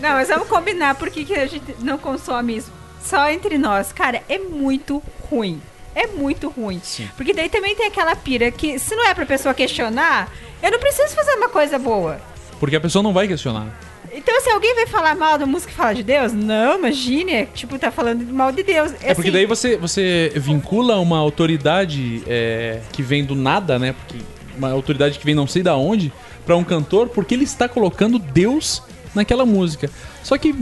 Não, 0.00 0.10
mas 0.10 0.28
vamos 0.28 0.48
combinar 0.48 0.94
porque 0.96 1.24
que 1.24 1.34
a 1.34 1.46
gente 1.46 1.74
não 1.80 1.98
consome 1.98 2.56
isso. 2.56 2.72
Só 3.04 3.28
entre 3.30 3.58
nós. 3.58 3.92
Cara, 3.92 4.22
é 4.28 4.38
muito 4.38 5.02
ruim. 5.30 5.60
É 5.94 6.06
muito 6.06 6.48
ruim. 6.48 6.80
Porque 7.16 7.32
daí 7.32 7.48
também 7.48 7.74
tem 7.74 7.86
aquela 7.86 8.14
pira 8.14 8.50
que, 8.50 8.78
se 8.78 8.94
não 8.94 9.06
é 9.06 9.14
pra 9.14 9.26
pessoa 9.26 9.54
questionar, 9.54 10.30
eu 10.62 10.70
não 10.70 10.78
preciso 10.78 11.14
fazer 11.14 11.32
uma 11.32 11.48
coisa 11.48 11.78
boa. 11.78 12.20
Porque 12.58 12.76
a 12.76 12.80
pessoa 12.80 13.02
não 13.02 13.12
vai 13.12 13.26
questionar. 13.26 13.74
Então, 14.12 14.40
se 14.40 14.50
alguém 14.50 14.74
vai 14.74 14.86
falar 14.86 15.14
mal 15.14 15.38
da 15.38 15.46
música 15.46 15.72
e 15.72 15.74
falar 15.74 15.92
de 15.92 16.02
Deus, 16.02 16.32
não, 16.32 16.78
imagine, 16.78 17.32
é, 17.32 17.46
tipo, 17.46 17.78
tá 17.78 17.90
falando 17.92 18.24
mal 18.32 18.50
de 18.50 18.62
Deus. 18.62 18.92
É 18.94 19.14
porque 19.14 19.28
assim, 19.28 19.30
daí 19.30 19.46
você, 19.46 19.76
você 19.76 20.32
vincula 20.34 20.98
uma 20.98 21.18
autoridade 21.18 22.22
é, 22.26 22.80
que 22.92 23.02
vem 23.02 23.24
do 23.24 23.36
nada, 23.36 23.78
né? 23.78 23.92
Porque 23.92 24.22
uma 24.56 24.70
autoridade 24.70 25.18
que 25.18 25.24
vem 25.24 25.34
não 25.34 25.46
sei 25.46 25.62
da 25.62 25.76
onde, 25.76 26.12
pra 26.44 26.56
um 26.56 26.64
cantor, 26.64 27.08
porque 27.08 27.34
ele 27.34 27.44
está 27.44 27.68
colocando 27.68 28.18
Deus 28.18 28.82
naquela 29.14 29.44
música. 29.44 29.90
Só 30.22 30.36
que 30.36 30.54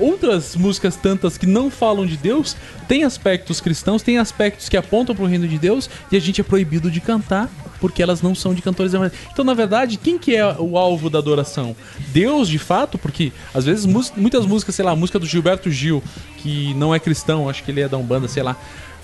outras 0.00 0.54
músicas 0.56 0.96
tantas 0.96 1.36
que 1.38 1.46
não 1.46 1.70
falam 1.70 2.06
de 2.06 2.16
Deus 2.16 2.56
têm 2.86 3.04
aspectos 3.04 3.60
cristãos, 3.60 4.02
têm 4.02 4.18
aspectos 4.18 4.68
que 4.68 4.76
apontam 4.76 5.14
pro 5.14 5.26
reino 5.26 5.48
de 5.48 5.58
Deus 5.58 5.88
e 6.10 6.16
a 6.16 6.20
gente 6.20 6.40
é 6.40 6.44
proibido 6.44 6.90
de 6.90 7.00
cantar 7.00 7.50
porque 7.80 8.02
elas 8.02 8.22
não 8.22 8.34
são 8.34 8.54
de 8.54 8.62
cantores 8.62 8.94
evangélicos. 8.94 9.28
Então, 9.32 9.44
na 9.44 9.54
verdade, 9.54 9.98
quem 9.98 10.18
que 10.18 10.34
é 10.34 10.56
o 10.58 10.78
alvo 10.78 11.10
da 11.10 11.18
adoração? 11.18 11.76
Deus, 12.08 12.48
de 12.48 12.58
fato, 12.58 12.96
porque 12.96 13.32
às 13.52 13.64
vezes 13.64 13.84
muitas 14.16 14.46
músicas, 14.46 14.74
sei 14.74 14.84
lá, 14.84 14.92
a 14.92 14.96
música 14.96 15.18
do 15.18 15.26
Gilberto 15.26 15.70
Gil, 15.70 16.02
que 16.38 16.72
não 16.74 16.94
é 16.94 16.98
cristão, 16.98 17.48
acho 17.48 17.62
que 17.62 17.70
ele 17.70 17.80
é 17.80 17.88
da 17.88 17.96
Umbanda, 17.98 18.28
sei 18.28 18.42
lá. 18.42 18.56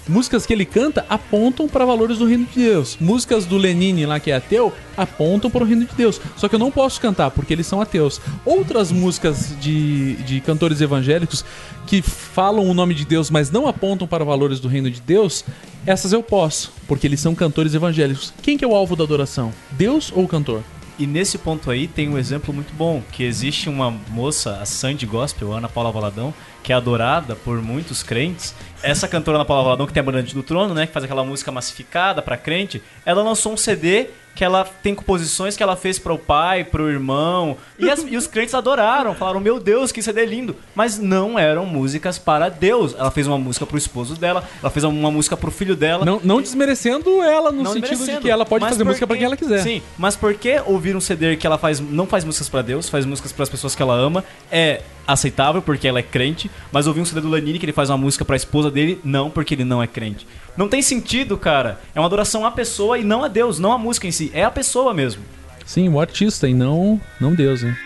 Músicas 0.08 0.44
que 0.44 0.52
ele 0.52 0.64
canta 0.64 1.06
apontam 1.08 1.68
para 1.68 1.84
valores 1.84 2.18
do 2.18 2.26
reino 2.26 2.44
de 2.46 2.60
Deus. 2.60 2.96
Músicas 3.00 3.46
do 3.46 3.56
Lenine 3.56 4.04
lá 4.04 4.18
que 4.18 4.30
é 4.30 4.34
ateu 4.34 4.72
apontam 4.96 5.50
para 5.50 5.62
o 5.62 5.66
reino 5.66 5.84
de 5.84 5.94
Deus. 5.94 6.20
Só 6.36 6.48
que 6.48 6.54
eu 6.54 6.58
não 6.58 6.70
posso 6.70 7.00
cantar 7.00 7.30
porque 7.30 7.52
eles 7.52 7.66
são 7.66 7.80
ateus. 7.80 8.20
Outras 8.44 8.90
músicas 8.90 9.54
de, 9.60 10.16
de 10.16 10.40
cantores 10.40 10.80
evangélicos 10.80 11.44
que 11.86 12.02
falam 12.02 12.68
o 12.68 12.74
nome 12.74 12.94
de 12.94 13.04
Deus, 13.04 13.30
mas 13.30 13.50
não 13.50 13.66
apontam 13.66 14.06
para 14.08 14.24
valores 14.24 14.58
do 14.58 14.68
reino 14.68 14.90
de 14.90 15.00
Deus, 15.00 15.44
essas 15.86 16.12
eu 16.12 16.22
posso, 16.22 16.72
porque 16.86 17.06
eles 17.06 17.20
são 17.20 17.34
cantores 17.34 17.74
evangélicos. 17.74 18.32
Quem 18.42 18.56
que 18.56 18.64
é 18.64 18.68
o 18.68 18.74
alvo 18.74 18.96
da 18.96 19.04
adoração? 19.04 19.52
Deus 19.70 20.12
ou 20.14 20.24
o 20.24 20.28
cantor? 20.28 20.62
E 20.98 21.06
nesse 21.06 21.38
ponto 21.38 21.70
aí 21.70 21.88
tem 21.88 22.08
um 22.08 22.18
exemplo 22.18 22.52
muito 22.52 22.72
bom, 22.74 23.02
que 23.10 23.24
existe 23.24 23.68
uma 23.68 23.90
moça, 23.90 24.58
a 24.60 24.66
Sandy 24.66 25.06
Gospel, 25.06 25.52
Ana 25.52 25.68
Paula 25.68 25.90
Valadão, 25.90 26.34
que 26.62 26.72
é 26.72 26.76
adorada 26.76 27.34
por 27.34 27.60
muitos 27.62 28.02
crentes. 28.02 28.54
Essa 28.82 29.06
cantora 29.06 29.38
Ana 29.38 29.44
Paula 29.44 29.62
Valadão, 29.62 29.86
que 29.86 29.92
tem 29.92 30.00
a 30.00 30.04
do 30.34 30.42
Trono, 30.42 30.74
né, 30.74 30.86
que 30.86 30.92
faz 30.92 31.04
aquela 31.04 31.22
música 31.22 31.52
massificada 31.52 32.20
pra 32.20 32.36
crente, 32.36 32.82
ela 33.06 33.22
lançou 33.22 33.52
um 33.52 33.56
CD 33.56 34.08
que 34.34 34.42
ela 34.44 34.64
tem 34.64 34.94
composições 34.94 35.56
que 35.56 35.62
ela 35.62 35.76
fez 35.76 35.98
pro 35.98 36.16
pai, 36.18 36.64
pro 36.64 36.88
irmão, 36.90 37.56
e, 37.78 37.90
as- 37.90 38.04
e 38.08 38.16
os 38.16 38.26
crentes 38.26 38.54
adoraram, 38.54 39.14
falaram, 39.14 39.40
meu 39.40 39.60
Deus, 39.60 39.92
que 39.92 40.02
CD 40.02 40.24
lindo. 40.24 40.56
Mas 40.74 40.98
não 40.98 41.38
eram 41.38 41.66
músicas 41.66 42.18
para 42.18 42.48
Deus. 42.48 42.94
Ela 42.98 43.10
fez 43.10 43.26
uma 43.26 43.38
música 43.38 43.66
pro 43.66 43.76
esposo 43.76 44.14
dela, 44.14 44.42
ela 44.60 44.70
fez 44.70 44.84
uma 44.84 45.10
música 45.10 45.36
pro 45.36 45.50
filho 45.50 45.76
dela. 45.76 46.04
Não, 46.04 46.20
não 46.24 46.40
desmerecendo 46.40 47.22
ela 47.22 47.52
no 47.52 47.62
Não 47.62 47.72
sentido 47.74 48.04
de 48.06 48.16
que 48.18 48.30
ela 48.30 48.46
pode 48.46 48.64
fazer 48.64 48.84
música 48.84 49.06
porque- 49.06 49.06
para 49.06 49.16
quem 49.18 49.26
ela 49.26 49.36
quiser. 49.36 49.58
Sim, 49.62 49.82
mas 49.98 50.16
por 50.16 50.32
que 50.34 50.60
ouvir 50.66 50.96
um 50.96 51.00
CD 51.00 51.36
que 51.36 51.46
ela 51.46 51.58
faz 51.58 51.78
não 51.78 52.06
faz 52.06 52.24
músicas 52.24 52.48
pra 52.48 52.62
Deus, 52.62 52.88
faz 52.88 53.04
músicas 53.04 53.32
para 53.32 53.42
as 53.42 53.48
pessoas 53.50 53.74
que 53.74 53.82
ela 53.82 53.94
ama, 53.94 54.24
é 54.50 54.80
aceitável 55.06 55.60
porque 55.60 55.86
ela 55.88 55.98
é 55.98 56.02
crente, 56.02 56.50
mas 56.70 56.86
ouvir 56.86 57.00
um 57.00 57.04
CD 57.04 57.20
do 57.20 57.28
Lanini 57.28 57.58
que 57.58 57.64
ele 57.66 57.72
faz 57.72 57.90
uma 57.90 57.98
música 57.98 58.24
pra 58.24 58.36
esposa 58.36 58.70
dele, 58.70 59.00
não, 59.04 59.28
porque 59.30 59.54
ele 59.54 59.64
não 59.64 59.82
é 59.82 59.86
crente. 59.86 60.26
Não 60.56 60.68
tem 60.68 60.82
sentido, 60.82 61.38
cara. 61.38 61.80
É 61.94 62.00
uma 62.00 62.06
adoração 62.06 62.44
à 62.44 62.50
pessoa 62.50 62.98
e 62.98 63.04
não 63.04 63.24
a 63.24 63.28
Deus, 63.28 63.58
não 63.58 63.72
a 63.72 63.78
música 63.78 64.06
em 64.06 64.12
si, 64.12 64.30
é 64.34 64.44
a 64.44 64.50
pessoa 64.50 64.92
mesmo. 64.92 65.24
Sim, 65.64 65.88
o 65.88 65.98
artista 65.98 66.48
e 66.48 66.54
não, 66.54 67.00
não 67.20 67.34
Deus, 67.34 67.62
né? 67.62 67.76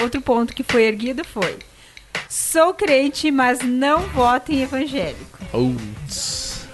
Outro 0.00 0.20
ponto 0.22 0.54
que 0.54 0.62
foi 0.62 0.84
erguido 0.84 1.24
foi: 1.24 1.58
sou 2.28 2.72
crente, 2.72 3.30
mas 3.30 3.60
não 3.60 4.00
voto 4.08 4.52
em 4.52 4.62
evangélico. 4.62 5.38
Putz. 5.50 6.66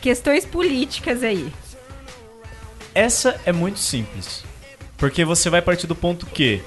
Questões 0.00 0.44
políticas 0.44 1.22
aí. 1.22 1.52
Essa 2.96 3.38
é 3.44 3.52
muito 3.52 3.78
simples. 3.78 4.42
Porque 4.96 5.24
você 5.24 5.50
vai 5.50 5.60
partir 5.60 5.86
do 5.86 5.94
ponto 5.94 6.24
que, 6.24 6.62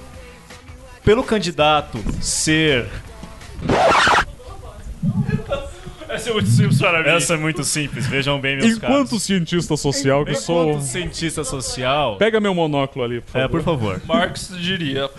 pelo 1.03 1.23
candidato 1.23 1.97
ser. 2.22 2.85
Essa 6.07 6.31
é 6.31 6.34
muito 6.34 6.49
simples 6.49 6.80
para 6.80 7.03
mim. 7.03 7.10
Essa 7.10 7.34
é 7.35 7.38
muito 7.38 7.64
simples, 7.64 8.06
vejam 8.07 8.39
bem 8.39 8.57
meus 8.57 8.73
Enquanto 8.77 9.10
caros. 9.10 9.23
cientista 9.23 9.77
social 9.77 10.26
que 10.26 10.35
sou. 10.35 10.69
Enquanto 10.72 10.84
cientista 10.84 11.43
social. 11.43 12.18
Pega 12.18 12.39
meu 12.39 12.53
monóculo 12.53 13.06
ali, 13.06 13.22
por 13.22 13.31
favor. 13.31 13.43
É, 13.43 13.47
por 13.47 13.64
favor. 13.64 14.01
Marx 14.06 14.51
diria. 14.57 15.10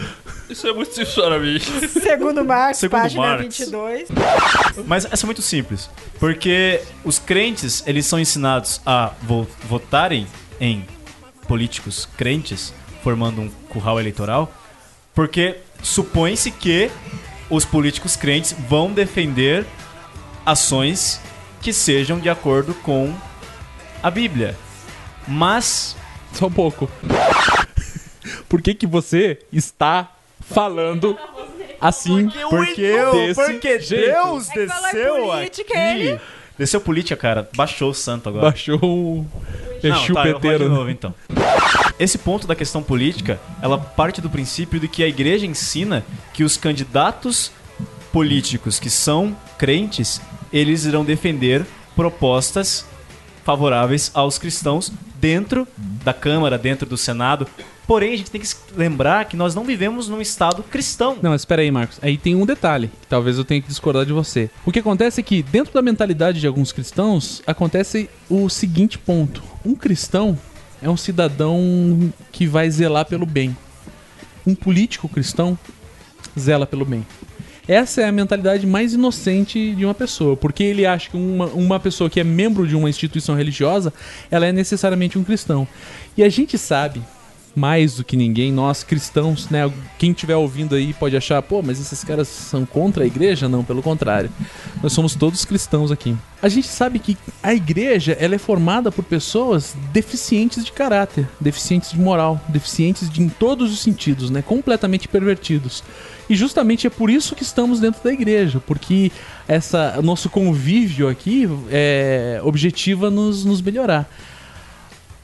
Isso 0.48 0.66
é 0.66 0.72
muito 0.72 0.92
simples 0.92 1.14
para 1.14 1.38
mim. 1.38 1.58
Segundo 1.88 2.44
Marx, 2.44 2.78
Segundo 2.78 3.02
página 3.02 3.22
Marx. 3.22 3.42
22. 3.58 4.08
Mas 4.86 5.04
essa 5.10 5.24
é 5.24 5.26
muito 5.26 5.42
simples. 5.42 5.88
Porque 6.18 6.80
os 7.04 7.18
crentes, 7.20 7.84
eles 7.86 8.04
são 8.06 8.18
ensinados 8.18 8.80
a 8.84 9.12
vo- 9.22 9.46
votarem 9.68 10.26
em 10.60 10.84
políticos 11.50 12.08
crentes, 12.16 12.72
formando 13.02 13.40
um 13.40 13.48
curral 13.68 13.98
eleitoral, 13.98 14.52
porque 15.12 15.56
supõe-se 15.82 16.52
que 16.52 16.88
os 17.50 17.64
políticos 17.64 18.14
crentes 18.14 18.54
vão 18.68 18.92
defender 18.92 19.66
ações 20.46 21.20
que 21.60 21.72
sejam 21.72 22.20
de 22.20 22.30
acordo 22.30 22.72
com 22.72 23.12
a 24.00 24.08
Bíblia. 24.12 24.56
Mas 25.26 25.96
Só 26.32 26.46
um 26.46 26.52
pouco. 26.52 26.88
Por 28.48 28.62
que 28.62 28.72
que 28.72 28.86
você 28.86 29.40
está 29.52 30.08
falando 30.38 31.18
assim? 31.80 32.30
Porque 32.48 32.94
porque 33.34 33.80
jeito? 33.80 34.06
Deus 34.12 34.48
É 34.50 34.62
em 34.62 34.66
desceu 34.66 35.16
política, 35.26 35.74
aqui. 35.74 35.82
ele. 35.82 36.20
Desceu 36.56 36.80
política, 36.80 37.16
cara. 37.16 37.48
Baixou 37.56 37.90
o 37.90 37.94
santo 37.94 38.28
agora. 38.28 38.44
Baixou 38.50 38.78
o 38.80 39.26
tá, 39.80 39.88
eu 39.88 39.94
vou 39.94 40.24
de 40.24 40.34
peteiro. 40.34 40.68
novo, 40.68 40.90
então. 40.90 41.14
Esse 42.00 42.16
ponto 42.16 42.46
da 42.46 42.56
questão 42.56 42.82
política, 42.82 43.38
ela 43.60 43.76
parte 43.76 44.22
do 44.22 44.30
princípio 44.30 44.80
de 44.80 44.88
que 44.88 45.04
a 45.04 45.06
igreja 45.06 45.44
ensina 45.44 46.02
que 46.32 46.42
os 46.42 46.56
candidatos 46.56 47.52
políticos 48.10 48.80
que 48.80 48.88
são 48.88 49.36
crentes, 49.58 50.18
eles 50.50 50.86
irão 50.86 51.04
defender 51.04 51.66
propostas 51.94 52.86
favoráveis 53.44 54.10
aos 54.14 54.38
cristãos 54.38 54.90
dentro 55.16 55.68
da 56.02 56.14
Câmara, 56.14 56.56
dentro 56.56 56.88
do 56.88 56.96
Senado. 56.96 57.46
Porém, 57.86 58.14
a 58.14 58.16
gente 58.16 58.30
tem 58.30 58.40
que 58.40 58.48
lembrar 58.74 59.26
que 59.26 59.36
nós 59.36 59.54
não 59.54 59.64
vivemos 59.64 60.08
num 60.08 60.22
estado 60.22 60.62
cristão. 60.62 61.18
Não, 61.20 61.34
espera 61.34 61.60
aí, 61.60 61.70
Marcos. 61.70 61.98
Aí 62.00 62.16
tem 62.16 62.34
um 62.34 62.46
detalhe, 62.46 62.88
que 62.88 63.08
talvez 63.08 63.36
eu 63.36 63.44
tenha 63.44 63.60
que 63.60 63.68
discordar 63.68 64.06
de 64.06 64.12
você. 64.12 64.48
O 64.64 64.72
que 64.72 64.78
acontece 64.78 65.20
é 65.20 65.22
que, 65.22 65.42
dentro 65.42 65.74
da 65.74 65.82
mentalidade 65.82 66.40
de 66.40 66.46
alguns 66.46 66.72
cristãos, 66.72 67.42
acontece 67.46 68.08
o 68.30 68.48
seguinte 68.48 68.96
ponto. 68.96 69.42
Um 69.62 69.74
cristão 69.74 70.38
é 70.82 70.88
um 70.88 70.96
cidadão 70.96 72.12
que 72.32 72.46
vai 72.46 72.70
zelar 72.70 73.04
pelo 73.06 73.26
bem. 73.26 73.56
Um 74.46 74.54
político 74.54 75.08
cristão 75.08 75.58
zela 76.38 76.66
pelo 76.66 76.84
bem. 76.84 77.06
Essa 77.68 78.00
é 78.00 78.08
a 78.08 78.12
mentalidade 78.12 78.66
mais 78.66 78.94
inocente 78.94 79.74
de 79.74 79.84
uma 79.84 79.94
pessoa, 79.94 80.36
porque 80.36 80.64
ele 80.64 80.84
acha 80.84 81.10
que 81.10 81.16
uma, 81.16 81.46
uma 81.46 81.78
pessoa 81.78 82.10
que 82.10 82.18
é 82.18 82.24
membro 82.24 82.66
de 82.66 82.74
uma 82.74 82.90
instituição 82.90 83.36
religiosa, 83.36 83.92
ela 84.30 84.46
é 84.46 84.52
necessariamente 84.52 85.18
um 85.18 85.22
cristão. 85.22 85.68
E 86.16 86.24
a 86.24 86.28
gente 86.28 86.58
sabe, 86.58 87.00
mais 87.54 87.96
do 87.96 88.04
que 88.04 88.16
ninguém, 88.16 88.52
nós 88.52 88.82
cristãos, 88.82 89.48
né? 89.48 89.70
Quem 89.98 90.12
estiver 90.12 90.36
ouvindo 90.36 90.74
aí 90.74 90.92
pode 90.92 91.16
achar, 91.16 91.42
pô, 91.42 91.62
mas 91.62 91.80
esses 91.80 92.04
caras 92.04 92.28
são 92.28 92.64
contra 92.64 93.04
a 93.04 93.06
igreja? 93.06 93.48
Não, 93.48 93.64
pelo 93.64 93.82
contrário. 93.82 94.30
Nós 94.82 94.92
somos 94.92 95.14
todos 95.14 95.44
cristãos 95.44 95.90
aqui. 95.90 96.16
A 96.42 96.48
gente 96.48 96.68
sabe 96.68 96.98
que 96.98 97.18
a 97.42 97.52
igreja 97.52 98.16
ela 98.18 98.34
é 98.34 98.38
formada 98.38 98.90
por 98.90 99.04
pessoas 99.04 99.74
deficientes 99.92 100.64
de 100.64 100.72
caráter, 100.72 101.28
deficientes 101.40 101.90
de 101.90 101.98
moral, 101.98 102.40
deficientes 102.48 103.10
de, 103.10 103.22
em 103.22 103.28
todos 103.28 103.72
os 103.72 103.80
sentidos, 103.80 104.30
né? 104.30 104.42
Completamente 104.42 105.08
pervertidos. 105.08 105.82
E 106.28 106.34
justamente 106.36 106.86
é 106.86 106.90
por 106.90 107.10
isso 107.10 107.34
que 107.34 107.42
estamos 107.42 107.80
dentro 107.80 108.02
da 108.04 108.12
igreja, 108.12 108.62
porque 108.64 109.10
essa 109.48 110.00
nosso 110.00 110.30
convívio 110.30 111.08
aqui 111.08 111.48
é 111.70 112.40
objetiva 112.44 113.10
nos, 113.10 113.44
nos 113.44 113.60
melhorar. 113.60 114.08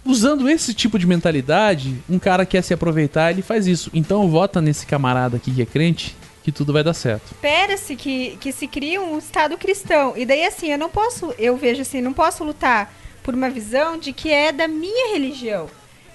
Usando 0.06 0.48
esse 0.48 0.72
tipo 0.72 0.98
de 0.98 1.06
mentalidade, 1.06 2.00
um 2.08 2.18
cara 2.18 2.46
quer 2.46 2.62
se 2.62 2.72
aproveitar, 2.72 3.32
ele 3.32 3.42
faz 3.42 3.66
isso. 3.66 3.90
Então 3.92 4.28
vota 4.28 4.60
nesse 4.60 4.86
camarada 4.86 5.36
aqui 5.36 5.50
que 5.52 5.62
é 5.62 5.66
crente, 5.66 6.16
que 6.44 6.52
tudo 6.52 6.72
vai 6.72 6.84
dar 6.84 6.94
certo. 6.94 7.32
espera-se 7.32 7.96
que, 7.96 8.38
que 8.40 8.52
se 8.52 8.68
crie 8.68 9.00
um 9.00 9.18
Estado 9.18 9.58
cristão. 9.58 10.14
E 10.16 10.24
daí, 10.24 10.44
assim, 10.44 10.70
eu 10.70 10.78
não 10.78 10.88
posso, 10.88 11.34
eu 11.36 11.56
vejo 11.56 11.82
assim, 11.82 12.00
não 12.00 12.12
posso 12.12 12.44
lutar 12.44 12.94
por 13.24 13.34
uma 13.34 13.50
visão 13.50 13.98
de 13.98 14.12
que 14.12 14.30
é 14.30 14.52
da 14.52 14.68
minha 14.68 15.12
religião. 15.12 15.68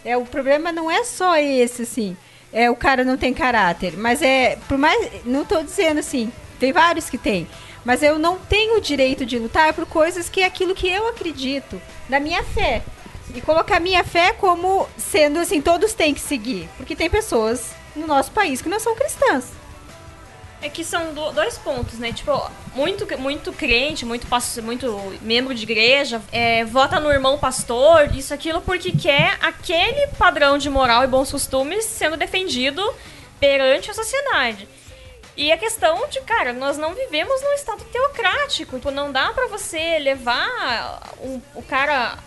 É, 0.05 0.15
o 0.15 0.23
problema 0.23 0.71
não 0.71 0.89
é 0.89 1.03
só 1.03 1.37
esse, 1.37 1.81
assim. 1.81 2.15
É, 2.53 2.71
o 2.71 2.75
cara 2.77 3.03
não 3.03 3.17
tem 3.17 3.33
caráter. 3.33 3.97
Mas 3.97 4.21
é, 4.21 4.57
por 4.69 4.77
mais. 4.77 5.11
Não 5.25 5.43
tô 5.43 5.61
dizendo 5.61 5.99
assim, 5.99 6.31
tem 6.59 6.71
vários 6.71 7.09
que 7.09 7.17
tem. 7.17 7.45
Mas 7.83 8.01
eu 8.01 8.17
não 8.17 8.37
tenho 8.37 8.77
o 8.77 8.81
direito 8.81 9.25
de 9.25 9.37
lutar 9.37 9.73
por 9.73 9.85
coisas 9.85 10.29
que 10.29 10.41
é 10.41 10.45
aquilo 10.45 10.73
que 10.73 10.87
eu 10.87 11.09
acredito, 11.09 11.81
da 12.07 12.21
minha 12.21 12.43
fé. 12.43 12.81
E 13.33 13.41
colocar 13.41 13.79
minha 13.79 14.03
fé 14.03 14.33
como 14.33 14.87
sendo 14.97 15.39
assim, 15.39 15.61
todos 15.61 15.93
têm 15.93 16.13
que 16.13 16.19
seguir. 16.19 16.69
Porque 16.77 16.95
tem 16.95 17.09
pessoas 17.09 17.71
no 17.95 18.05
nosso 18.07 18.31
país 18.31 18.61
que 18.61 18.69
não 18.69 18.79
são 18.79 18.95
cristãs. 18.95 19.45
É 20.61 20.69
que 20.69 20.83
são 20.83 21.13
do- 21.13 21.31
dois 21.31 21.57
pontos, 21.57 21.97
né? 21.97 22.13
Tipo, 22.13 22.39
muito, 22.75 23.07
muito 23.19 23.51
crente, 23.51 24.05
muito, 24.05 24.27
muito 24.61 25.17
membro 25.21 25.55
de 25.55 25.63
igreja, 25.63 26.21
é, 26.31 26.63
vota 26.65 26.99
no 26.99 27.09
irmão 27.11 27.37
pastor, 27.39 28.15
isso, 28.15 28.31
aquilo, 28.31 28.61
porque 28.61 28.91
quer 28.91 29.37
aquele 29.41 30.05
padrão 30.19 30.59
de 30.59 30.69
moral 30.69 31.03
e 31.03 31.07
bons 31.07 31.31
costumes 31.31 31.83
sendo 31.85 32.15
defendido 32.15 32.83
perante 33.39 33.89
a 33.89 33.93
sociedade. 33.95 34.67
E 35.35 35.51
a 35.51 35.57
questão 35.57 36.07
de, 36.09 36.21
cara, 36.21 36.53
nós 36.53 36.77
não 36.77 36.93
vivemos 36.93 37.41
num 37.41 37.53
estado 37.53 37.83
teocrático. 37.85 38.75
Tipo, 38.75 38.91
não 38.91 39.11
dá 39.11 39.31
pra 39.33 39.47
você 39.47 39.97
levar 39.97 41.01
um- 41.23 41.41
o 41.55 41.63
cara 41.63 42.19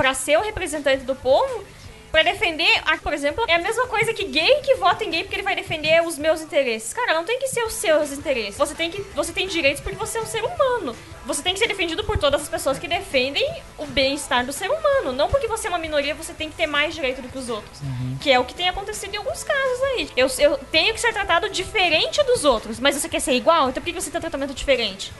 pra 0.00 0.14
ser 0.14 0.38
o 0.38 0.40
representante 0.40 1.04
do 1.04 1.14
povo 1.14 1.62
pra 2.10 2.22
defender, 2.22 2.70
ah, 2.84 2.96
por 2.98 3.12
exemplo, 3.12 3.44
é 3.48 3.54
a 3.54 3.58
mesma 3.58 3.86
coisa 3.86 4.12
que 4.12 4.24
gay 4.24 4.60
que 4.62 4.74
vota 4.74 5.04
em 5.04 5.10
gay 5.10 5.22
porque 5.22 5.36
ele 5.36 5.42
vai 5.42 5.54
defender 5.54 6.02
os 6.06 6.18
meus 6.18 6.40
interesses. 6.40 6.92
Cara, 6.92 7.14
não 7.14 7.24
tem 7.24 7.38
que 7.38 7.48
ser 7.48 7.62
os 7.64 7.72
seus 7.74 8.12
interesses. 8.12 8.56
Você 8.56 8.74
tem 8.74 8.90
que 8.90 9.00
você 9.14 9.32
tem 9.32 9.46
direitos 9.46 9.80
porque 9.80 9.96
você 9.96 10.18
é 10.18 10.22
um 10.22 10.26
ser 10.26 10.44
humano. 10.44 10.94
Você 11.26 11.42
tem 11.42 11.52
que 11.52 11.60
ser 11.60 11.68
defendido 11.68 12.02
por 12.02 12.16
todas 12.18 12.42
as 12.42 12.48
pessoas 12.48 12.78
que 12.78 12.88
defendem 12.88 13.46
o 13.78 13.86
bem-estar 13.86 14.44
do 14.44 14.52
ser 14.52 14.70
humano. 14.70 15.12
Não 15.12 15.28
porque 15.28 15.46
você 15.46 15.66
é 15.66 15.70
uma 15.70 15.78
minoria, 15.78 16.14
você 16.14 16.32
tem 16.32 16.48
que 16.48 16.56
ter 16.56 16.66
mais 16.66 16.94
direito 16.94 17.20
do 17.22 17.28
que 17.28 17.38
os 17.38 17.48
outros. 17.48 17.80
Que 18.20 18.30
é 18.30 18.38
o 18.38 18.44
que 18.44 18.54
tem 18.54 18.68
acontecido 18.68 19.14
em 19.14 19.18
alguns 19.18 19.44
casos 19.44 19.82
aí. 19.94 20.08
Eu, 20.16 20.26
eu 20.38 20.58
tenho 20.70 20.92
que 20.94 21.00
ser 21.00 21.12
tratado 21.12 21.48
diferente 21.48 22.22
dos 22.24 22.44
outros, 22.44 22.80
mas 22.80 22.96
você 22.96 23.08
quer 23.08 23.20
ser 23.20 23.32
igual? 23.32 23.68
Então 23.68 23.82
por 23.82 23.92
que 23.92 24.00
você 24.00 24.10
tem 24.10 24.20
tratamento 24.20 24.54
diferente? 24.54 25.12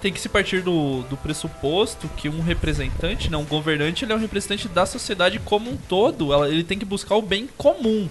Tem 0.00 0.12
que 0.12 0.20
se 0.20 0.28
partir 0.28 0.60
do, 0.62 1.02
do 1.02 1.16
pressuposto 1.16 2.08
que 2.16 2.28
um 2.28 2.42
representante, 2.42 3.30
não, 3.30 3.40
um 3.40 3.44
governante, 3.44 4.04
ele 4.04 4.12
é 4.12 4.16
um 4.16 4.20
representante 4.20 4.68
da 4.68 4.84
sociedade 4.86 5.38
como 5.40 5.70
um 5.70 5.76
todo. 5.76 6.32
Ela- 6.36 6.48
Ele 6.48 6.62
tem 6.64 6.78
que 6.78 6.84
buscar 6.84 7.16
o 7.16 7.22
bem 7.22 7.48
comum. 7.56 8.08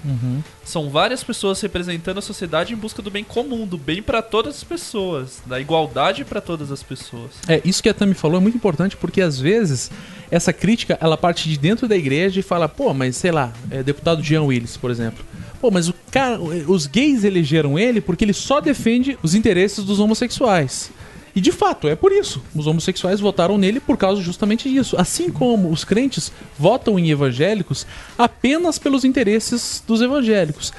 São 0.63 0.89
várias 0.89 1.23
pessoas 1.23 1.61
representando 1.61 2.17
a 2.17 2.21
sociedade 2.21 2.73
em 2.73 2.75
busca 2.75 3.01
do 3.01 3.11
bem 3.11 3.23
comum, 3.23 3.65
do 3.65 3.77
bem 3.77 4.01
pra 4.01 4.21
todas 4.21 4.55
as 4.57 4.63
pessoas, 4.63 5.41
da 5.45 5.59
igualdade 5.59 6.25
pra 6.25 6.41
todas 6.41 6.71
as 6.71 6.81
pessoas. 6.83 7.31
É, 7.47 7.61
isso 7.63 7.81
que 7.83 7.89
a 7.89 7.93
Tami 7.93 8.13
falou 8.13 8.37
é 8.37 8.41
muito 8.41 8.55
importante 8.57 8.97
porque 8.97 9.21
às 9.21 9.39
vezes 9.39 9.91
essa 10.31 10.51
crítica 10.51 10.97
ela 11.01 11.15
parte 11.17 11.47
de 11.47 11.57
dentro 11.57 11.87
da 11.87 11.95
igreja 11.95 12.39
e 12.39 12.43
fala, 12.43 12.67
pô, 12.67 12.93
mas 12.93 13.15
sei 13.15 13.31
lá, 13.31 13.53
é, 13.69 13.83
deputado 13.83 14.23
Jean 14.23 14.43
Willis, 14.43 14.75
por 14.77 14.89
exemplo. 14.89 15.23
Pô, 15.61 15.71
mas 15.71 15.87
o 15.87 15.93
cara, 16.11 16.39
os 16.39 16.85
gays 16.87 17.23
elegeram 17.23 17.77
ele 17.79 18.01
porque 18.01 18.25
ele 18.25 18.33
só 18.33 18.59
defende 18.59 19.17
os 19.23 19.33
interesses 19.35 19.83
dos 19.83 19.99
homossexuais. 19.99 20.91
E 21.35 21.41
de 21.41 21.51
fato, 21.51 21.87
é 21.89 21.95
por 21.95 22.13
isso. 22.13 22.41
Os 22.55 22.65
homossexuais 22.65 23.19
votaram 23.19 23.57
nele 23.57 23.81
por 23.81 23.97
causa 23.97 24.21
justamente 24.21 24.69
disso. 24.69 24.95
Assim 24.97 25.29
como 25.29 25.69
os 25.69 25.83
crentes 25.83 26.31
votam 26.57 26.97
em 26.97 27.11
evangélicos 27.11 27.85
apenas 28.17 28.79
pelos 28.79 29.03
interesses 29.03 29.83
dos 29.85 30.01
evangélicos. 30.01 30.71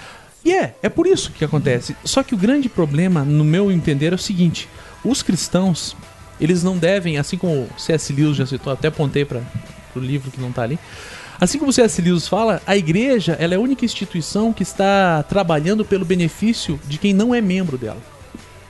E 0.43 0.55
é, 0.55 0.75
é 0.83 0.89
por 0.89 1.07
isso 1.07 1.31
que 1.33 1.45
acontece. 1.45 1.95
Só 2.05 2.23
que 2.23 2.35
o 2.35 2.39
grande 2.39 2.69
problema, 2.71 3.23
no 3.23 3.45
meu 3.45 3.71
entender, 3.71 4.13
é 4.13 4.15
o 4.15 4.19
seguinte: 4.19 4.67
os 5.05 5.23
cristãos, 5.23 5.95
eles 6.41 6.63
não 6.63 6.79
devem, 6.79 7.19
assim 7.19 7.37
como 7.37 7.65
o 7.65 7.69
C.S. 7.79 8.13
Lewis 8.13 8.37
já 8.37 8.47
citou, 8.47 8.73
até 8.73 8.89
apontei 8.89 9.27
para 9.27 9.43
o 9.95 9.99
livro 9.99 10.31
que 10.31 10.41
não 10.41 10.53
tá 10.53 10.63
ali. 10.63 10.79
Assim 11.39 11.59
como 11.59 11.71
o 11.71 11.73
C.S. 11.73 12.01
Lewis 12.01 12.27
fala, 12.27 12.63
a 12.67 12.75
igreja 12.75 13.37
ela 13.39 13.53
é 13.53 13.57
a 13.59 13.61
única 13.61 13.85
instituição 13.85 14.55
que 14.55 14.63
está 14.63 15.23
trabalhando 15.25 15.85
pelo 15.85 16.05
benefício 16.05 16.81
de 16.87 16.97
quem 16.97 17.13
não 17.13 17.35
é 17.35 17.43
membro 17.43 17.77
dela. 17.77 18.16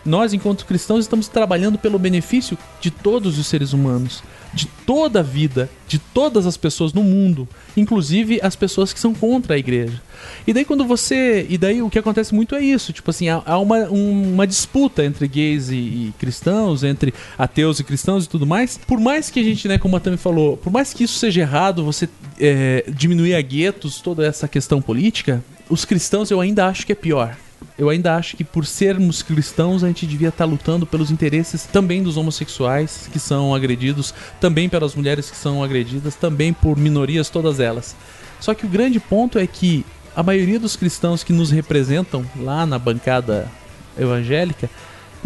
Nós, 0.07 0.33
enquanto 0.33 0.65
cristãos, 0.65 1.01
estamos 1.05 1.29
trabalhando 1.29 1.77
pelo 1.79 1.99
benefício 1.99 2.57
de 2.81 2.91
todos 2.91 3.39
os 3.39 3.47
seres 3.47 3.73
humanos, 3.73 4.23
de 4.55 4.67
toda 4.87 5.21
a 5.21 5.23
vida, 5.23 5.69
de 5.87 5.99
todas 5.99 6.47
as 6.47 6.57
pessoas 6.57 6.93
no 6.93 7.03
mundo, 7.03 7.47
inclusive 7.77 8.39
as 8.43 8.57
pessoas 8.57 8.93
que 8.93 9.01
são 9.01 9.13
contra 9.13 9.55
a 9.55 9.59
igreja. 9.59 10.01
E 10.47 10.53
daí 10.53 10.65
quando 10.65 10.85
você, 10.87 11.45
e 11.51 11.59
daí 11.59 11.83
o 11.83 11.91
que 11.91 11.99
acontece 11.99 12.35
muito 12.35 12.55
é 12.55 12.63
isso, 12.65 12.93
tipo 12.93 13.11
assim, 13.11 13.29
há, 13.29 13.59
uma, 13.59 13.81
um- 13.91 14.33
uma 14.35 14.47
disputa 14.47 15.05
entre 15.05 15.27
gays 15.29 15.69
e, 15.69 15.75
e 15.75 16.15
cristãos, 16.19 16.83
entre 16.85 17.13
ateus 17.37 17.81
e 17.81 17.85
cristãos 17.85 18.25
e 18.25 18.29
tudo 18.29 18.47
mais. 18.47 18.79
Por 18.87 18.99
mais 18.99 19.29
que 19.29 19.41
a 19.41 19.43
gente, 19.45 19.69
né, 19.69 19.77
como 19.77 19.97
a 19.97 20.01
Tami 20.01 20.17
falou, 20.17 20.57
por 20.57 20.73
mais 20.73 20.95
que 20.95 21.05
isso 21.05 21.19
seja 21.19 21.41
errado, 21.43 21.85
você 21.85 22.09
é, 22.41 22.85
diminuir 22.89 23.35
a 23.35 23.43
guetos, 23.43 24.01
toda 24.01 24.25
essa 24.25 24.47
questão 24.49 24.81
política, 24.81 25.45
os 25.69 25.85
cristãos 25.85 26.31
eu 26.31 26.41
ainda 26.41 26.67
acho 26.67 26.87
que 26.87 26.93
é 26.93 26.95
pior. 26.95 27.37
Eu 27.79 27.91
ainda 27.91 28.17
acho 28.17 28.37
que 28.37 28.45
por 28.45 28.67
sermos 28.67 29.23
cristãos 29.23 29.85
a 29.85 29.89
gente 29.89 30.07
devia 30.07 30.29
estar 30.29 30.45
lutando 30.45 30.87
pelos 30.87 31.11
interesses 31.11 31.65
também 31.65 32.03
dos 32.03 32.17
homossexuais 32.17 33.09
que 33.13 33.19
são 33.19 33.55
agredidos, 33.55 34.15
também 34.41 34.69
pelas 34.69 34.95
mulheres 34.95 35.31
que 35.31 35.37
são 35.37 35.63
agredidas, 35.63 36.15
também 36.15 36.53
por 36.53 36.77
minorias 36.77 37.29
todas 37.29 37.61
elas. 37.61 37.95
Só 38.41 38.55
que 38.55 38.67
o 38.67 38.69
grande 38.69 38.99
ponto 38.99 39.39
é 39.39 39.47
que 39.47 39.85
a 40.15 40.23
maioria 40.23 40.59
dos 40.59 40.77
cristãos 40.77 41.23
que 41.23 41.33
nos 41.33 41.51
representam 41.51 42.25
lá 42.37 42.65
na 42.65 42.79
bancada 42.79 43.51
evangélica 43.99 44.71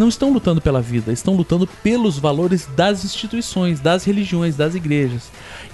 não 0.01 0.09
estão 0.09 0.33
lutando 0.33 0.63
pela 0.63 0.81
vida, 0.81 1.13
estão 1.13 1.37
lutando 1.37 1.67
pelos 1.67 2.19
valores 2.19 2.67
das 2.75 3.05
instituições, 3.05 3.81
das 3.81 4.03
religiões, 4.03 4.57
das 4.57 4.75
igrejas. 4.75 5.25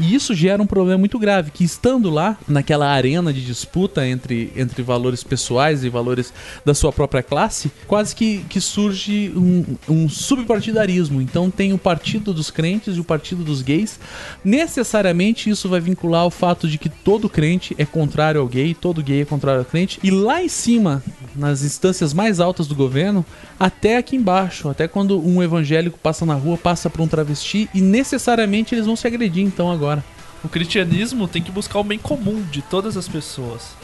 E 0.00 0.16
isso 0.16 0.34
gera 0.34 0.60
um 0.60 0.66
problema 0.66 0.98
muito 0.98 1.16
grave, 1.16 1.52
que 1.52 1.62
estando 1.62 2.10
lá, 2.10 2.36
naquela 2.48 2.88
arena 2.88 3.32
de 3.32 3.40
disputa 3.40 4.04
entre, 4.04 4.52
entre 4.56 4.82
valores 4.82 5.22
pessoais 5.22 5.84
e 5.84 5.88
valores 5.88 6.32
da 6.64 6.74
sua 6.74 6.92
própria 6.92 7.22
classe, 7.22 7.70
quase 7.86 8.16
que, 8.16 8.38
que 8.48 8.60
surge 8.60 9.32
um, 9.36 9.76
um 9.88 10.08
subpartidarismo. 10.08 11.22
Então 11.22 11.48
tem 11.48 11.72
o 11.72 11.78
partido 11.78 12.34
dos 12.34 12.50
crentes 12.50 12.96
e 12.96 13.00
o 13.00 13.04
partido 13.04 13.44
dos 13.44 13.62
gays. 13.62 14.00
Necessariamente 14.44 15.48
isso 15.48 15.68
vai 15.68 15.78
vincular 15.78 16.22
ao 16.22 16.32
fato 16.32 16.66
de 16.66 16.78
que 16.78 16.88
todo 16.88 17.28
crente 17.28 17.76
é 17.78 17.84
contrário 17.84 18.40
ao 18.40 18.48
gay, 18.48 18.74
todo 18.74 19.04
gay 19.04 19.22
é 19.22 19.24
contrário 19.24 19.60
ao 19.60 19.64
crente. 19.64 20.00
E 20.02 20.10
lá 20.10 20.42
em 20.42 20.48
cima, 20.48 21.00
nas 21.36 21.62
instâncias 21.62 22.12
mais 22.12 22.40
altas 22.40 22.66
do 22.66 22.74
governo, 22.74 23.24
até 23.58 23.96
aqui 23.96 24.15
embaixo, 24.16 24.68
até 24.68 24.88
quando 24.88 25.20
um 25.24 25.42
evangélico 25.42 25.98
passa 25.98 26.26
na 26.26 26.34
rua, 26.34 26.56
passa 26.56 26.90
por 26.90 27.00
um 27.00 27.08
travesti 27.08 27.68
e 27.72 27.80
necessariamente 27.80 28.74
eles 28.74 28.86
vão 28.86 28.96
se 28.96 29.06
agredir 29.06 29.44
então 29.44 29.70
agora. 29.70 30.04
O 30.42 30.48
cristianismo 30.48 31.28
tem 31.28 31.42
que 31.42 31.50
buscar 31.50 31.78
o 31.78 31.84
bem 31.84 31.98
comum 31.98 32.42
de 32.50 32.62
todas 32.62 32.96
as 32.96 33.08
pessoas. 33.08 33.74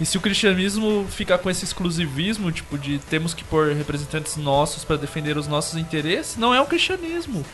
E 0.00 0.06
se 0.06 0.16
o 0.16 0.20
cristianismo 0.20 1.06
ficar 1.10 1.38
com 1.38 1.50
esse 1.50 1.64
exclusivismo, 1.64 2.52
tipo, 2.52 2.78
de 2.78 2.98
temos 3.10 3.34
que 3.34 3.42
pôr 3.42 3.72
representantes 3.72 4.36
nossos 4.36 4.84
para 4.84 4.96
defender 4.96 5.36
os 5.36 5.48
nossos 5.48 5.76
interesses, 5.76 6.36
não 6.36 6.54
é 6.54 6.60
o 6.60 6.66
cristianismo. 6.66 7.44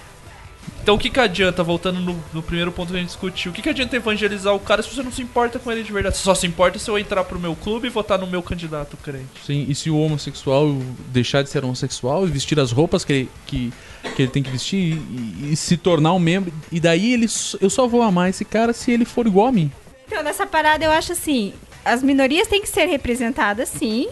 Então 0.83 0.97
o 0.97 0.99
que, 0.99 1.09
que 1.09 1.19
adianta, 1.19 1.63
voltando 1.63 1.99
no, 1.99 2.23
no 2.33 2.43
primeiro 2.43 2.71
ponto 2.71 2.91
que 2.91 2.97
a 2.97 3.01
gente 3.01 3.09
discutiu, 3.09 3.51
o 3.51 3.55
que, 3.55 3.63
que 3.63 3.71
adianta 3.71 3.97
evangelizar 3.97 4.55
o 4.55 4.61
cara 4.61 4.83
se 4.83 4.95
você 4.95 5.03
não 5.03 5.11
se 5.11 5.23
importa 5.23 5.59
com 5.59 5.73
ele 5.73 5.83
de 5.83 5.91
verdade? 5.91 6.17
Você 6.17 6.23
só 6.23 6.35
se 6.35 6.47
importa 6.47 6.79
se 6.79 6.91
eu 6.91 6.99
entrar 6.99 7.25
pro 7.25 7.41
meu 7.41 7.57
clube 7.57 7.87
e 7.87 7.91
votar 7.91 8.19
no 8.19 8.27
meu 8.27 8.43
candidato 8.43 8.97
crente. 8.99 9.27
Sim, 9.47 9.65
e 9.67 9.75
se 9.75 9.89
o 9.89 9.99
homossexual 9.99 10.77
deixar 11.09 11.43
de 11.43 11.49
ser 11.49 11.65
homossexual 11.65 12.27
e 12.27 12.31
vestir 12.31 12.61
as 12.61 12.71
roupas 12.71 13.03
que 13.05 13.13
ele, 13.13 13.31
que, 13.47 13.73
que 14.15 14.23
ele 14.23 14.31
tem 14.31 14.43
que 14.43 14.51
vestir 14.51 14.99
e, 14.99 15.53
e 15.53 15.57
se 15.57 15.77
tornar 15.79 16.13
um 16.13 16.19
membro, 16.19 16.53
e 16.71 16.79
daí 16.79 17.15
ele, 17.15 17.27
eu 17.61 17.71
só 17.71 17.87
vou 17.87 18.03
amar 18.03 18.29
esse 18.29 18.45
cara 18.45 18.73
se 18.75 18.91
ele 18.91 19.07
for 19.07 19.27
igual 19.27 19.47
a 19.47 19.53
mim. 19.53 19.73
Então, 20.07 20.23
nessa 20.23 20.47
parada, 20.47 20.85
eu 20.85 20.93
acho 20.93 21.13
assim: 21.13 21.55
as 21.83 22.03
minorias 22.03 22.47
têm 22.47 22.61
que 22.61 22.69
ser 22.69 22.85
representadas, 22.85 23.71
sim, 23.71 24.07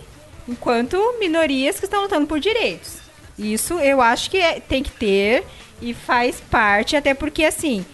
enquanto 0.49 0.97
minorias 1.21 1.79
que 1.79 1.85
estão 1.85 2.03
lutando 2.03 2.27
por 2.27 2.41
direitos. 2.41 2.95
Isso 3.39 3.75
eu 3.75 4.01
acho 4.01 4.31
que 4.31 4.37
é- 4.39 4.61
tem 4.61 4.83
que 4.83 4.91
ter 4.91 5.45
e 5.83 5.93
faz 5.93 6.41
parte, 6.41 6.97
até 6.97 7.13
porque, 7.13 7.45
assim, 7.45 7.85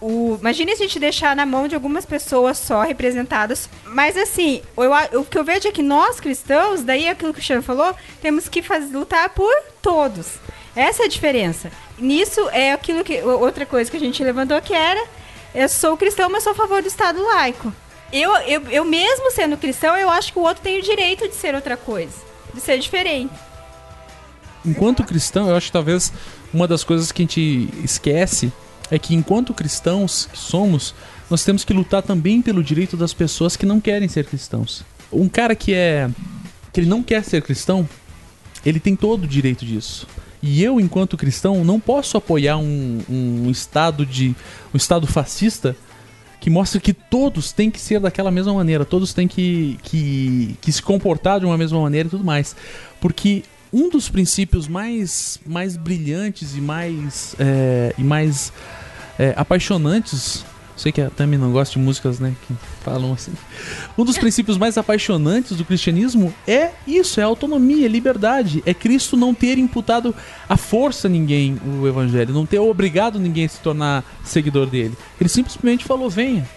o, 0.00 0.36
imagine 0.40 0.76
se 0.76 0.82
a 0.82 0.86
gente 0.86 1.00
deixar 1.00 1.34
na 1.34 1.44
mão 1.44 1.66
de 1.66 1.74
algumas 1.74 2.06
pessoas 2.06 2.58
só 2.58 2.82
representadas. 2.82 3.68
Mas, 3.86 4.16
assim, 4.16 4.62
eu, 4.76 5.20
o 5.20 5.24
que 5.24 5.36
eu 5.36 5.44
vejo 5.44 5.66
é 5.66 5.72
que 5.72 5.82
nós 5.82 6.20
cristãos, 6.20 6.82
daí 6.82 7.06
é 7.06 7.10
aquilo 7.10 7.32
que 7.32 7.38
o 7.38 7.40
Cristiano 7.40 7.62
falou, 7.62 7.94
temos 8.22 8.48
que 8.48 8.62
faz, 8.62 8.92
lutar 8.92 9.30
por 9.30 9.52
todos. 9.82 10.34
Essa 10.76 11.02
é 11.02 11.06
a 11.06 11.08
diferença. 11.08 11.72
Nisso 11.98 12.48
é 12.50 12.72
aquilo 12.72 13.02
que. 13.02 13.20
Outra 13.22 13.66
coisa 13.66 13.90
que 13.90 13.96
a 13.96 14.00
gente 14.00 14.22
levantou 14.22 14.60
que 14.62 14.72
era 14.72 15.04
eu 15.54 15.68
sou 15.68 15.96
cristão, 15.96 16.30
mas 16.30 16.44
sou 16.44 16.52
a 16.52 16.54
favor 16.54 16.80
do 16.80 16.88
Estado 16.88 17.22
laico. 17.22 17.72
Eu, 18.12 18.32
eu, 18.38 18.62
eu 18.70 18.84
mesmo 18.84 19.30
sendo 19.30 19.56
cristão, 19.56 19.96
eu 19.96 20.08
acho 20.08 20.32
que 20.32 20.38
o 20.38 20.42
outro 20.42 20.62
tem 20.62 20.78
o 20.78 20.82
direito 20.82 21.28
de 21.28 21.34
ser 21.34 21.54
outra 21.54 21.76
coisa, 21.76 22.14
de 22.54 22.60
ser 22.60 22.78
diferente. 22.78 23.34
Enquanto 24.64 25.04
cristão, 25.04 25.48
eu 25.48 25.56
acho 25.56 25.66
que 25.66 25.72
talvez 25.72 26.12
uma 26.52 26.66
das 26.66 26.84
coisas 26.84 27.12
que 27.12 27.22
a 27.22 27.24
gente 27.24 27.68
esquece 27.84 28.52
é 28.90 28.98
que 28.98 29.14
enquanto 29.14 29.54
cristãos 29.54 30.28
que 30.30 30.38
somos, 30.38 30.94
nós 31.30 31.44
temos 31.44 31.64
que 31.64 31.72
lutar 31.72 32.02
também 32.02 32.42
pelo 32.42 32.62
direito 32.62 32.96
das 32.96 33.14
pessoas 33.14 33.56
que 33.56 33.64
não 33.64 33.80
querem 33.80 34.08
ser 34.08 34.24
cristãos. 34.24 34.84
Um 35.12 35.28
cara 35.28 35.54
que 35.54 35.72
é 35.72 36.10
que 36.72 36.80
ele 36.80 36.88
não 36.88 37.02
quer 37.02 37.24
ser 37.24 37.42
cristão, 37.42 37.88
ele 38.64 38.78
tem 38.78 38.94
todo 38.94 39.24
o 39.24 39.28
direito 39.28 39.64
disso. 39.64 40.06
E 40.42 40.62
eu, 40.62 40.80
enquanto 40.80 41.16
cristão, 41.16 41.64
não 41.64 41.78
posso 41.78 42.16
apoiar 42.16 42.56
um, 42.56 43.00
um 43.08 43.50
estado 43.50 44.06
de 44.06 44.34
um 44.72 44.76
estado 44.76 45.06
fascista 45.06 45.76
que 46.40 46.48
mostra 46.48 46.80
que 46.80 46.94
todos 46.94 47.52
têm 47.52 47.70
que 47.70 47.78
ser 47.78 48.00
daquela 48.00 48.30
mesma 48.30 48.54
maneira, 48.54 48.84
todos 48.84 49.12
têm 49.12 49.28
que, 49.28 49.78
que, 49.82 50.56
que 50.60 50.72
se 50.72 50.82
comportar 50.82 51.38
de 51.38 51.44
uma 51.44 51.58
mesma 51.58 51.78
maneira 51.80 52.06
e 52.06 52.10
tudo 52.10 52.24
mais. 52.24 52.56
Porque 52.98 53.42
um 53.72 53.88
dos 53.88 54.08
princípios 54.08 54.66
mais, 54.66 55.38
mais 55.46 55.76
brilhantes 55.76 56.54
e 56.56 56.60
mais, 56.60 57.34
é, 57.38 57.94
e 57.96 58.02
mais 58.02 58.52
é, 59.18 59.34
apaixonantes. 59.36 60.44
Sei 60.76 60.90
que 60.90 61.02
a 61.02 61.10
não 61.26 61.52
gosta 61.52 61.78
de 61.78 61.84
músicas, 61.84 62.18
né? 62.18 62.34
Que 62.46 62.54
falam 62.82 63.12
assim. 63.12 63.32
Um 63.98 64.04
dos 64.04 64.16
princípios 64.16 64.56
mais 64.56 64.78
apaixonantes 64.78 65.54
do 65.58 65.62
cristianismo 65.62 66.32
é 66.48 66.70
isso: 66.86 67.20
é 67.20 67.22
autonomia, 67.22 67.84
é 67.84 67.88
liberdade. 67.88 68.62
É 68.64 68.72
Cristo 68.72 69.14
não 69.14 69.34
ter 69.34 69.58
imputado 69.58 70.14
a 70.48 70.56
força 70.56 71.06
a 71.06 71.10
ninguém 71.10 71.60
o 71.66 71.86
evangelho, 71.86 72.32
não 72.32 72.46
ter 72.46 72.58
obrigado 72.60 73.18
ninguém 73.18 73.44
a 73.44 73.48
se 73.50 73.60
tornar 73.60 74.04
seguidor 74.24 74.66
dele. 74.66 74.96
Ele 75.20 75.28
simplesmente 75.28 75.84
falou: 75.84 76.08
venha. 76.08 76.48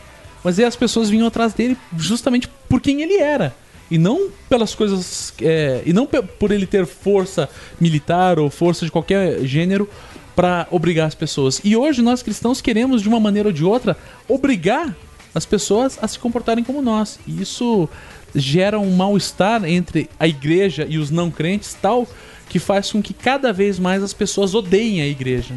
Mas 0.41 0.57
aí 0.57 0.63
as 0.63 0.75
pessoas 0.75 1.09
vinham 1.09 1.27
atrás 1.27 1.53
dele 1.53 1.77
justamente 1.97 2.49
por 2.69 2.79
quem 2.79 3.01
ele 3.01 3.17
era. 3.17 3.53
E 3.91 3.97
não 3.97 4.29
pelas 4.49 4.73
coisas. 4.73 5.33
é, 5.41 5.81
e 5.85 5.93
não 5.93 6.05
por 6.05 6.51
ele 6.51 6.65
ter 6.65 6.85
força 6.85 7.49
militar 7.79 8.39
ou 8.39 8.49
força 8.49 8.85
de 8.85 8.91
qualquer 8.91 9.43
gênero 9.45 9.87
para 10.35 10.67
obrigar 10.71 11.07
as 11.07 11.15
pessoas. 11.15 11.61
E 11.63 11.75
hoje 11.75 12.01
nós 12.01 12.23
cristãos 12.23 12.61
queremos, 12.61 13.01
de 13.01 13.07
uma 13.07 13.19
maneira 13.19 13.49
ou 13.49 13.53
de 13.53 13.63
outra, 13.63 13.95
obrigar 14.27 14.95
as 15.33 15.45
pessoas 15.45 15.97
a 16.01 16.07
se 16.07 16.19
comportarem 16.19 16.63
como 16.63 16.81
nós. 16.81 17.19
E 17.27 17.41
isso 17.41 17.87
gera 18.35 18.79
um 18.79 18.95
mal-estar 18.95 19.63
entre 19.65 20.09
a 20.19 20.27
igreja 20.27 20.85
e 20.89 20.97
os 20.97 21.11
não 21.11 21.29
crentes, 21.29 21.75
tal 21.79 22.07
que 22.49 22.59
faz 22.59 22.91
com 22.91 23.01
que 23.01 23.13
cada 23.13 23.51
vez 23.51 23.79
mais 23.79 24.03
as 24.03 24.13
pessoas 24.13 24.53
odeiem 24.53 25.01
a 25.01 25.07
igreja. 25.07 25.55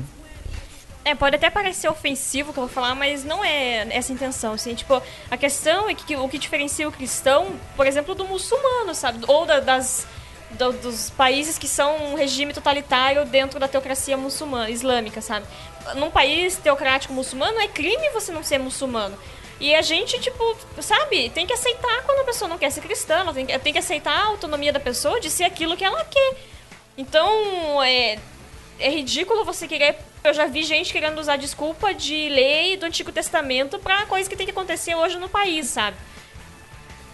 É, 1.08 1.14
pode 1.14 1.36
até 1.36 1.48
parecer 1.48 1.88
ofensivo 1.88 2.52
que 2.52 2.58
eu 2.58 2.64
vou 2.64 2.68
falar, 2.74 2.92
mas 2.96 3.22
não 3.22 3.44
é 3.44 3.86
essa 3.90 4.12
a 4.12 4.14
intenção, 4.14 4.54
assim. 4.54 4.74
Tipo, 4.74 5.00
a 5.30 5.36
questão 5.36 5.88
é 5.88 5.94
que 5.94 6.16
o 6.16 6.28
que 6.28 6.36
diferencia 6.36 6.88
o 6.88 6.90
cristão, 6.90 7.54
por 7.76 7.86
exemplo, 7.86 8.12
do 8.12 8.24
muçulmano, 8.24 8.92
sabe? 8.92 9.24
Ou 9.28 9.46
da- 9.46 9.60
das, 9.60 10.04
do- 10.50 10.72
dos 10.72 11.08
países 11.10 11.58
que 11.58 11.68
são 11.68 11.96
um 12.10 12.14
regime 12.16 12.52
totalitário 12.52 13.24
dentro 13.24 13.60
da 13.60 13.68
teocracia 13.68 14.16
muçulmana, 14.16 14.68
islâmica, 14.68 15.20
sabe? 15.20 15.46
Num 15.94 16.10
país 16.10 16.56
teocrático 16.56 17.12
muçulmano, 17.14 17.56
é 17.60 17.68
crime 17.68 18.10
você 18.10 18.32
não 18.32 18.42
ser 18.42 18.58
muçulmano. 18.58 19.16
E 19.60 19.76
a 19.76 19.82
gente, 19.82 20.18
tipo, 20.18 20.56
sabe, 20.80 21.30
tem 21.30 21.46
que 21.46 21.52
aceitar 21.52 22.02
quando 22.02 22.18
a 22.22 22.24
pessoa 22.24 22.48
não 22.48 22.58
quer 22.58 22.70
ser 22.72 22.80
cristã, 22.80 23.18
ela 23.20 23.32
tem, 23.32 23.46
que- 23.46 23.56
tem 23.60 23.72
que 23.72 23.78
aceitar 23.78 24.10
a 24.22 24.26
autonomia 24.26 24.72
da 24.72 24.80
pessoa 24.80 25.20
de 25.20 25.30
ser 25.30 25.44
aquilo 25.44 25.76
que 25.76 25.84
ela 25.84 26.04
quer. 26.04 26.34
Então, 26.98 27.80
é, 27.84 28.18
é 28.78 28.90
ridículo 28.90 29.44
você 29.44 29.66
querer. 29.68 29.96
Eu 30.24 30.34
já 30.34 30.46
vi 30.46 30.62
gente 30.62 30.92
querendo 30.92 31.18
usar 31.18 31.36
desculpa 31.36 31.94
de 31.94 32.28
lei 32.28 32.76
do 32.76 32.86
Antigo 32.86 33.12
Testamento 33.12 33.78
pra 33.78 34.06
coisa 34.06 34.28
que 34.28 34.36
tem 34.36 34.46
que 34.46 34.52
acontecer 34.52 34.94
hoje 34.94 35.18
no 35.18 35.28
país, 35.28 35.66
sabe? 35.66 35.96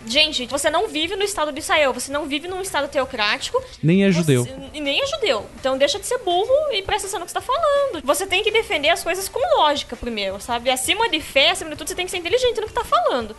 Gente, 0.04 0.46
você 0.46 0.68
não 0.68 0.88
vive 0.88 1.14
no 1.14 1.22
Estado 1.22 1.52
de 1.52 1.60
Israel, 1.60 1.92
você 1.92 2.10
não 2.10 2.26
vive 2.26 2.48
num 2.48 2.60
Estado 2.60 2.88
teocrático. 2.88 3.62
Nem 3.80 4.02
é 4.04 4.10
judeu. 4.10 4.44
Você- 4.44 4.80
nem 4.80 5.00
é 5.00 5.06
judeu. 5.06 5.46
Então 5.60 5.78
deixa 5.78 5.96
de 6.00 6.06
ser 6.06 6.18
burro 6.18 6.50
e 6.72 6.82
presta 6.82 7.06
atenção 7.06 7.20
no 7.20 7.26
que 7.26 7.30
você 7.30 7.38
tá 7.38 7.40
falando. 7.40 8.02
Você 8.04 8.26
tem 8.26 8.42
que 8.42 8.50
defender 8.50 8.88
as 8.88 9.04
coisas 9.04 9.28
com 9.28 9.38
lógica 9.58 9.94
primeiro, 9.94 10.40
sabe? 10.40 10.70
Acima 10.70 11.08
de 11.08 11.20
fé, 11.20 11.50
acima 11.50 11.70
de 11.70 11.76
tudo, 11.76 11.86
você 11.88 11.94
tem 11.94 12.04
que 12.04 12.10
ser 12.10 12.16
inteligente 12.18 12.60
no 12.60 12.66
que 12.66 12.72
tá 12.72 12.82
falando. 12.84 13.36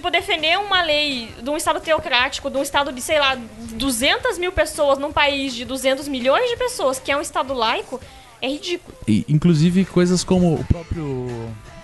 Tipo, 0.00 0.10
defender 0.10 0.58
uma 0.58 0.80
lei 0.80 1.28
de 1.42 1.50
um 1.50 1.58
Estado 1.58 1.78
teocrático, 1.78 2.48
de 2.48 2.56
um 2.56 2.62
Estado 2.62 2.90
de, 2.90 3.02
sei 3.02 3.18
lá, 3.18 3.36
200 3.74 4.38
mil 4.38 4.50
pessoas 4.50 4.98
num 4.98 5.12
país 5.12 5.54
de 5.54 5.66
200 5.66 6.08
milhões 6.08 6.48
de 6.48 6.56
pessoas, 6.56 6.98
que 6.98 7.12
é 7.12 7.16
um 7.18 7.20
Estado 7.20 7.52
laico, 7.52 8.00
é 8.40 8.48
ridículo. 8.48 8.96
E, 9.06 9.26
inclusive 9.28 9.84
coisas 9.84 10.24
como 10.24 10.54
o 10.54 10.64
próprio 10.64 11.28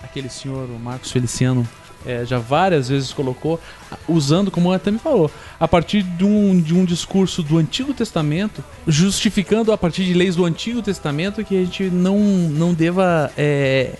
aquele 0.01 0.29
senhor, 0.29 0.67
o 0.67 0.79
Marcos 0.79 1.11
Feliciano, 1.11 1.67
é, 2.07 2.25
já 2.25 2.39
várias 2.39 2.89
vezes 2.89 3.13
colocou, 3.13 3.59
usando, 4.07 4.49
como 4.49 4.73
a 4.73 4.79
Tami 4.79 4.97
falou, 4.97 5.29
a 5.59 5.67
partir 5.67 6.01
de 6.01 6.25
um, 6.25 6.59
de 6.59 6.73
um 6.73 6.85
discurso 6.85 7.43
do 7.43 7.59
Antigo 7.59 7.93
Testamento, 7.93 8.63
justificando 8.87 9.71
a 9.71 9.77
partir 9.77 10.05
de 10.05 10.15
leis 10.15 10.35
do 10.35 10.43
Antigo 10.43 10.81
Testamento 10.81 11.45
que 11.45 11.55
a 11.55 11.63
gente 11.63 11.83
não, 11.83 12.17
não 12.17 12.73
deva 12.73 13.31
é, 13.37 13.91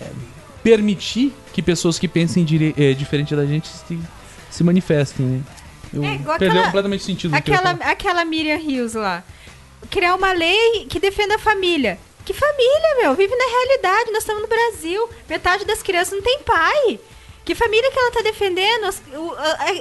permitir 0.60 1.32
que 1.58 1.62
pessoas 1.62 1.98
que 1.98 2.06
pensem 2.06 2.46
é, 2.76 2.92
diferente 2.92 3.34
da 3.34 3.44
gente 3.44 3.66
se, 3.66 3.98
se 4.48 4.62
manifestem, 4.62 5.26
né? 5.26 5.40
Eu 5.92 6.04
É, 6.04 6.18
perdeu 6.18 6.32
aquela- 6.50 6.64
completamente 6.66 7.02
sentido 7.02 7.32
do 7.34 7.42
que 7.42 7.50
eu 7.50 7.54
ia 7.54 7.58
Aquela, 7.60 7.90
aquela 7.90 8.24
Miriam 8.24 8.56
Rios 8.58 8.94
lá. 8.94 9.24
Criar 9.90 10.14
uma 10.14 10.30
lei 10.32 10.86
que 10.88 11.00
defenda 11.00 11.34
a 11.34 11.38
família. 11.38 11.98
Que 12.24 12.32
família, 12.32 12.96
meu? 13.02 13.12
Vive 13.16 13.34
na 13.34 13.44
realidade. 13.44 14.12
Nós 14.12 14.22
estamos 14.22 14.42
no 14.42 14.46
Brasil. 14.48 15.08
Metade 15.28 15.64
das 15.64 15.82
crianças 15.82 16.12
não 16.14 16.22
tem 16.22 16.38
pai. 16.44 17.00
Que 17.44 17.56
família 17.56 17.90
que 17.90 17.98
ela 17.98 18.12
tá 18.12 18.20
defendendo? 18.22 18.84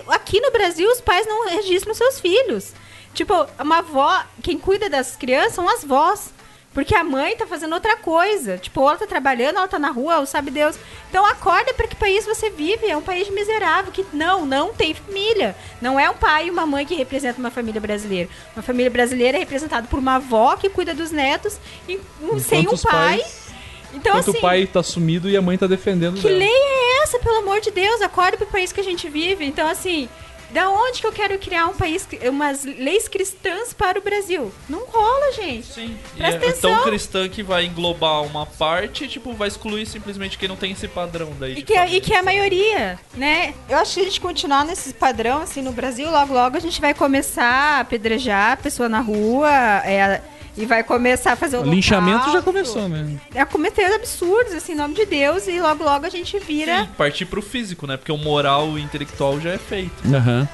Aqui 0.07 0.39
no 0.41 0.49
Brasil, 0.49 0.89
os 0.89 0.99
pais 1.01 1.27
não 1.27 1.47
registram 1.47 1.93
seus 1.93 2.19
filhos. 2.19 2.71
Tipo, 3.13 3.45
uma 3.59 3.79
avó, 3.79 4.23
quem 4.41 4.57
cuida 4.57 4.89
das 4.89 5.15
crianças 5.15 5.53
são 5.53 5.69
as 5.69 5.83
vós. 5.83 6.33
Porque 6.77 6.93
a 6.93 7.03
mãe 7.03 7.35
tá 7.35 7.47
fazendo 7.47 7.73
outra 7.73 7.97
coisa. 7.97 8.55
Tipo, 8.59 8.81
ou 8.81 8.89
ela 8.89 8.99
tá 8.99 9.07
trabalhando, 9.07 9.57
ela 9.57 9.67
tá 9.67 9.79
na 9.79 9.89
rua, 9.89 10.19
ou 10.19 10.27
sabe 10.27 10.51
Deus. 10.51 10.77
Então 11.09 11.25
acorda 11.25 11.73
pra 11.73 11.87
que 11.87 11.95
país 11.95 12.23
você 12.23 12.51
vive. 12.51 12.85
É 12.85 12.95
um 12.95 13.01
país 13.01 13.27
miserável 13.31 13.91
que 13.91 14.05
não, 14.13 14.45
não 14.45 14.71
tem 14.75 14.93
família. 14.93 15.55
Não 15.81 15.99
é 15.99 16.07
um 16.07 16.13
pai 16.13 16.45
e 16.45 16.51
uma 16.51 16.67
mãe 16.67 16.85
que 16.85 16.93
representa 16.93 17.39
uma 17.39 17.49
família 17.49 17.81
brasileira. 17.81 18.29
Uma 18.55 18.61
família 18.61 18.91
brasileira 18.91 19.37
é 19.37 19.39
representada 19.39 19.87
por 19.87 19.97
uma 19.97 20.17
avó 20.17 20.55
que 20.55 20.69
cuida 20.69 20.93
dos 20.93 21.09
netos 21.09 21.57
e 21.89 21.99
um- 22.21 22.37
sem 22.39 22.67
um 22.67 22.77
pai. 22.77 23.17
pais- 23.17 23.47
Então, 23.93 24.11
Enquanto 24.11 24.29
assim, 24.29 24.37
o 24.37 24.41
pai 24.41 24.67
tá 24.67 24.83
sumido 24.83 25.27
e 25.27 25.35
a 25.35 25.41
mãe 25.41 25.57
tá 25.57 25.65
defendendo 25.65 26.17
que 26.17 26.27
dela. 26.27 26.37
lei 26.37 26.47
é 26.47 27.01
essa, 27.01 27.17
pelo 27.17 27.37
amor 27.37 27.59
de 27.59 27.71
Deus? 27.71 28.03
Acorda 28.03 28.37
pro 28.37 28.45
país 28.45 28.71
que 28.71 28.79
a 28.81 28.83
gente 28.83 29.09
vive. 29.09 29.43
Então, 29.45 29.67
assim, 29.67 30.07
da 30.51 30.69
onde 30.69 31.01
que 31.01 31.07
eu 31.07 31.11
quero 31.11 31.37
criar 31.37 31.67
um 31.67 31.73
país, 31.73 32.07
umas 32.29 32.63
leis 32.63 33.07
cristãs 33.07 33.73
para 33.73 33.99
o 33.99 34.01
Brasil? 34.01 34.51
Não 34.69 34.85
rola, 34.85 35.33
gente. 35.33 35.67
Sim. 35.67 35.97
Presta 36.15 36.45
é 36.45 36.49
atenção. 36.49 36.75
tão 36.75 36.83
cristã 36.83 37.27
que 37.27 37.43
vai 37.43 37.65
englobar 37.65 38.23
uma 38.23 38.45
parte 38.45 39.05
e, 39.05 39.07
tipo, 39.07 39.33
vai 39.33 39.47
excluir 39.47 39.85
simplesmente 39.85 40.37
quem 40.37 40.47
não 40.47 40.55
tem 40.55 40.71
esse 40.71 40.87
padrão 40.87 41.33
daí. 41.39 41.53
E 41.57 41.63
que, 41.63 41.73
é, 41.73 41.87
e 41.89 42.01
que 42.01 42.13
é 42.13 42.19
a 42.19 42.23
maioria, 42.23 42.99
né? 43.13 43.53
Eu 43.69 43.77
acho 43.77 43.95
que 43.95 44.01
a 44.01 44.03
gente 44.03 44.21
continuar 44.21 44.65
nesse 44.65 44.93
padrão, 44.93 45.41
assim, 45.41 45.61
no 45.61 45.71
Brasil, 45.71 46.09
logo, 46.09 46.33
logo 46.33 46.55
a 46.55 46.61
gente 46.61 46.79
vai 46.79 46.93
começar 46.93 47.77
a 47.77 47.79
apedrejar 47.81 48.53
a 48.53 48.57
pessoa 48.57 48.87
na 48.87 48.99
rua 48.99 49.49
é, 49.83 50.21
e 50.57 50.65
vai 50.65 50.83
começar 50.83 51.33
a 51.33 51.35
fazer 51.35 51.57
o 51.57 51.61
O 51.61 51.65
linchamento 51.65 52.31
já 52.31 52.41
começou, 52.41 52.89
né? 52.89 53.17
É 53.33 53.45
cometer 53.45 53.85
absurdos, 53.93 54.53
assim, 54.53 54.73
em 54.73 54.75
nome 54.75 54.95
de 54.95 55.05
Deus, 55.05 55.47
e 55.47 55.59
logo, 55.61 55.83
logo 55.83 56.05
a 56.05 56.09
gente 56.09 56.37
vira. 56.39 56.79
Sim, 56.81 56.89
partir 56.97 57.25
pro 57.25 57.41
físico, 57.41 57.85
né? 57.85 57.95
Porque 57.95 58.11
o 58.11 58.17
moral 58.17 58.69
e 58.69 58.73
o 58.73 58.79
intelectual 58.79 59.39
já 59.39 59.51
é 59.51 59.57
feito. 59.57 59.93
Aham. 60.13 60.47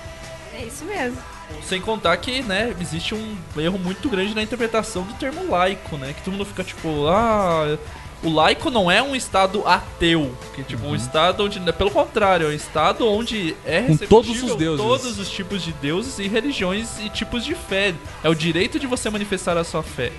É 0.54 0.66
isso 0.66 0.86
mesmo. 0.86 1.18
Sem 1.64 1.80
contar 1.80 2.16
que, 2.18 2.42
né, 2.42 2.76
existe 2.80 3.16
um 3.16 3.36
erro 3.58 3.80
muito 3.80 4.10
grande 4.10 4.36
na 4.36 4.42
interpretação 4.42 5.04
do 5.04 5.14
termo 5.14 5.50
laico, 5.50 5.98
né? 5.98 6.14
Que 6.14 6.22
todo 6.22 6.34
mundo 6.34 6.46
fica 6.46 6.64
tipo, 6.64 7.08
ah, 7.08 7.78
o 8.24 8.30
laico 8.34 8.70
não 8.70 8.90
é 8.90 9.02
um 9.02 9.16
estado 9.16 9.62
ateu, 9.68 10.32
que 10.56 10.64
tipo 10.64 10.86
Uhum. 10.86 10.92
um 10.92 10.96
estado 10.96 11.44
onde, 11.44 11.60
pelo 11.74 11.92
contrário, 11.92 12.48
é 12.48 12.50
um 12.50 12.54
estado 12.54 13.08
onde 13.08 13.56
é 13.66 13.82
Com 13.82 13.88
receptível 13.94 14.08
todos 14.10 14.44
os 14.44 14.56
deuses. 14.56 14.86
todos 14.86 15.20
os 15.20 15.30
tipos 15.30 15.62
de 15.64 15.72
deuses 15.74 16.20
e 16.20 16.28
religiões 16.28 17.00
e 17.04 17.10
tipos 17.10 17.44
de 17.46 17.54
fé. 17.56 17.94
É 18.24 18.30
o 18.30 18.36
direito 18.36 18.80
de 18.80 18.88
você 18.88 19.10
manifestar 19.10 19.58
a 19.58 19.64
sua 19.64 19.84
fé. 19.84 20.12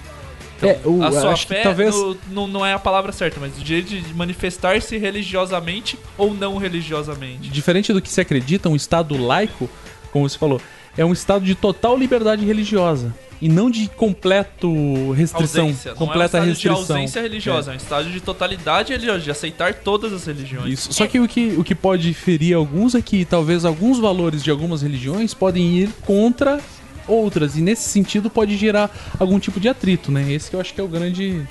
Então, 0.56 0.70
É, 0.70 0.80
o- 0.84 1.02
a 1.02 1.10
sua 1.10 1.36
fé 1.36 1.62
talvez- 1.62 1.94
no- 1.94 2.16
não, 2.30 2.46
não 2.46 2.64
é 2.66 2.72
a 2.72 2.78
palavra 2.78 3.10
certa, 3.12 3.40
mas 3.40 3.58
o 3.58 3.60
direito 3.64 3.88
de 3.88 4.14
manifestar-se 4.14 4.96
religiosamente 4.96 5.98
ou 6.16 6.32
não 6.32 6.56
religiosamente. 6.58 7.48
Diferente 7.48 7.92
do 7.92 8.00
que 8.00 8.08
se 8.08 8.20
acredita, 8.20 8.68
um 8.68 8.76
Estado 8.76 9.16
laico, 9.20 9.68
como 10.12 10.28
você 10.28 10.38
falou, 10.38 10.60
é 10.96 11.04
um 11.04 11.12
Estado 11.12 11.44
de 11.44 11.54
total 11.54 11.98
liberdade 11.98 12.44
religiosa. 12.44 13.12
E 13.40 13.48
não 13.48 13.70
de 13.70 13.88
completo 13.88 15.12
restrição. 15.12 15.64
Ausência. 15.64 15.90
Não 15.90 15.98
completa 15.98 16.38
é 16.38 16.40
um 16.40 16.44
restrição. 16.44 16.74
de 16.74 16.92
ausência 16.92 17.22
religiosa, 17.22 17.72
é. 17.72 17.74
um 17.74 17.76
estado 17.76 18.10
de 18.10 18.20
totalidade 18.20 18.92
religiosa, 18.92 19.20
de 19.20 19.30
aceitar 19.30 19.74
todas 19.74 20.12
as 20.12 20.24
religiões. 20.24 20.72
Isso. 20.72 20.92
Só 20.92 21.06
que 21.06 21.18
o, 21.18 21.28
que 21.28 21.54
o 21.58 21.64
que 21.64 21.74
pode 21.74 22.14
ferir 22.14 22.56
alguns 22.56 22.94
é 22.94 23.02
que 23.02 23.24
talvez 23.24 23.64
alguns 23.64 23.98
valores 23.98 24.42
de 24.42 24.50
algumas 24.50 24.82
religiões 24.82 25.34
podem 25.34 25.78
ir 25.78 25.90
contra 26.02 26.60
outras. 27.06 27.56
E 27.56 27.60
nesse 27.60 27.88
sentido 27.88 28.30
pode 28.30 28.56
gerar 28.56 28.90
algum 29.18 29.38
tipo 29.38 29.60
de 29.60 29.68
atrito, 29.68 30.10
né? 30.10 30.32
Esse 30.32 30.50
que 30.50 30.56
eu 30.56 30.60
acho 30.60 30.74
que 30.74 30.80
é 30.80 30.84
o 30.84 30.88
grande. 30.88 31.46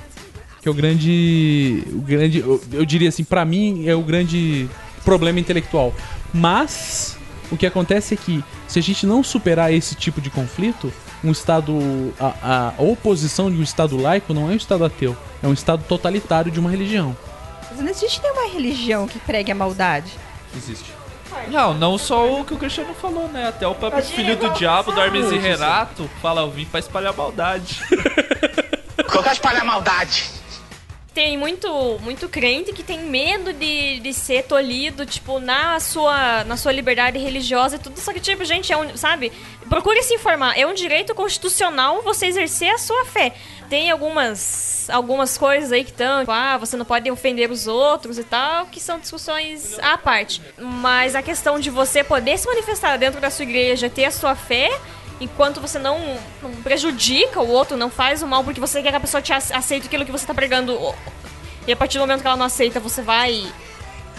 Que 0.62 0.68
é 0.68 0.72
o 0.72 0.74
grande. 0.74 1.84
O 1.92 2.02
grande. 2.02 2.40
Eu, 2.40 2.62
eu 2.72 2.86
diria 2.86 3.10
assim, 3.10 3.24
pra 3.24 3.46
mim 3.46 3.88
é 3.88 3.96
o 3.96 4.02
grande 4.02 4.68
problema 5.04 5.40
intelectual. 5.40 5.94
Mas 6.34 7.18
o 7.52 7.58
que 7.58 7.66
acontece 7.66 8.14
é 8.14 8.18
que 8.18 8.44
se 8.68 8.80
a 8.80 8.82
gente 8.82 9.06
não 9.06 9.24
superar 9.24 9.74
esse 9.74 9.96
tipo 9.96 10.20
de 10.22 10.30
conflito, 10.30 10.92
um 11.24 11.32
Estado. 11.32 11.74
A, 12.20 12.74
a 12.78 12.82
oposição 12.82 13.50
de 13.52 13.58
um 13.58 13.64
Estado 13.64 13.96
laico 14.00 14.34
não 14.34 14.50
é 14.50 14.54
um 14.54 14.56
Estado 14.56 14.84
ateu, 14.86 15.16
é 15.42 15.48
um 15.48 15.54
Estado 15.54 15.84
totalitário 15.88 16.52
de 16.52 16.60
uma 16.60 16.70
religião. 16.70 17.16
Mas 17.72 17.80
não 17.80 17.90
existe 17.90 18.22
nenhuma 18.22 18.52
religião 18.52 19.08
que 19.08 19.20
pregue 19.20 19.52
a 19.52 19.56
maldade. 19.56 20.12
Existe. 20.56 20.92
Não, 21.48 21.74
não 21.74 21.98
só 21.98 22.40
o 22.40 22.46
que 22.46 22.54
o 22.54 22.58
Cristiano 22.58 22.94
falou, 22.94 23.28
né? 23.28 23.48
Até 23.48 23.68
o 23.68 23.74
próprio 23.74 24.00
Imagina, 24.00 24.16
filho 24.16 24.38
do 24.38 24.50
diabo, 24.54 24.92
do 24.92 25.02
Hermes 25.02 25.32
e. 25.32 25.38
Renato, 25.38 26.10
fala, 26.22 26.42
eu 26.42 26.52
vim 26.52 26.66
pra 26.66 26.80
espalhar 26.80 27.14
maldade. 27.14 27.82
Colocar 29.10 29.34
espalhar 29.34 29.66
maldade. 29.66 30.43
Tem 31.14 31.38
muito, 31.38 32.00
muito 32.02 32.28
crente 32.28 32.74
que 32.74 32.82
tem 32.82 33.00
medo 33.02 33.54
de, 33.54 34.00
de 34.00 34.14
ser 34.14 34.46
tolhido, 34.46 35.06
tipo, 35.06 35.40
na 35.40 35.80
sua, 35.80 36.44
na 36.44 36.58
sua 36.58 36.72
liberdade 36.72 37.20
religiosa 37.20 37.76
e 37.76 37.80
tudo. 37.80 38.00
Só 38.00 38.12
que, 38.12 38.20
tipo, 38.20 38.44
gente, 38.44 38.74
é 38.74 38.78
um, 38.78 38.98
sabe? 38.98 39.32
Procure 39.70 40.02
se 40.02 40.16
informar. 40.16 40.58
É 40.58 40.66
um 40.66 40.74
direito 40.74 41.14
constitucional 41.14 42.02
você 42.02 42.26
exercer 42.26 42.70
a 42.72 42.80
sua 42.80 43.06
fé. 43.06 43.34
Tem 43.70 43.92
algumas, 43.92 44.90
algumas 44.90 45.38
coisas 45.38 45.72
aí 45.72 45.84
que 45.84 45.92
estão, 45.92 46.22
tipo, 46.22 46.32
ah, 46.32 46.58
você 46.58 46.76
não 46.76 46.86
pode 46.86 47.10
ofender 47.12 47.52
os 47.52 47.68
outros 47.68 48.18
e 48.18 48.24
tal, 48.24 48.66
que 48.66 48.80
são 48.80 49.00
discussões 49.00 49.78
à 49.80 49.96
parte. 50.00 50.42
Mas 50.58 51.16
a 51.16 51.22
questão 51.22 51.60
de 51.60 51.70
você 51.70 52.04
poder 52.04 52.40
se 52.40 52.48
manifestar 52.48 52.98
dentro 52.98 53.22
da 53.22 53.30
sua 53.30 53.44
igreja, 53.44 53.88
ter 53.88 54.06
a 54.06 54.12
sua 54.12 54.36
fé, 54.36 54.72
enquanto 55.24 55.60
você 55.62 55.80
não, 55.80 55.98
não 56.42 56.52
prejudica 56.62 57.42
o 57.42 57.48
outro, 57.50 57.76
não 57.78 57.90
faz 57.90 58.22
o 58.22 58.28
mal 58.28 58.44
porque 58.44 58.60
você 58.60 58.82
quer 58.82 58.92
que 58.92 58.98
a 58.98 59.00
pessoa 59.00 59.22
te 59.22 59.32
ace- 59.34 59.54
aceite 59.54 59.88
aquilo 59.88 60.06
que 60.06 60.12
você 60.12 60.26
tá 60.26 60.34
pregando. 60.34 60.78
E 61.68 61.72
a 61.72 61.76
partir 61.76 61.98
do 61.98 62.02
momento 62.02 62.22
que 62.22 62.28
ela 62.28 62.36
não 62.38 62.46
aceita, 62.46 62.80
você 62.80 63.02
vai 63.02 63.46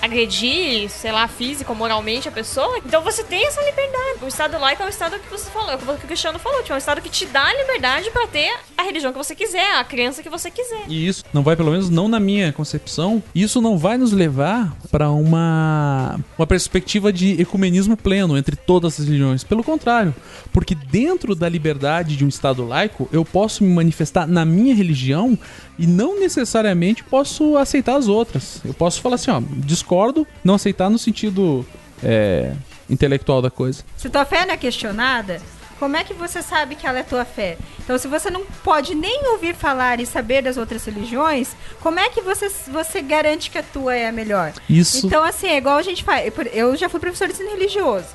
agredir, 0.04 0.88
sei 0.90 1.10
lá, 1.10 1.26
física 1.26 1.70
ou 1.72 1.76
moralmente 1.76 2.28
a 2.28 2.32
pessoa. 2.32 2.78
Então 2.84 3.02
você 3.02 3.24
tem 3.24 3.46
essa 3.46 3.62
liberdade. 3.62 4.18
O 4.22 4.28
estado 4.28 4.58
laico 4.58 4.82
é 4.82 4.86
o 4.86 4.88
estado 4.88 5.18
que 5.18 5.30
você 5.30 5.50
falou, 5.50 5.70
é 5.70 5.74
o 5.76 5.78
que 5.78 6.04
o 6.04 6.08
Cristiano 6.08 6.38
falou, 6.38 6.60
tipo, 6.60 6.72
é 6.72 6.76
um 6.76 6.78
estado 6.78 7.00
que 7.00 7.08
te 7.08 7.26
dá 7.26 7.44
a 7.44 7.54
liberdade 7.54 8.10
pra 8.10 8.26
ter 8.26 8.52
a 8.76 8.82
religião 8.82 9.12
que 9.12 9.18
você 9.18 9.34
quiser, 9.34 9.76
a 9.76 9.84
crença 9.84 10.22
que 10.22 10.28
você 10.28 10.50
quiser. 10.50 10.84
E 10.88 11.06
isso 11.06 11.24
não 11.32 11.42
vai, 11.42 11.56
pelo 11.56 11.70
menos 11.70 11.88
não 11.88 12.08
na 12.08 12.20
minha 12.20 12.52
concepção, 12.52 13.22
isso 13.34 13.60
não 13.60 13.78
vai 13.78 13.96
nos 13.96 14.12
levar 14.12 14.76
para 14.90 15.10
uma, 15.10 16.20
uma 16.38 16.46
perspectiva 16.46 17.12
de 17.12 17.40
ecumenismo 17.40 17.96
pleno 17.96 18.36
entre 18.36 18.56
todas 18.56 19.00
as 19.00 19.06
religiões. 19.06 19.42
Pelo 19.42 19.64
contrário, 19.64 20.14
porque 20.52 20.74
dentro 20.74 21.34
da 21.34 21.48
liberdade 21.48 22.16
de 22.16 22.24
um 22.24 22.28
Estado 22.28 22.64
laico, 22.64 23.08
eu 23.12 23.24
posso 23.24 23.64
me 23.64 23.72
manifestar 23.72 24.26
na 24.26 24.44
minha 24.44 24.74
religião 24.74 25.38
e 25.78 25.86
não 25.86 26.20
necessariamente 26.20 27.02
posso 27.02 27.56
aceitar 27.56 27.96
as 27.96 28.06
outras. 28.08 28.60
Eu 28.64 28.74
posso 28.74 29.00
falar 29.00 29.16
assim, 29.16 29.30
ó, 29.30 29.40
discordo, 29.56 29.93
não 30.42 30.54
aceitar 30.54 30.88
no 30.90 30.98
sentido 30.98 31.66
é, 32.02 32.52
intelectual 32.88 33.40
da 33.42 33.50
coisa. 33.50 33.82
Se 33.96 34.08
tua 34.10 34.24
fé 34.24 34.44
não 34.46 34.54
é 34.54 34.56
questionada, 34.56 35.40
como 35.78 35.96
é 35.96 36.04
que 36.04 36.14
você 36.14 36.40
sabe 36.42 36.74
que 36.76 36.86
ela 36.86 36.98
é 37.00 37.02
tua 37.02 37.24
fé? 37.24 37.56
Então, 37.82 37.98
se 37.98 38.06
você 38.08 38.30
não 38.30 38.44
pode 38.62 38.94
nem 38.94 39.26
ouvir 39.32 39.54
falar 39.54 40.00
e 40.00 40.06
saber 40.06 40.42
das 40.42 40.56
outras 40.56 40.84
religiões, 40.84 41.48
como 41.80 41.98
é 42.00 42.08
que 42.08 42.20
você, 42.22 42.48
você 42.70 43.02
garante 43.02 43.50
que 43.50 43.58
a 43.58 43.62
tua 43.62 43.94
é 43.94 44.08
a 44.08 44.12
melhor? 44.12 44.52
Isso- 44.70 45.06
Então, 45.06 45.22
assim, 45.24 45.48
é 45.48 45.56
igual 45.58 45.76
a 45.76 45.82
gente 45.82 46.02
faz. 46.04 46.32
Eu- 46.52 46.76
já 46.76 46.88
fui 46.88 47.00
professor 47.00 47.26
de 47.28 47.34
ensino 47.34 47.50
religioso. 47.50 48.06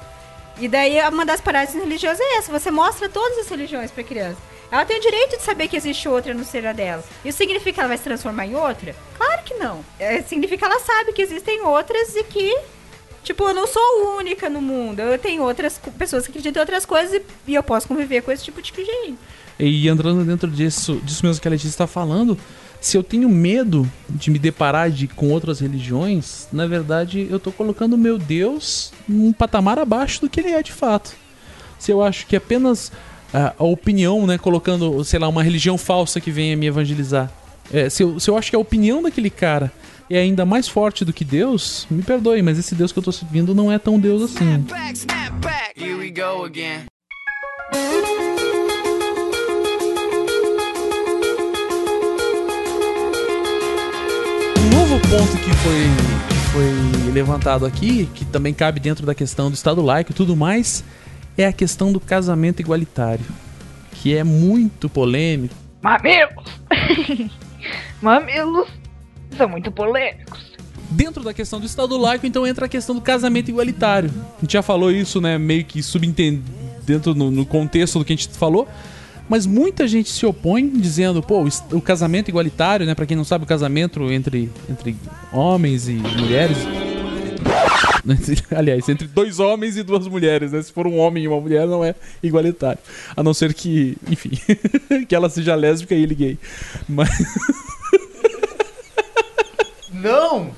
E 0.59 0.67
daí, 0.67 0.99
uma 1.09 1.25
das 1.25 1.39
paradas 1.41 1.73
religioso 1.75 2.19
é 2.21 2.37
essa: 2.37 2.51
você 2.51 2.71
mostra 2.71 3.07
todas 3.07 3.37
as 3.39 3.47
religiões 3.49 3.91
pra 3.91 4.03
criança. 4.03 4.37
Ela 4.71 4.85
tem 4.85 4.97
o 4.97 5.01
direito 5.01 5.37
de 5.37 5.43
saber 5.43 5.67
que 5.67 5.75
existe 5.75 6.07
outra 6.07 6.33
no 6.33 6.43
ser 6.43 6.71
dela. 6.73 7.03
Isso 7.25 7.37
significa 7.37 7.73
que 7.73 7.79
ela 7.79 7.89
vai 7.89 7.97
se 7.97 8.03
transformar 8.03 8.45
em 8.45 8.55
outra? 8.55 8.95
Claro 9.17 9.43
que 9.43 9.55
não. 9.55 9.83
É, 9.97 10.21
significa 10.21 10.57
que 10.57 10.71
ela 10.71 10.79
sabe 10.79 11.13
que 11.13 11.21
existem 11.21 11.61
outras 11.61 12.15
e 12.15 12.23
que 12.23 12.55
Tipo, 13.23 13.43
eu 13.49 13.53
não 13.53 13.67
sou 13.67 14.17
única 14.17 14.49
no 14.49 14.61
mundo. 14.61 15.01
Eu 15.01 15.17
tenho 15.19 15.43
outras 15.43 15.79
pessoas 15.97 16.25
que 16.25 16.31
acreditam 16.31 16.61
em 16.61 16.63
outras 16.63 16.85
coisas 16.85 17.21
e, 17.47 17.53
eu 17.53 17.61
posso 17.61 17.87
conviver 17.87 18.21
com 18.21 18.31
esse 18.31 18.43
tipo 18.43 18.61
de 18.61 18.71
gente. 18.73 19.17
E 19.59 19.87
entrando 19.87 20.23
dentro 20.23 20.49
disso, 20.49 21.01
disso 21.03 21.25
mesmo 21.25 21.41
que 21.41 21.47
a 21.47 21.51
Letícia 21.51 21.69
está 21.69 21.85
falando, 21.85 22.37
se 22.79 22.97
eu 22.97 23.03
tenho 23.03 23.27
medo 23.27 23.89
de 24.09 24.31
me 24.31 24.39
deparar 24.39 24.89
de, 24.89 25.07
com 25.07 25.31
outras 25.31 25.59
religiões, 25.59 26.47
na 26.51 26.65
verdade 26.65 27.27
eu 27.29 27.39
tô 27.39 27.51
colocando 27.51 27.93
o 27.93 27.97
meu 27.97 28.17
Deus 28.17 28.93
num 29.07 29.33
patamar 29.33 29.77
abaixo 29.77 30.21
do 30.21 30.29
que 30.29 30.39
ele 30.39 30.51
é 30.51 30.63
de 30.63 30.71
fato. 30.71 31.13
Se 31.77 31.91
eu 31.91 32.01
acho 32.01 32.25
que 32.25 32.35
apenas 32.35 32.91
a 33.33 33.63
opinião, 33.63 34.25
né, 34.25 34.37
colocando, 34.37 35.03
sei 35.03 35.19
lá, 35.19 35.27
uma 35.27 35.43
religião 35.43 35.77
falsa 35.77 36.19
que 36.19 36.31
venha 36.31 36.55
me 36.57 36.65
evangelizar, 36.65 37.31
é, 37.71 37.89
se, 37.89 38.01
eu, 38.01 38.19
se 38.19 38.29
eu 38.29 38.37
acho 38.37 38.49
que 38.49 38.55
a 38.55 38.59
opinião 38.59 39.01
daquele 39.01 39.29
cara 39.29 39.71
é 40.09 40.17
ainda 40.17 40.43
mais 40.43 40.67
forte 40.67 41.05
do 41.05 41.13
que 41.13 41.23
Deus, 41.23 41.85
me 41.89 42.01
perdoe, 42.01 42.41
mas 42.41 42.57
esse 42.57 42.73
Deus 42.73 42.91
que 42.91 42.97
eu 42.97 43.03
tô 43.03 43.11
seguindo 43.11 43.53
não 43.53 43.71
é 43.71 43.77
tão 43.77 43.99
Deus 43.99 44.23
assim. 44.23 44.57
Back, 44.67 44.97
snap 44.97 45.33
back. 45.39 45.73
Here 45.77 45.93
we 45.93 46.09
go 46.09 46.43
again. 46.45 46.85
Um 54.57 54.69
novo 54.75 54.99
ponto 55.07 55.37
que 55.37 55.53
foi, 55.57 55.83
que 56.27 56.35
foi 56.51 57.11
levantado 57.13 57.67
aqui, 57.67 58.09
que 58.15 58.25
também 58.25 58.53
cabe 58.53 58.79
dentro 58.79 59.05
da 59.05 59.13
questão 59.13 59.51
do 59.51 59.53
Estado 59.53 59.83
laico 59.83 60.11
e 60.11 60.15
tudo 60.15 60.35
mais, 60.35 60.83
é 61.41 61.47
a 61.47 61.53
questão 61.53 61.91
do 61.91 61.99
casamento 61.99 62.59
igualitário, 62.59 63.25
que 63.93 64.15
é 64.15 64.23
muito 64.23 64.89
polêmico. 64.89 65.55
Mamilos! 65.81 66.61
Mamilos 68.01 68.67
são 69.37 69.47
muito 69.47 69.71
polêmicos. 69.71 70.49
Dentro 70.91 71.23
da 71.23 71.33
questão 71.33 71.59
do 71.59 71.65
Estado 71.65 71.95
laico, 71.97 72.25
então 72.25 72.45
entra 72.45 72.65
a 72.65 72.69
questão 72.69 72.93
do 72.93 73.01
casamento 73.01 73.49
igualitário. 73.49 74.11
A 74.37 74.41
gente 74.41 74.53
já 74.53 74.61
falou 74.61 74.91
isso, 74.91 75.21
né, 75.21 75.37
meio 75.37 75.63
que 75.63 75.81
subentendendo 75.81 76.43
dentro 76.89 77.13
no, 77.13 77.29
no 77.29 77.45
contexto 77.45 77.99
do 77.99 78.05
que 78.05 78.13
a 78.13 78.15
gente 78.15 78.29
falou. 78.29 78.67
Mas 79.29 79.45
muita 79.45 79.87
gente 79.87 80.09
se 80.09 80.25
opõe 80.25 80.67
dizendo, 80.67 81.21
pô, 81.21 81.47
o 81.71 81.79
casamento 81.79 82.29
igualitário, 82.29 82.83
né? 82.83 82.95
Pra 82.95 83.05
quem 83.05 83.15
não 83.15 83.23
sabe, 83.23 83.43
o 83.43 83.47
casamento 83.47 84.11
entre, 84.11 84.49
entre 84.67 84.95
homens 85.31 85.87
e 85.87 85.93
mulheres. 85.93 86.57
Aliás, 88.55 88.87
entre 88.89 89.07
dois 89.07 89.39
homens 89.39 89.77
e 89.77 89.83
duas 89.83 90.07
mulheres, 90.07 90.51
né? 90.51 90.61
Se 90.61 90.71
for 90.71 90.87
um 90.87 90.97
homem 90.97 91.23
e 91.23 91.27
uma 91.27 91.39
mulher, 91.39 91.67
não 91.67 91.83
é 91.83 91.95
igualitário. 92.21 92.79
A 93.15 93.23
não 93.23 93.33
ser 93.33 93.53
que, 93.53 93.97
enfim, 94.09 94.31
que 95.07 95.15
ela 95.15 95.29
seja 95.29 95.55
lésbica 95.55 95.95
e 95.95 96.03
ele 96.03 96.15
gay. 96.15 96.39
Mas. 96.87 97.09
Não! 99.91 100.51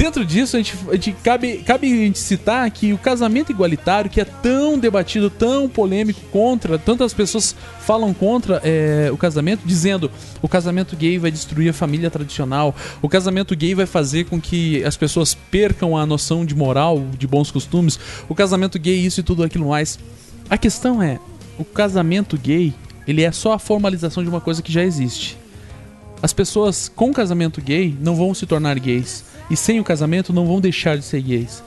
Dentro 0.00 0.24
disso, 0.24 0.56
a 0.56 0.60
gente, 0.60 0.74
a 0.88 0.94
gente- 0.94 1.12
cabe, 1.22 1.58
cabe 1.58 1.92
a 1.92 1.94
gente 1.94 2.18
citar 2.18 2.70
que 2.70 2.90
o 2.90 2.96
casamento 2.96 3.52
igualitário, 3.52 4.10
que 4.10 4.18
é 4.18 4.24
tão 4.24 4.78
debatido, 4.78 5.28
tão 5.28 5.68
polêmico 5.68 6.22
contra, 6.32 6.78
tantas 6.78 7.12
pessoas 7.12 7.54
falam 7.80 8.14
contra 8.14 8.62
é, 8.64 9.10
o 9.12 9.18
casamento, 9.18 9.60
dizendo 9.62 10.10
o 10.40 10.48
casamento 10.48 10.96
gay 10.96 11.18
vai 11.18 11.30
destruir 11.30 11.68
a 11.68 11.74
família 11.74 12.10
tradicional, 12.10 12.74
o 13.02 13.10
casamento 13.10 13.54
gay 13.54 13.74
vai 13.74 13.84
fazer 13.84 14.24
com 14.24 14.40
que 14.40 14.82
as 14.84 14.96
pessoas 14.96 15.34
percam 15.34 15.94
a 15.94 16.06
noção 16.06 16.46
de 16.46 16.54
moral, 16.54 17.04
de 17.18 17.26
bons 17.26 17.50
costumes, 17.50 18.00
o 18.26 18.34
casamento 18.34 18.78
gay, 18.78 19.04
isso 19.04 19.20
e 19.20 19.22
tudo 19.22 19.42
aquilo 19.42 19.68
mais. 19.68 19.98
A 20.48 20.56
questão 20.56 21.02
é, 21.02 21.18
o 21.58 21.64
casamento 21.64 22.38
gay, 22.38 22.72
ele 23.06 23.22
é 23.22 23.30
só 23.30 23.52
a 23.52 23.58
formalização 23.58 24.22
de 24.22 24.30
uma 24.30 24.40
coisa 24.40 24.62
que 24.62 24.72
já 24.72 24.82
existe. 24.82 25.36
As 26.22 26.32
pessoas 26.32 26.90
com 26.96 27.12
casamento 27.12 27.60
gay 27.60 27.94
não 28.00 28.16
vão 28.16 28.32
se 28.32 28.46
tornar 28.46 28.78
gays. 28.78 29.28
E 29.50 29.56
sem 29.56 29.80
o 29.80 29.84
casamento 29.84 30.32
não 30.32 30.46
vão 30.46 30.60
deixar 30.60 30.96
de 30.96 31.04
ser 31.04 31.20
gays. 31.20 31.62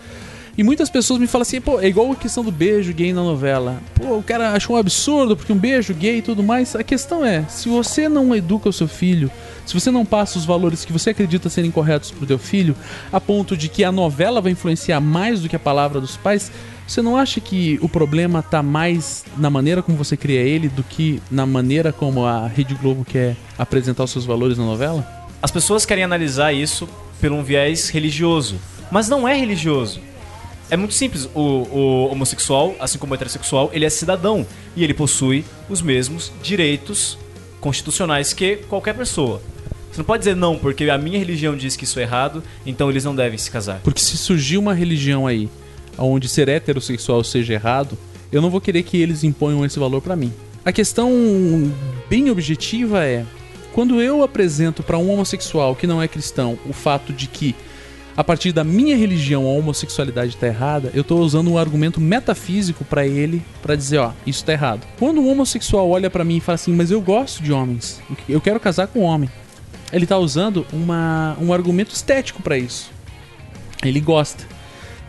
E 0.55 0.63
muitas 0.63 0.87
pessoas 0.87 1.19
me 1.19 1.25
falam 1.25 1.41
assim, 1.41 1.59
pô, 1.59 1.79
é 1.81 1.87
igual 1.87 2.11
a 2.11 2.15
questão 2.15 2.43
do 2.43 2.51
beijo 2.51 2.93
gay 2.93 3.11
na 3.11 3.23
novela. 3.23 3.81
Pô, 3.95 4.17
o 4.17 4.23
cara 4.23 4.51
achou 4.51 4.75
um 4.75 4.79
absurdo 4.79 5.35
porque 5.35 5.51
um 5.51 5.57
beijo 5.57 5.95
gay 5.95 6.19
e 6.19 6.21
tudo 6.21 6.43
mais. 6.43 6.75
A 6.75 6.83
questão 6.83 7.25
é, 7.25 7.43
se 7.49 7.67
você 7.67 8.07
não 8.07 8.35
educa 8.35 8.69
o 8.69 8.73
seu 8.73 8.87
filho, 8.87 9.31
se 9.65 9.73
você 9.73 9.89
não 9.89 10.05
passa 10.05 10.37
os 10.37 10.45
valores 10.45 10.85
que 10.85 10.93
você 10.93 11.09
acredita 11.09 11.49
serem 11.49 11.71
corretos 11.71 12.11
pro 12.11 12.27
teu 12.27 12.37
filho, 12.37 12.75
a 13.11 13.19
ponto 13.19 13.57
de 13.57 13.67
que 13.67 13.83
a 13.83 13.91
novela 13.91 14.41
vai 14.41 14.51
influenciar 14.51 14.99
mais 14.99 15.41
do 15.41 15.49
que 15.49 15.55
a 15.55 15.59
palavra 15.59 15.99
dos 15.99 16.17
pais, 16.17 16.51
você 16.87 17.01
não 17.01 17.17
acha 17.17 17.39
que 17.39 17.79
o 17.81 17.89
problema 17.89 18.43
tá 18.43 18.61
mais 18.61 19.25
na 19.35 19.49
maneira 19.49 19.81
como 19.81 19.97
você 19.97 20.15
cria 20.15 20.41
ele 20.41 20.69
do 20.69 20.83
que 20.83 21.19
na 21.31 21.47
maneira 21.47 21.91
como 21.91 22.25
a 22.25 22.45
Rede 22.45 22.75
Globo 22.75 23.03
quer 23.03 23.35
apresentar 23.57 24.03
os 24.03 24.11
seus 24.11 24.25
valores 24.25 24.59
na 24.59 24.65
novela? 24.65 25.07
As 25.41 25.49
pessoas 25.49 25.83
querem 25.83 26.03
analisar 26.03 26.53
isso 26.53 26.87
por 27.23 27.31
um 27.31 27.41
viés 27.41 27.87
religioso, 27.87 28.59
mas 28.91 29.07
não 29.07 29.25
é 29.25 29.33
religioso. 29.33 30.01
É 30.69 30.75
muito 30.75 30.93
simples. 30.93 31.29
O, 31.33 31.39
o 31.39 32.11
homossexual, 32.11 32.75
assim 32.81 32.97
como 32.97 33.13
o 33.13 33.15
heterossexual, 33.15 33.69
ele 33.71 33.85
é 33.85 33.89
cidadão 33.89 34.45
e 34.75 34.83
ele 34.83 34.93
possui 34.93 35.45
os 35.69 35.81
mesmos 35.81 36.33
direitos 36.43 37.17
constitucionais 37.61 38.33
que 38.33 38.57
qualquer 38.67 38.93
pessoa. 38.93 39.41
Você 39.89 39.99
não 39.99 40.05
pode 40.05 40.19
dizer 40.19 40.35
não, 40.35 40.57
porque 40.57 40.89
a 40.89 40.97
minha 40.97 41.17
religião 41.17 41.55
diz 41.55 41.77
que 41.77 41.85
isso 41.85 41.97
é 41.97 42.01
errado, 42.01 42.43
então 42.65 42.89
eles 42.89 43.05
não 43.05 43.15
devem 43.15 43.37
se 43.37 43.49
casar. 43.49 43.79
Porque 43.83 44.01
se 44.01 44.17
surgir 44.17 44.57
uma 44.57 44.73
religião 44.73 45.25
aí 45.25 45.47
onde 45.97 46.27
ser 46.27 46.49
heterossexual 46.49 47.23
seja 47.23 47.53
errado, 47.53 47.97
eu 48.33 48.41
não 48.41 48.49
vou 48.49 48.59
querer 48.59 48.83
que 48.83 48.97
eles 48.97 49.23
imponham 49.23 49.63
esse 49.63 49.79
valor 49.79 50.01
pra 50.01 50.17
mim. 50.17 50.33
A 50.65 50.73
questão 50.73 51.09
bem 52.09 52.29
objetiva 52.29 53.05
é: 53.05 53.25
quando 53.73 54.01
eu 54.01 54.23
apresento 54.23 54.83
pra 54.83 54.97
um 54.97 55.11
homossexual 55.11 55.75
que 55.75 55.87
não 55.87 56.01
é 56.01 56.07
cristão 56.07 56.57
o 56.65 56.73
fato 56.73 57.11
de 57.11 57.27
que 57.27 57.55
a 58.15 58.23
partir 58.23 58.51
da 58.51 58.63
minha 58.63 58.95
religião 58.95 59.43
a 59.45 59.49
homossexualidade 59.49 60.37
tá 60.37 60.45
errada, 60.45 60.91
eu 60.93 61.03
tô 61.03 61.17
usando 61.17 61.51
um 61.51 61.57
argumento 61.57 61.99
metafísico 61.99 62.85
pra 62.85 63.07
ele 63.07 63.41
pra 63.61 63.75
dizer, 63.75 63.97
ó, 63.97 64.11
isso 64.25 64.45
tá 64.45 64.53
errado. 64.53 64.85
Quando 64.99 65.19
um 65.19 65.31
homossexual 65.31 65.89
olha 65.89 66.11
pra 66.11 66.23
mim 66.23 66.37
e 66.37 66.39
fala 66.39 66.55
assim: 66.55 66.73
"Mas 66.73 66.91
eu 66.91 67.01
gosto 67.01 67.41
de 67.41 67.51
homens. 67.51 67.99
Eu 68.29 68.39
quero 68.39 68.59
casar 68.59 68.87
com 68.87 68.99
um 68.99 69.03
homem". 69.03 69.29
Ele 69.91 70.05
tá 70.05 70.17
usando 70.17 70.65
uma, 70.71 71.35
um 71.41 71.51
argumento 71.51 71.93
estético 71.93 72.41
pra 72.41 72.57
isso. 72.57 72.91
Ele 73.83 73.99
gosta. 73.99 74.45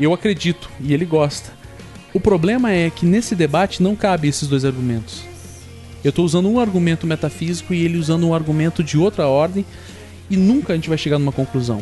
Eu 0.00 0.12
acredito 0.14 0.70
e 0.80 0.92
ele 0.94 1.04
gosta. 1.04 1.52
O 2.12 2.20
problema 2.20 2.72
é 2.72 2.88
que 2.90 3.04
nesse 3.04 3.34
debate 3.34 3.82
não 3.82 3.94
cabe 3.94 4.28
esses 4.28 4.48
dois 4.48 4.64
argumentos. 4.64 5.34
Eu 6.05 6.12
tô 6.12 6.22
usando 6.22 6.48
um 6.51 6.60
argumento 6.60 7.06
metafísico 7.06 7.72
e 7.72 7.82
ele 7.85 7.97
usando 7.98 8.26
um 8.28 8.35
argumento 8.35 8.82
de 8.85 8.98
outra 8.98 9.26
ordem 9.26 9.64
e 10.28 10.36
nunca 10.36 10.72
a 10.72 10.76
gente 10.76 10.89
vai 10.89 10.98
chegar 10.98 11.18
numa 11.18 11.32
conclusão. 11.32 11.81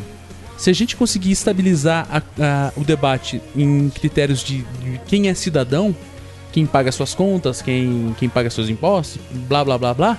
Se 0.57 0.69
a 0.69 0.73
gente 0.73 0.95
conseguir 0.95 1.31
estabilizar 1.31 2.07
a- 2.09 2.21
a- 2.41 2.71
o 2.77 2.83
debate 2.83 3.41
em 3.55 3.89
critérios 3.89 4.41
de, 4.43 4.59
de 4.59 5.01
quem 5.07 5.27
é 5.27 5.33
cidadão, 5.33 5.93
quem 6.51 6.65
paga 6.65 6.91
suas 6.91 7.13
contas, 7.13 7.61
quem, 7.61 8.15
quem 8.17 8.29
paga 8.29 8.49
seus 8.49 8.69
impostos, 8.69 9.19
blá 9.49 9.63
blá 9.65 9.77
blá 9.77 9.93
blá, 9.93 10.17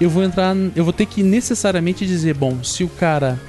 eu 0.00 0.10
vou 0.10 0.22
entrar. 0.22 0.54
Eu 0.76 0.84
vou 0.84 0.92
ter 0.92 1.06
que 1.06 1.22
necessariamente 1.22 2.06
dizer, 2.06 2.34
bom, 2.34 2.62
se 2.62 2.84
o 2.84 2.88
cara 2.88 3.40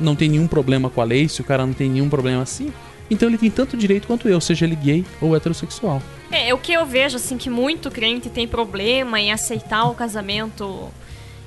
não 0.00 0.16
tem 0.16 0.30
nenhum 0.30 0.46
problema 0.46 0.88
com 0.88 1.00
a 1.02 1.04
lei, 1.04 1.28
se 1.28 1.42
o 1.42 1.44
cara 1.44 1.66
não 1.66 1.74
tem 1.74 1.88
nenhum 1.90 2.08
problema 2.08 2.42
assim, 2.42 2.72
então 3.10 3.28
ele 3.28 3.36
tem 3.36 3.50
tanto 3.50 3.76
direito 3.76 4.06
quanto 4.06 4.26
eu, 4.28 4.40
seja 4.40 4.64
ele 4.64 4.74
gay 4.74 5.04
ou 5.20 5.36
heterossexual. 5.36 6.02
É, 6.30 6.54
o 6.54 6.58
que 6.58 6.72
eu 6.72 6.86
vejo, 6.86 7.16
assim, 7.16 7.36
que 7.36 7.50
muito 7.50 7.90
crente 7.90 8.30
tem 8.30 8.46
problema 8.46 9.20
em 9.20 9.32
aceitar 9.32 9.84
o 9.90 9.94
casamento 9.94 10.90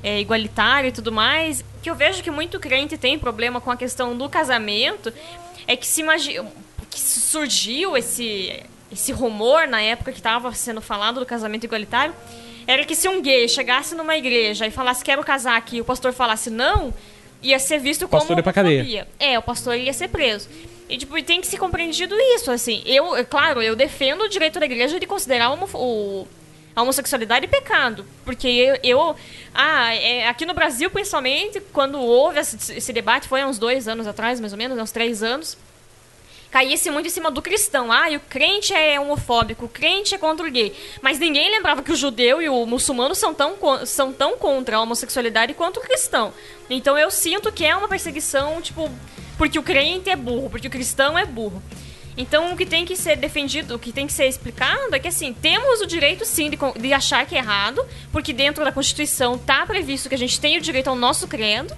é, 0.03 0.19
igualitário 0.19 0.89
e 0.89 0.91
tudo 0.91 1.11
mais, 1.11 1.63
que 1.81 1.89
eu 1.89 1.95
vejo 1.95 2.21
que 2.21 2.29
muito 2.29 2.59
crente 2.59 2.97
tem 2.97 3.17
problema 3.17 3.61
com 3.61 3.71
a 3.71 3.77
questão 3.77 4.17
do 4.17 4.27
casamento, 4.27 5.13
é 5.65 5.75
que 5.77 5.87
se 5.87 6.01
imagina 6.01 6.45
que 6.89 6.99
surgiu 6.99 7.97
esse 7.97 8.61
esse 8.91 9.11
rumor 9.11 9.67
na 9.67 9.81
época 9.81 10.11
que 10.11 10.19
estava 10.19 10.53
sendo 10.53 10.79
falado 10.79 11.19
do 11.19 11.25
casamento 11.25 11.63
igualitário, 11.63 12.13
era 12.67 12.85
que 12.85 12.95
se 12.95 13.09
um 13.09 13.23
gay 13.23 13.49
chegasse 13.49 13.95
numa 13.95 14.15
igreja 14.15 14.67
e 14.67 14.71
falasse 14.71 15.03
quero 15.03 15.23
casar 15.23 15.57
aqui, 15.57 15.77
e 15.77 15.81
o 15.81 15.85
pastor 15.85 16.13
falasse 16.13 16.51
não, 16.51 16.93
ia 17.41 17.57
ser 17.57 17.79
visto 17.79 18.07
como 18.07 18.21
pastor 18.21 18.37
ia 18.37 18.43
pra 18.43 18.53
cadeia. 18.53 18.81
homofobia. 18.81 19.07
É, 19.19 19.39
o 19.39 19.41
pastor 19.41 19.75
ia 19.75 19.91
ser 19.93 20.09
preso. 20.09 20.47
E, 20.89 20.97
tipo, 20.97 21.21
tem 21.23 21.39
que 21.41 21.47
ser 21.47 21.57
compreendido 21.57 22.15
isso, 22.35 22.51
assim. 22.51 22.83
Eu, 22.85 23.15
é 23.15 23.23
claro, 23.23 23.61
eu 23.61 23.75
defendo 23.75 24.21
o 24.23 24.29
direito 24.29 24.59
da 24.59 24.65
igreja 24.65 24.99
de 24.99 25.05
considerar 25.07 25.51
o, 25.51 26.27
a 26.75 26.81
homossexualidade 26.81 27.47
pecado. 27.47 28.05
Porque 28.25 28.47
eu... 28.47 28.77
eu- 28.83 29.15
ah, 29.53 29.93
é, 29.95 30.27
aqui 30.27 30.45
no 30.45 30.53
Brasil, 30.53 30.89
principalmente, 30.89 31.61
quando 31.71 31.99
houve 31.99 32.39
esse, 32.39 32.73
esse 32.73 32.91
debate, 32.91 33.27
foi 33.27 33.41
há 33.41 33.47
uns 33.47 33.57
dois 33.59 33.87
anos 33.87 34.07
atrás, 34.07 34.39
mais 34.39 34.51
ou 34.51 34.57
menos, 34.57 34.77
uns 34.77 34.91
três 34.91 35.21
anos, 35.23 35.57
caía-se 36.51 36.89
muito 36.91 37.07
em 37.07 37.09
cima 37.09 37.31
do 37.31 37.41
cristão. 37.41 37.91
Ah, 37.91 38.09
e 38.09 38.17
o 38.17 38.19
crente 38.19 38.73
é 38.73 38.99
homofóbico, 38.99 39.65
o 39.65 39.69
crente 39.69 40.13
é 40.13 40.17
contra 40.17 40.45
o 40.45 40.51
gay. 40.51 40.75
Mas 41.01 41.17
ninguém 41.17 41.49
lembrava 41.49 41.81
que 41.81 41.91
o 41.91 41.95
judeu 41.95 42.41
e 42.41 42.49
o 42.49 42.65
muçulmano 42.65 43.15
são 43.15 43.33
tão, 43.33 43.55
são 43.85 44.11
tão 44.11 44.37
contra 44.37 44.77
a 44.77 44.81
homossexualidade 44.81 45.53
quanto 45.53 45.77
o 45.79 45.81
cristão. 45.81 46.33
Então 46.69 46.97
eu 46.97 47.09
sinto 47.09 47.51
que 47.51 47.65
é 47.65 47.75
uma 47.75 47.87
perseguição, 47.87 48.61
tipo, 48.61 48.89
porque 49.43 49.59
o 49.59 49.63
crente 49.63 50.09
é 50.09 50.15
burro, 50.15 50.49
porque 50.49 50.69
o 50.69 50.71
cristão 50.71 51.19
é 51.19 51.25
burro. 51.25 51.61
Então 52.15 52.53
o 52.53 52.55
que 52.55 52.65
tem 52.65 52.85
que 52.85 52.95
ser 52.95 53.17
defendido, 53.17 53.75
o 53.75 53.79
que 53.79 53.91
tem 53.91 54.07
que 54.07 54.13
ser 54.13 54.25
explicado 54.25 54.95
é 54.95 54.99
que 54.99 55.09
assim, 55.09 55.33
temos 55.33 55.81
o 55.81 55.85
direito 55.85 56.23
sim 56.23 56.49
de, 56.49 56.57
de 56.79 56.93
achar 56.93 57.25
que 57.25 57.35
é 57.35 57.39
errado, 57.39 57.85
porque 58.09 58.31
dentro 58.31 58.63
da 58.63 58.71
Constituição 58.71 59.37
tá 59.37 59.65
previsto 59.65 60.07
que 60.07 60.15
a 60.15 60.17
gente 60.17 60.39
tem 60.39 60.57
o 60.57 60.61
direito 60.61 60.87
ao 60.87 60.95
nosso 60.95 61.27
credo. 61.27 61.75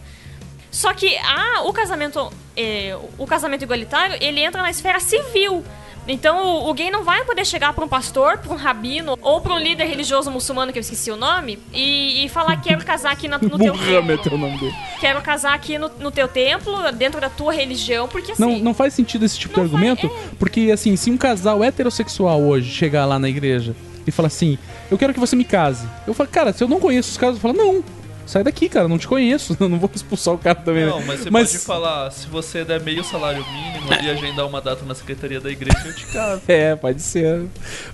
Só 0.69 0.93
que 0.93 1.17
ah, 1.17 1.63
o 1.63 1.73
casamento 1.73 2.31
é, 2.55 2.95
o 3.17 3.25
casamento 3.25 3.63
igualitário, 3.63 4.15
ele 4.21 4.41
entra 4.41 4.61
na 4.61 4.69
esfera 4.69 4.99
civil. 4.99 5.65
Então 6.07 6.45
o, 6.45 6.69
o 6.69 6.73
gay 6.73 6.91
não 6.91 7.03
vai 7.03 7.23
poder 7.25 7.45
chegar 7.45 7.73
para 7.73 7.83
um 7.83 7.87
pastor, 7.87 8.37
para 8.37 8.53
um 8.53 8.55
rabino 8.55 9.17
ou 9.21 9.41
para 9.41 9.53
um 9.53 9.57
líder 9.59 9.85
religioso 9.85 10.29
muçulmano 10.29 10.71
que 10.71 10.77
eu 10.77 10.81
esqueci 10.81 11.09
o 11.11 11.15
nome 11.15 11.57
e, 11.73 12.25
e 12.25 12.29
falar 12.29 12.57
quero 12.61 12.83
casar 12.85 13.11
aqui 13.11 13.27
na- 13.27 13.37
no 13.39 13.49
teu 13.57 13.73
Muhammad 13.75 14.19
templo. 14.21 14.31
é 14.31 14.35
o 14.35 14.37
nome 14.37 14.57
dele. 14.59 14.75
Quero 14.99 15.21
casar 15.21 15.53
aqui 15.53 15.77
no, 15.77 15.89
no 15.99 16.11
teu 16.11 16.27
templo, 16.27 16.91
dentro 16.91 17.19
da 17.19 17.29
tua 17.29 17.51
religião, 17.53 18.07
porque 18.07 18.31
assim. 18.33 18.41
Não, 18.41 18.59
não 18.59 18.73
faz 18.73 18.93
sentido 18.93 19.25
esse 19.25 19.37
tipo 19.39 19.55
de 19.55 19.61
argumento, 19.61 20.09
porque 20.37 20.69
assim, 20.71 20.95
se 20.95 21.09
um 21.09 21.17
casal 21.17 21.63
heterossexual 21.63 22.41
hoje 22.41 22.69
chegar 22.71 23.05
lá 23.05 23.17
na 23.17 23.27
igreja 23.29 23.75
e 24.07 24.11
falar 24.11 24.27
assim, 24.27 24.57
eu 24.91 24.97
quero 24.97 25.13
que 25.13 25.19
você 25.19 25.35
me 25.35 25.43
case. 25.43 25.87
Eu 26.05 26.13
falo, 26.13 26.29
cara, 26.29 26.53
se 26.53 26.63
eu 26.63 26.67
não 26.67 26.79
conheço 26.79 27.09
os 27.09 27.17
caras, 27.17 27.35
eu 27.35 27.41
falo, 27.41 27.53
não, 27.55 27.83
sai 28.25 28.43
daqui, 28.43 28.67
cara, 28.69 28.87
não 28.87 28.97
te 28.97 29.07
conheço, 29.07 29.55
não 29.61 29.77
vou 29.79 29.89
expulsar 29.93 30.33
o 30.33 30.37
cara 30.37 30.55
também. 30.55 30.85
né?" 30.85 30.91
Não, 30.91 31.05
mas 31.05 31.19
você 31.21 31.31
pode 31.31 31.57
falar, 31.59 32.11
se 32.11 32.27
você 32.27 32.63
der 32.65 32.81
meio 32.81 33.03
salário 33.03 33.45
mínimo 33.51 33.87
e 34.03 34.09
agendar 34.09 34.47
uma 34.47 34.59
data 34.61 34.83
na 34.85 34.95
secretaria 34.95 35.39
da 35.39 35.49
igreja, 35.51 35.77
eu 35.85 35.95
te 35.95 36.05
caso. 36.07 36.41
É, 36.47 36.75
pode 36.75 37.01
ser. 37.01 37.43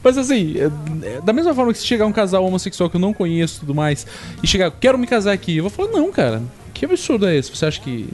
Mas 0.03 0.18
assim, 0.18 0.56
é- 0.58 1.16
é 1.18 1.22
da 1.22 1.34
mesma 1.34 1.53
forma 1.53 1.72
que 1.74 1.80
se 1.80 1.86
chegar 1.86 2.06
um 2.06 2.12
casal 2.12 2.45
homossexual 2.45 2.90
que 2.90 2.95
eu 2.95 3.02
não 3.02 3.14
conheço 3.14 3.58
e 3.58 3.60
tudo 3.62 3.76
mais, 3.76 4.06
e 4.41 4.48
chegar, 4.48 4.72
quero 4.72 4.98
me 4.98 5.08
casar 5.08 5.32
aqui, 5.34 5.58
eu 5.58 5.64
vou 5.64 5.70
falar, 5.72 5.90
não, 5.98 6.12
cara, 6.12 6.41
que 6.74 6.86
absurdo 6.86 7.28
é 7.28 7.36
esse? 7.36 7.56
Você 7.56 7.66
acha 7.66 7.80
que. 7.82 8.08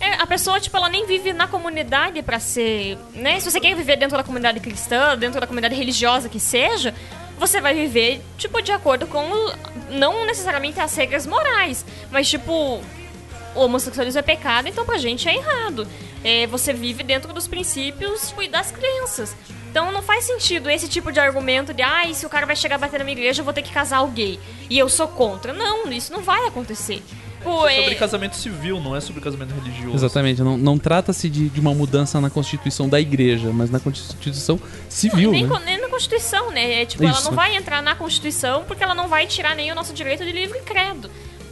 É, 0.00 0.14
a 0.20 0.26
pessoa, 0.26 0.58
tipo, 0.58 0.76
ela 0.76 0.88
nem 0.88 1.06
vive 1.06 1.32
na 1.32 1.46
comunidade 1.46 2.20
pra 2.22 2.40
ser. 2.40 2.98
Né? 3.14 3.38
Se 3.38 3.48
você 3.48 3.60
quer 3.60 3.76
viver 3.76 3.96
dentro 3.96 4.16
da 4.16 4.24
comunidade 4.24 4.58
cristã, 4.58 5.16
dentro 5.16 5.40
da 5.40 5.46
comunidade 5.46 5.76
religiosa 5.76 6.28
que 6.28 6.40
seja, 6.40 6.92
você 7.42 7.60
vai 7.60 7.74
viver, 7.74 8.22
tipo, 8.38 8.62
de 8.62 8.70
acordo 8.70 9.06
com. 9.08 9.20
Não 9.90 10.24
necessariamente 10.24 10.78
as 10.80 10.94
regras 10.94 11.26
morais, 11.26 11.84
mas, 12.10 12.28
tipo. 12.28 12.80
O 13.54 13.60
homossexualismo 13.64 14.18
é 14.18 14.22
pecado, 14.22 14.66
então 14.66 14.86
pra 14.86 14.96
gente 14.96 15.28
é 15.28 15.36
errado. 15.36 15.86
É, 16.24 16.46
você 16.46 16.72
vive 16.72 17.02
dentro 17.02 17.34
dos 17.34 17.46
princípios 17.46 18.28
tipo, 18.28 18.42
e 18.42 18.48
das 18.48 18.70
crenças. 18.70 19.36
Então 19.68 19.92
não 19.92 20.00
faz 20.00 20.24
sentido 20.24 20.70
esse 20.70 20.88
tipo 20.88 21.12
de 21.12 21.20
argumento 21.20 21.74
de 21.74 21.82
ah, 21.82 22.02
se 22.14 22.24
o 22.24 22.30
cara 22.30 22.46
vai 22.46 22.56
chegar 22.56 22.76
a 22.76 22.78
bater 22.78 22.96
na 22.96 23.04
minha 23.04 23.18
igreja, 23.18 23.42
eu 23.42 23.44
vou 23.44 23.52
ter 23.52 23.60
que 23.60 23.70
casar 23.70 24.00
o 24.00 24.06
gay. 24.06 24.40
E 24.70 24.78
eu 24.78 24.88
sou 24.88 25.06
contra. 25.06 25.52
Não, 25.52 25.92
isso 25.92 26.10
não 26.14 26.22
vai 26.22 26.46
acontecer. 26.46 27.02
Pô, 27.42 27.66
É 27.66 27.76
sobre 27.76 27.92
é- 27.92 27.94
casamento 27.96 28.36
civil, 28.36 28.80
não 28.80 28.94
é 28.94 29.00
sobre 29.00 29.20
casamento 29.20 29.52
religioso. 29.54 29.96
Exatamente, 29.96 30.42
não, 30.42 30.56
não 30.56 30.78
trata-se 30.78 31.28
de, 31.28 31.48
de 31.48 31.60
uma 31.60 31.74
mudança 31.74 32.20
na 32.20 32.30
Constituição 32.30 32.88
da 32.88 33.00
igreja, 33.00 33.50
mas 33.52 33.70
na 33.70 33.80
Constituição 33.80 34.60
civil, 34.88 35.32
nem, 35.32 35.46
né? 35.46 35.62
nem 35.64 35.80
na 35.80 35.88
Constituição, 35.88 36.50
né? 36.50 36.82
É, 36.82 36.86
tipo, 36.86 37.02
ela 37.02 37.12
Isso. 37.12 37.24
não 37.24 37.32
vai 37.32 37.56
entrar 37.56 37.82
na 37.82 37.94
Constituição 37.94 38.64
porque 38.66 38.82
ela 38.82 38.94
não 38.94 39.08
vai 39.08 39.26
tirar 39.26 39.54
nem 39.56 39.70
o 39.72 39.74
nosso 39.74 39.92
direito 39.92 40.24
de 40.24 40.32
livre 40.32 40.60
credo. 40.60 41.10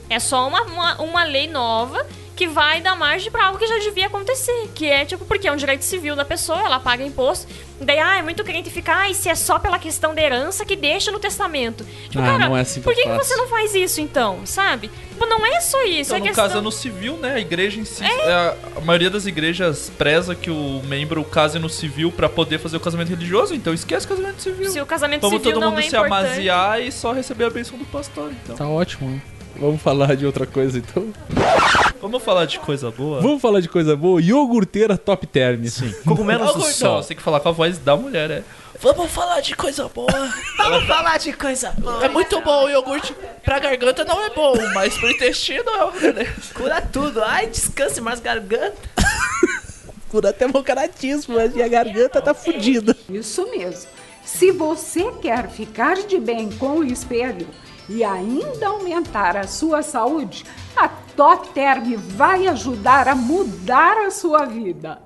É 0.09 0.19
só 0.19 0.49
uma, 0.49 0.63
uma, 0.63 1.01
uma 1.01 1.25
lei 1.25 1.47
nova 1.47 2.05
que 2.41 2.47
vai 2.49 2.81
dar 2.81 2.97
margem 2.97 3.31
pra 3.31 3.45
algo 3.49 3.59
que 3.59 3.67
já 3.67 3.77
devia 3.81 4.07
acontecer. 4.07 4.71
Que 4.75 4.87
é, 4.87 5.05
tipo, 5.05 5.27
porque 5.27 5.47
é 5.47 5.53
um 5.53 5.57
direito 5.57 5.83
civil 5.85 6.17
da 6.17 6.25
pessoa, 6.25 6.59
ela 6.65 6.81
paga 6.81 7.05
imposto. 7.05 7.47
Daí, 7.79 7.99
ah, 7.99 8.17
é 8.17 8.23
muito 8.23 8.43
crente 8.43 8.71
ficar, 8.71 9.01
ah, 9.01 9.11
e 9.11 9.15
se 9.15 9.29
é 9.29 9.35
só 9.35 9.59
pela 9.59 9.79
questão 9.79 10.15
da 10.15 10.23
herança 10.23 10.65
que 10.65 10.75
deixa 10.75 11.13
no 11.13 11.19
testamento. 11.19 11.85
Tipo, 12.09 12.21
Ah, 12.23 12.27
cara, 12.27 12.49
não 12.49 12.57
é 12.57 12.63
assim 12.63 12.81
por 12.81 12.95
que, 12.95 13.03
que 13.03 13.09
você 13.13 13.37
não 13.37 13.47
faz 13.47 13.75
isso 13.75 14.01
então, 14.01 14.47
sabe? 14.47 14.89
Tipo, 15.11 15.27
não 15.27 15.45
é 15.45 15.61
só 15.61 15.85
isso, 15.85 16.15
Então, 16.15 16.17
é 16.17 16.21
no 16.21 16.27
questão... 16.29 16.45
caso, 16.47 16.59
é 16.59 16.61
no 16.63 16.73
civil, 16.73 17.19
né? 17.19 17.35
A 17.35 17.41
igreja 17.41 17.79
em 17.79 17.85
si. 17.85 18.03
é, 18.05 18.57
a 18.75 18.81
maioria 18.81 19.11
das 19.11 19.27
igrejas 19.27 19.93
preza 19.99 20.35
que 20.35 20.51
o 20.51 20.81
membro 20.87 21.23
case 21.25 21.59
no 21.59 21.69
civil 21.69 22.11
pra 22.11 22.27
poder 22.29 22.59
fazer 22.59 22.79
o 22.79 22.81
casamento 22.81 23.11
religioso, 23.11 23.55
então 23.55 23.75
esquece 23.75 24.07
o 24.07 24.09
casamento 24.09 24.41
civil. 24.41 24.71
Se 24.71 24.81
o 24.81 24.87
casamento 24.87 25.21
Vamos 25.21 25.41
civil 25.41 25.53
todo 25.53 25.61
não 25.63 25.71
mundo 25.73 25.81
é 25.81 25.83
se 25.83 25.89
importante. 25.89 26.13
amaziar 26.27 26.81
e 26.81 26.91
só 26.91 27.13
receber 27.13 27.45
a 27.45 27.51
bênção 27.51 27.77
do 27.77 27.85
pastor, 27.85 28.33
então. 28.33 28.57
Tá 28.57 28.67
ótimo. 28.67 29.21
Vamos 29.57 29.83
falar 29.83 30.17
de 30.17 30.25
outra 30.25 30.47
coisa 30.47 30.79
então. 30.79 31.13
Vamos 32.01 32.23
falar 32.23 32.47
de 32.47 32.59
coisa 32.59 32.91
boa? 32.91 33.21
Vamos 33.21 33.43
falar 33.43 33.61
de 33.61 33.69
coisa 33.69 33.95
boa? 33.95 34.23
Iogurteira 34.23 34.97
top 34.97 35.27
term. 35.27 35.65
Sim. 35.67 35.93
Cogumelos 36.07 36.55
do 36.55 36.63
sol. 36.63 37.03
Você 37.03 37.09
tem 37.09 37.17
que 37.17 37.23
falar 37.23 37.41
com 37.41 37.51
a 37.51 37.53
voz 37.53 37.77
da 37.79 37.95
mulher, 37.97 38.31
é. 38.31 38.43
Vamos 38.81 39.11
falar 39.11 39.41
de 39.41 39.55
coisa 39.55 39.87
boa. 39.89 40.11
Vamos 40.57 40.85
falar 40.87 41.19
de 41.19 41.35
coisa 41.35 41.71
boa. 41.73 42.03
É 42.03 42.09
muito 42.09 42.41
bom 42.41 42.65
o 42.65 42.71
iogurte. 42.71 43.15
Pra 43.45 43.59
garganta 43.59 44.05
não 44.05 44.25
é 44.25 44.31
bom, 44.31 44.55
mas 44.73 44.97
pro 44.97 45.11
intestino 45.11 45.69
é 45.69 45.85
uma 45.85 45.93
beleza. 45.93 46.55
Cura 46.55 46.81
tudo. 46.81 47.23
Ai, 47.23 47.47
descanse 47.47 48.01
mais 48.01 48.21
garganta. 48.21 48.79
Cura 50.09 50.31
até 50.31 50.49
meu 50.49 50.63
caratismo, 50.65 51.35
mas 51.35 51.53
minha 51.53 51.69
garganta 51.69 52.23
tá 52.23 52.33
fudida. 52.33 52.97
Isso 53.11 53.47
mesmo. 53.51 53.91
Se 54.25 54.51
você 54.51 55.13
quer 55.21 55.51
ficar 55.51 55.97
de 55.97 56.19
bem 56.19 56.51
com 56.51 56.79
o 56.79 56.85
espelho 56.85 57.47
e 57.91 58.05
ainda 58.05 58.69
aumentar 58.69 59.37
a 59.37 59.49
sua 59.49 59.83
saúde, 59.83 60.45
a 60.77 60.89
Top 60.89 61.49
Term 61.49 61.97
vai 61.97 62.47
ajudar 62.47 63.09
a 63.09 63.17
mudar 63.17 64.07
a 64.07 64.11
sua 64.13 64.45
vida. 64.45 65.01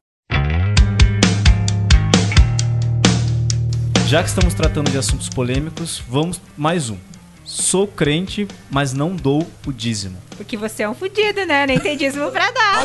Já 4.06 4.22
que 4.22 4.28
estamos 4.28 4.52
tratando 4.52 4.90
de 4.90 4.98
assuntos 4.98 5.30
polêmicos, 5.30 6.02
vamos 6.06 6.38
mais 6.58 6.90
um. 6.90 6.98
Sou 7.42 7.86
crente, 7.86 8.46
mas 8.70 8.92
não 8.92 9.16
dou 9.16 9.46
o 9.66 9.72
dízimo. 9.72 10.18
Porque 10.36 10.56
você 10.56 10.82
é 10.82 10.88
um 10.88 10.94
fudido, 10.94 11.46
né? 11.46 11.66
Nem 11.66 11.80
tem 11.80 11.96
dízimo 11.96 12.30
pra 12.30 12.50
dar. 12.50 12.84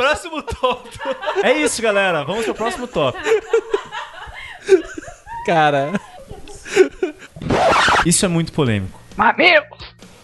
Próximo 0.00 0.42
tópico. 0.42 1.14
É 1.42 1.52
isso, 1.52 1.82
galera. 1.82 2.24
Vamos 2.24 2.46
pro 2.46 2.54
próximo 2.54 2.86
tópico. 2.86 3.22
Cara. 5.44 5.92
Isso 8.06 8.24
é 8.24 8.28
muito 8.28 8.50
polêmico. 8.50 8.98
Mamilo! 9.14 9.66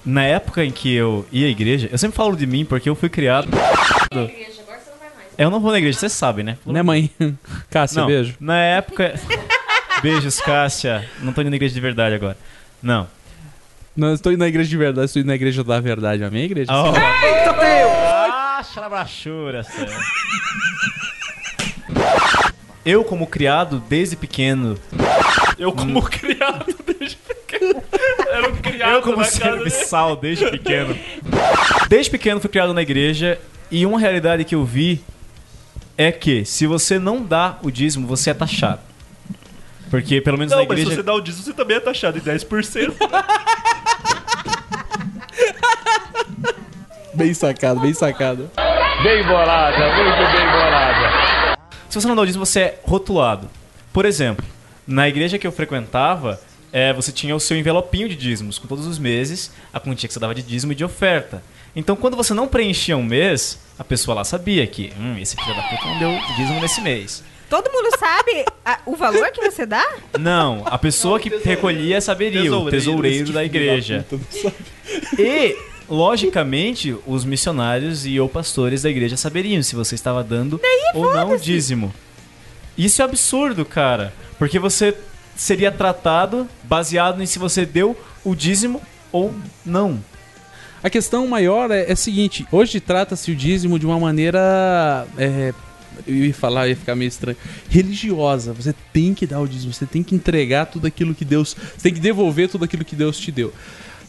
Na 0.03 0.23
época 0.23 0.65
em 0.65 0.71
que 0.71 0.95
eu 0.95 1.27
ia 1.31 1.47
à 1.47 1.51
igreja, 1.51 1.91
eu 1.93 1.99
sempre 1.99 2.17
falo 2.17 2.35
de 2.35 2.47
mim 2.47 2.65
porque 2.65 2.89
eu 2.89 2.95
fui 2.95 3.11
criado. 3.11 3.49
É, 4.15 4.47
Eu 5.45 5.51
não 5.51 5.61
vou 5.61 5.71
na 5.73 5.79
igreja, 5.79 5.99
vocês 5.99 6.13
sabem, 6.13 6.43
né? 6.43 6.57
Né, 6.65 6.83
mãe? 6.83 7.11
Cássia, 7.69 8.01
Não, 8.01 8.07
beijo. 8.07 8.35
Na 8.41 8.59
época. 8.59 9.15
Beijos, 10.01 10.41
Cássia. 10.41 11.07
Não 11.21 11.35
tô 11.35 11.43
indo 11.43 11.51
na 11.51 11.57
igreja 11.57 11.75
de 11.75 11.81
verdade 11.83 12.15
agora. 12.15 12.39
Não. 12.83 13.07
Não, 13.95 14.09
eu 14.09 14.15
estou 14.15 14.33
indo 14.33 14.39
na 14.39 14.49
igreja 14.49 14.71
de 14.71 14.77
verdade, 14.77 15.05
estou 15.07 15.21
indo 15.21 15.29
na 15.29 15.35
igreja 15.35 15.63
da 15.63 15.79
verdade. 15.81 16.25
A 16.25 16.31
minha 16.31 16.45
igreja. 16.47 16.73
Oh. 16.73 16.95
Eita 17.27 17.53
Sério. 19.63 19.93
Eu, 22.85 23.03
como 23.03 23.27
criado 23.27 23.83
desde 23.89 24.17
pequeno. 24.17 24.79
Eu, 25.59 25.73
como 25.73 26.03
criado 26.03 26.67
desde 26.87 27.17
pequeno. 27.17 27.83
Era 28.31 28.49
um 28.49 28.57
criado 28.57 28.93
Eu, 28.93 29.03
como 29.03 29.17
na 29.17 29.25
casa 29.25 29.37
serviçal 29.39 30.17
desde 30.17 30.49
pequeno. 30.51 30.97
Desde 31.89 32.11
pequeno 32.11 32.41
fui 32.41 32.49
criado 32.51 32.73
na 32.73 32.83
igreja 32.83 33.41
e 33.71 33.85
uma 33.85 33.99
realidade 33.99 34.45
que 34.45 34.55
eu 34.55 34.65
vi 34.65 35.03
é 35.99 36.13
que 36.13 36.45
se 36.45 36.67
você 36.67 36.99
não 36.99 37.25
dá 37.25 37.59
o 37.63 37.71
dízimo, 37.71 38.07
você 38.07 38.31
é 38.31 38.35
taxado. 38.35 38.81
Porque 39.91 40.21
pelo 40.21 40.39
menos 40.39 40.53
Não, 40.53 40.59
na 40.59 40.65
mas 40.69 40.73
igreja. 40.79 40.91
se 40.91 40.97
você 40.97 41.03
dá 41.03 41.15
o 41.15 41.21
dízimo, 41.21 41.45
você 41.45 41.53
também 41.53 41.77
é 41.77 41.81
taxado 41.81 42.19
em 42.19 42.21
10%. 42.21 42.95
Bem 47.17 47.33
sacado, 47.35 47.81
bem 47.81 47.95
sacado. 47.95 48.51
Bem 49.03 49.23
bolada, 49.25 49.77
muito 49.95 50.33
bem 50.37 50.47
bolada. 50.47 51.57
Se 51.89 52.01
você 52.01 52.07
não 52.07 52.15
dá 52.15 52.23
o 52.23 52.27
dízimo, 52.27 52.45
você 52.45 52.61
é 52.61 52.81
rotulado. 52.85 53.49
Por 53.93 54.05
exemplo, 54.05 54.45
na 54.87 55.09
igreja 55.09 55.39
que 55.39 55.47
eu 55.47 55.53
frequentava, 55.53 56.39
é, 56.73 56.93
você 56.93 57.11
tinha 57.11 57.35
o 57.35 57.41
seu 57.41 57.57
envelopinho 57.57 58.09
de 58.09 58.17
dízimos, 58.17 58.59
com 58.59 58.67
todos 58.69 58.87
os 58.87 58.99
meses, 58.99 59.51
a 59.73 59.81
quantia 59.81 60.07
que 60.07 60.13
você 60.13 60.21
dava 60.21 60.35
de 60.35 60.43
dízimo 60.43 60.73
e 60.73 60.75
de 60.75 60.85
oferta. 60.85 61.43
Então, 61.75 61.97
quando 61.97 62.17
você 62.17 62.35
não 62.35 62.47
preenchia 62.49 62.97
um 62.97 63.03
mês, 63.03 63.59
a 63.79 63.85
pessoa 63.85 64.15
lá 64.15 64.25
sabia 64.25 64.67
que, 64.67 64.93
hum, 64.99 65.17
esse 65.19 65.37
filho 65.37 65.55
da 65.57 65.63
puta 65.63 65.85
não 65.87 65.99
deu 65.99 66.11
dízimo 66.37 66.61
nesse 66.61 66.81
mês. 66.81 67.23
Todo 67.49 67.71
mundo 67.71 67.97
sabe 67.99 68.45
a- 68.65 68.81
o 68.85 68.97
valor 68.97 69.31
que 69.31 69.41
você 69.41 69.65
dá? 69.65 69.87
Não, 70.19 70.63
a 70.67 70.77
pessoa 70.77 71.21
que 71.21 71.29
recolhia 71.45 72.01
saberia, 72.01 72.41
o 72.41 72.69
Tesoureiro, 72.69 72.71
tesoureiro 72.71 73.07
esse 73.07 73.19
da 73.19 73.25
filho 73.25 73.35
da 73.35 73.45
igreja. 73.45 74.07
E, 75.19 75.57
logicamente, 75.89 76.97
os 77.07 77.25
missionários 77.25 78.07
e 78.07 78.19
ou 78.19 78.29
pastores 78.29 78.83
da 78.83 78.91
igreja 78.91 79.17
saberiam 79.17 79.63
se 79.63 79.75
você 79.75 79.95
estava 79.95 80.23
dando 80.23 80.61
ou 80.95 81.15
não 81.15 81.33
o 81.33 81.39
dízimo. 81.39 81.93
Isso 82.77 83.01
é 83.01 83.05
absurdo, 83.05 83.65
cara. 83.65 84.13
Porque 84.39 84.59
você 84.59 84.95
seria 85.35 85.73
tratado 85.73 86.49
baseado 86.65 87.23
em 87.23 87.27
se 87.27 87.39
você 87.39 87.65
deu 87.65 87.97
o 88.25 88.35
dízimo 88.35 88.83
ou 89.13 89.35
não. 89.65 90.03
A 90.83 90.91
questão 90.91 91.27
maior 91.27 91.71
é, 91.71 91.85
é 91.89 91.93
a 91.93 91.97
seguinte: 91.97 92.47
hoje 92.51 92.81
trata-se 92.81 93.31
o 93.31 93.37
dízimo 93.37 93.79
de 93.79 93.87
uma 93.87 93.99
maneira. 93.99 95.07
é, 95.17 95.53
eu 96.07 96.15
ia 96.15 96.35
falar, 96.35 96.69
ia 96.69 96.77
ficar 96.77 96.95
meio 96.95 97.09
estranho. 97.09 97.39
Religiosa. 97.69 98.53
Você 98.53 98.75
tem 98.93 99.15
que 99.15 99.27
dar 99.27 99.41
o 99.41 99.49
dízimo, 99.49 99.73
você 99.73 99.87
tem 99.87 100.03
que 100.03 100.15
entregar 100.15 100.67
tudo 100.67 100.87
aquilo 100.87 101.15
que 101.15 101.25
Deus. 101.25 101.57
Você 101.77 101.83
tem 101.83 101.95
que 101.95 102.01
devolver 102.01 102.49
tudo 102.49 102.65
aquilo 102.65 102.85
que 102.85 102.95
Deus 102.95 103.19
te 103.19 103.33
deu. 103.33 103.53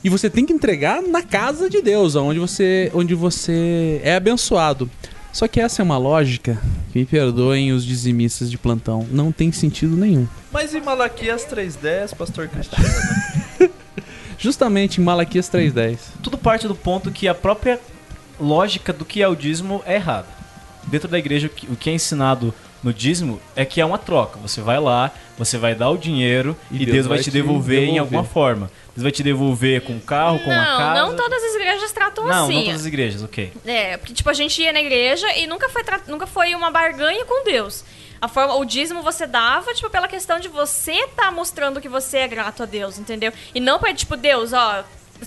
E 0.04 0.10
você 0.10 0.30
tem 0.30 0.46
que 0.46 0.54
entregar 0.54 1.02
na 1.02 1.22
casa 1.22 1.70
de 1.70 1.82
Deus, 1.82 2.16
onde 2.16 2.40
você, 2.40 2.92
onde 2.94 3.14
você 3.16 4.00
é 4.04 4.16
abençoado. 4.16 4.90
Só 5.34 5.48
que 5.48 5.60
essa 5.60 5.82
é 5.82 5.84
uma 5.84 5.98
lógica, 5.98 6.58
que 6.92 7.00
me 7.00 7.06
perdoem 7.06 7.72
os 7.72 7.86
dizimistas 7.86 8.50
de 8.50 8.58
plantão, 8.58 9.06
não 9.12 9.32
tem 9.32 9.52
sentido 9.52 9.96
nenhum. 9.96 10.28
Mas 10.52 10.74
em 10.74 10.82
Malaquias 10.82 11.46
3.10, 11.46 12.16
pastor 12.16 12.48
Cristiano? 12.48 12.84
Justamente 14.40 15.00
em 15.02 15.04
Malaquias 15.04 15.50
3.10. 15.50 15.98
Tudo 16.24 16.38
parte 16.38 16.68
do 16.68 16.76
ponto 16.76 17.12
que 17.12 17.28
a 17.28 17.36
própria 17.36 17.80
lógica 18.40 18.94
do 18.94 19.04
que 19.06 19.22
é 19.22 19.28
o 19.28 19.36
dízimo 19.36 19.82
é 19.86 19.96
errada. 19.96 20.28
Dentro 20.86 21.08
da 21.08 21.18
igreja, 21.20 21.48
o 21.48 21.50
que- 21.50 21.68
o 21.68 21.76
que 21.76 21.90
é 21.90 21.94
ensinado 21.94 22.54
no 22.84 22.94
dízimo 22.94 23.40
é 23.56 23.66
que 23.66 23.82
é 23.82 23.86
uma 23.86 23.98
troca. 23.98 24.40
Você 24.42 24.62
vai 24.62 24.80
lá, 24.80 25.12
você 25.38 25.58
vai 25.58 25.76
dar 25.76 25.90
o 25.90 25.98
dinheiro 25.98 26.56
e, 26.72 26.86
Deus, 26.86 27.08
vai 27.08 27.18
te 27.20 27.32
devolver, 27.32 27.84
em 27.90 27.98
alguma 28.00 28.24
forma. 28.24 28.72
Deus 28.98 29.04
vai 29.04 29.12
te 29.12 29.22
devolver 29.22 29.82
com 29.82 29.94
um 29.94 30.00
carro, 30.00 30.40
com 30.40 30.50
Não, 30.50 30.78
casa. 30.78 31.00
não 31.02 31.16
todas 31.16 31.44
as 31.44 31.54
igrejas 31.54 31.92
tratam 31.92 32.26
Não, 32.26 32.46
assim. 32.46 32.56
não 32.56 32.64
todas 32.64 32.82
as 32.82 32.86
igrejas, 32.88 33.22
ok. 33.22 33.54
É, 33.64 33.96
porque 33.96 34.12
tipo, 34.12 34.28
a 34.28 34.34
gente 34.34 34.60
ia 34.60 34.74
na 34.74 34.82
igreja 34.82 35.32
e 35.38 35.46
nunca 35.46 35.70
foi, 35.70 35.84
nunca 36.08 36.26
foi 36.26 36.56
uma 36.56 36.72
barganha 36.72 37.24
com 37.24 37.44
Deus. 37.44 37.84
A 38.20 38.28
forma, 38.28 38.56
o 38.56 38.66
dízimo 38.66 39.04
você 39.04 39.28
dava, 39.28 39.72
tipo, 39.76 39.88
pela 39.92 40.08
questão 40.08 40.40
de 40.40 40.48
você 40.48 41.08
tá 41.16 41.30
mostrando 41.30 41.80
que 41.80 41.88
você 41.88 42.18
é 42.18 42.28
grato 42.28 42.64
a 42.64 42.66
Deus, 42.66 42.98
entendeu? 42.98 43.32
E 43.54 43.60
não 43.60 43.78
pra, 43.78 43.94
tipo, 43.94 44.18
Deus, 44.18 44.52
ó, 44.52 44.84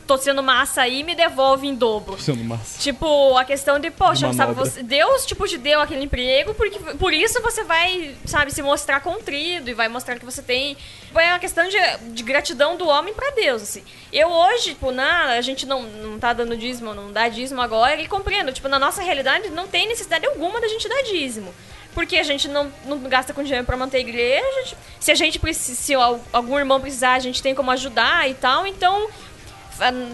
tô 0.07 0.17
sendo 0.19 0.43
massa 0.43 0.83
aí, 0.83 1.03
me 1.03 1.15
devolve 1.15 1.67
em 1.67 1.75
dobro. 1.75 2.19
Sendo 2.21 2.43
massa. 2.45 2.79
Tipo, 2.79 3.37
a 3.37 3.45
questão 3.45 3.79
de, 3.79 3.91
poxa, 3.91 4.29
De 4.29 4.37
sabe, 4.37 4.53
você, 4.55 4.83
Deus, 4.83 5.27
tipo, 5.27 5.47
te 5.49 5.59
deu 5.59 5.81
aquele 5.81 6.05
emprego, 6.05 6.55
porque 6.55 6.79
por 6.95 7.13
isso 7.13 7.41
você 7.43 7.65
vai, 7.65 8.15
sabe, 8.25 8.53
se 8.53 8.63
mostrar 8.63 9.01
contrido 9.01 9.69
e 9.69 9.75
vai 9.75 9.89
mostrar 9.89 10.19
que 10.19 10.25
você 10.25 10.43
tem. 10.43 10.77
É 11.15 11.27
uma 11.33 11.39
questão 11.39 11.69
de, 11.69 11.77
de 12.13 12.23
gratidão 12.23 12.77
do 12.77 12.87
homem 12.87 13.13
pra 13.15 13.31
Deus, 13.31 13.63
assim. 13.63 13.83
Eu 14.13 14.29
hoje, 14.29 14.71
tipo, 14.71 14.93
na, 14.93 15.31
a 15.31 15.41
gente 15.41 15.67
não, 15.67 15.83
não 15.83 16.19
tá 16.19 16.33
dando 16.33 16.57
dízimo, 16.57 16.95
não 16.95 17.11
dá 17.11 17.29
dízimo 17.29 17.61
agora, 17.61 18.01
e 18.01 18.07
compreendo, 18.07 18.53
tipo, 18.53 18.69
na 18.69 18.79
nossa 18.79 19.03
realidade 19.03 19.51
não 19.51 19.67
tem 19.67 19.89
necessidade 19.89 20.25
alguma 20.27 20.61
da 20.61 20.69
gente 20.69 20.89
dar 20.89 21.03
dízimo. 21.03 21.53
Porque 21.93 22.17
a 22.19 22.23
gente 22.23 22.47
não, 22.47 22.73
não 22.87 22.99
gasta 23.01 23.35
com 23.35 23.43
dinheiro 23.43 23.67
pra 23.67 23.77
manter 23.77 23.97
a 23.97 24.01
igreja. 24.01 24.77
Se 25.01 25.11
a 25.11 25.15
gente 25.17 25.41
precisa, 25.41 25.75
se 25.77 25.93
al- 25.93 26.21
algum 26.33 26.57
irmão 26.57 26.81
precisar, 26.81 27.15
a 27.15 27.19
gente 27.19 27.43
tem 27.43 27.53
como 27.53 27.69
ajudar 27.73 28.31
e 28.31 28.35
tal. 28.35 28.65
Então, 28.65 29.09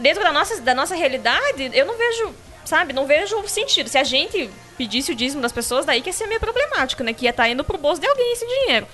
dentro 0.00 0.22
da 0.22 0.32
nossa, 0.32 0.60
da 0.60 0.74
nossa 0.74 0.94
realidade, 0.94 1.70
eu 1.72 1.86
não 1.86 1.96
vejo, 1.96 2.34
sabe, 2.64 2.92
não 2.92 3.06
vejo 3.06 3.46
sentido. 3.48 3.88
Se 3.88 3.98
a 3.98 4.04
gente 4.04 4.50
pedisse 4.76 5.12
o 5.12 5.14
dízimo 5.14 5.42
das 5.42 5.52
pessoas, 5.52 5.84
daí 5.84 6.00
que 6.00 6.10
ia 6.10 6.12
ser 6.12 6.26
meio 6.26 6.40
problemático, 6.40 7.02
né? 7.02 7.12
Que 7.12 7.24
ia 7.24 7.30
estar 7.30 7.48
indo 7.48 7.64
pro 7.64 7.78
bolso 7.78 8.00
de 8.00 8.06
alguém 8.06 8.32
esse 8.32 8.46
dinheiro. 8.46 8.86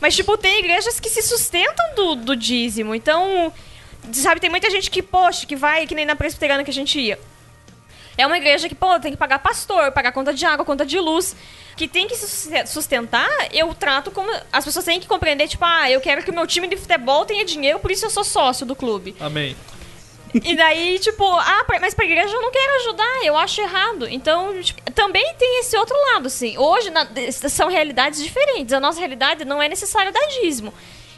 Mas, 0.00 0.16
tipo, 0.16 0.36
tem 0.38 0.60
igrejas 0.60 0.98
que 0.98 1.10
se 1.10 1.22
sustentam 1.22 1.94
do, 1.94 2.14
do 2.16 2.36
dízimo. 2.36 2.94
Então, 2.94 3.52
sabe, 4.12 4.40
tem 4.40 4.48
muita 4.48 4.70
gente 4.70 4.90
que, 4.90 5.02
poxa, 5.02 5.46
que 5.46 5.54
vai, 5.54 5.86
que 5.86 5.94
nem 5.94 6.06
na 6.06 6.16
presbiteriana 6.16 6.64
que 6.64 6.70
a 6.70 6.74
gente 6.74 6.98
ia. 6.98 7.18
É 8.16 8.26
uma 8.26 8.36
igreja 8.36 8.68
que, 8.68 8.74
pô, 8.74 8.98
tem 8.98 9.12
que 9.12 9.18
pagar 9.18 9.38
pastor, 9.38 9.92
pagar 9.92 10.12
conta 10.12 10.32
de 10.34 10.44
água, 10.44 10.64
conta 10.64 10.84
de 10.84 10.98
luz, 10.98 11.36
que 11.76 11.86
tem 11.86 12.06
que 12.06 12.14
se 12.14 12.66
sustentar, 12.66 13.30
eu 13.52 13.72
trato 13.74 14.10
como. 14.10 14.30
As 14.52 14.64
pessoas 14.64 14.84
têm 14.84 15.00
que 15.00 15.06
compreender, 15.06 15.48
tipo, 15.48 15.64
ah, 15.64 15.90
eu 15.90 16.00
quero 16.00 16.22
que 16.22 16.30
o 16.30 16.34
meu 16.34 16.46
time 16.46 16.68
de 16.68 16.76
futebol 16.76 17.24
tenha 17.24 17.44
dinheiro, 17.44 17.78
por 17.78 17.90
isso 17.90 18.04
eu 18.04 18.10
sou 18.10 18.24
sócio 18.24 18.66
do 18.66 18.76
clube. 18.76 19.14
Amém. 19.20 19.56
E 20.34 20.54
daí, 20.56 20.98
tipo, 20.98 21.24
ah, 21.24 21.64
mas 21.80 21.94
pra 21.94 22.04
igreja 22.04 22.32
eu 22.34 22.40
não 22.42 22.50
quero 22.52 22.74
ajudar, 22.76 23.24
eu 23.24 23.36
acho 23.36 23.60
errado. 23.60 24.06
Então, 24.08 24.60
tipo, 24.62 24.80
também 24.92 25.34
tem 25.38 25.60
esse 25.60 25.76
outro 25.76 25.96
lado, 26.12 26.26
assim. 26.28 26.56
Hoje 26.56 26.90
na- 26.90 27.06
são 27.48 27.68
realidades 27.68 28.22
diferentes. 28.22 28.72
A 28.72 28.80
nossa 28.80 28.98
realidade 29.00 29.44
não 29.44 29.60
é 29.60 29.68
necessário 29.68 30.12
dar 30.12 30.26
dízimo. 30.40 30.72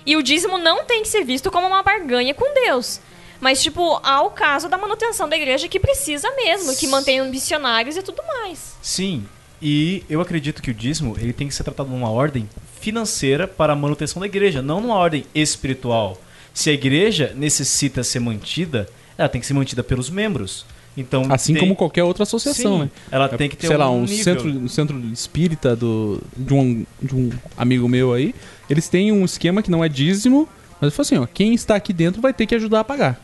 E 0.07 0.17
o 0.17 0.23
dízimo 0.23 0.57
não 0.59 0.85
tem 0.85 1.03
que 1.03 1.09
ser 1.09 1.25
visto 1.25 1.51
como 1.51 1.67
uma 1.67 1.83
barganha 1.83 2.33
com 2.35 2.53
Deus. 2.55 3.01
Mas, 3.41 3.63
tipo, 3.63 4.01
há 4.03 4.23
o 4.23 4.31
caso 4.31 4.69
da 4.69 4.79
manutenção 4.79 5.29
da 5.29 5.37
igreja 5.37 5.69
que 5.69 5.79
precisa 5.81 6.31
mesmo, 6.37 6.75
que 6.77 6.87
mantenha 6.87 7.25
missionários 7.25 7.97
e 7.97 8.03
tudo 8.03 8.23
mais. 8.27 8.77
Sim, 8.81 9.27
e 9.61 10.05
eu 10.09 10.21
acredito 10.21 10.63
que 10.63 10.71
o 10.71 10.75
dízimo 10.75 11.17
ele 11.21 11.33
tem 11.33 11.49
que 11.49 11.55
ser 11.55 11.65
tratado 11.65 11.89
numa 11.91 12.11
ordem 12.11 12.49
financeira 12.81 13.47
para 13.47 13.73
a 13.73 13.77
manutenção 13.77 14.21
da 14.21 14.27
igreja, 14.27 14.63
não 14.63 14.81
numa 14.81 14.95
ordem 14.97 15.25
espiritual. 15.35 16.17
Se 16.55 16.71
a 16.71 16.73
igreja 16.73 17.33
necessita 17.35 18.03
ser 18.05 18.21
mantida, 18.21 18.89
ela 19.23 19.29
tem 19.29 19.41
que 19.41 19.47
ser 19.47 19.55
mantida 19.55 19.83
pelos 19.83 20.11
membros. 20.11 20.65
Então, 20.97 21.25
Assim 21.31 21.55
tem- 21.55 21.63
como 21.63 21.75
qualquer 21.75 22.05
outra 22.05 22.25
associação, 22.25 22.75
Sim, 22.75 22.83
né? 22.85 22.91
Ela 23.11 23.29
tem 23.29 23.49
que 23.49 23.57
ter 23.57 23.69
Sei 23.69 23.77
um 23.77 23.79
lá, 23.79 23.91
um 23.91 24.03
nível. 24.03 24.25
centro, 24.25 24.49
um 24.51 24.69
centro 24.69 24.99
espírita 25.13 25.75
do, 25.75 26.21
de, 26.37 26.53
um, 26.53 26.85
de 27.01 27.15
um 27.17 27.31
amigo 27.57 27.89
meu 27.89 28.13
aí. 28.13 28.35
Eles 28.69 28.89
têm 28.89 29.11
um 29.11 29.25
esquema 29.25 29.63
que 29.63 29.71
não 29.71 29.83
é 29.83 29.89
dízimo, 29.89 30.47
mas 30.81 30.93
falo 30.95 31.07
assim, 31.07 31.17
ó, 31.17 31.27
quem 31.27 31.55
está 31.55 31.77
aqui 31.77 31.95
dentro 31.95 32.21
vai 32.21 32.35
ter 32.35 32.45
que 32.47 32.55
ajudar 32.55 32.81
a 32.81 32.85
pagar. 32.85 33.19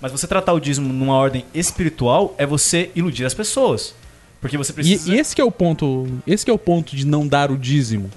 Mas 0.00 0.10
você 0.10 0.26
tratar 0.26 0.52
o 0.54 0.60
dízimo 0.60 0.92
numa 0.92 1.14
ordem 1.14 1.44
espiritual 1.54 2.34
é 2.36 2.44
você 2.44 2.90
iludir 2.96 3.24
as 3.24 3.34
pessoas. 3.34 3.94
Porque 4.40 4.56
você 4.56 4.70
E, 4.72 4.74
precisa. 4.74 5.12
e 5.14 5.18
esse 5.18 5.34
que 5.34 5.40
é 5.40 5.44
o 5.44 5.50
ponto. 5.52 6.06
Esse 6.26 6.48
é 6.48 6.52
o 6.52 6.58
ponto 6.58 6.94
de 6.96 7.04
não 7.06 7.26
dar 7.26 7.50
o 7.50 7.56
dízimo. 7.56 8.08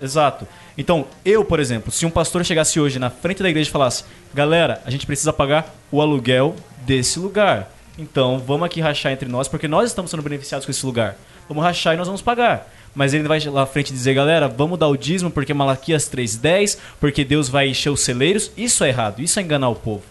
Exato. 0.00 0.46
Então, 0.76 1.06
eu, 1.24 1.44
por 1.44 1.58
exemplo, 1.58 1.90
se 1.90 2.04
um 2.04 2.10
pastor 2.10 2.44
chegasse 2.44 2.78
hoje 2.78 2.98
na 2.98 3.08
frente 3.08 3.42
da 3.42 3.48
igreja 3.48 3.68
e 3.68 3.72
falasse: 3.72 4.04
Galera, 4.34 4.82
a 4.84 4.90
gente 4.90 5.06
precisa 5.06 5.32
pagar 5.32 5.74
o 5.90 6.00
aluguel 6.00 6.54
desse 6.84 7.18
lugar. 7.18 7.72
Então, 7.98 8.38
vamos 8.38 8.66
aqui 8.66 8.80
rachar 8.80 9.12
entre 9.12 9.28
nós, 9.28 9.48
porque 9.48 9.66
nós 9.66 9.88
estamos 9.88 10.10
sendo 10.10 10.22
beneficiados 10.22 10.66
com 10.66 10.70
esse 10.70 10.84
lugar. 10.84 11.16
Vamos 11.48 11.64
rachar 11.64 11.94
e 11.94 11.96
nós 11.96 12.06
vamos 12.06 12.20
pagar. 12.20 12.70
Mas 12.94 13.14
ele 13.14 13.28
vai 13.28 13.40
lá 13.40 13.62
à 13.62 13.66
frente 13.66 13.92
dizer: 13.92 14.14
Galera, 14.14 14.48
vamos 14.48 14.78
dar 14.78 14.88
o 14.88 14.96
dízimo 14.96 15.30
porque 15.30 15.54
Malaquias 15.54 16.10
3,10, 16.10 16.78
porque 17.00 17.24
Deus 17.24 17.48
vai 17.48 17.68
encher 17.68 17.90
os 17.90 18.00
celeiros. 18.00 18.50
Isso 18.56 18.84
é 18.84 18.88
errado, 18.88 19.20
isso 19.20 19.38
é 19.38 19.42
enganar 19.42 19.70
o 19.70 19.74
povo. 19.74 20.02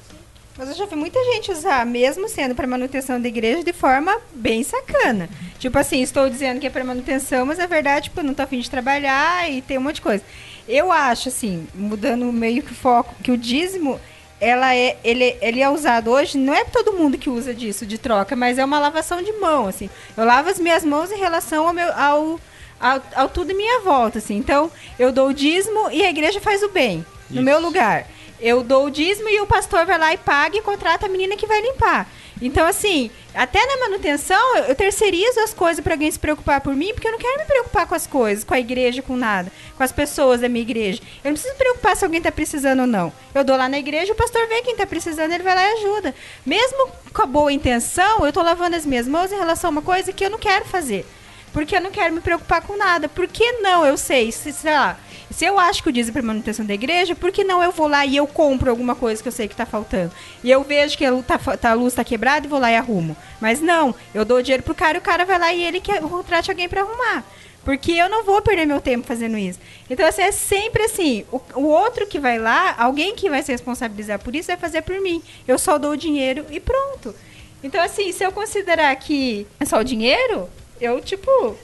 Mas 0.58 0.70
eu 0.70 0.76
já 0.76 0.86
vi 0.86 0.96
muita 0.96 1.22
gente 1.34 1.52
usar, 1.52 1.86
mesmo 1.86 2.30
sendo 2.30 2.56
para 2.56 2.66
manutenção 2.66 3.20
da 3.20 3.28
igreja, 3.28 3.64
de 3.64 3.74
forma 3.74 4.18
bem 4.34 4.64
sacana. 4.64 5.30
Tipo 5.60 5.78
assim, 5.78 6.02
estou 6.02 6.30
dizendo 6.30 6.62
que 6.62 6.68
é 6.68 6.70
para 6.70 6.84
manutenção, 6.84 7.46
mas 7.46 7.60
é 7.60 7.68
verdade, 7.68 8.06
tipo, 8.06 8.24
não 8.24 8.34
tô 8.34 8.44
afim 8.44 8.60
de 8.60 8.70
trabalhar 8.70 9.52
e 9.52 9.62
tem 9.62 9.78
um 9.78 9.82
monte 9.82 9.96
de 9.96 10.02
coisa. 10.02 10.24
Eu 10.68 10.92
acho, 10.92 11.28
assim, 11.28 11.68
mudando 11.76 12.32
meio 12.32 12.64
que 12.64 12.72
o 12.72 12.76
foco, 12.76 13.14
que 13.22 13.32
o 13.32 13.38
dízimo, 13.38 14.00
ela 14.40 14.74
é, 14.74 14.98
ele, 15.04 15.36
ele 15.42 15.62
é 15.62 15.70
usado 15.70 16.10
hoje, 16.10 16.38
não 16.38 16.54
é 16.54 16.64
todo 16.64 16.94
mundo 16.94 17.18
que 17.18 17.30
usa 17.30 17.54
disso 17.54 17.86
de 17.86 17.98
troca, 17.98 18.34
mas 18.34 18.58
é 18.58 18.64
uma 18.64 18.80
lavação 18.80 19.22
de 19.22 19.34
mão, 19.34 19.68
assim. 19.68 19.90
Eu 20.16 20.24
lavo 20.24 20.50
as 20.50 20.60
minhas 20.60 20.86
mãos 20.86 21.12
em 21.12 21.18
relação 21.18 21.68
ao 21.68 21.74
meu, 21.74 21.92
ao, 21.94 22.40
ao, 22.80 23.02
ao 23.14 23.30
tudo 23.30 23.52
em 23.52 23.58
minha 23.58 23.82
volta, 23.82 24.20
assim. 24.20 24.38
Então, 24.38 24.72
eu 24.98 25.12
dou 25.12 25.30
o 25.30 25.34
dízimo 25.34 25.92
e 25.92 26.02
a 26.02 26.10
igreja 26.10 26.40
faz 26.40 26.64
o 26.64 26.70
bem, 26.70 27.06
no 27.30 27.38
Isso. 27.38 27.44
meu 27.44 27.60
lugar. 27.60 28.08
Eu 28.46 28.64
dou 28.64 28.86
o 28.86 28.92
dízimo 28.92 29.28
e 29.28 29.42
o 29.42 29.48
pastor 29.48 29.86
vai 29.86 29.98
lá 29.98 30.14
e 30.14 30.18
paga 30.18 30.56
e 30.58 30.62
contrata 30.62 31.08
a 31.08 31.10
menina 31.10 31.36
que 31.36 31.48
vai 31.48 31.60
limpar. 31.62 32.08
Então, 32.42 32.68
assim, 32.68 33.10
até 33.34 33.66
na 33.66 33.78
manutenção, 33.78 34.58
eu- 34.58 34.76
terceirizo 34.76 35.40
as 35.40 35.54
coisas 35.54 35.82
pra 35.82 35.94
alguém 35.94 36.12
se 36.12 36.20
preocupar 36.20 36.60
por 36.62 36.76
mim, 36.76 36.92
porque 36.94 37.08
eu 37.08 37.12
não 37.14 37.18
quero 37.18 37.40
me 37.40 37.46
preocupar 37.46 37.88
com 37.88 37.96
as 37.96 38.06
coisas, 38.06 38.44
com 38.44 38.54
a 38.54 38.60
igreja, 38.60 39.02
com 39.02 39.16
nada, 39.16 39.52
com 39.76 39.82
as 39.82 39.92
pessoas 39.92 40.42
da 40.42 40.50
minha 40.50 40.62
igreja. 40.62 41.02
Eu 41.24 41.30
não 41.30 41.34
preciso 41.34 41.54
me 41.54 41.58
preocupar 41.60 41.96
se 41.96 42.04
alguém 42.06 42.22
tá 42.22 42.32
precisando 42.32 42.82
ou 42.82 42.88
não. 42.88 43.12
Eu 43.34 43.44
dou 43.44 43.56
lá 43.56 43.68
na 43.70 43.80
igreja, 43.80 44.12
o 44.14 44.16
pastor 44.16 44.48
vê 44.48 44.62
quem 44.62 44.76
tá 44.76 44.86
precisando, 44.86 45.32
ele 45.32 45.44
vai 45.44 45.56
lá 45.56 45.64
e 45.64 45.74
ajuda. 45.74 46.14
Mesmo 46.46 46.90
com 47.14 47.22
a 47.22 47.26
boa 47.26 47.52
intenção, 47.54 48.26
eu 48.26 48.34
tô 48.34 48.42
lavando 48.44 48.76
as 48.76 48.86
minhas 48.86 49.08
mãos 49.08 49.32
em 49.32 49.38
relação 49.38 49.70
a 49.70 49.72
uma 49.72 49.82
coisa 49.82 50.12
que 50.12 50.26
eu 50.26 50.30
não 50.30 50.38
quero 50.38 50.66
fazer. 50.66 51.06
Porque 51.54 51.74
eu 51.74 51.82
não 51.82 51.90
quero 51.90 52.14
me 52.14 52.20
preocupar 52.20 52.62
com 52.62 52.76
nada. 52.78 53.08
Por 53.08 53.28
que 53.28 53.54
não? 53.62 53.86
Eu 53.86 53.96
sei, 53.98 54.30
se, 54.30 54.52
sei 54.52 54.74
lá, 54.74 55.00
se 55.36 55.44
eu 55.44 55.60
acho 55.60 55.84
que 55.84 55.90
o 55.90 55.92
dízimo 55.92 56.18
é 56.18 56.22
para 56.22 56.28
manutenção 56.28 56.66
da 56.66 56.74
igreja, 56.74 57.14
por 57.14 57.30
que 57.30 57.44
não 57.44 57.62
eu 57.62 57.70
vou 57.70 57.90
lá 57.90 58.06
e 58.06 58.16
eu 58.16 58.26
compro 58.26 58.70
alguma 58.70 58.96
coisa 58.96 59.22
que 59.22 59.28
eu 59.28 59.34
sei 59.34 59.50
que 59.50 59.56
tá 59.56 59.66
faltando? 59.66 60.10
E 60.42 60.50
eu 60.50 60.64
vejo 60.64 60.98
que 60.98 61.04
a, 61.04 61.12
tá 61.22 61.38
tá- 61.38 61.74
luz 61.74 61.94
tá 61.94 62.06
quebrada 62.06 62.46
e 62.46 62.50
vou 62.50 62.58
lá 62.58 62.72
e 62.72 62.78
arrumo. 62.78 63.18
Mas 63.42 63.60
não, 63.60 63.94
eu 64.14 64.24
dou 64.24 64.42
dinheiro 64.42 64.64
pro 64.64 64.74
cara 64.74 64.98
e 64.98 65.00
o 65.00 65.04
cara 65.04 65.26
vai 65.26 65.38
lá 65.38 65.54
e 65.54 65.62
ele 65.62 65.82
que 65.82 65.92
contrate 66.00 66.50
alguém 66.50 66.70
para 66.70 66.84
arrumar. 66.84 67.26
Porque 67.66 67.92
eu 67.92 68.08
não 68.08 68.24
vou 68.24 68.42
perder 68.42 68.66
meu 68.66 68.80
tempo 68.80 69.06
fazendo 69.06 69.38
isso. 69.38 69.60
Então, 69.90 70.08
assim, 70.08 70.22
é 70.22 70.32
sempre 70.32 70.84
assim. 70.84 71.26
O, 71.30 71.42
o 71.56 71.64
outro 71.64 72.08
que 72.08 72.18
vai 72.18 72.40
lá, 72.40 72.74
alguém 72.78 73.14
que 73.14 73.30
vai 73.30 73.44
se 73.44 73.52
responsabilizar 73.52 74.20
por 74.20 74.34
isso, 74.34 74.48
vai 74.48 74.56
fazer 74.58 74.84
por 74.84 75.02
mim. 75.02 75.22
Eu 75.46 75.60
só 75.60 75.78
dou 75.78 75.92
o 75.92 75.98
dinheiro 75.98 76.46
e 76.50 76.62
pronto. 76.62 77.14
Então, 77.62 77.84
assim, 77.84 78.10
se 78.14 78.24
eu 78.24 78.32
considerar 78.32 78.96
que 78.96 79.46
é 79.60 79.66
só 79.66 79.80
o 79.80 79.84
dinheiro, 79.84 80.48
eu, 80.80 81.02
tipo, 81.02 81.58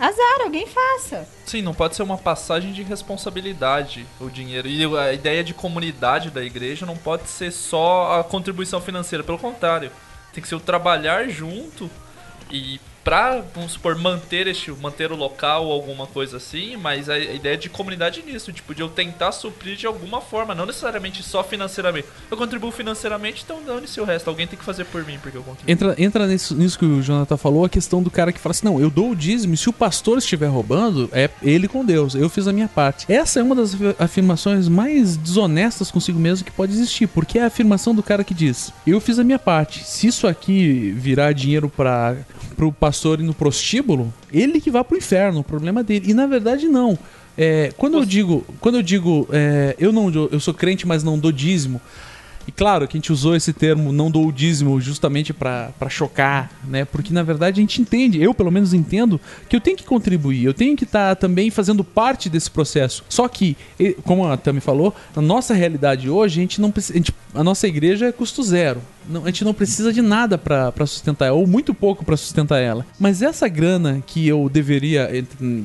azar, 0.00 0.40
alguém 0.42 0.66
faça. 0.66 1.28
Sim, 1.44 1.62
não 1.62 1.74
pode 1.74 1.94
ser 1.94 2.02
uma 2.02 2.16
passagem 2.16 2.72
de 2.72 2.82
responsabilidade 2.82 4.06
o 4.18 4.30
dinheiro. 4.30 4.66
E 4.66 4.84
a 4.96 5.12
ideia 5.12 5.44
de 5.44 5.52
comunidade 5.52 6.30
da 6.30 6.42
igreja 6.42 6.86
não 6.86 6.96
pode 6.96 7.28
ser 7.28 7.52
só 7.52 8.18
a 8.18 8.24
contribuição 8.24 8.80
financeira, 8.80 9.22
pelo 9.22 9.38
contrário. 9.38 9.92
Tem 10.32 10.42
que 10.42 10.48
ser 10.48 10.54
o 10.54 10.60
trabalhar 10.60 11.28
junto 11.28 11.90
e 12.50 12.80
pra, 13.04 13.42
vamos 13.54 13.72
supor, 13.72 13.96
manter 13.96 14.46
este, 14.46 14.70
manter 14.72 15.10
o 15.12 15.16
local 15.16 15.70
alguma 15.70 16.06
coisa 16.06 16.36
assim, 16.36 16.76
mas 16.76 17.08
a, 17.08 17.14
a 17.14 17.18
ideia 17.18 17.56
de 17.56 17.68
comunidade 17.68 18.22
nisso, 18.22 18.52
tipo, 18.52 18.74
de 18.74 18.82
eu 18.82 18.88
tentar 18.88 19.32
suprir 19.32 19.76
de 19.76 19.86
alguma 19.86 20.20
forma, 20.20 20.54
não 20.54 20.66
necessariamente 20.66 21.22
só 21.22 21.42
financeiramente. 21.42 22.06
Eu 22.30 22.36
contribuo 22.36 22.70
financeiramente, 22.70 23.42
então 23.44 23.60
dane-se 23.64 24.00
o 24.00 24.04
resto. 24.04 24.28
Alguém 24.28 24.46
tem 24.46 24.58
que 24.58 24.64
fazer 24.64 24.84
por 24.86 25.04
mim, 25.04 25.18
porque 25.22 25.36
eu 25.36 25.42
contribuo. 25.42 25.70
Entra, 25.72 25.94
entra 25.98 26.26
nisso, 26.26 26.54
nisso 26.54 26.78
que 26.78 26.84
o 26.84 27.02
Jonathan 27.02 27.36
falou, 27.36 27.64
a 27.64 27.68
questão 27.68 28.02
do 28.02 28.10
cara 28.10 28.32
que 28.32 28.38
fala 28.40 28.50
assim: 28.52 28.66
não, 28.66 28.80
eu 28.80 28.90
dou 28.90 29.10
o 29.10 29.16
dízimo 29.16 29.56
se 29.56 29.68
o 29.68 29.72
pastor 29.72 30.18
estiver 30.18 30.48
roubando, 30.48 31.08
é 31.12 31.28
ele 31.42 31.68
com 31.68 31.84
Deus, 31.84 32.14
eu 32.14 32.28
fiz 32.28 32.46
a 32.46 32.52
minha 32.52 32.68
parte. 32.68 33.10
Essa 33.10 33.40
é 33.40 33.42
uma 33.42 33.54
das 33.54 33.74
afi- 33.74 33.96
afirmações 33.98 34.68
mais 34.68 35.16
desonestas 35.16 35.90
consigo 35.90 36.18
mesmo 36.18 36.44
que 36.44 36.50
pode 36.52 36.72
existir, 36.72 37.06
porque 37.06 37.38
é 37.38 37.42
a 37.42 37.46
afirmação 37.46 37.94
do 37.94 38.02
cara 38.02 38.22
que 38.24 38.34
diz: 38.34 38.72
eu 38.86 39.00
fiz 39.00 39.18
a 39.18 39.24
minha 39.24 39.38
parte. 39.38 39.84
Se 39.84 40.06
isso 40.06 40.26
aqui 40.26 40.92
virar 40.96 41.32
dinheiro 41.32 41.68
para 41.68 42.16
pro 42.60 42.70
pastor 42.70 43.20
ir 43.20 43.22
no 43.22 43.32
prostíbulo, 43.32 44.12
ele 44.30 44.60
que 44.60 44.70
vá 44.70 44.84
pro 44.84 44.94
inferno, 44.94 45.40
o 45.40 45.44
problema 45.44 45.82
dele. 45.82 46.10
E 46.10 46.12
na 46.12 46.26
verdade, 46.26 46.68
não. 46.68 46.98
É, 47.38 47.72
quando 47.78 47.96
eu 47.96 48.04
digo, 48.04 48.44
quando 48.60 48.74
eu 48.74 48.82
digo, 48.82 49.26
é, 49.32 49.74
eu 49.78 49.90
não, 49.90 50.12
eu 50.30 50.38
sou 50.38 50.52
crente, 50.52 50.86
mas 50.86 51.02
não 51.02 51.18
dou 51.18 51.32
dízimo. 51.32 51.80
Claro 52.60 52.86
que 52.86 52.94
a 52.94 53.00
gente 53.00 53.10
usou 53.10 53.34
esse 53.34 53.54
termo 53.54 53.90
não 53.90 54.10
dou 54.10 54.26
o 54.26 54.30
dízimo 54.30 54.78
justamente 54.82 55.32
pra 55.32 55.72
chocar, 55.88 56.50
né? 56.62 56.84
Porque 56.84 57.10
na 57.10 57.22
verdade 57.22 57.58
a 57.58 57.62
gente 57.62 57.80
entende, 57.80 58.22
eu 58.22 58.34
pelo 58.34 58.50
menos 58.50 58.74
entendo, 58.74 59.18
que 59.48 59.56
eu 59.56 59.62
tenho 59.62 59.78
que 59.78 59.84
contribuir, 59.84 60.44
eu 60.44 60.52
tenho 60.52 60.76
que 60.76 60.84
estar 60.84 61.16
também 61.16 61.50
fazendo 61.50 61.82
parte 61.82 62.28
desse 62.28 62.50
processo. 62.50 63.02
Só 63.08 63.26
que, 63.28 63.56
como 64.04 64.26
a 64.26 64.36
Tami 64.36 64.60
falou, 64.60 64.94
na 65.16 65.22
nossa 65.22 65.54
realidade 65.54 66.10
hoje, 66.10 66.38
a 66.38 66.42
gente 66.42 66.60
não. 66.60 66.70
A, 67.34 67.40
a 67.40 67.42
nossa 67.42 67.66
igreja 67.66 68.08
é 68.08 68.12
custo 68.12 68.42
zero. 68.42 68.82
Não- 69.08 69.22
a 69.22 69.28
gente 69.28 69.42
não 69.42 69.54
precisa 69.54 69.90
de 69.90 70.02
nada 70.02 70.36
pra 70.36 70.70
sustentar 70.86 71.28
ela, 71.28 71.36
ou 71.38 71.46
muito 71.46 71.72
pouco 71.72 72.04
pra 72.04 72.14
sustentar 72.14 72.58
ela. 72.58 72.84
Mas 72.98 73.22
essa 73.22 73.48
grana 73.48 74.02
que 74.06 74.28
eu 74.28 74.50
deveria, 74.50 75.08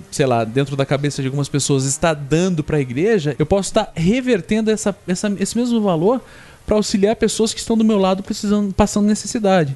sei 0.10 0.26
lá, 0.26 0.46
dentro 0.46 0.78
da 0.78 0.86
cabeça 0.86 1.22
de 1.22 1.28
algumas 1.28 1.50
pessoas, 1.50 1.84
estar 1.84 2.14
dando 2.14 2.64
pra 2.64 2.80
igreja, 2.80 3.36
eu 3.38 3.46
posso 3.46 3.68
estar 3.68 3.92
revertendo 3.94 4.72
essa, 4.72 4.96
essa, 5.06 5.36
esse 5.38 5.58
mesmo 5.58 5.82
valor 5.82 6.22
para 6.66 6.76
auxiliar 6.76 7.16
pessoas 7.16 7.54
que 7.54 7.60
estão 7.60 7.78
do 7.78 7.84
meu 7.84 7.98
lado 7.98 8.24
precisando, 8.24 8.74
passando 8.74 9.06
necessidade. 9.08 9.76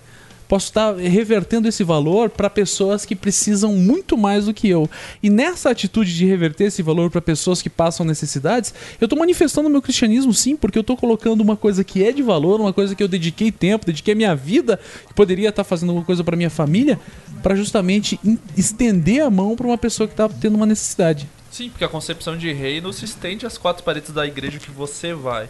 Posso 0.49 0.65
estar 0.65 0.95
revertendo 0.95 1.67
esse 1.67 1.83
valor 1.83 2.27
para 2.27 2.49
pessoas 2.49 3.05
que 3.05 3.15
precisam 3.15 3.75
muito 3.75 4.17
mais 4.17 4.45
do 4.45 4.53
que 4.53 4.67
eu. 4.67 4.89
E 5.21 5.29
nessa 5.29 5.69
atitude 5.69 6.11
de 6.11 6.25
reverter 6.25 6.63
esse 6.63 6.81
valor 6.81 7.11
para 7.11 7.21
pessoas 7.21 7.61
que 7.61 7.69
passam 7.69 8.03
necessidades, 8.03 8.73
eu 8.99 9.05
estou 9.05 9.19
manifestando 9.19 9.69
meu 9.69 9.79
cristianismo 9.79 10.33
sim, 10.33 10.55
porque 10.55 10.79
eu 10.79 10.81
estou 10.81 10.97
colocando 10.97 11.41
uma 11.41 11.55
coisa 11.55 11.83
que 11.83 12.03
é 12.03 12.11
de 12.11 12.23
valor, 12.23 12.59
uma 12.59 12.73
coisa 12.73 12.95
que 12.95 13.03
eu 13.03 13.07
dediquei 13.07 13.51
tempo, 13.51 13.85
dediquei 13.85 14.15
minha 14.15 14.35
vida, 14.35 14.79
que 15.07 15.13
poderia 15.13 15.49
estar 15.49 15.63
fazendo 15.63 15.89
alguma 15.89 16.05
coisa 16.05 16.23
para 16.23 16.35
minha 16.35 16.49
família, 16.49 16.99
para 17.43 17.55
justamente 17.55 18.19
estender 18.57 19.21
a 19.21 19.29
mão 19.29 19.55
para 19.55 19.67
uma 19.67 19.77
pessoa 19.77 20.07
que 20.07 20.13
está 20.13 20.27
tendo 20.27 20.55
uma 20.55 20.65
necessidade. 20.65 21.29
Sim, 21.51 21.69
porque 21.69 21.83
a 21.83 21.89
concepção 21.89 22.35
de 22.35 22.51
reino 22.51 22.91
se 22.91 23.05
estende 23.05 23.45
às 23.45 23.55
quatro 23.55 23.83
paredes 23.83 24.09
da 24.09 24.25
igreja 24.25 24.57
que 24.57 24.71
você 24.71 25.13
vai. 25.13 25.47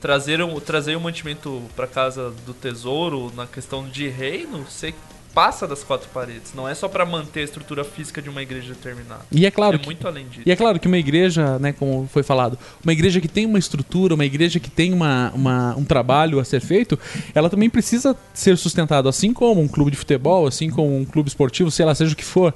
Trazer 0.00 0.40
um, 0.42 0.60
trazer 0.60 0.96
um 0.96 1.00
mantimento 1.00 1.62
para 1.74 1.86
casa 1.86 2.32
do 2.46 2.54
tesouro 2.54 3.32
na 3.34 3.46
questão 3.46 3.88
de 3.88 4.08
reino, 4.08 4.64
você 4.68 4.94
passa 5.34 5.66
das 5.66 5.84
quatro 5.84 6.08
paredes. 6.08 6.52
Não 6.54 6.68
é 6.68 6.74
só 6.74 6.88
para 6.88 7.04
manter 7.04 7.40
a 7.40 7.44
estrutura 7.44 7.84
física 7.84 8.20
de 8.20 8.28
uma 8.28 8.42
igreja 8.42 8.74
determinada. 8.74 9.22
E 9.30 9.44
é 9.46 9.50
claro 9.50 9.76
é 9.76 9.78
que, 9.78 9.86
muito 9.86 10.06
além 10.06 10.26
disso. 10.26 10.42
E 10.46 10.50
é 10.50 10.56
claro 10.56 10.78
que 10.80 10.86
uma 10.88 10.98
igreja, 10.98 11.58
né, 11.58 11.72
como 11.72 12.08
foi 12.12 12.22
falado, 12.22 12.58
uma 12.82 12.92
igreja 12.92 13.20
que 13.20 13.28
tem 13.28 13.44
uma 13.46 13.58
estrutura, 13.58 14.14
uma 14.14 14.24
igreja 14.24 14.58
que 14.58 14.70
tem 14.70 14.92
uma, 14.92 15.30
uma- 15.34 15.76
um 15.76 15.84
trabalho 15.84 16.40
a 16.40 16.44
ser 16.44 16.60
feito, 16.60 16.98
ela 17.34 17.50
também 17.50 17.68
precisa 17.70 18.16
ser 18.34 18.56
sustentada, 18.56 19.08
assim 19.08 19.32
como 19.32 19.60
um 19.60 19.68
clube 19.68 19.90
de 19.90 19.96
futebol, 19.96 20.46
assim 20.46 20.70
como 20.70 20.96
um 20.96 21.04
clube 21.04 21.28
esportivo, 21.28 21.70
sei 21.70 21.84
lá, 21.86 21.94
seja 21.94 22.12
o 22.12 22.16
que 22.16 22.24
for. 22.24 22.54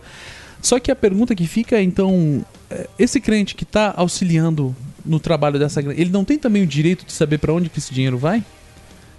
Só 0.61 0.79
que 0.79 0.91
a 0.91 0.97
pergunta 0.97 1.35
que 1.35 1.47
fica 1.47 1.81
então, 1.81 2.45
é, 2.71 2.89
esse 2.99 3.21
crente 3.21 3.55
que 3.55 3.65
está 3.65 3.93
auxiliando 3.97 4.75
no 5.05 5.19
trabalho 5.21 5.59
dessa 5.59 5.81
igreja, 5.81 6.01
ele 6.01 6.11
não 6.11 6.25
tem 6.25 6.39
também 6.39 6.63
o 6.63 6.67
direito 6.67 7.05
de 7.05 7.13
saber 7.13 7.39
para 7.39 7.53
onde 7.53 7.69
que 7.69 7.79
esse 7.79 7.93
dinheiro 7.93 8.19
vai? 8.19 8.45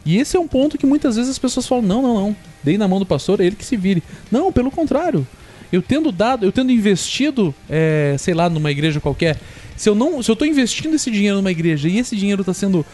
E 0.05 0.17
esse 0.17 0.35
é 0.35 0.39
um 0.39 0.47
ponto 0.47 0.77
que 0.77 0.85
muitas 0.85 1.15
vezes 1.15 1.31
as 1.31 1.39
pessoas 1.39 1.67
falam: 1.67 1.83
não, 1.83 2.01
não, 2.01 2.13
não, 2.15 2.35
dei 2.63 2.77
na 2.77 2.87
mão 2.87 2.99
do 2.99 3.05
pastor, 3.05 3.39
é 3.39 3.45
ele 3.45 3.55
que 3.55 3.65
se 3.65 3.77
vire. 3.77 4.03
Não, 4.31 4.51
pelo 4.51 4.71
contrário. 4.71 5.27
Eu 5.71 5.81
tendo 5.81 6.11
dado, 6.11 6.45
eu 6.45 6.51
tendo 6.51 6.71
investido, 6.71 7.53
é, 7.67 8.15
sei 8.19 8.35
lá, 8.35 8.47
numa 8.47 8.69
igreja 8.69 8.99
qualquer, 8.99 9.39
se 9.75 9.89
eu 9.89 9.95
não, 9.95 10.21
se 10.21 10.29
eu 10.29 10.35
tô 10.35 10.45
investindo 10.45 10.93
esse 10.93 11.09
dinheiro 11.09 11.37
numa 11.37 11.49
igreja 11.49 11.89
e 11.89 11.97
esse 11.97 12.15
dinheiro 12.15 12.43
tá 12.43 12.53
sendo, 12.53 12.85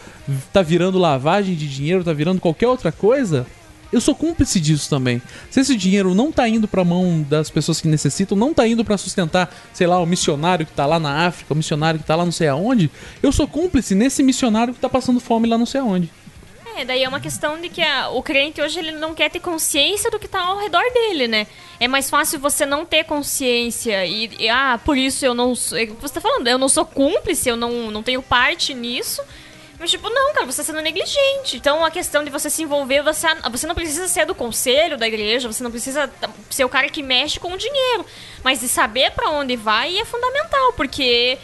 tá 0.50 0.62
virando 0.62 0.98
lavagem 0.98 1.54
de 1.54 1.68
dinheiro, 1.68 2.02
tá 2.02 2.12
virando 2.12 2.40
qualquer 2.40 2.68
outra 2.68 2.90
coisa, 2.90 3.46
eu 3.92 4.00
sou 4.00 4.14
cúmplice 4.14 4.60
disso 4.60 4.88
também. 4.88 5.20
Se 5.50 5.60
esse 5.60 5.76
dinheiro 5.76 6.14
não 6.14 6.30
tá 6.32 6.48
indo 6.48 6.66
pra 6.68 6.84
mão 6.84 7.22
das 7.28 7.50
pessoas 7.50 7.80
que 7.80 7.88
necessitam, 7.88 8.36
não 8.36 8.52
tá 8.54 8.66
indo 8.66 8.84
pra 8.84 8.96
sustentar, 8.98 9.54
sei 9.72 9.86
lá, 9.86 9.98
o 10.00 10.06
missionário 10.06 10.64
que 10.66 10.72
tá 10.72 10.86
lá 10.86 10.98
na 10.98 11.26
África, 11.26 11.52
o 11.52 11.56
missionário 11.56 11.98
que 12.00 12.06
tá 12.06 12.14
lá 12.16 12.24
não 12.24 12.32
sei 12.32 12.48
aonde, 12.48 12.90
eu 13.22 13.32
sou 13.32 13.46
cúmplice 13.48 13.94
nesse 13.94 14.22
missionário 14.22 14.72
que 14.74 14.80
tá 14.80 14.88
passando 14.88 15.20
fome 15.20 15.48
lá 15.48 15.56
não 15.58 15.66
sei 15.66 15.80
aonde. 15.80 16.10
É, 16.76 16.84
daí 16.84 17.02
é 17.02 17.08
uma 17.08 17.20
questão 17.20 17.60
de 17.60 17.68
que 17.68 17.82
a- 17.82 18.10
o 18.10 18.22
crente 18.22 18.62
hoje 18.62 18.78
ele 18.78 18.92
não 18.92 19.12
quer 19.12 19.28
ter 19.28 19.40
consciência 19.40 20.10
do 20.10 20.18
que 20.20 20.28
tá 20.28 20.40
ao 20.40 20.58
redor 20.58 20.84
dele, 20.94 21.26
né? 21.26 21.46
É 21.80 21.88
mais 21.88 22.08
fácil 22.08 22.38
você 22.38 22.64
não 22.64 22.86
ter 22.86 23.04
consciência 23.04 24.06
e, 24.06 24.30
e, 24.38 24.48
ah, 24.48 24.80
por 24.82 24.96
isso 24.96 25.24
eu 25.26 25.34
não 25.34 25.50
é 25.52 25.86
Você 26.00 26.14
tá 26.14 26.20
falando, 26.20 26.46
eu 26.46 26.56
não 26.58 26.68
sou 26.68 26.84
cúmplice, 26.86 27.48
eu 27.48 27.56
não, 27.56 27.90
não 27.90 28.02
tenho 28.02 28.22
parte 28.22 28.72
nisso. 28.72 29.20
Mas, 29.80 29.90
tipo, 29.90 30.10
não, 30.10 30.34
cara, 30.34 30.44
você 30.44 30.58
tá 30.58 30.64
sendo 30.64 30.82
negligente. 30.82 31.56
Então, 31.56 31.82
a 31.82 31.90
questão 31.90 32.22
de 32.22 32.30
você 32.30 32.50
se 32.50 32.62
envolver, 32.62 33.02
você, 33.02 33.26
você 33.50 33.66
não 33.66 33.74
precisa 33.74 34.06
ser 34.08 34.26
do 34.26 34.34
conselho 34.34 34.98
da 34.98 35.08
igreja, 35.08 35.50
você 35.50 35.64
não 35.64 35.70
precisa 35.70 36.12
ser 36.50 36.66
o 36.66 36.68
cara 36.68 36.90
que 36.90 37.02
mexe 37.02 37.40
com 37.40 37.54
o 37.54 37.56
dinheiro. 37.56 38.04
Mas 38.44 38.60
de 38.60 38.68
saber 38.68 39.10
pra 39.12 39.30
onde 39.30 39.56
vai 39.56 39.96
é 39.96 40.04
fundamental, 40.04 40.74
porque 40.74 41.38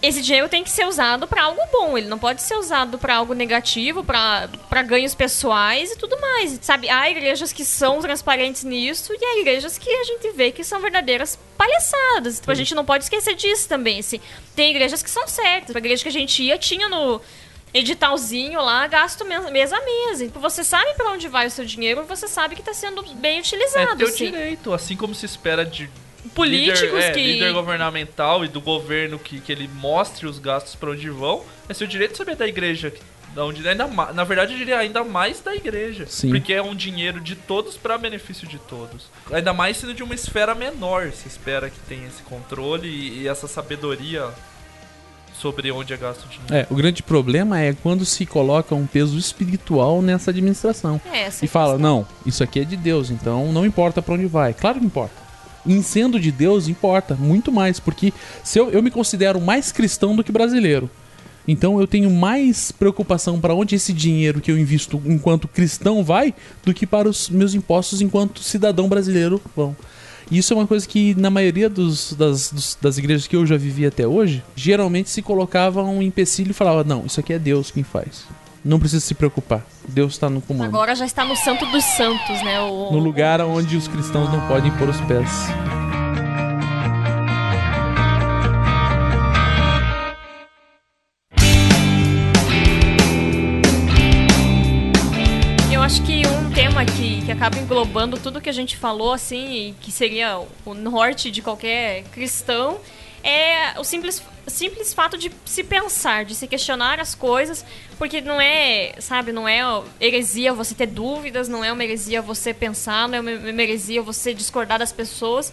esse 0.00 0.22
dinheiro 0.22 0.48
tem 0.48 0.62
que 0.62 0.70
ser 0.70 0.86
usado 0.86 1.26
pra 1.26 1.42
algo 1.42 1.60
bom. 1.72 1.98
Ele 1.98 2.06
não 2.06 2.20
pode 2.20 2.42
ser 2.42 2.54
usado 2.54 3.00
pra 3.00 3.16
algo 3.16 3.34
negativo, 3.34 4.04
pra 4.04 4.48
ganhos 4.86 5.14
pessoais 5.14 5.90
e 5.90 5.96
tudo 5.96 6.20
mais. 6.20 6.60
Sabe, 6.62 6.88
há 6.88 7.10
igrejas 7.10 7.52
que 7.52 7.64
são 7.64 8.00
transparentes 8.00 8.62
nisso 8.62 9.12
e 9.12 9.24
há 9.24 9.40
igrejas 9.40 9.76
que 9.76 9.90
a 9.90 10.04
gente 10.04 10.30
vê 10.32 10.52
que 10.52 10.62
são 10.62 10.80
verdadeiras 10.80 11.36
palhaçadas. 11.58 12.38
Então, 12.38 12.52
a 12.52 12.56
gente 12.56 12.76
não 12.76 12.84
pode 12.84 13.02
esquecer 13.02 13.34
disso 13.34 13.68
também. 13.68 13.98
Assim. 13.98 14.20
Tem 14.54 14.70
igrejas 14.70 15.02
que 15.02 15.10
são 15.10 15.26
certas. 15.26 15.74
A 15.74 15.78
igreja 15.80 16.02
que 16.02 16.08
a 16.08 16.12
gente 16.12 16.44
ia 16.44 16.56
tinha 16.58 16.88
no 16.88 17.20
editalzinho 17.74 18.60
lá, 18.62 18.86
gasto 18.86 19.24
mês, 19.24 19.72
a 19.72 19.80
mês. 19.80 20.20
Então, 20.20 20.40
você 20.40 20.62
sabe 20.64 20.94
pra 20.94 21.10
onde 21.10 21.28
vai 21.28 21.46
o 21.46 21.50
seu 21.50 21.64
dinheiro 21.64 22.02
e 22.02 22.04
você 22.04 22.28
sabe 22.28 22.54
que 22.56 22.62
tá 22.62 22.74
sendo 22.74 23.02
bem 23.14 23.38
É 23.38 23.40
utilizado. 23.40 23.96
teu 23.96 24.08
assim. 24.08 24.30
direito, 24.30 24.72
assim 24.72 24.96
como 24.96 25.14
se 25.14 25.26
espera 25.26 25.64
de 25.64 25.88
Políticos 26.34 26.80
líder, 26.82 27.02
é, 27.02 27.10
que- 27.12 27.32
líder 27.32 27.52
governamental 27.52 28.44
e 28.44 28.48
do 28.48 28.60
governo 28.60 29.18
que, 29.18 29.40
que 29.40 29.50
ele 29.50 29.66
mostre 29.68 30.26
os 30.26 30.38
gastos 30.38 30.74
para 30.76 30.90
onde 30.90 31.10
vão, 31.10 31.44
é 31.68 31.74
seu 31.74 31.86
direito 31.86 32.16
saber 32.16 32.36
da 32.36 32.46
igreja. 32.46 32.92
Da 33.34 33.44
onde, 33.46 33.66
ainda 33.66 33.86
na 34.12 34.24
verdade, 34.24 34.52
eu 34.52 34.58
diria 34.58 34.78
ainda 34.78 35.02
mais 35.02 35.40
da 35.40 35.54
igreja. 35.54 36.06
Sim. 36.06 36.28
Porque 36.30 36.52
é 36.52 36.62
um 36.62 36.74
dinheiro 36.74 37.18
de 37.18 37.34
todos 37.34 37.78
para 37.78 37.96
benefício 37.96 38.46
de 38.46 38.58
todos. 38.58 39.06
Ainda 39.32 39.54
mais 39.54 39.78
sendo 39.78 39.94
de 39.94 40.02
uma 40.02 40.14
esfera 40.14 40.54
menor, 40.54 41.10
se 41.12 41.28
espera 41.28 41.70
que 41.70 41.78
tenha 41.88 42.06
esse 42.06 42.22
controle 42.24 42.86
e, 42.88 43.22
e 43.22 43.28
essa 43.28 43.48
sabedoria 43.48 44.28
sobre 45.42 45.72
onde 45.72 45.92
é 45.92 45.96
gasto 45.96 46.24
o 46.24 46.28
dinheiro. 46.28 46.54
É, 46.54 46.66
o 46.70 46.76
grande 46.76 47.02
problema 47.02 47.60
é 47.60 47.74
quando 47.74 48.04
se 48.04 48.24
coloca 48.24 48.76
um 48.76 48.86
peso 48.86 49.18
espiritual 49.18 50.00
nessa 50.00 50.30
administração. 50.30 51.00
É, 51.12 51.22
essa 51.22 51.44
e 51.44 51.48
fala, 51.48 51.76
não, 51.76 52.06
isso 52.24 52.44
aqui 52.44 52.60
é 52.60 52.64
de 52.64 52.76
Deus, 52.76 53.10
então 53.10 53.52
não 53.52 53.66
importa 53.66 54.00
pra 54.00 54.14
onde 54.14 54.26
vai. 54.26 54.54
Claro 54.54 54.78
que 54.78 54.86
importa. 54.86 55.20
Em 55.66 55.82
sendo 55.82 56.18
de 56.18 56.30
Deus, 56.30 56.68
importa 56.68 57.16
muito 57.16 57.50
mais, 57.50 57.80
porque 57.80 58.12
se 58.44 58.58
eu, 58.58 58.70
eu 58.70 58.82
me 58.82 58.90
considero 58.90 59.40
mais 59.40 59.72
cristão 59.72 60.14
do 60.14 60.22
que 60.22 60.30
brasileiro. 60.30 60.88
Então 61.46 61.80
eu 61.80 61.88
tenho 61.88 62.08
mais 62.08 62.70
preocupação 62.70 63.40
para 63.40 63.52
onde 63.52 63.74
esse 63.74 63.92
dinheiro 63.92 64.40
que 64.40 64.50
eu 64.50 64.56
invisto 64.56 65.02
enquanto 65.04 65.48
cristão 65.48 66.04
vai 66.04 66.32
do 66.64 66.72
que 66.72 66.86
para 66.86 67.08
os 67.08 67.28
meus 67.28 67.52
impostos 67.52 68.00
enquanto 68.00 68.40
cidadão 68.40 68.88
brasileiro 68.88 69.42
vão. 69.56 69.76
Isso 70.32 70.52
é 70.54 70.56
uma 70.56 70.66
coisa 70.66 70.86
que 70.88 71.14
na 71.14 71.28
maioria 71.30 71.68
dos- 71.68 72.14
das, 72.14 72.50
dos- 72.50 72.78
das 72.80 72.98
igrejas 72.98 73.26
que 73.26 73.36
eu 73.36 73.44
já 73.46 73.56
vivi 73.56 73.84
até 73.86 74.06
hoje, 74.06 74.42
geralmente 74.56 75.10
se 75.10 75.20
colocava 75.22 75.82
um 75.82 76.00
empecilho 76.02 76.50
e 76.50 76.54
falava: 76.54 76.82
não, 76.82 77.04
isso 77.06 77.20
aqui 77.20 77.32
é 77.32 77.38
Deus 77.38 77.70
quem 77.70 77.82
faz. 77.82 78.24
Não 78.64 78.78
precisa 78.78 79.04
se 79.04 79.12
preocupar. 79.14 79.66
Deus 79.88 80.12
está 80.12 80.30
no 80.30 80.40
comando. 80.40 80.68
Agora 80.68 80.94
já 80.94 81.04
está 81.04 81.24
no 81.24 81.34
santo 81.36 81.66
dos 81.66 81.84
santos, 81.84 82.42
né? 82.44 82.60
O, 82.60 82.92
No 82.92 82.98
lugar 82.98 83.40
onde 83.40 83.76
os 83.76 83.88
cristãos 83.88 84.32
não 84.32 84.40
podem 84.46 84.70
pôr 84.72 84.88
os 84.88 85.00
pés. 85.02 85.28
Acaba 97.42 97.58
englobando 97.58 98.20
tudo 98.20 98.40
que 98.40 98.48
a 98.48 98.52
gente 98.52 98.76
falou, 98.76 99.12
assim, 99.12 99.74
que 99.80 99.90
seria 99.90 100.40
o 100.64 100.74
norte 100.74 101.28
de 101.28 101.42
qualquer 101.42 102.04
cristão, 102.12 102.78
é 103.20 103.80
o 103.80 103.82
simples, 103.82 104.22
simples 104.46 104.94
fato 104.94 105.18
de 105.18 105.28
se 105.44 105.64
pensar, 105.64 106.24
de 106.24 106.36
se 106.36 106.46
questionar 106.46 107.00
as 107.00 107.16
coisas, 107.16 107.64
porque 107.98 108.20
não 108.20 108.40
é, 108.40 108.94
sabe, 109.00 109.32
não 109.32 109.48
é 109.48 109.60
heresia 110.00 110.52
você 110.52 110.72
ter 110.72 110.86
dúvidas, 110.86 111.48
não 111.48 111.64
é 111.64 111.72
uma 111.72 111.82
heresia 111.82 112.22
você 112.22 112.54
pensar, 112.54 113.08
não 113.08 113.16
é 113.16 113.20
uma 113.20 113.62
heresia 113.62 114.00
você 114.00 114.32
discordar 114.32 114.78
das 114.78 114.92
pessoas. 114.92 115.52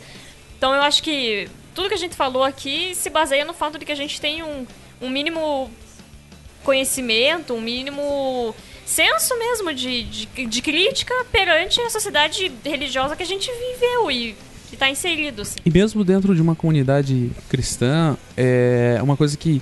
Então 0.59 0.75
eu 0.75 0.83
acho 0.83 1.01
que 1.01 1.49
tudo 1.73 1.89
que 1.89 1.95
a 1.95 1.97
gente 1.97 2.15
falou 2.15 2.43
aqui 2.43 2.93
se 2.93 3.09
baseia 3.09 3.43
no 3.43 3.53
fato 3.53 3.79
de 3.79 3.85
que 3.85 3.91
a 3.91 3.95
gente 3.95 4.21
tem 4.21 4.43
um, 4.43 4.67
um 5.01 5.09
mínimo 5.09 5.71
conhecimento, 6.63 7.55
um 7.55 7.61
mínimo 7.61 8.53
senso 8.89 9.37
mesmo 9.37 9.73
de, 9.73 10.03
de, 10.03 10.45
de 10.47 10.61
crítica 10.61 11.13
perante 11.31 11.79
a 11.79 11.89
sociedade 11.91 12.51
religiosa 12.65 13.15
que 13.15 13.21
a 13.21 13.25
gente 13.25 13.47
viveu 13.51 14.09
e 14.09 14.35
que 14.67 14.75
está 14.75 14.89
inserido. 14.89 15.43
Assim. 15.43 15.59
E 15.63 15.69
mesmo 15.69 16.03
dentro 16.03 16.33
de 16.33 16.41
uma 16.41 16.55
comunidade 16.55 17.31
cristã, 17.47 18.17
é 18.35 18.99
uma 19.01 19.15
coisa 19.15 19.37
que 19.37 19.61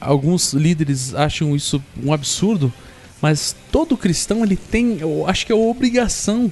alguns 0.00 0.52
líderes 0.52 1.14
acham 1.14 1.54
isso 1.54 1.82
um 2.02 2.12
absurdo, 2.12 2.72
mas 3.20 3.54
todo 3.70 3.96
cristão 3.96 4.42
ele 4.42 4.56
tem, 4.56 4.98
eu 4.98 5.24
acho 5.28 5.46
que 5.46 5.52
é 5.52 5.54
a 5.54 5.58
obrigação 5.58 6.50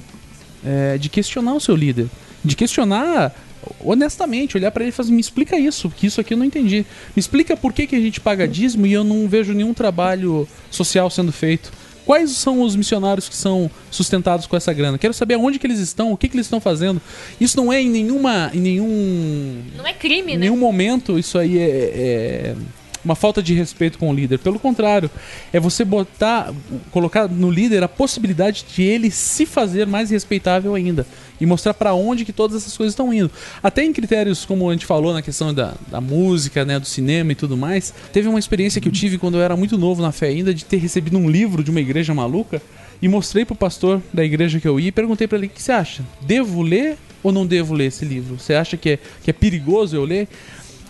é, 0.65 0.97
de 0.97 1.09
questionar 1.09 1.53
o 1.53 1.59
seu 1.59 1.75
líder, 1.75 2.07
de 2.43 2.55
questionar 2.55 3.35
honestamente, 3.79 4.57
olhar 4.57 4.71
pra 4.71 4.83
ele 4.83 4.89
e 4.89 4.91
falar 4.91 5.09
me 5.09 5.21
explica 5.21 5.59
isso, 5.59 5.89
que 5.89 6.07
isso 6.07 6.19
aqui 6.19 6.33
eu 6.33 6.37
não 6.37 6.45
entendi. 6.45 6.85
Me 7.15 7.19
explica 7.19 7.55
por 7.55 7.73
que, 7.73 7.85
que 7.85 7.95
a 7.95 7.99
gente 7.99 8.19
paga 8.19 8.47
dízimo 8.47 8.87
e 8.87 8.93
eu 8.93 9.03
não 9.03 9.27
vejo 9.27 9.53
nenhum 9.53 9.73
trabalho 9.73 10.47
social 10.71 11.09
sendo 11.09 11.31
feito. 11.31 11.71
Quais 12.05 12.31
são 12.31 12.61
os 12.61 12.75
missionários 12.75 13.29
que 13.29 13.35
são 13.35 13.69
sustentados 13.89 14.47
com 14.47 14.55
essa 14.55 14.73
grana? 14.73 14.97
Quero 14.97 15.13
saber 15.13 15.35
onde 15.35 15.59
que 15.59 15.67
eles 15.67 15.79
estão, 15.79 16.11
o 16.11 16.17
que, 16.17 16.27
que 16.27 16.35
eles 16.35 16.45
estão 16.45 16.59
fazendo. 16.59 17.01
Isso 17.39 17.57
não 17.57 17.71
é 17.71 17.81
em 17.81 17.89
nenhuma, 17.89 18.51
em 18.53 18.59
nenhum 18.59 19.61
Não 19.77 19.85
é 19.85 19.93
crime, 19.93 20.33
em 20.33 20.35
né? 20.35 20.41
nenhum 20.41 20.57
momento 20.57 21.17
isso 21.17 21.37
aí 21.37 21.57
é, 21.57 21.65
é 21.65 22.55
uma 23.03 23.15
falta 23.15 23.41
de 23.41 23.53
respeito 23.53 23.97
com 23.97 24.09
o 24.09 24.13
líder. 24.13 24.39
Pelo 24.39 24.59
contrário, 24.59 25.09
é 25.51 25.59
você 25.59 25.83
botar, 25.83 26.53
colocar 26.91 27.27
no 27.27 27.49
líder 27.49 27.83
a 27.83 27.87
possibilidade 27.87 28.65
de 28.73 28.83
ele 28.83 29.09
se 29.09 29.45
fazer 29.45 29.87
mais 29.87 30.09
respeitável 30.09 30.75
ainda 30.75 31.05
e 31.41 31.45
mostrar 31.47 31.73
pra 31.73 31.95
onde 31.95 32.23
que 32.23 32.31
todas 32.31 32.55
essas 32.55 32.77
coisas 32.77 32.93
estão 32.93 33.11
indo. 33.11 33.31
Até 33.63 33.83
em 33.83 33.91
critérios 33.91 34.45
como 34.45 34.69
a 34.69 34.73
gente 34.73 34.85
falou 34.85 35.11
na 35.11 35.23
questão 35.23 35.51
da, 35.51 35.73
da 35.89 35.99
música, 35.99 36.63
né, 36.63 36.79
do 36.79 36.85
cinema 36.85 37.31
e 37.31 37.35
tudo 37.35 37.57
mais. 37.57 37.91
Teve 38.13 38.29
uma 38.29 38.37
experiência 38.37 38.79
que 38.79 38.87
eu 38.87 38.91
tive 38.91 39.17
quando 39.17 39.37
eu 39.37 39.41
era 39.41 39.57
muito 39.57 39.75
novo 39.75 40.03
na 40.03 40.11
fé 40.11 40.27
ainda 40.27 40.53
de 40.53 40.63
ter 40.63 40.77
recebido 40.77 41.17
um 41.17 41.27
livro 41.27 41.63
de 41.63 41.71
uma 41.71 41.81
igreja 41.81 42.13
maluca 42.13 42.61
e 43.01 43.07
mostrei 43.07 43.43
pro 43.43 43.55
pastor 43.55 43.99
da 44.13 44.23
igreja 44.23 44.59
que 44.59 44.67
eu 44.67 44.79
ia 44.79 44.89
e 44.89 44.91
perguntei 44.91 45.27
pra 45.27 45.39
ele: 45.39 45.47
"O 45.47 45.49
que 45.49 45.61
você 45.61 45.71
acha? 45.71 46.05
Devo 46.21 46.61
ler 46.61 46.95
ou 47.23 47.31
não 47.31 47.45
devo 47.45 47.73
ler 47.73 47.87
esse 47.87 48.05
livro? 48.05 48.37
Você 48.39 48.53
acha 48.53 48.77
que 48.77 48.91
é, 48.91 48.99
que 49.23 49.31
é 49.31 49.33
perigoso 49.33 49.95
eu 49.95 50.05
ler?" 50.05 50.27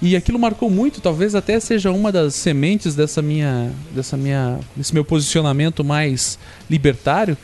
E 0.02 0.16
aquilo 0.16 0.40
marcou 0.40 0.68
muito, 0.68 1.00
talvez 1.00 1.36
até 1.36 1.60
seja 1.60 1.92
uma 1.92 2.12
das 2.12 2.34
sementes 2.34 2.96
dessa 2.96 3.22
minha, 3.22 3.72
dessa 3.94 4.18
minha, 4.18 4.60
desse 4.76 4.94
meu 4.94 5.06
posicionamento 5.06 5.84
mais 5.84 6.40
libertário. 6.68 7.38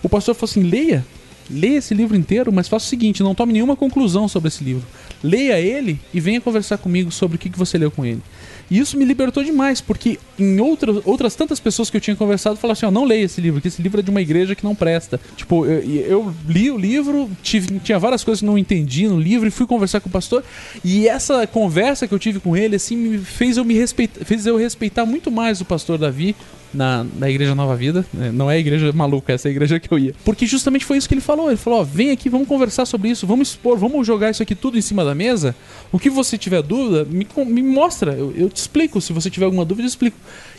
O 0.00 0.08
pastor 0.08 0.32
falou 0.34 0.48
assim: 0.48 0.62
leia, 0.62 1.04
leia 1.50 1.78
esse 1.78 1.94
livro 1.94 2.16
inteiro, 2.16 2.52
mas 2.52 2.68
faça 2.68 2.86
o 2.86 2.88
seguinte: 2.88 3.22
não 3.22 3.34
tome 3.34 3.52
nenhuma 3.52 3.76
conclusão 3.76 4.28
sobre 4.28 4.48
esse 4.48 4.62
livro. 4.62 4.86
Leia 5.22 5.60
ele 5.60 5.98
e 6.12 6.20
venha 6.20 6.40
conversar 6.40 6.78
comigo 6.78 7.10
sobre 7.10 7.36
o 7.36 7.38
que 7.38 7.50
que 7.50 7.58
você 7.58 7.78
leu 7.78 7.90
com 7.90 8.04
ele. 8.04 8.22
E 8.70 8.78
isso 8.78 8.96
me 8.96 9.04
libertou 9.04 9.44
demais, 9.44 9.80
porque 9.80 10.18
em 10.38 10.58
outras, 10.58 11.00
outras 11.04 11.34
tantas 11.34 11.60
pessoas 11.60 11.90
que 11.90 11.96
eu 11.96 12.00
tinha 12.00 12.16
conversado 12.16 12.56
falaram 12.56 12.72
assim: 12.72 12.86
ó, 12.86 12.90
não 12.90 13.04
leia 13.04 13.24
esse 13.24 13.40
livro, 13.40 13.60
que 13.60 13.68
esse 13.68 13.82
livro 13.82 14.00
é 14.00 14.02
de 14.02 14.10
uma 14.10 14.22
igreja 14.22 14.54
que 14.54 14.64
não 14.64 14.74
presta. 14.74 15.20
Tipo, 15.36 15.66
eu, 15.66 15.80
eu 15.82 16.34
li 16.48 16.70
o 16.70 16.78
livro, 16.78 17.30
tive, 17.42 17.78
tinha 17.80 17.98
várias 17.98 18.24
coisas 18.24 18.40
que 18.40 18.46
não 18.46 18.56
entendi 18.56 19.06
no 19.06 19.20
livro 19.20 19.46
e 19.46 19.50
fui 19.50 19.66
conversar 19.66 20.00
com 20.00 20.08
o 20.08 20.12
pastor. 20.12 20.42
E 20.82 21.06
essa 21.06 21.46
conversa 21.46 22.08
que 22.08 22.14
eu 22.14 22.18
tive 22.18 22.40
com 22.40 22.56
ele, 22.56 22.76
assim, 22.76 22.96
me 22.96 23.18
fez 23.18 23.56
eu 23.56 23.64
me 23.64 23.74
respeitar, 23.74 24.24
fez 24.24 24.46
eu 24.46 24.56
respeitar 24.56 25.04
muito 25.04 25.30
mais 25.30 25.60
o 25.60 25.64
pastor 25.64 25.98
Davi. 25.98 26.34
Na, 26.74 27.06
na 27.18 27.30
Igreja 27.30 27.54
Nova 27.54 27.76
Vida, 27.76 28.04
né? 28.12 28.32
não 28.32 28.50
é 28.50 28.56
a 28.56 28.58
igreja 28.58 28.92
maluca, 28.92 29.32
essa 29.32 29.48
é 29.48 29.50
a 29.50 29.52
igreja 29.52 29.78
que 29.78 29.90
eu 29.92 29.98
ia. 29.98 30.14
Porque 30.24 30.44
justamente 30.46 30.84
foi 30.84 30.96
isso 30.96 31.08
que 31.08 31.14
ele 31.14 31.20
falou. 31.20 31.48
Ele 31.48 31.56
falou: 31.56 31.80
ó, 31.80 31.84
vem 31.84 32.10
aqui, 32.10 32.28
vamos 32.28 32.48
conversar 32.48 32.84
sobre 32.86 33.10
isso, 33.10 33.26
vamos 33.26 33.48
expor, 33.48 33.78
vamos 33.78 34.06
jogar 34.06 34.30
isso 34.30 34.42
aqui 34.42 34.54
tudo 34.54 34.76
em 34.76 34.80
cima 34.82 35.04
da 35.04 35.14
mesa. 35.14 35.54
O 35.92 35.98
que 35.98 36.10
você 36.10 36.36
tiver 36.36 36.62
dúvida, 36.62 37.04
me, 37.04 37.26
me 37.46 37.62
mostra, 37.62 38.12
eu, 38.12 38.32
eu 38.36 38.50
te 38.50 38.56
explico. 38.56 39.00
Se 39.00 39.12
você 39.12 39.30
tiver 39.30 39.46
alguma 39.46 39.64
dúvida, 39.64 39.86
eu 39.86 39.88
explico. 39.88 40.16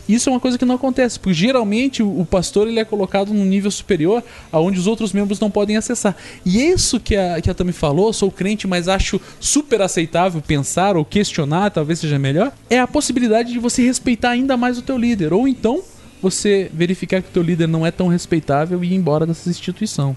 Isso 0.08 0.28
é 0.28 0.32
uma 0.32 0.40
coisa 0.40 0.56
que 0.56 0.64
não 0.64 0.76
acontece, 0.76 1.18
porque 1.18 1.34
geralmente 1.34 2.02
o, 2.02 2.20
o 2.20 2.24
pastor 2.24 2.68
ele 2.68 2.78
é 2.78 2.84
colocado 2.84 3.34
num 3.34 3.44
nível 3.44 3.70
superior 3.70 4.22
aonde 4.52 4.78
os 4.78 4.86
outros 4.86 5.12
membros 5.12 5.40
não 5.40 5.50
podem 5.50 5.76
acessar. 5.76 6.16
E 6.44 6.62
isso 6.62 7.00
que 7.00 7.16
a, 7.16 7.40
que 7.40 7.50
a 7.50 7.54
Tami 7.54 7.72
falou, 7.72 8.12
sou 8.12 8.30
crente, 8.30 8.66
mas 8.66 8.88
acho 8.88 9.20
super 9.40 9.82
aceitável 9.82 10.40
pensar 10.40 10.96
ou 10.96 11.04
questionar, 11.04 11.70
talvez 11.70 11.98
seja 11.98 12.18
melhor, 12.18 12.52
é 12.70 12.78
a 12.78 12.86
possibilidade 12.86 13.52
de 13.52 13.58
você 13.58 13.84
respeitar 13.84 14.30
ainda 14.30 14.56
mais 14.56 14.78
o 14.78 14.82
teu 14.82 14.96
líder. 14.96 15.32
Ou 15.32 15.48
então 15.48 15.82
você 16.20 16.70
verificar 16.72 17.22
que 17.22 17.28
o 17.28 17.32
teu 17.32 17.42
líder 17.42 17.66
não 17.66 17.86
é 17.86 17.90
tão 17.90 18.08
respeitável 18.08 18.82
e 18.82 18.92
ir 18.92 18.94
embora 18.94 19.26
dessa 19.26 19.48
instituição. 19.48 20.16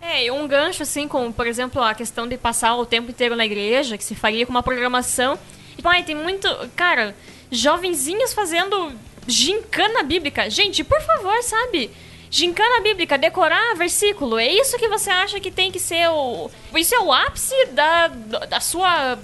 É, 0.00 0.26
e 0.26 0.30
um 0.30 0.46
gancho 0.46 0.82
assim, 0.82 1.08
como 1.08 1.32
por 1.32 1.46
exemplo 1.46 1.82
a 1.82 1.94
questão 1.94 2.28
de 2.28 2.36
passar 2.36 2.76
o 2.76 2.86
tempo 2.86 3.10
inteiro 3.10 3.34
na 3.34 3.44
igreja, 3.44 3.98
que 3.98 4.04
se 4.04 4.14
faria 4.14 4.46
com 4.46 4.50
uma 4.50 4.62
programação. 4.62 5.38
E, 5.76 5.82
pai, 5.82 6.02
tem 6.04 6.14
muito. 6.14 6.48
Cara, 6.76 7.14
jovenzinhos 7.50 8.32
fazendo 8.32 8.92
gincana 9.26 10.02
bíblica. 10.02 10.48
Gente, 10.48 10.84
por 10.84 11.00
favor, 11.00 11.42
sabe? 11.42 11.90
Gincana 12.30 12.80
bíblica, 12.80 13.18
decorar 13.18 13.74
versículo. 13.76 14.38
É 14.38 14.50
isso 14.50 14.78
que 14.78 14.88
você 14.88 15.10
acha 15.10 15.40
que 15.40 15.50
tem 15.50 15.70
que 15.70 15.78
ser 15.78 16.08
o. 16.08 16.50
Isso 16.74 16.94
é 16.94 17.00
o 17.00 17.12
ápice 17.12 17.54
da, 17.72 18.08
da 18.08 18.60
sua. 18.60 19.18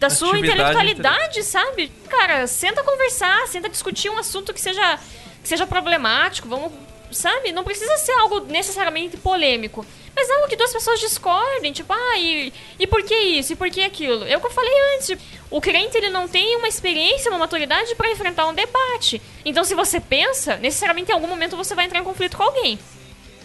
Da 0.00 0.10
sua 0.10 0.38
intelectualidade, 0.38 1.42
sabe? 1.42 1.92
Cara, 2.08 2.46
senta 2.46 2.82
conversar, 2.82 3.46
senta 3.46 3.68
discutir 3.68 4.08
um 4.08 4.16
assunto 4.16 4.52
que 4.54 4.60
seja, 4.60 4.98
que 5.42 5.48
seja 5.48 5.66
problemático. 5.66 6.48
Vamos 6.48 6.72
sabe? 7.12 7.52
Não 7.52 7.64
precisa 7.64 7.96
ser 7.98 8.12
algo 8.12 8.40
necessariamente 8.40 9.16
polêmico. 9.16 9.84
Mas 10.14 10.30
algo 10.30 10.48
que 10.48 10.56
duas 10.56 10.72
pessoas 10.72 11.00
discordem, 11.00 11.72
tipo, 11.72 11.92
ah, 11.92 12.18
e, 12.18 12.52
e 12.78 12.86
por 12.86 13.02
que 13.02 13.14
isso? 13.14 13.52
E 13.52 13.56
por 13.56 13.70
que 13.70 13.82
aquilo? 13.82 14.24
É 14.24 14.36
o 14.36 14.40
que 14.40 14.46
eu 14.46 14.50
falei 14.50 14.72
antes. 14.96 15.18
O 15.50 15.60
crente, 15.60 15.96
ele 15.96 16.10
não 16.10 16.28
tem 16.28 16.56
uma 16.56 16.68
experiência, 16.68 17.30
uma 17.30 17.38
maturidade 17.38 17.94
para 17.94 18.10
enfrentar 18.10 18.46
um 18.46 18.54
debate. 18.54 19.20
Então, 19.44 19.64
se 19.64 19.74
você 19.74 20.00
pensa, 20.00 20.56
necessariamente 20.56 21.10
em 21.10 21.14
algum 21.14 21.26
momento 21.26 21.56
você 21.56 21.74
vai 21.74 21.86
entrar 21.86 22.00
em 22.00 22.04
conflito 22.04 22.36
com 22.36 22.42
alguém. 22.42 22.78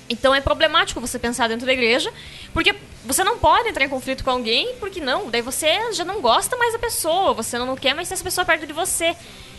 Então 0.09 0.33
é 0.35 0.41
problemático 0.41 1.01
você 1.01 1.17
pensar 1.17 1.47
dentro 1.47 1.65
da 1.65 1.73
igreja, 1.73 2.11
porque 2.53 2.75
você 3.03 3.23
não 3.23 3.39
pode 3.39 3.69
entrar 3.69 3.85
em 3.85 3.89
conflito 3.89 4.23
com 4.23 4.29
alguém, 4.29 4.75
porque 4.79 5.01
não, 5.01 5.29
daí 5.29 5.41
você 5.41 5.93
já 5.93 6.05
não 6.05 6.21
gosta 6.21 6.55
mais 6.57 6.73
da 6.73 6.79
pessoa, 6.79 7.33
você 7.33 7.57
não 7.57 7.75
quer 7.75 7.93
mais 7.93 8.07
ter 8.07 8.13
essa 8.13 8.23
pessoa 8.23 8.45
perto 8.45 8.67
de 8.67 8.73
você. 8.73 9.15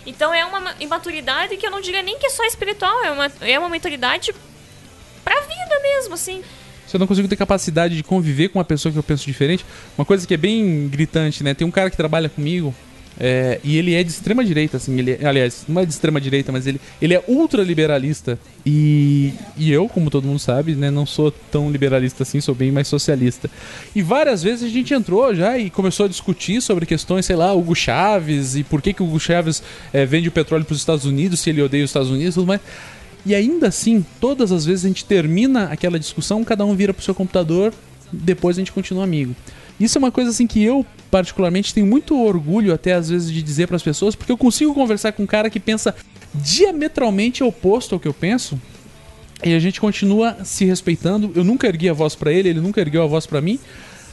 Então 0.06 0.32
é 0.32 0.44
uma 0.44 0.74
imaturidade 0.78 1.56
que 1.56 1.66
eu 1.66 1.70
não 1.70 1.80
diria 1.80 2.02
nem 2.02 2.18
que 2.18 2.26
é 2.26 2.30
só 2.30 2.44
espiritual, 2.44 3.04
é 3.04 3.10
uma, 3.10 3.32
é 3.40 3.58
uma 3.58 3.68
maturidade 3.68 4.32
pra 5.24 5.40
vida 5.40 5.80
mesmo, 5.82 6.14
assim. 6.14 6.42
Se 6.86 6.94
eu 6.94 7.00
não 7.00 7.06
consigo 7.08 7.26
ter 7.26 7.34
capacidade 7.34 7.96
de 7.96 8.04
conviver 8.04 8.48
com 8.48 8.60
uma 8.60 8.64
pessoa 8.64 8.92
que 8.92 8.98
eu 8.98 9.02
penso 9.02 9.24
diferente, 9.26 9.66
uma 9.98 10.04
coisa 10.04 10.24
que 10.24 10.32
é 10.32 10.36
bem 10.36 10.88
gritante, 10.88 11.42
né? 11.42 11.52
Tem 11.52 11.66
um 11.66 11.70
cara 11.70 11.90
que 11.90 11.96
trabalha 11.96 12.28
comigo, 12.28 12.72
É, 13.18 13.60
e 13.64 13.76
ele 13.78 13.94
é 13.94 14.02
de 14.02 14.10
extrema 14.10 14.44
direita, 14.44 14.76
assim, 14.76 14.98
ele 14.98 15.12
é- 15.12 15.26
aliás, 15.26 15.64
não 15.66 15.80
é 15.80 15.86
de 15.86 15.92
extrema 15.92 16.20
direita, 16.20 16.52
mas 16.52 16.66
ele, 16.66 16.80
ele 17.00 17.14
é 17.14 17.24
ultraliberalista. 17.26 18.38
E, 18.64 19.32
e 19.56 19.72
eu, 19.72 19.88
como 19.88 20.10
todo 20.10 20.26
mundo 20.26 20.38
sabe, 20.38 20.74
né, 20.74 20.90
não 20.90 21.06
sou 21.06 21.30
tão 21.30 21.70
liberalista 21.70 22.22
assim, 22.24 22.40
sou 22.40 22.54
bem 22.54 22.70
mais 22.70 22.88
socialista. 22.88 23.50
E 23.94 24.02
várias 24.02 24.42
vezes 24.42 24.64
a 24.64 24.72
gente 24.72 24.92
entrou 24.92 25.34
já 25.34 25.58
e 25.58 25.70
começou 25.70 26.06
a 26.06 26.08
discutir 26.08 26.60
sobre 26.60 26.84
questões, 26.84 27.24
sei 27.24 27.36
lá, 27.36 27.52
Hugo 27.54 27.74
Chaves 27.74 28.54
e 28.56 28.62
por 28.62 28.82
que, 28.82 28.92
que 28.92 29.02
o 29.02 29.06
Hugo 29.06 29.20
Chaves 29.20 29.62
é, 29.92 30.04
vende 30.04 30.28
o 30.28 30.32
petróleo 30.32 30.64
para 30.64 30.74
os 30.74 30.78
Estados 30.80 31.04
Unidos, 31.04 31.40
se 31.40 31.50
ele 31.50 31.62
odeia 31.62 31.84
os 31.84 31.90
Estados 31.90 32.10
Unidos 32.10 32.34
e 32.34 32.38
tudo 32.38 32.46
mais. 32.46 32.60
E 33.24 33.34
ainda 33.34 33.68
assim, 33.68 34.04
todas 34.20 34.52
as 34.52 34.64
vezes 34.64 34.84
a 34.84 34.88
gente 34.88 35.04
termina 35.04 35.64
aquela 35.64 35.98
discussão, 35.98 36.44
cada 36.44 36.64
um 36.64 36.76
vira 36.76 36.94
pro 36.94 37.02
seu 37.02 37.14
computador, 37.14 37.72
depois 38.12 38.56
a 38.56 38.60
gente 38.60 38.70
continua 38.72 39.02
amigo. 39.02 39.34
Isso 39.78 39.98
é 39.98 40.00
uma 40.00 40.10
coisa 40.10 40.30
assim 40.30 40.46
que 40.46 40.62
eu 40.62 40.84
particularmente 41.10 41.72
tenho 41.72 41.86
muito 41.86 42.18
orgulho 42.20 42.72
até 42.72 42.94
às 42.94 43.08
vezes 43.08 43.30
de 43.30 43.42
dizer 43.42 43.66
para 43.66 43.76
as 43.76 43.82
pessoas, 43.82 44.14
porque 44.14 44.32
eu 44.32 44.36
consigo 44.38 44.74
conversar 44.74 45.12
com 45.12 45.22
um 45.22 45.26
cara 45.26 45.50
que 45.50 45.60
pensa 45.60 45.94
diametralmente 46.34 47.44
oposto 47.44 47.94
ao 47.94 48.00
que 48.00 48.08
eu 48.08 48.14
penso. 48.14 48.60
E 49.44 49.54
a 49.54 49.58
gente 49.58 49.80
continua 49.80 50.38
se 50.44 50.64
respeitando. 50.64 51.30
Eu 51.34 51.44
nunca 51.44 51.66
ergui 51.66 51.88
a 51.88 51.92
voz 51.92 52.14
para 52.14 52.32
ele, 52.32 52.48
ele 52.48 52.60
nunca 52.60 52.80
ergueu 52.80 53.02
a 53.02 53.06
voz 53.06 53.26
para 53.26 53.40
mim. 53.40 53.58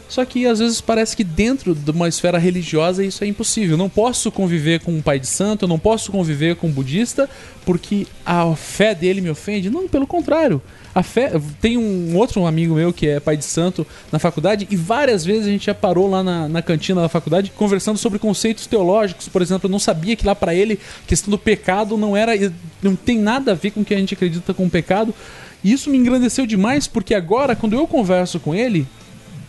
Só 0.08 0.24
que 0.26 0.46
às 0.46 0.60
vezes 0.60 0.80
parece 0.80 1.16
que 1.16 1.24
dentro 1.24 1.74
de 1.74 1.92
uma 1.92 2.08
esfera 2.08 2.38
religiosa 2.38 3.04
isso 3.04 3.24
é 3.24 3.28
impossível. 3.28 3.78
Não 3.78 3.90
posso 3.90 4.32
conviver 4.32 4.80
com 4.82 4.92
um 4.92 5.02
pai 5.02 5.20
de 5.20 5.28
santo, 5.28 5.68
não 5.68 5.80
posso 5.80 6.12
conviver 6.12 6.56
com 6.56 6.68
um 6.68 6.72
budista 6.72 7.30
porque 7.66 8.06
a 8.26 8.56
fé 8.56 8.94
dele 8.94 9.22
me 9.22 9.30
ofende. 9.30 9.70
Não, 9.70 9.88
pelo 9.88 10.06
contrário. 10.06 10.62
A 10.94 11.02
fé. 11.02 11.32
Tem 11.60 11.78
um 11.78 12.16
outro 12.16 12.46
amigo 12.46 12.76
meu 12.76 12.94
que 12.94 13.08
é 13.08 13.20
pai 13.20 13.36
de 13.36 13.46
santo 13.46 13.88
na 14.12 14.20
faculdade 14.20 14.68
e 14.70 14.76
várias 14.76 15.26
vezes 15.26 15.48
a 15.48 15.50
gente 15.50 15.66
já 15.66 15.74
parou 15.74 16.08
lá 16.08 16.22
na, 16.22 16.48
na 16.48 16.62
cantina 16.62 17.02
da 17.02 17.10
faculdade 17.10 17.52
conversando 17.56 17.98
sobre 17.98 18.20
conceitos 18.20 18.68
teológicos. 18.68 19.28
Por 19.28 19.42
exemplo, 19.42 19.68
eu 19.68 19.72
não 19.72 19.80
sabia 19.80 20.16
que 20.16 20.26
lá 20.26 20.36
para 20.36 20.54
ele 20.54 20.80
a 21.04 21.08
questão 21.08 21.32
do 21.32 21.38
pecado 21.38 21.98
não 21.98 22.16
era. 22.16 22.34
não 22.82 22.96
tem 22.96 23.18
nada 23.18 23.54
a 23.54 23.56
ver 23.56 23.72
com 23.72 23.82
o 23.82 23.86
que 23.86 23.94
a 23.94 23.98
gente 23.98 24.14
acredita 24.14 24.54
com 24.54 24.66
o 24.66 24.70
pecado. 24.70 25.14
E 25.64 25.72
isso 25.72 25.90
me 25.90 25.98
engrandeceu 25.98 26.46
demais 26.46 26.88
porque 26.88 27.16
agora, 27.16 27.56
quando 27.56 27.74
eu 27.74 27.88
converso 27.88 28.40
com 28.40 28.54
ele, 28.54 28.86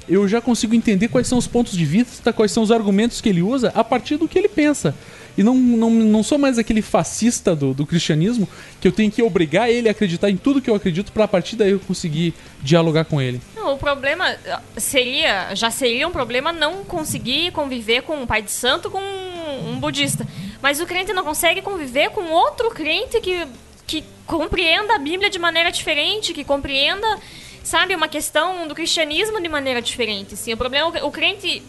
eu 0.09 0.27
já 0.29 0.41
consigo 0.41 0.75
entender 0.75 1.09
quais 1.09 1.27
são 1.27 1.39
os 1.39 1.47
pontos 1.47 1.77
de 1.77 1.85
vista, 1.85 2.33
quais 2.33 2.53
são 2.53 2.63
os 2.63 2.71
argumentos 2.71 3.21
que 3.21 3.29
ele 3.29 3.43
usa 3.43 3.73
a 3.75 3.83
partir 3.83 4.17
do 4.17 4.29
que 4.29 4.39
ele 4.39 4.49
pensa. 4.49 4.95
E 5.37 5.43
não, 5.43 5.55
não, 5.55 5.91
não 5.91 6.23
sou 6.23 6.39
mais 6.39 6.59
aquele 6.59 6.81
fascista 6.81 7.57
do, 7.57 7.75
do 7.75 7.85
cristianismo 7.85 8.49
que 8.81 8.87
eu 8.87 8.93
tenho 8.93 9.11
que 9.11 9.23
obrigar 9.23 9.69
ele 9.69 9.89
a 9.89 9.91
acreditar 9.91 10.31
em 10.31 10.37
tudo 10.37 10.61
que 10.61 10.71
eu 10.71 10.75
acredito 10.75 11.11
para 11.11 11.25
a 11.25 11.29
partir 11.29 11.57
daí 11.57 11.73
eu 11.73 11.81
conseguir 11.81 12.33
dialogar 12.63 13.05
com 13.05 13.21
ele. 13.21 13.41
Não, 13.57 13.75
o 13.75 13.79
problema 13.79 14.37
seria, 14.77 15.53
já 15.55 15.71
seria 15.71 16.07
um 16.07 16.13
problema 16.13 16.53
não 16.53 16.85
conseguir 16.85 17.51
conviver 17.51 18.03
com 18.03 18.17
um 18.17 18.27
pai 18.27 18.43
de 18.43 18.53
santo 18.53 18.91
com 18.91 19.01
um, 19.01 19.71
um 19.71 19.81
budista. 19.81 20.27
Mas 20.63 20.81
o 20.81 20.87
crente 20.87 21.13
não 21.13 21.25
consegue 21.25 21.61
conviver 21.63 22.11
com 22.11 22.31
outro 22.31 22.71
crente 22.71 23.21
que, 23.21 23.47
que 23.87 24.05
compreenda 24.27 24.95
a 24.95 24.99
Bíblia 24.99 25.29
de 25.29 25.39
maneira 25.39 25.73
diferente, 25.73 26.33
que 26.33 26.45
compreenda, 26.45 27.19
sabe, 27.65 27.97
uma 27.97 28.07
questão 28.07 28.69
do 28.69 28.75
cristianismo 28.75 29.41
de 29.43 29.49
maneira 29.49 29.83
diferente. 29.83 30.37
Sim, 30.37 30.53
o 30.53 30.57
problema 30.57 30.97
é 30.97 31.03
o 31.03 31.11
crente 31.11 31.61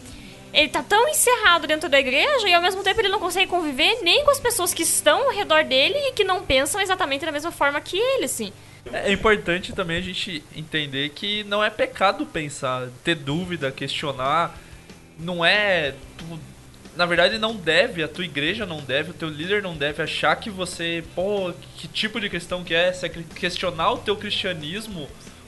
ele 0.52 0.68
tá 0.68 0.82
tão 0.82 1.06
encerrado 1.08 1.66
dentro 1.66 1.88
da 1.88 1.98
igreja 1.98 2.48
e 2.48 2.54
ao 2.54 2.62
mesmo 2.62 2.82
tempo 2.82 3.00
ele 3.00 3.08
não 3.10 3.18
consegue 3.18 3.50
conviver 3.50 3.98
nem 4.02 4.24
com 4.24 4.30
as 4.30 4.40
pessoas 4.40 4.72
que 4.72 4.82
estão 4.82 5.24
ao 5.24 5.30
redor 5.30 5.64
dele 5.64 5.98
e 5.98 6.12
que 6.12 6.24
não 6.24 6.42
pensam 6.42 6.80
exatamente 6.80 7.26
da 7.26 7.32
mesma 7.32 7.50
forma 7.50 7.80
que 7.80 7.98
ele, 7.98 8.24
assim. 8.24 8.52
É 8.92 9.12
importante 9.12 9.72
também 9.72 9.96
a 9.98 10.00
gente 10.00 10.42
entender 10.54 11.08
que 11.10 11.42
não 11.44 11.62
é 11.62 11.68
pecado 11.68 12.24
pensar, 12.24 12.88
ter 13.02 13.16
dúvida, 13.16 13.70
questionar. 13.72 14.56
Não 15.18 15.44
é. 15.44 15.94
tu- 16.16 16.40
na 16.96 17.04
verdade, 17.04 17.36
não 17.36 17.54
deve, 17.54 18.02
a 18.02 18.08
tua 18.08 18.24
igreja 18.24 18.64
não 18.64 18.78
deve, 18.80 19.10
o 19.10 19.14
teu 19.14 19.28
líder 19.28 19.62
não 19.62 19.76
deve 19.76 20.02
achar 20.02 20.34
que 20.36 20.48
você. 20.48 21.04
Pô, 21.14 21.52
que 21.76 21.86
tipo 21.88 22.18
de 22.20 22.30
questão 22.30 22.64
que 22.64 22.74
é? 22.74 22.92
Se 22.92 23.04
é 23.04 23.08
questionar 23.08 23.92
o 23.92 23.98
teu 23.98 24.16
cristianismo, 24.16 25.06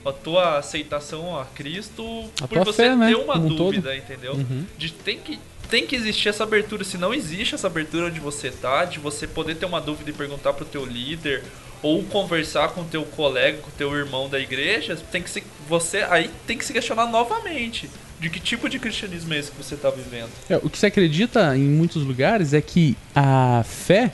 a 0.09 0.12
tua 0.12 0.59
aceitação 0.59 1.39
a 1.39 1.44
Cristo, 1.44 2.24
A 2.40 2.48
por 2.48 2.64
você 2.64 2.85
fé, 2.85 2.97
né, 2.97 3.09
ter 3.09 3.16
uma 3.16 3.35
como 3.35 3.55
dúvida, 3.55 3.97
entendeu? 3.97 4.35
Uhum. 4.35 4.64
De, 4.76 4.93
tem, 4.93 5.18
que, 5.18 5.39
tem 5.70 5.86
que 5.86 5.94
existir 5.94 6.28
essa 6.28 6.44
abertura. 6.44 6.85
Se 6.85 6.97
não 6.97 7.12
existe 7.12 7.55
essa 7.55 7.66
abertura 7.66 8.06
onde 8.06 8.20
você 8.20 8.51
tá, 8.51 8.85
de 8.85 8.98
você 8.98 9.26
poder 9.26 9.56
ter 9.56 9.66
uma 9.66 9.80
dúvida 9.80 10.10
e 10.10 10.12
perguntar 10.12 10.52
pro 10.52 10.64
teu 10.64 10.85
líder, 10.85 11.43
ou 11.82 12.02
conversar 12.05 12.70
com 12.70 12.82
o 12.82 12.85
teu 12.85 13.05
colega, 13.05 13.59
com 13.59 13.68
o 13.68 13.72
teu 13.76 13.94
irmão 13.94 14.28
da 14.28 14.39
igreja, 14.39 14.97
tem 15.12 15.22
que 15.22 15.30
se, 15.30 15.43
você 15.68 15.98
aí 16.10 16.30
tem 16.47 16.59
que 16.59 16.64
se 16.64 16.72
questionar 16.72 17.06
novamente 17.06 17.89
de 18.18 18.28
que 18.28 18.40
tipo 18.40 18.68
de 18.68 18.78
cristianismo 18.78 19.32
é 19.32 19.39
esse 19.39 19.51
que 19.51 19.56
você 19.56 19.76
tá 19.76 19.90
vivendo. 19.90 20.30
É, 20.51 20.56
o 20.56 20.68
que 20.68 20.76
se 20.76 20.86
acredita 20.86 21.56
em 21.56 21.68
muitos 21.68 22.02
lugares 22.02 22.52
é 22.52 22.60
que 22.60 22.97
a 23.14 23.62
fé 23.64 24.10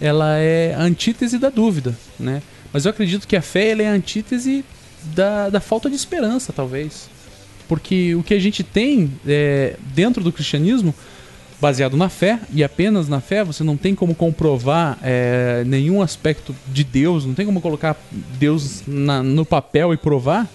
ela 0.00 0.36
é 0.36 0.74
a 0.74 0.82
antítese 0.82 1.38
da 1.38 1.50
dúvida, 1.50 1.96
né? 2.18 2.40
Mas 2.72 2.84
eu 2.84 2.90
acredito 2.90 3.26
que 3.26 3.34
a 3.34 3.42
fé 3.42 3.70
ela 3.70 3.82
é 3.82 3.88
a 3.88 3.92
antítese 3.92 4.64
da, 5.14 5.48
da 5.50 5.60
falta 5.60 5.88
de 5.88 5.96
esperança, 5.96 6.52
talvez. 6.52 7.08
Porque 7.68 8.14
o 8.14 8.22
que 8.22 8.34
a 8.34 8.38
gente 8.40 8.62
tem 8.62 9.12
é, 9.26 9.76
dentro 9.94 10.22
do 10.24 10.32
cristianismo, 10.32 10.94
baseado 11.60 11.96
na 11.96 12.08
fé 12.08 12.38
e 12.52 12.62
apenas 12.64 13.08
na 13.08 13.20
fé, 13.20 13.42
você 13.44 13.62
não 13.64 13.76
tem 13.76 13.94
como 13.94 14.14
comprovar 14.14 14.96
é, 15.02 15.64
nenhum 15.66 16.00
aspecto 16.00 16.54
de 16.68 16.84
Deus, 16.84 17.26
não 17.26 17.34
tem 17.34 17.44
como 17.44 17.60
colocar 17.60 17.96
Deus 18.38 18.82
na- 18.86 19.22
no 19.22 19.44
papel 19.44 19.92
e 19.92 19.96
provar. 19.96 20.48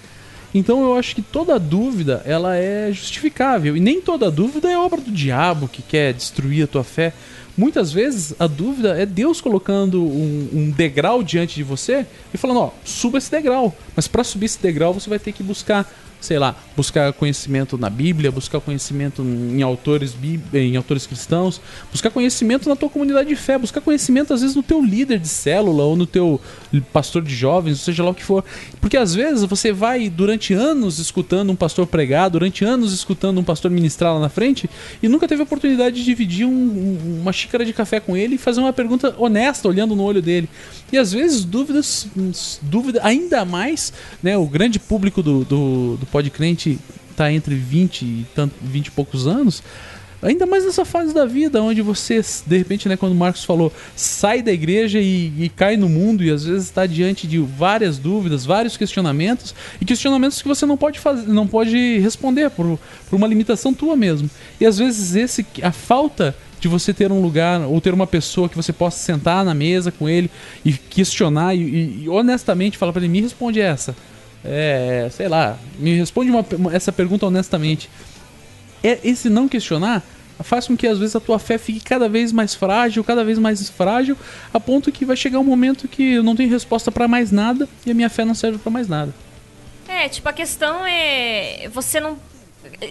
Então 0.55 0.83
eu 0.83 0.95
acho 0.95 1.15
que 1.15 1.21
toda 1.21 1.59
dúvida 1.59 2.21
ela 2.25 2.55
é 2.55 2.91
justificável 2.91 3.75
e 3.75 3.79
nem 3.79 3.99
toda 3.99 4.29
dúvida 4.31 4.69
é 4.69 4.77
obra 4.77 5.01
do 5.01 5.11
diabo 5.11 5.67
que 5.67 5.81
quer 5.81 6.13
destruir 6.13 6.63
a 6.63 6.67
tua 6.67 6.83
fé. 6.83 7.11
Muitas 7.55 7.91
vezes 7.91 8.33
a 8.39 8.47
dúvida 8.47 8.97
é 8.99 9.05
Deus 9.05 9.39
colocando 9.39 10.03
um, 10.03 10.49
um 10.53 10.71
degrau 10.71 11.21
diante 11.21 11.55
de 11.55 11.63
você 11.63 12.05
e 12.33 12.37
falando, 12.37 12.61
ó, 12.61 12.71
suba 12.83 13.19
esse 13.19 13.29
degrau. 13.29 13.75
Mas 13.95 14.07
para 14.07 14.23
subir 14.23 14.47
esse 14.47 14.59
degrau 14.59 14.93
você 14.93 15.09
vai 15.09 15.19
ter 15.19 15.31
que 15.31 15.43
buscar, 15.43 15.91
sei 16.23 16.39
lá, 16.39 16.55
buscar 16.75 17.11
conhecimento 17.13 17.77
na 17.77 17.89
Bíblia, 17.89 18.31
buscar 18.31 18.59
conhecimento 18.61 19.21
em 19.21 19.61
autores 19.61 20.15
em 20.53 20.75
autores 20.77 21.05
cristãos, 21.05 21.59
buscar 21.91 22.09
conhecimento 22.09 22.69
na 22.69 22.75
tua 22.75 22.89
comunidade 22.89 23.27
de 23.27 23.35
fé, 23.35 23.57
buscar 23.57 23.81
conhecimento 23.81 24.33
às 24.33 24.41
vezes 24.41 24.55
no 24.55 24.63
teu 24.63 24.81
líder 24.83 25.19
de 25.19 25.27
célula 25.27 25.83
ou 25.83 25.95
no 25.95 26.05
teu 26.05 26.39
pastor 26.93 27.21
de 27.21 27.35
jovens, 27.35 27.81
seja 27.81 28.03
lá 28.03 28.11
o 28.11 28.15
que 28.15 28.23
for. 28.23 28.43
Porque 28.79 28.95
às 28.95 29.13
vezes 29.13 29.43
você 29.43 29.71
vai 29.71 30.09
durante 30.09 30.53
anos 30.53 30.97
escutando 30.97 31.51
um 31.51 31.55
pastor 31.55 31.85
pregar, 31.87 32.29
durante 32.29 32.63
anos 32.63 32.93
escutando 32.93 33.39
um 33.39 33.43
pastor 33.43 33.69
ministrar 33.69 34.13
lá 34.13 34.19
na 34.19 34.29
frente 34.29 34.69
e 35.01 35.07
nunca 35.09 35.27
teve 35.27 35.41
a 35.41 35.43
oportunidade 35.43 35.97
de 35.97 36.03
dividir 36.05 36.45
um- 36.45 37.19
uma 37.21 37.33
xícara 37.33 37.65
de 37.65 37.73
café 37.73 37.99
com 37.99 38.15
ele 38.15 38.35
e 38.35 38.37
fazer 38.37 38.61
uma 38.61 38.71
pergunta 38.73 39.13
honesta 39.17 39.67
olhando 39.67 39.95
no 39.95 40.03
olho 40.03 40.21
dele. 40.21 40.47
E 40.91 40.97
às 40.97 41.11
vezes 41.11 41.43
dúvidas, 41.43 42.07
dúvida 42.61 43.01
ainda 43.03 43.43
mais, 43.43 43.91
né, 44.21 44.37
o 44.37 44.45
grande 44.45 44.79
público 44.79 45.21
do, 45.23 45.43
do, 45.43 45.97
do 45.97 46.05
Podcrente 46.13 46.77
tá 47.17 47.31
entre 47.33 47.55
20 47.55 48.03
e, 48.03 48.25
tanto, 48.35 48.53
20 48.61 48.85
e 48.85 48.91
poucos 48.91 49.25
anos. 49.25 49.63
Ainda 50.21 50.45
mais 50.45 50.63
nessa 50.63 50.85
fase 50.85 51.11
da 51.11 51.25
vida, 51.25 51.59
onde 51.59 51.81
você, 51.81 52.21
de 52.45 52.55
repente, 52.55 52.87
né, 52.87 52.95
quando 52.95 53.13
o 53.13 53.15
Marcos 53.15 53.43
falou, 53.43 53.73
sai 53.95 54.43
da 54.43 54.51
igreja 54.51 54.99
e, 54.99 55.33
e 55.39 55.49
cai 55.49 55.75
no 55.75 55.89
mundo, 55.89 56.23
e 56.23 56.29
às 56.29 56.45
vezes 56.45 56.65
está 56.65 56.85
diante 56.85 57.25
de 57.25 57.39
várias 57.39 57.97
dúvidas, 57.97 58.45
vários 58.45 58.77
questionamentos, 58.77 59.55
e 59.81 59.85
questionamentos 59.85 60.39
que 60.39 60.47
você 60.47 60.67
não 60.67 60.77
pode 60.77 60.99
fazer, 60.99 61.27
não 61.27 61.47
pode 61.47 61.97
responder 61.97 62.51
por, 62.51 62.79
por 63.09 63.15
uma 63.15 63.25
limitação 63.27 63.73
tua 63.73 63.95
mesmo. 63.95 64.29
E 64.61 64.67
às 64.67 64.77
vezes 64.77 65.15
esse, 65.15 65.43
a 65.63 65.71
falta 65.71 66.35
de 66.59 66.67
você 66.67 66.93
ter 66.93 67.11
um 67.11 67.23
lugar 67.23 67.61
ou 67.61 67.81
ter 67.81 67.93
uma 67.93 68.05
pessoa 68.05 68.47
que 68.47 68.55
você 68.55 68.71
possa 68.71 68.99
sentar 68.99 69.43
na 69.43 69.55
mesa 69.55 69.91
com 69.91 70.07
ele 70.07 70.29
e 70.63 70.73
questionar 70.73 71.55
e- 71.55 72.03
e 72.03 72.07
honestamente 72.07 72.77
falar 72.77 72.93
para 72.93 73.01
ele, 73.01 73.11
me 73.11 73.19
responde 73.19 73.59
essa. 73.59 73.95
É, 74.45 75.07
sei 75.11 75.27
lá, 75.27 75.57
me 75.79 75.95
responde 75.95 76.29
uma, 76.29 76.45
essa 76.73 76.91
pergunta 76.91 77.25
honestamente 77.25 77.89
é- 78.83 78.99
esse 79.03 79.29
não 79.29 79.47
questionar 79.47 80.03
faz 80.41 80.67
com 80.67 80.75
que 80.75 80.85
às 80.85 80.97
vezes 80.97 81.15
a 81.15 81.19
tua 81.21 81.39
fé 81.39 81.57
fique 81.57 81.79
cada 81.79 82.09
vez 82.09 82.33
mais 82.33 82.53
frágil, 82.53 83.01
cada 83.03 83.23
vez 83.23 83.39
mais 83.39 83.69
frágil, 83.69 84.17
a 84.53 84.59
ponto 84.59 84.91
que 84.91 85.05
vai 85.05 85.15
chegar 85.15 85.39
um 85.39 85.43
momento 85.43 85.87
que 85.87 86.15
eu 86.15 86.23
não 86.23 86.35
tenho 86.35 86.49
resposta 86.49 86.91
pra 86.91 87.07
mais 87.07 87.31
nada 87.31 87.69
e 87.85 87.91
a 87.91 87.93
minha 87.93 88.09
fé 88.09 88.25
não 88.25 88.33
serve 88.35 88.57
pra 88.57 88.69
mais 88.71 88.89
nada. 88.89 89.13
É, 89.87 90.09
tipo, 90.09 90.27
a 90.27 90.33
questão 90.33 90.85
é. 90.85 91.69
Você 91.71 91.99
não. 91.99 92.17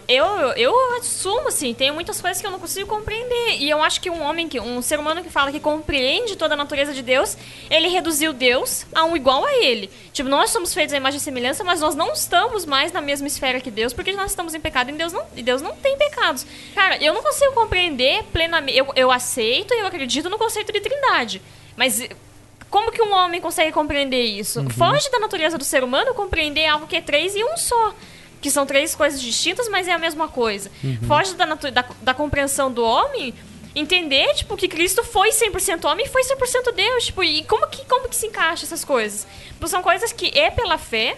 Eu, 0.08 0.24
eu 0.56 0.96
assumo, 0.96 1.48
assim, 1.48 1.74
tem 1.74 1.90
muitas 1.90 2.20
coisas 2.20 2.40
que 2.40 2.46
eu 2.46 2.50
não 2.50 2.58
consigo 2.58 2.88
compreender. 2.88 3.56
E 3.58 3.68
eu 3.68 3.82
acho 3.82 4.00
que 4.00 4.08
um 4.08 4.22
homem, 4.22 4.48
que 4.48 4.58
um 4.60 4.80
ser 4.80 4.98
humano 4.98 5.22
que 5.22 5.30
fala 5.30 5.52
que 5.52 5.60
compreende 5.60 6.36
toda 6.36 6.54
a 6.54 6.56
natureza 6.56 6.92
de 6.92 7.02
Deus, 7.02 7.36
ele 7.70 7.88
reduziu 7.88 8.32
Deus 8.32 8.86
a 8.94 9.04
um 9.04 9.16
igual 9.16 9.44
a 9.44 9.52
ele. 9.54 9.90
Tipo, 10.12 10.28
nós 10.28 10.50
somos 10.50 10.72
feitos 10.72 10.94
à 10.94 10.96
imagem 10.96 11.18
e 11.18 11.20
semelhança, 11.20 11.62
mas 11.64 11.80
nós 11.80 11.94
não 11.94 12.12
estamos 12.12 12.64
mais 12.64 12.92
na 12.92 13.00
mesma 13.00 13.26
esfera 13.26 13.60
que 13.60 13.70
Deus, 13.70 13.92
porque 13.92 14.12
nós 14.12 14.30
estamos 14.30 14.54
em 14.54 14.60
pecado 14.60 14.90
e 14.90 14.92
Deus 14.92 15.12
não, 15.12 15.24
e 15.36 15.42
Deus 15.42 15.60
não 15.60 15.74
tem 15.76 15.96
pecados. 15.96 16.46
Cara, 16.74 17.02
eu 17.02 17.12
não 17.12 17.22
consigo 17.22 17.52
compreender 17.52 18.22
plenamente. 18.32 18.76
Eu, 18.76 18.92
eu 18.96 19.10
aceito 19.10 19.74
e 19.74 19.80
eu 19.80 19.86
acredito 19.86 20.30
no 20.30 20.38
conceito 20.38 20.72
de 20.72 20.80
trindade. 20.80 21.42
Mas 21.76 22.08
como 22.72 22.90
que 22.90 23.02
um 23.02 23.12
homem 23.12 23.38
consegue 23.38 23.70
compreender 23.70 24.22
isso? 24.22 24.60
Uhum. 24.60 24.70
Foge 24.70 25.10
da 25.10 25.20
natureza 25.20 25.58
do 25.58 25.64
ser 25.64 25.84
humano 25.84 26.14
compreender 26.14 26.66
algo 26.66 26.86
que 26.86 26.96
é 26.96 27.02
três 27.02 27.36
e 27.36 27.44
um 27.44 27.54
só. 27.56 27.94
Que 28.42 28.50
são 28.50 28.66
três 28.66 28.94
coisas 28.94 29.22
distintas, 29.22 29.68
mas 29.70 29.88
é 29.88 29.92
a 29.92 29.98
mesma 29.98 30.28
coisa. 30.28 30.70
Uhum. 30.84 30.98
Foge 31.08 31.34
da, 31.34 31.46
da, 31.46 31.84
da 32.02 32.12
compreensão 32.12 32.70
do 32.70 32.84
homem 32.84 33.32
entender, 33.74 34.34
tipo, 34.34 34.54
que 34.54 34.68
Cristo 34.68 35.02
foi 35.02 35.30
100% 35.30 35.90
homem 35.90 36.04
e 36.04 36.08
foi 36.10 36.22
100% 36.22 36.72
Deus, 36.74 37.06
tipo, 37.06 37.24
e 37.24 37.42
como 37.44 37.66
que, 37.68 37.82
como 37.86 38.06
que 38.08 38.14
se 38.16 38.26
encaixa 38.26 38.66
essas 38.66 38.84
coisas? 38.84 39.26
Tipo, 39.46 39.66
são 39.66 39.82
coisas 39.82 40.12
que 40.12 40.30
é 40.38 40.50
pela 40.50 40.76
fé, 40.76 41.16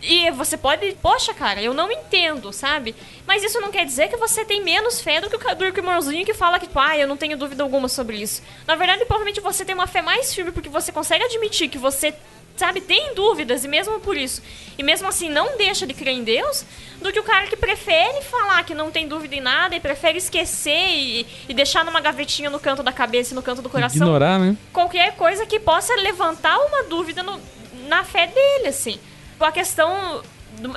e 0.00 0.30
você 0.30 0.56
pode, 0.56 0.92
poxa, 1.02 1.32
cara, 1.34 1.60
eu 1.62 1.74
não 1.74 1.90
entendo, 1.90 2.52
sabe? 2.52 2.94
Mas 3.26 3.42
isso 3.42 3.60
não 3.60 3.70
quer 3.70 3.84
dizer 3.86 4.08
que 4.08 4.16
você 4.16 4.44
tem 4.44 4.62
menos 4.62 5.00
fé 5.00 5.20
do 5.20 5.28
que 5.30 5.36
o, 5.36 5.38
ca- 5.38 5.54
do 5.54 5.72
que 5.72 5.80
o 5.80 5.82
irmãozinho 5.82 6.24
que 6.26 6.32
fala 6.34 6.58
que, 6.58 6.66
tipo, 6.66 6.78
ah, 6.78 6.96
eu 6.96 7.08
não 7.08 7.16
tenho 7.16 7.36
dúvida 7.36 7.62
alguma 7.62 7.88
sobre 7.88 8.16
isso. 8.18 8.42
Na 8.66 8.76
verdade, 8.76 9.04
provavelmente 9.06 9.40
você 9.40 9.64
tem 9.64 9.74
uma 9.74 9.86
fé 9.86 10.00
mais 10.02 10.32
firme 10.34 10.52
porque 10.52 10.68
você 10.68 10.92
consegue 10.92 11.24
admitir 11.24 11.68
que 11.68 11.78
você, 11.78 12.14
sabe, 12.56 12.80
tem 12.80 13.14
dúvidas 13.14 13.64
e 13.64 13.68
mesmo 13.68 13.98
por 14.00 14.16
isso. 14.16 14.42
E 14.78 14.82
mesmo 14.82 15.06
assim 15.08 15.28
não 15.28 15.56
deixa 15.56 15.86
de 15.86 15.94
crer 15.94 16.14
em 16.14 16.24
Deus, 16.24 16.64
do 17.00 17.12
que 17.12 17.20
o 17.20 17.22
cara 17.22 17.46
que 17.46 17.56
prefere 17.56 18.22
falar 18.22 18.64
que 18.64 18.74
não 18.74 18.90
tem 18.90 19.06
dúvida 19.06 19.34
em 19.34 19.40
nada 19.40 19.74
e 19.76 19.80
prefere 19.80 20.18
esquecer 20.18 20.88
e, 20.90 21.26
e 21.48 21.54
deixar 21.54 21.84
numa 21.84 22.00
gavetinha 22.00 22.48
no 22.50 22.58
canto 22.58 22.82
da 22.82 22.92
cabeça 22.92 23.32
e 23.32 23.34
no 23.34 23.42
canto 23.42 23.60
do 23.62 23.68
coração 23.68 23.98
Ignorar, 24.06 24.38
né? 24.38 24.56
qualquer 24.72 25.14
coisa 25.16 25.44
que 25.46 25.60
possa 25.60 25.94
levantar 25.96 26.58
uma 26.58 26.84
dúvida 26.84 27.22
no- 27.22 27.40
na 27.88 28.02
fé 28.04 28.26
dele, 28.26 28.68
assim. 28.68 28.98
A 29.38 29.52
questão 29.52 30.22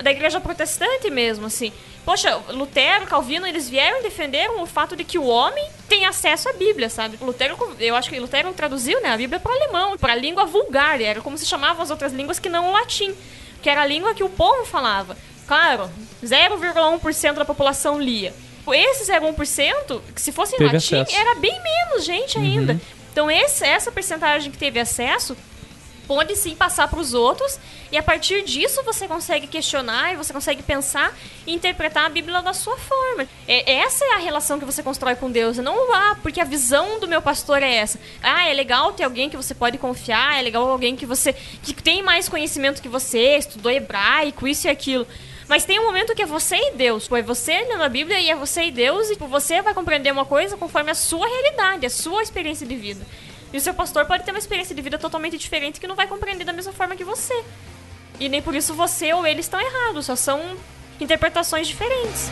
da 0.01 0.11
igreja 0.11 0.39
protestante 0.39 1.09
mesmo, 1.09 1.45
assim. 1.45 1.71
Poxa, 2.05 2.37
Lutero, 2.49 3.05
Calvino, 3.05 3.45
eles 3.45 3.69
vieram 3.69 4.01
defender 4.01 4.49
o 4.51 4.65
fato 4.65 4.95
de 4.95 5.03
que 5.03 5.17
o 5.17 5.25
homem 5.25 5.67
tem 5.89 6.05
acesso 6.05 6.47
à 6.47 6.53
Bíblia, 6.53 6.89
sabe? 6.89 7.17
Lutero, 7.21 7.57
eu 7.79 7.95
acho 7.95 8.09
que 8.09 8.19
Lutero 8.19 8.53
traduziu, 8.53 9.01
né, 9.01 9.09
a 9.09 9.17
Bíblia 9.17 9.39
para 9.39 9.53
alemão, 9.53 9.97
para 9.97 10.15
língua 10.15 10.45
vulgar, 10.45 11.01
era 11.01 11.21
como 11.21 11.37
se 11.37 11.45
chamavam 11.45 11.83
as 11.83 11.91
outras 11.91 12.13
línguas 12.13 12.39
que 12.39 12.47
não 12.47 12.69
o 12.69 12.71
latim, 12.71 13.13
que 13.61 13.69
era 13.69 13.81
a 13.81 13.85
língua 13.85 14.13
que 14.13 14.23
o 14.23 14.29
povo 14.29 14.65
falava. 14.65 15.17
Claro, 15.47 15.89
0,1% 16.23 17.33
da 17.33 17.45
população 17.45 18.01
lia. 18.01 18.33
Esse 18.69 19.11
0,1%, 19.11 20.01
que 20.13 20.21
se 20.21 20.31
fosse 20.31 20.55
em 20.55 20.59
Teve 20.59 20.73
latim, 20.73 21.01
acesso. 21.01 21.17
era 21.17 21.35
bem 21.35 21.57
menos 21.61 22.05
gente 22.05 22.37
ainda. 22.37 22.73
Uhum. 22.73 22.79
Então 23.11 23.31
esse, 23.31 23.65
essa 23.65 23.91
percentagem 23.91 24.51
que 24.51 24.57
teve 24.57 24.79
acesso 24.79 25.35
pode 26.07 26.35
sim 26.35 26.55
passar 26.55 26.87
para 26.87 26.99
os 26.99 27.13
outros 27.13 27.59
e 27.91 27.97
a 27.97 28.03
partir 28.03 28.43
disso 28.43 28.81
você 28.83 29.07
consegue 29.07 29.45
questionar 29.45 30.13
e 30.13 30.15
você 30.15 30.31
consegue 30.31 30.63
pensar 30.63 31.15
e 31.45 31.53
interpretar 31.53 32.05
a 32.05 32.09
Bíblia 32.09 32.41
da 32.41 32.53
sua 32.53 32.77
forma. 32.77 33.27
É, 33.47 33.79
essa 33.79 34.05
é 34.05 34.13
a 34.13 34.17
relação 34.17 34.57
que 34.57 34.65
você 34.65 34.81
constrói 34.81 35.15
com 35.15 35.29
Deus, 35.29 35.57
não 35.57 35.93
ah, 35.93 36.17
porque 36.21 36.39
a 36.39 36.45
visão 36.45 36.99
do 36.99 37.07
meu 37.07 37.21
pastor 37.21 37.61
é 37.61 37.75
essa. 37.75 37.99
Ah, 38.23 38.47
é 38.47 38.53
legal 38.53 38.93
ter 38.93 39.03
alguém 39.03 39.29
que 39.29 39.37
você 39.37 39.53
pode 39.53 39.77
confiar, 39.77 40.39
é 40.39 40.41
legal 40.41 40.67
alguém 40.67 40.95
que 40.95 41.05
você 41.05 41.33
que 41.33 41.73
tem 41.73 42.01
mais 42.01 42.29
conhecimento 42.29 42.81
que 42.81 42.89
você, 42.89 43.37
estudou 43.37 43.71
hebraico, 43.71 44.47
isso 44.47 44.67
e 44.67 44.69
aquilo. 44.69 45.05
Mas 45.47 45.63
tem 45.63 45.79
um 45.79 45.85
momento 45.85 46.13
que 46.13 46.21
é 46.21 46.25
você 46.25 46.55
e 46.55 46.71
Deus. 46.73 47.09
É 47.11 47.21
você 47.21 47.53
lendo 47.53 47.81
a 47.81 47.89
Bíblia 47.89 48.19
e 48.19 48.29
é 48.29 48.35
você 48.35 48.63
e 48.63 48.71
Deus, 48.71 49.09
e 49.09 49.15
você 49.15 49.61
vai 49.61 49.73
compreender 49.73 50.11
uma 50.11 50.25
coisa 50.25 50.57
conforme 50.57 50.91
a 50.91 50.95
sua 50.95 51.25
realidade, 51.25 51.85
a 51.85 51.89
sua 51.89 52.21
experiência 52.21 52.67
de 52.67 52.75
vida. 52.75 53.05
E 53.51 53.57
o 53.57 53.61
seu 53.61 53.73
pastor 53.73 54.05
pode 54.05 54.23
ter 54.23 54.31
uma 54.31 54.39
experiência 54.39 54.75
de 54.75 54.81
vida 54.81 54.97
totalmente 54.97 55.37
diferente 55.37 55.79
que 55.79 55.87
não 55.87 55.95
vai 55.95 56.07
compreender 56.07 56.43
da 56.43 56.53
mesma 56.53 56.73
forma 56.73 56.95
que 56.95 57.03
você. 57.03 57.33
E 58.19 58.27
nem 58.27 58.41
por 58.41 58.55
isso 58.55 58.73
você 58.73 59.13
ou 59.13 59.25
ele 59.25 59.41
estão 59.41 59.59
errados, 59.59 60.05
só 60.05 60.15
são 60.15 60.57
interpretações 60.99 61.67
diferentes. 61.67 62.29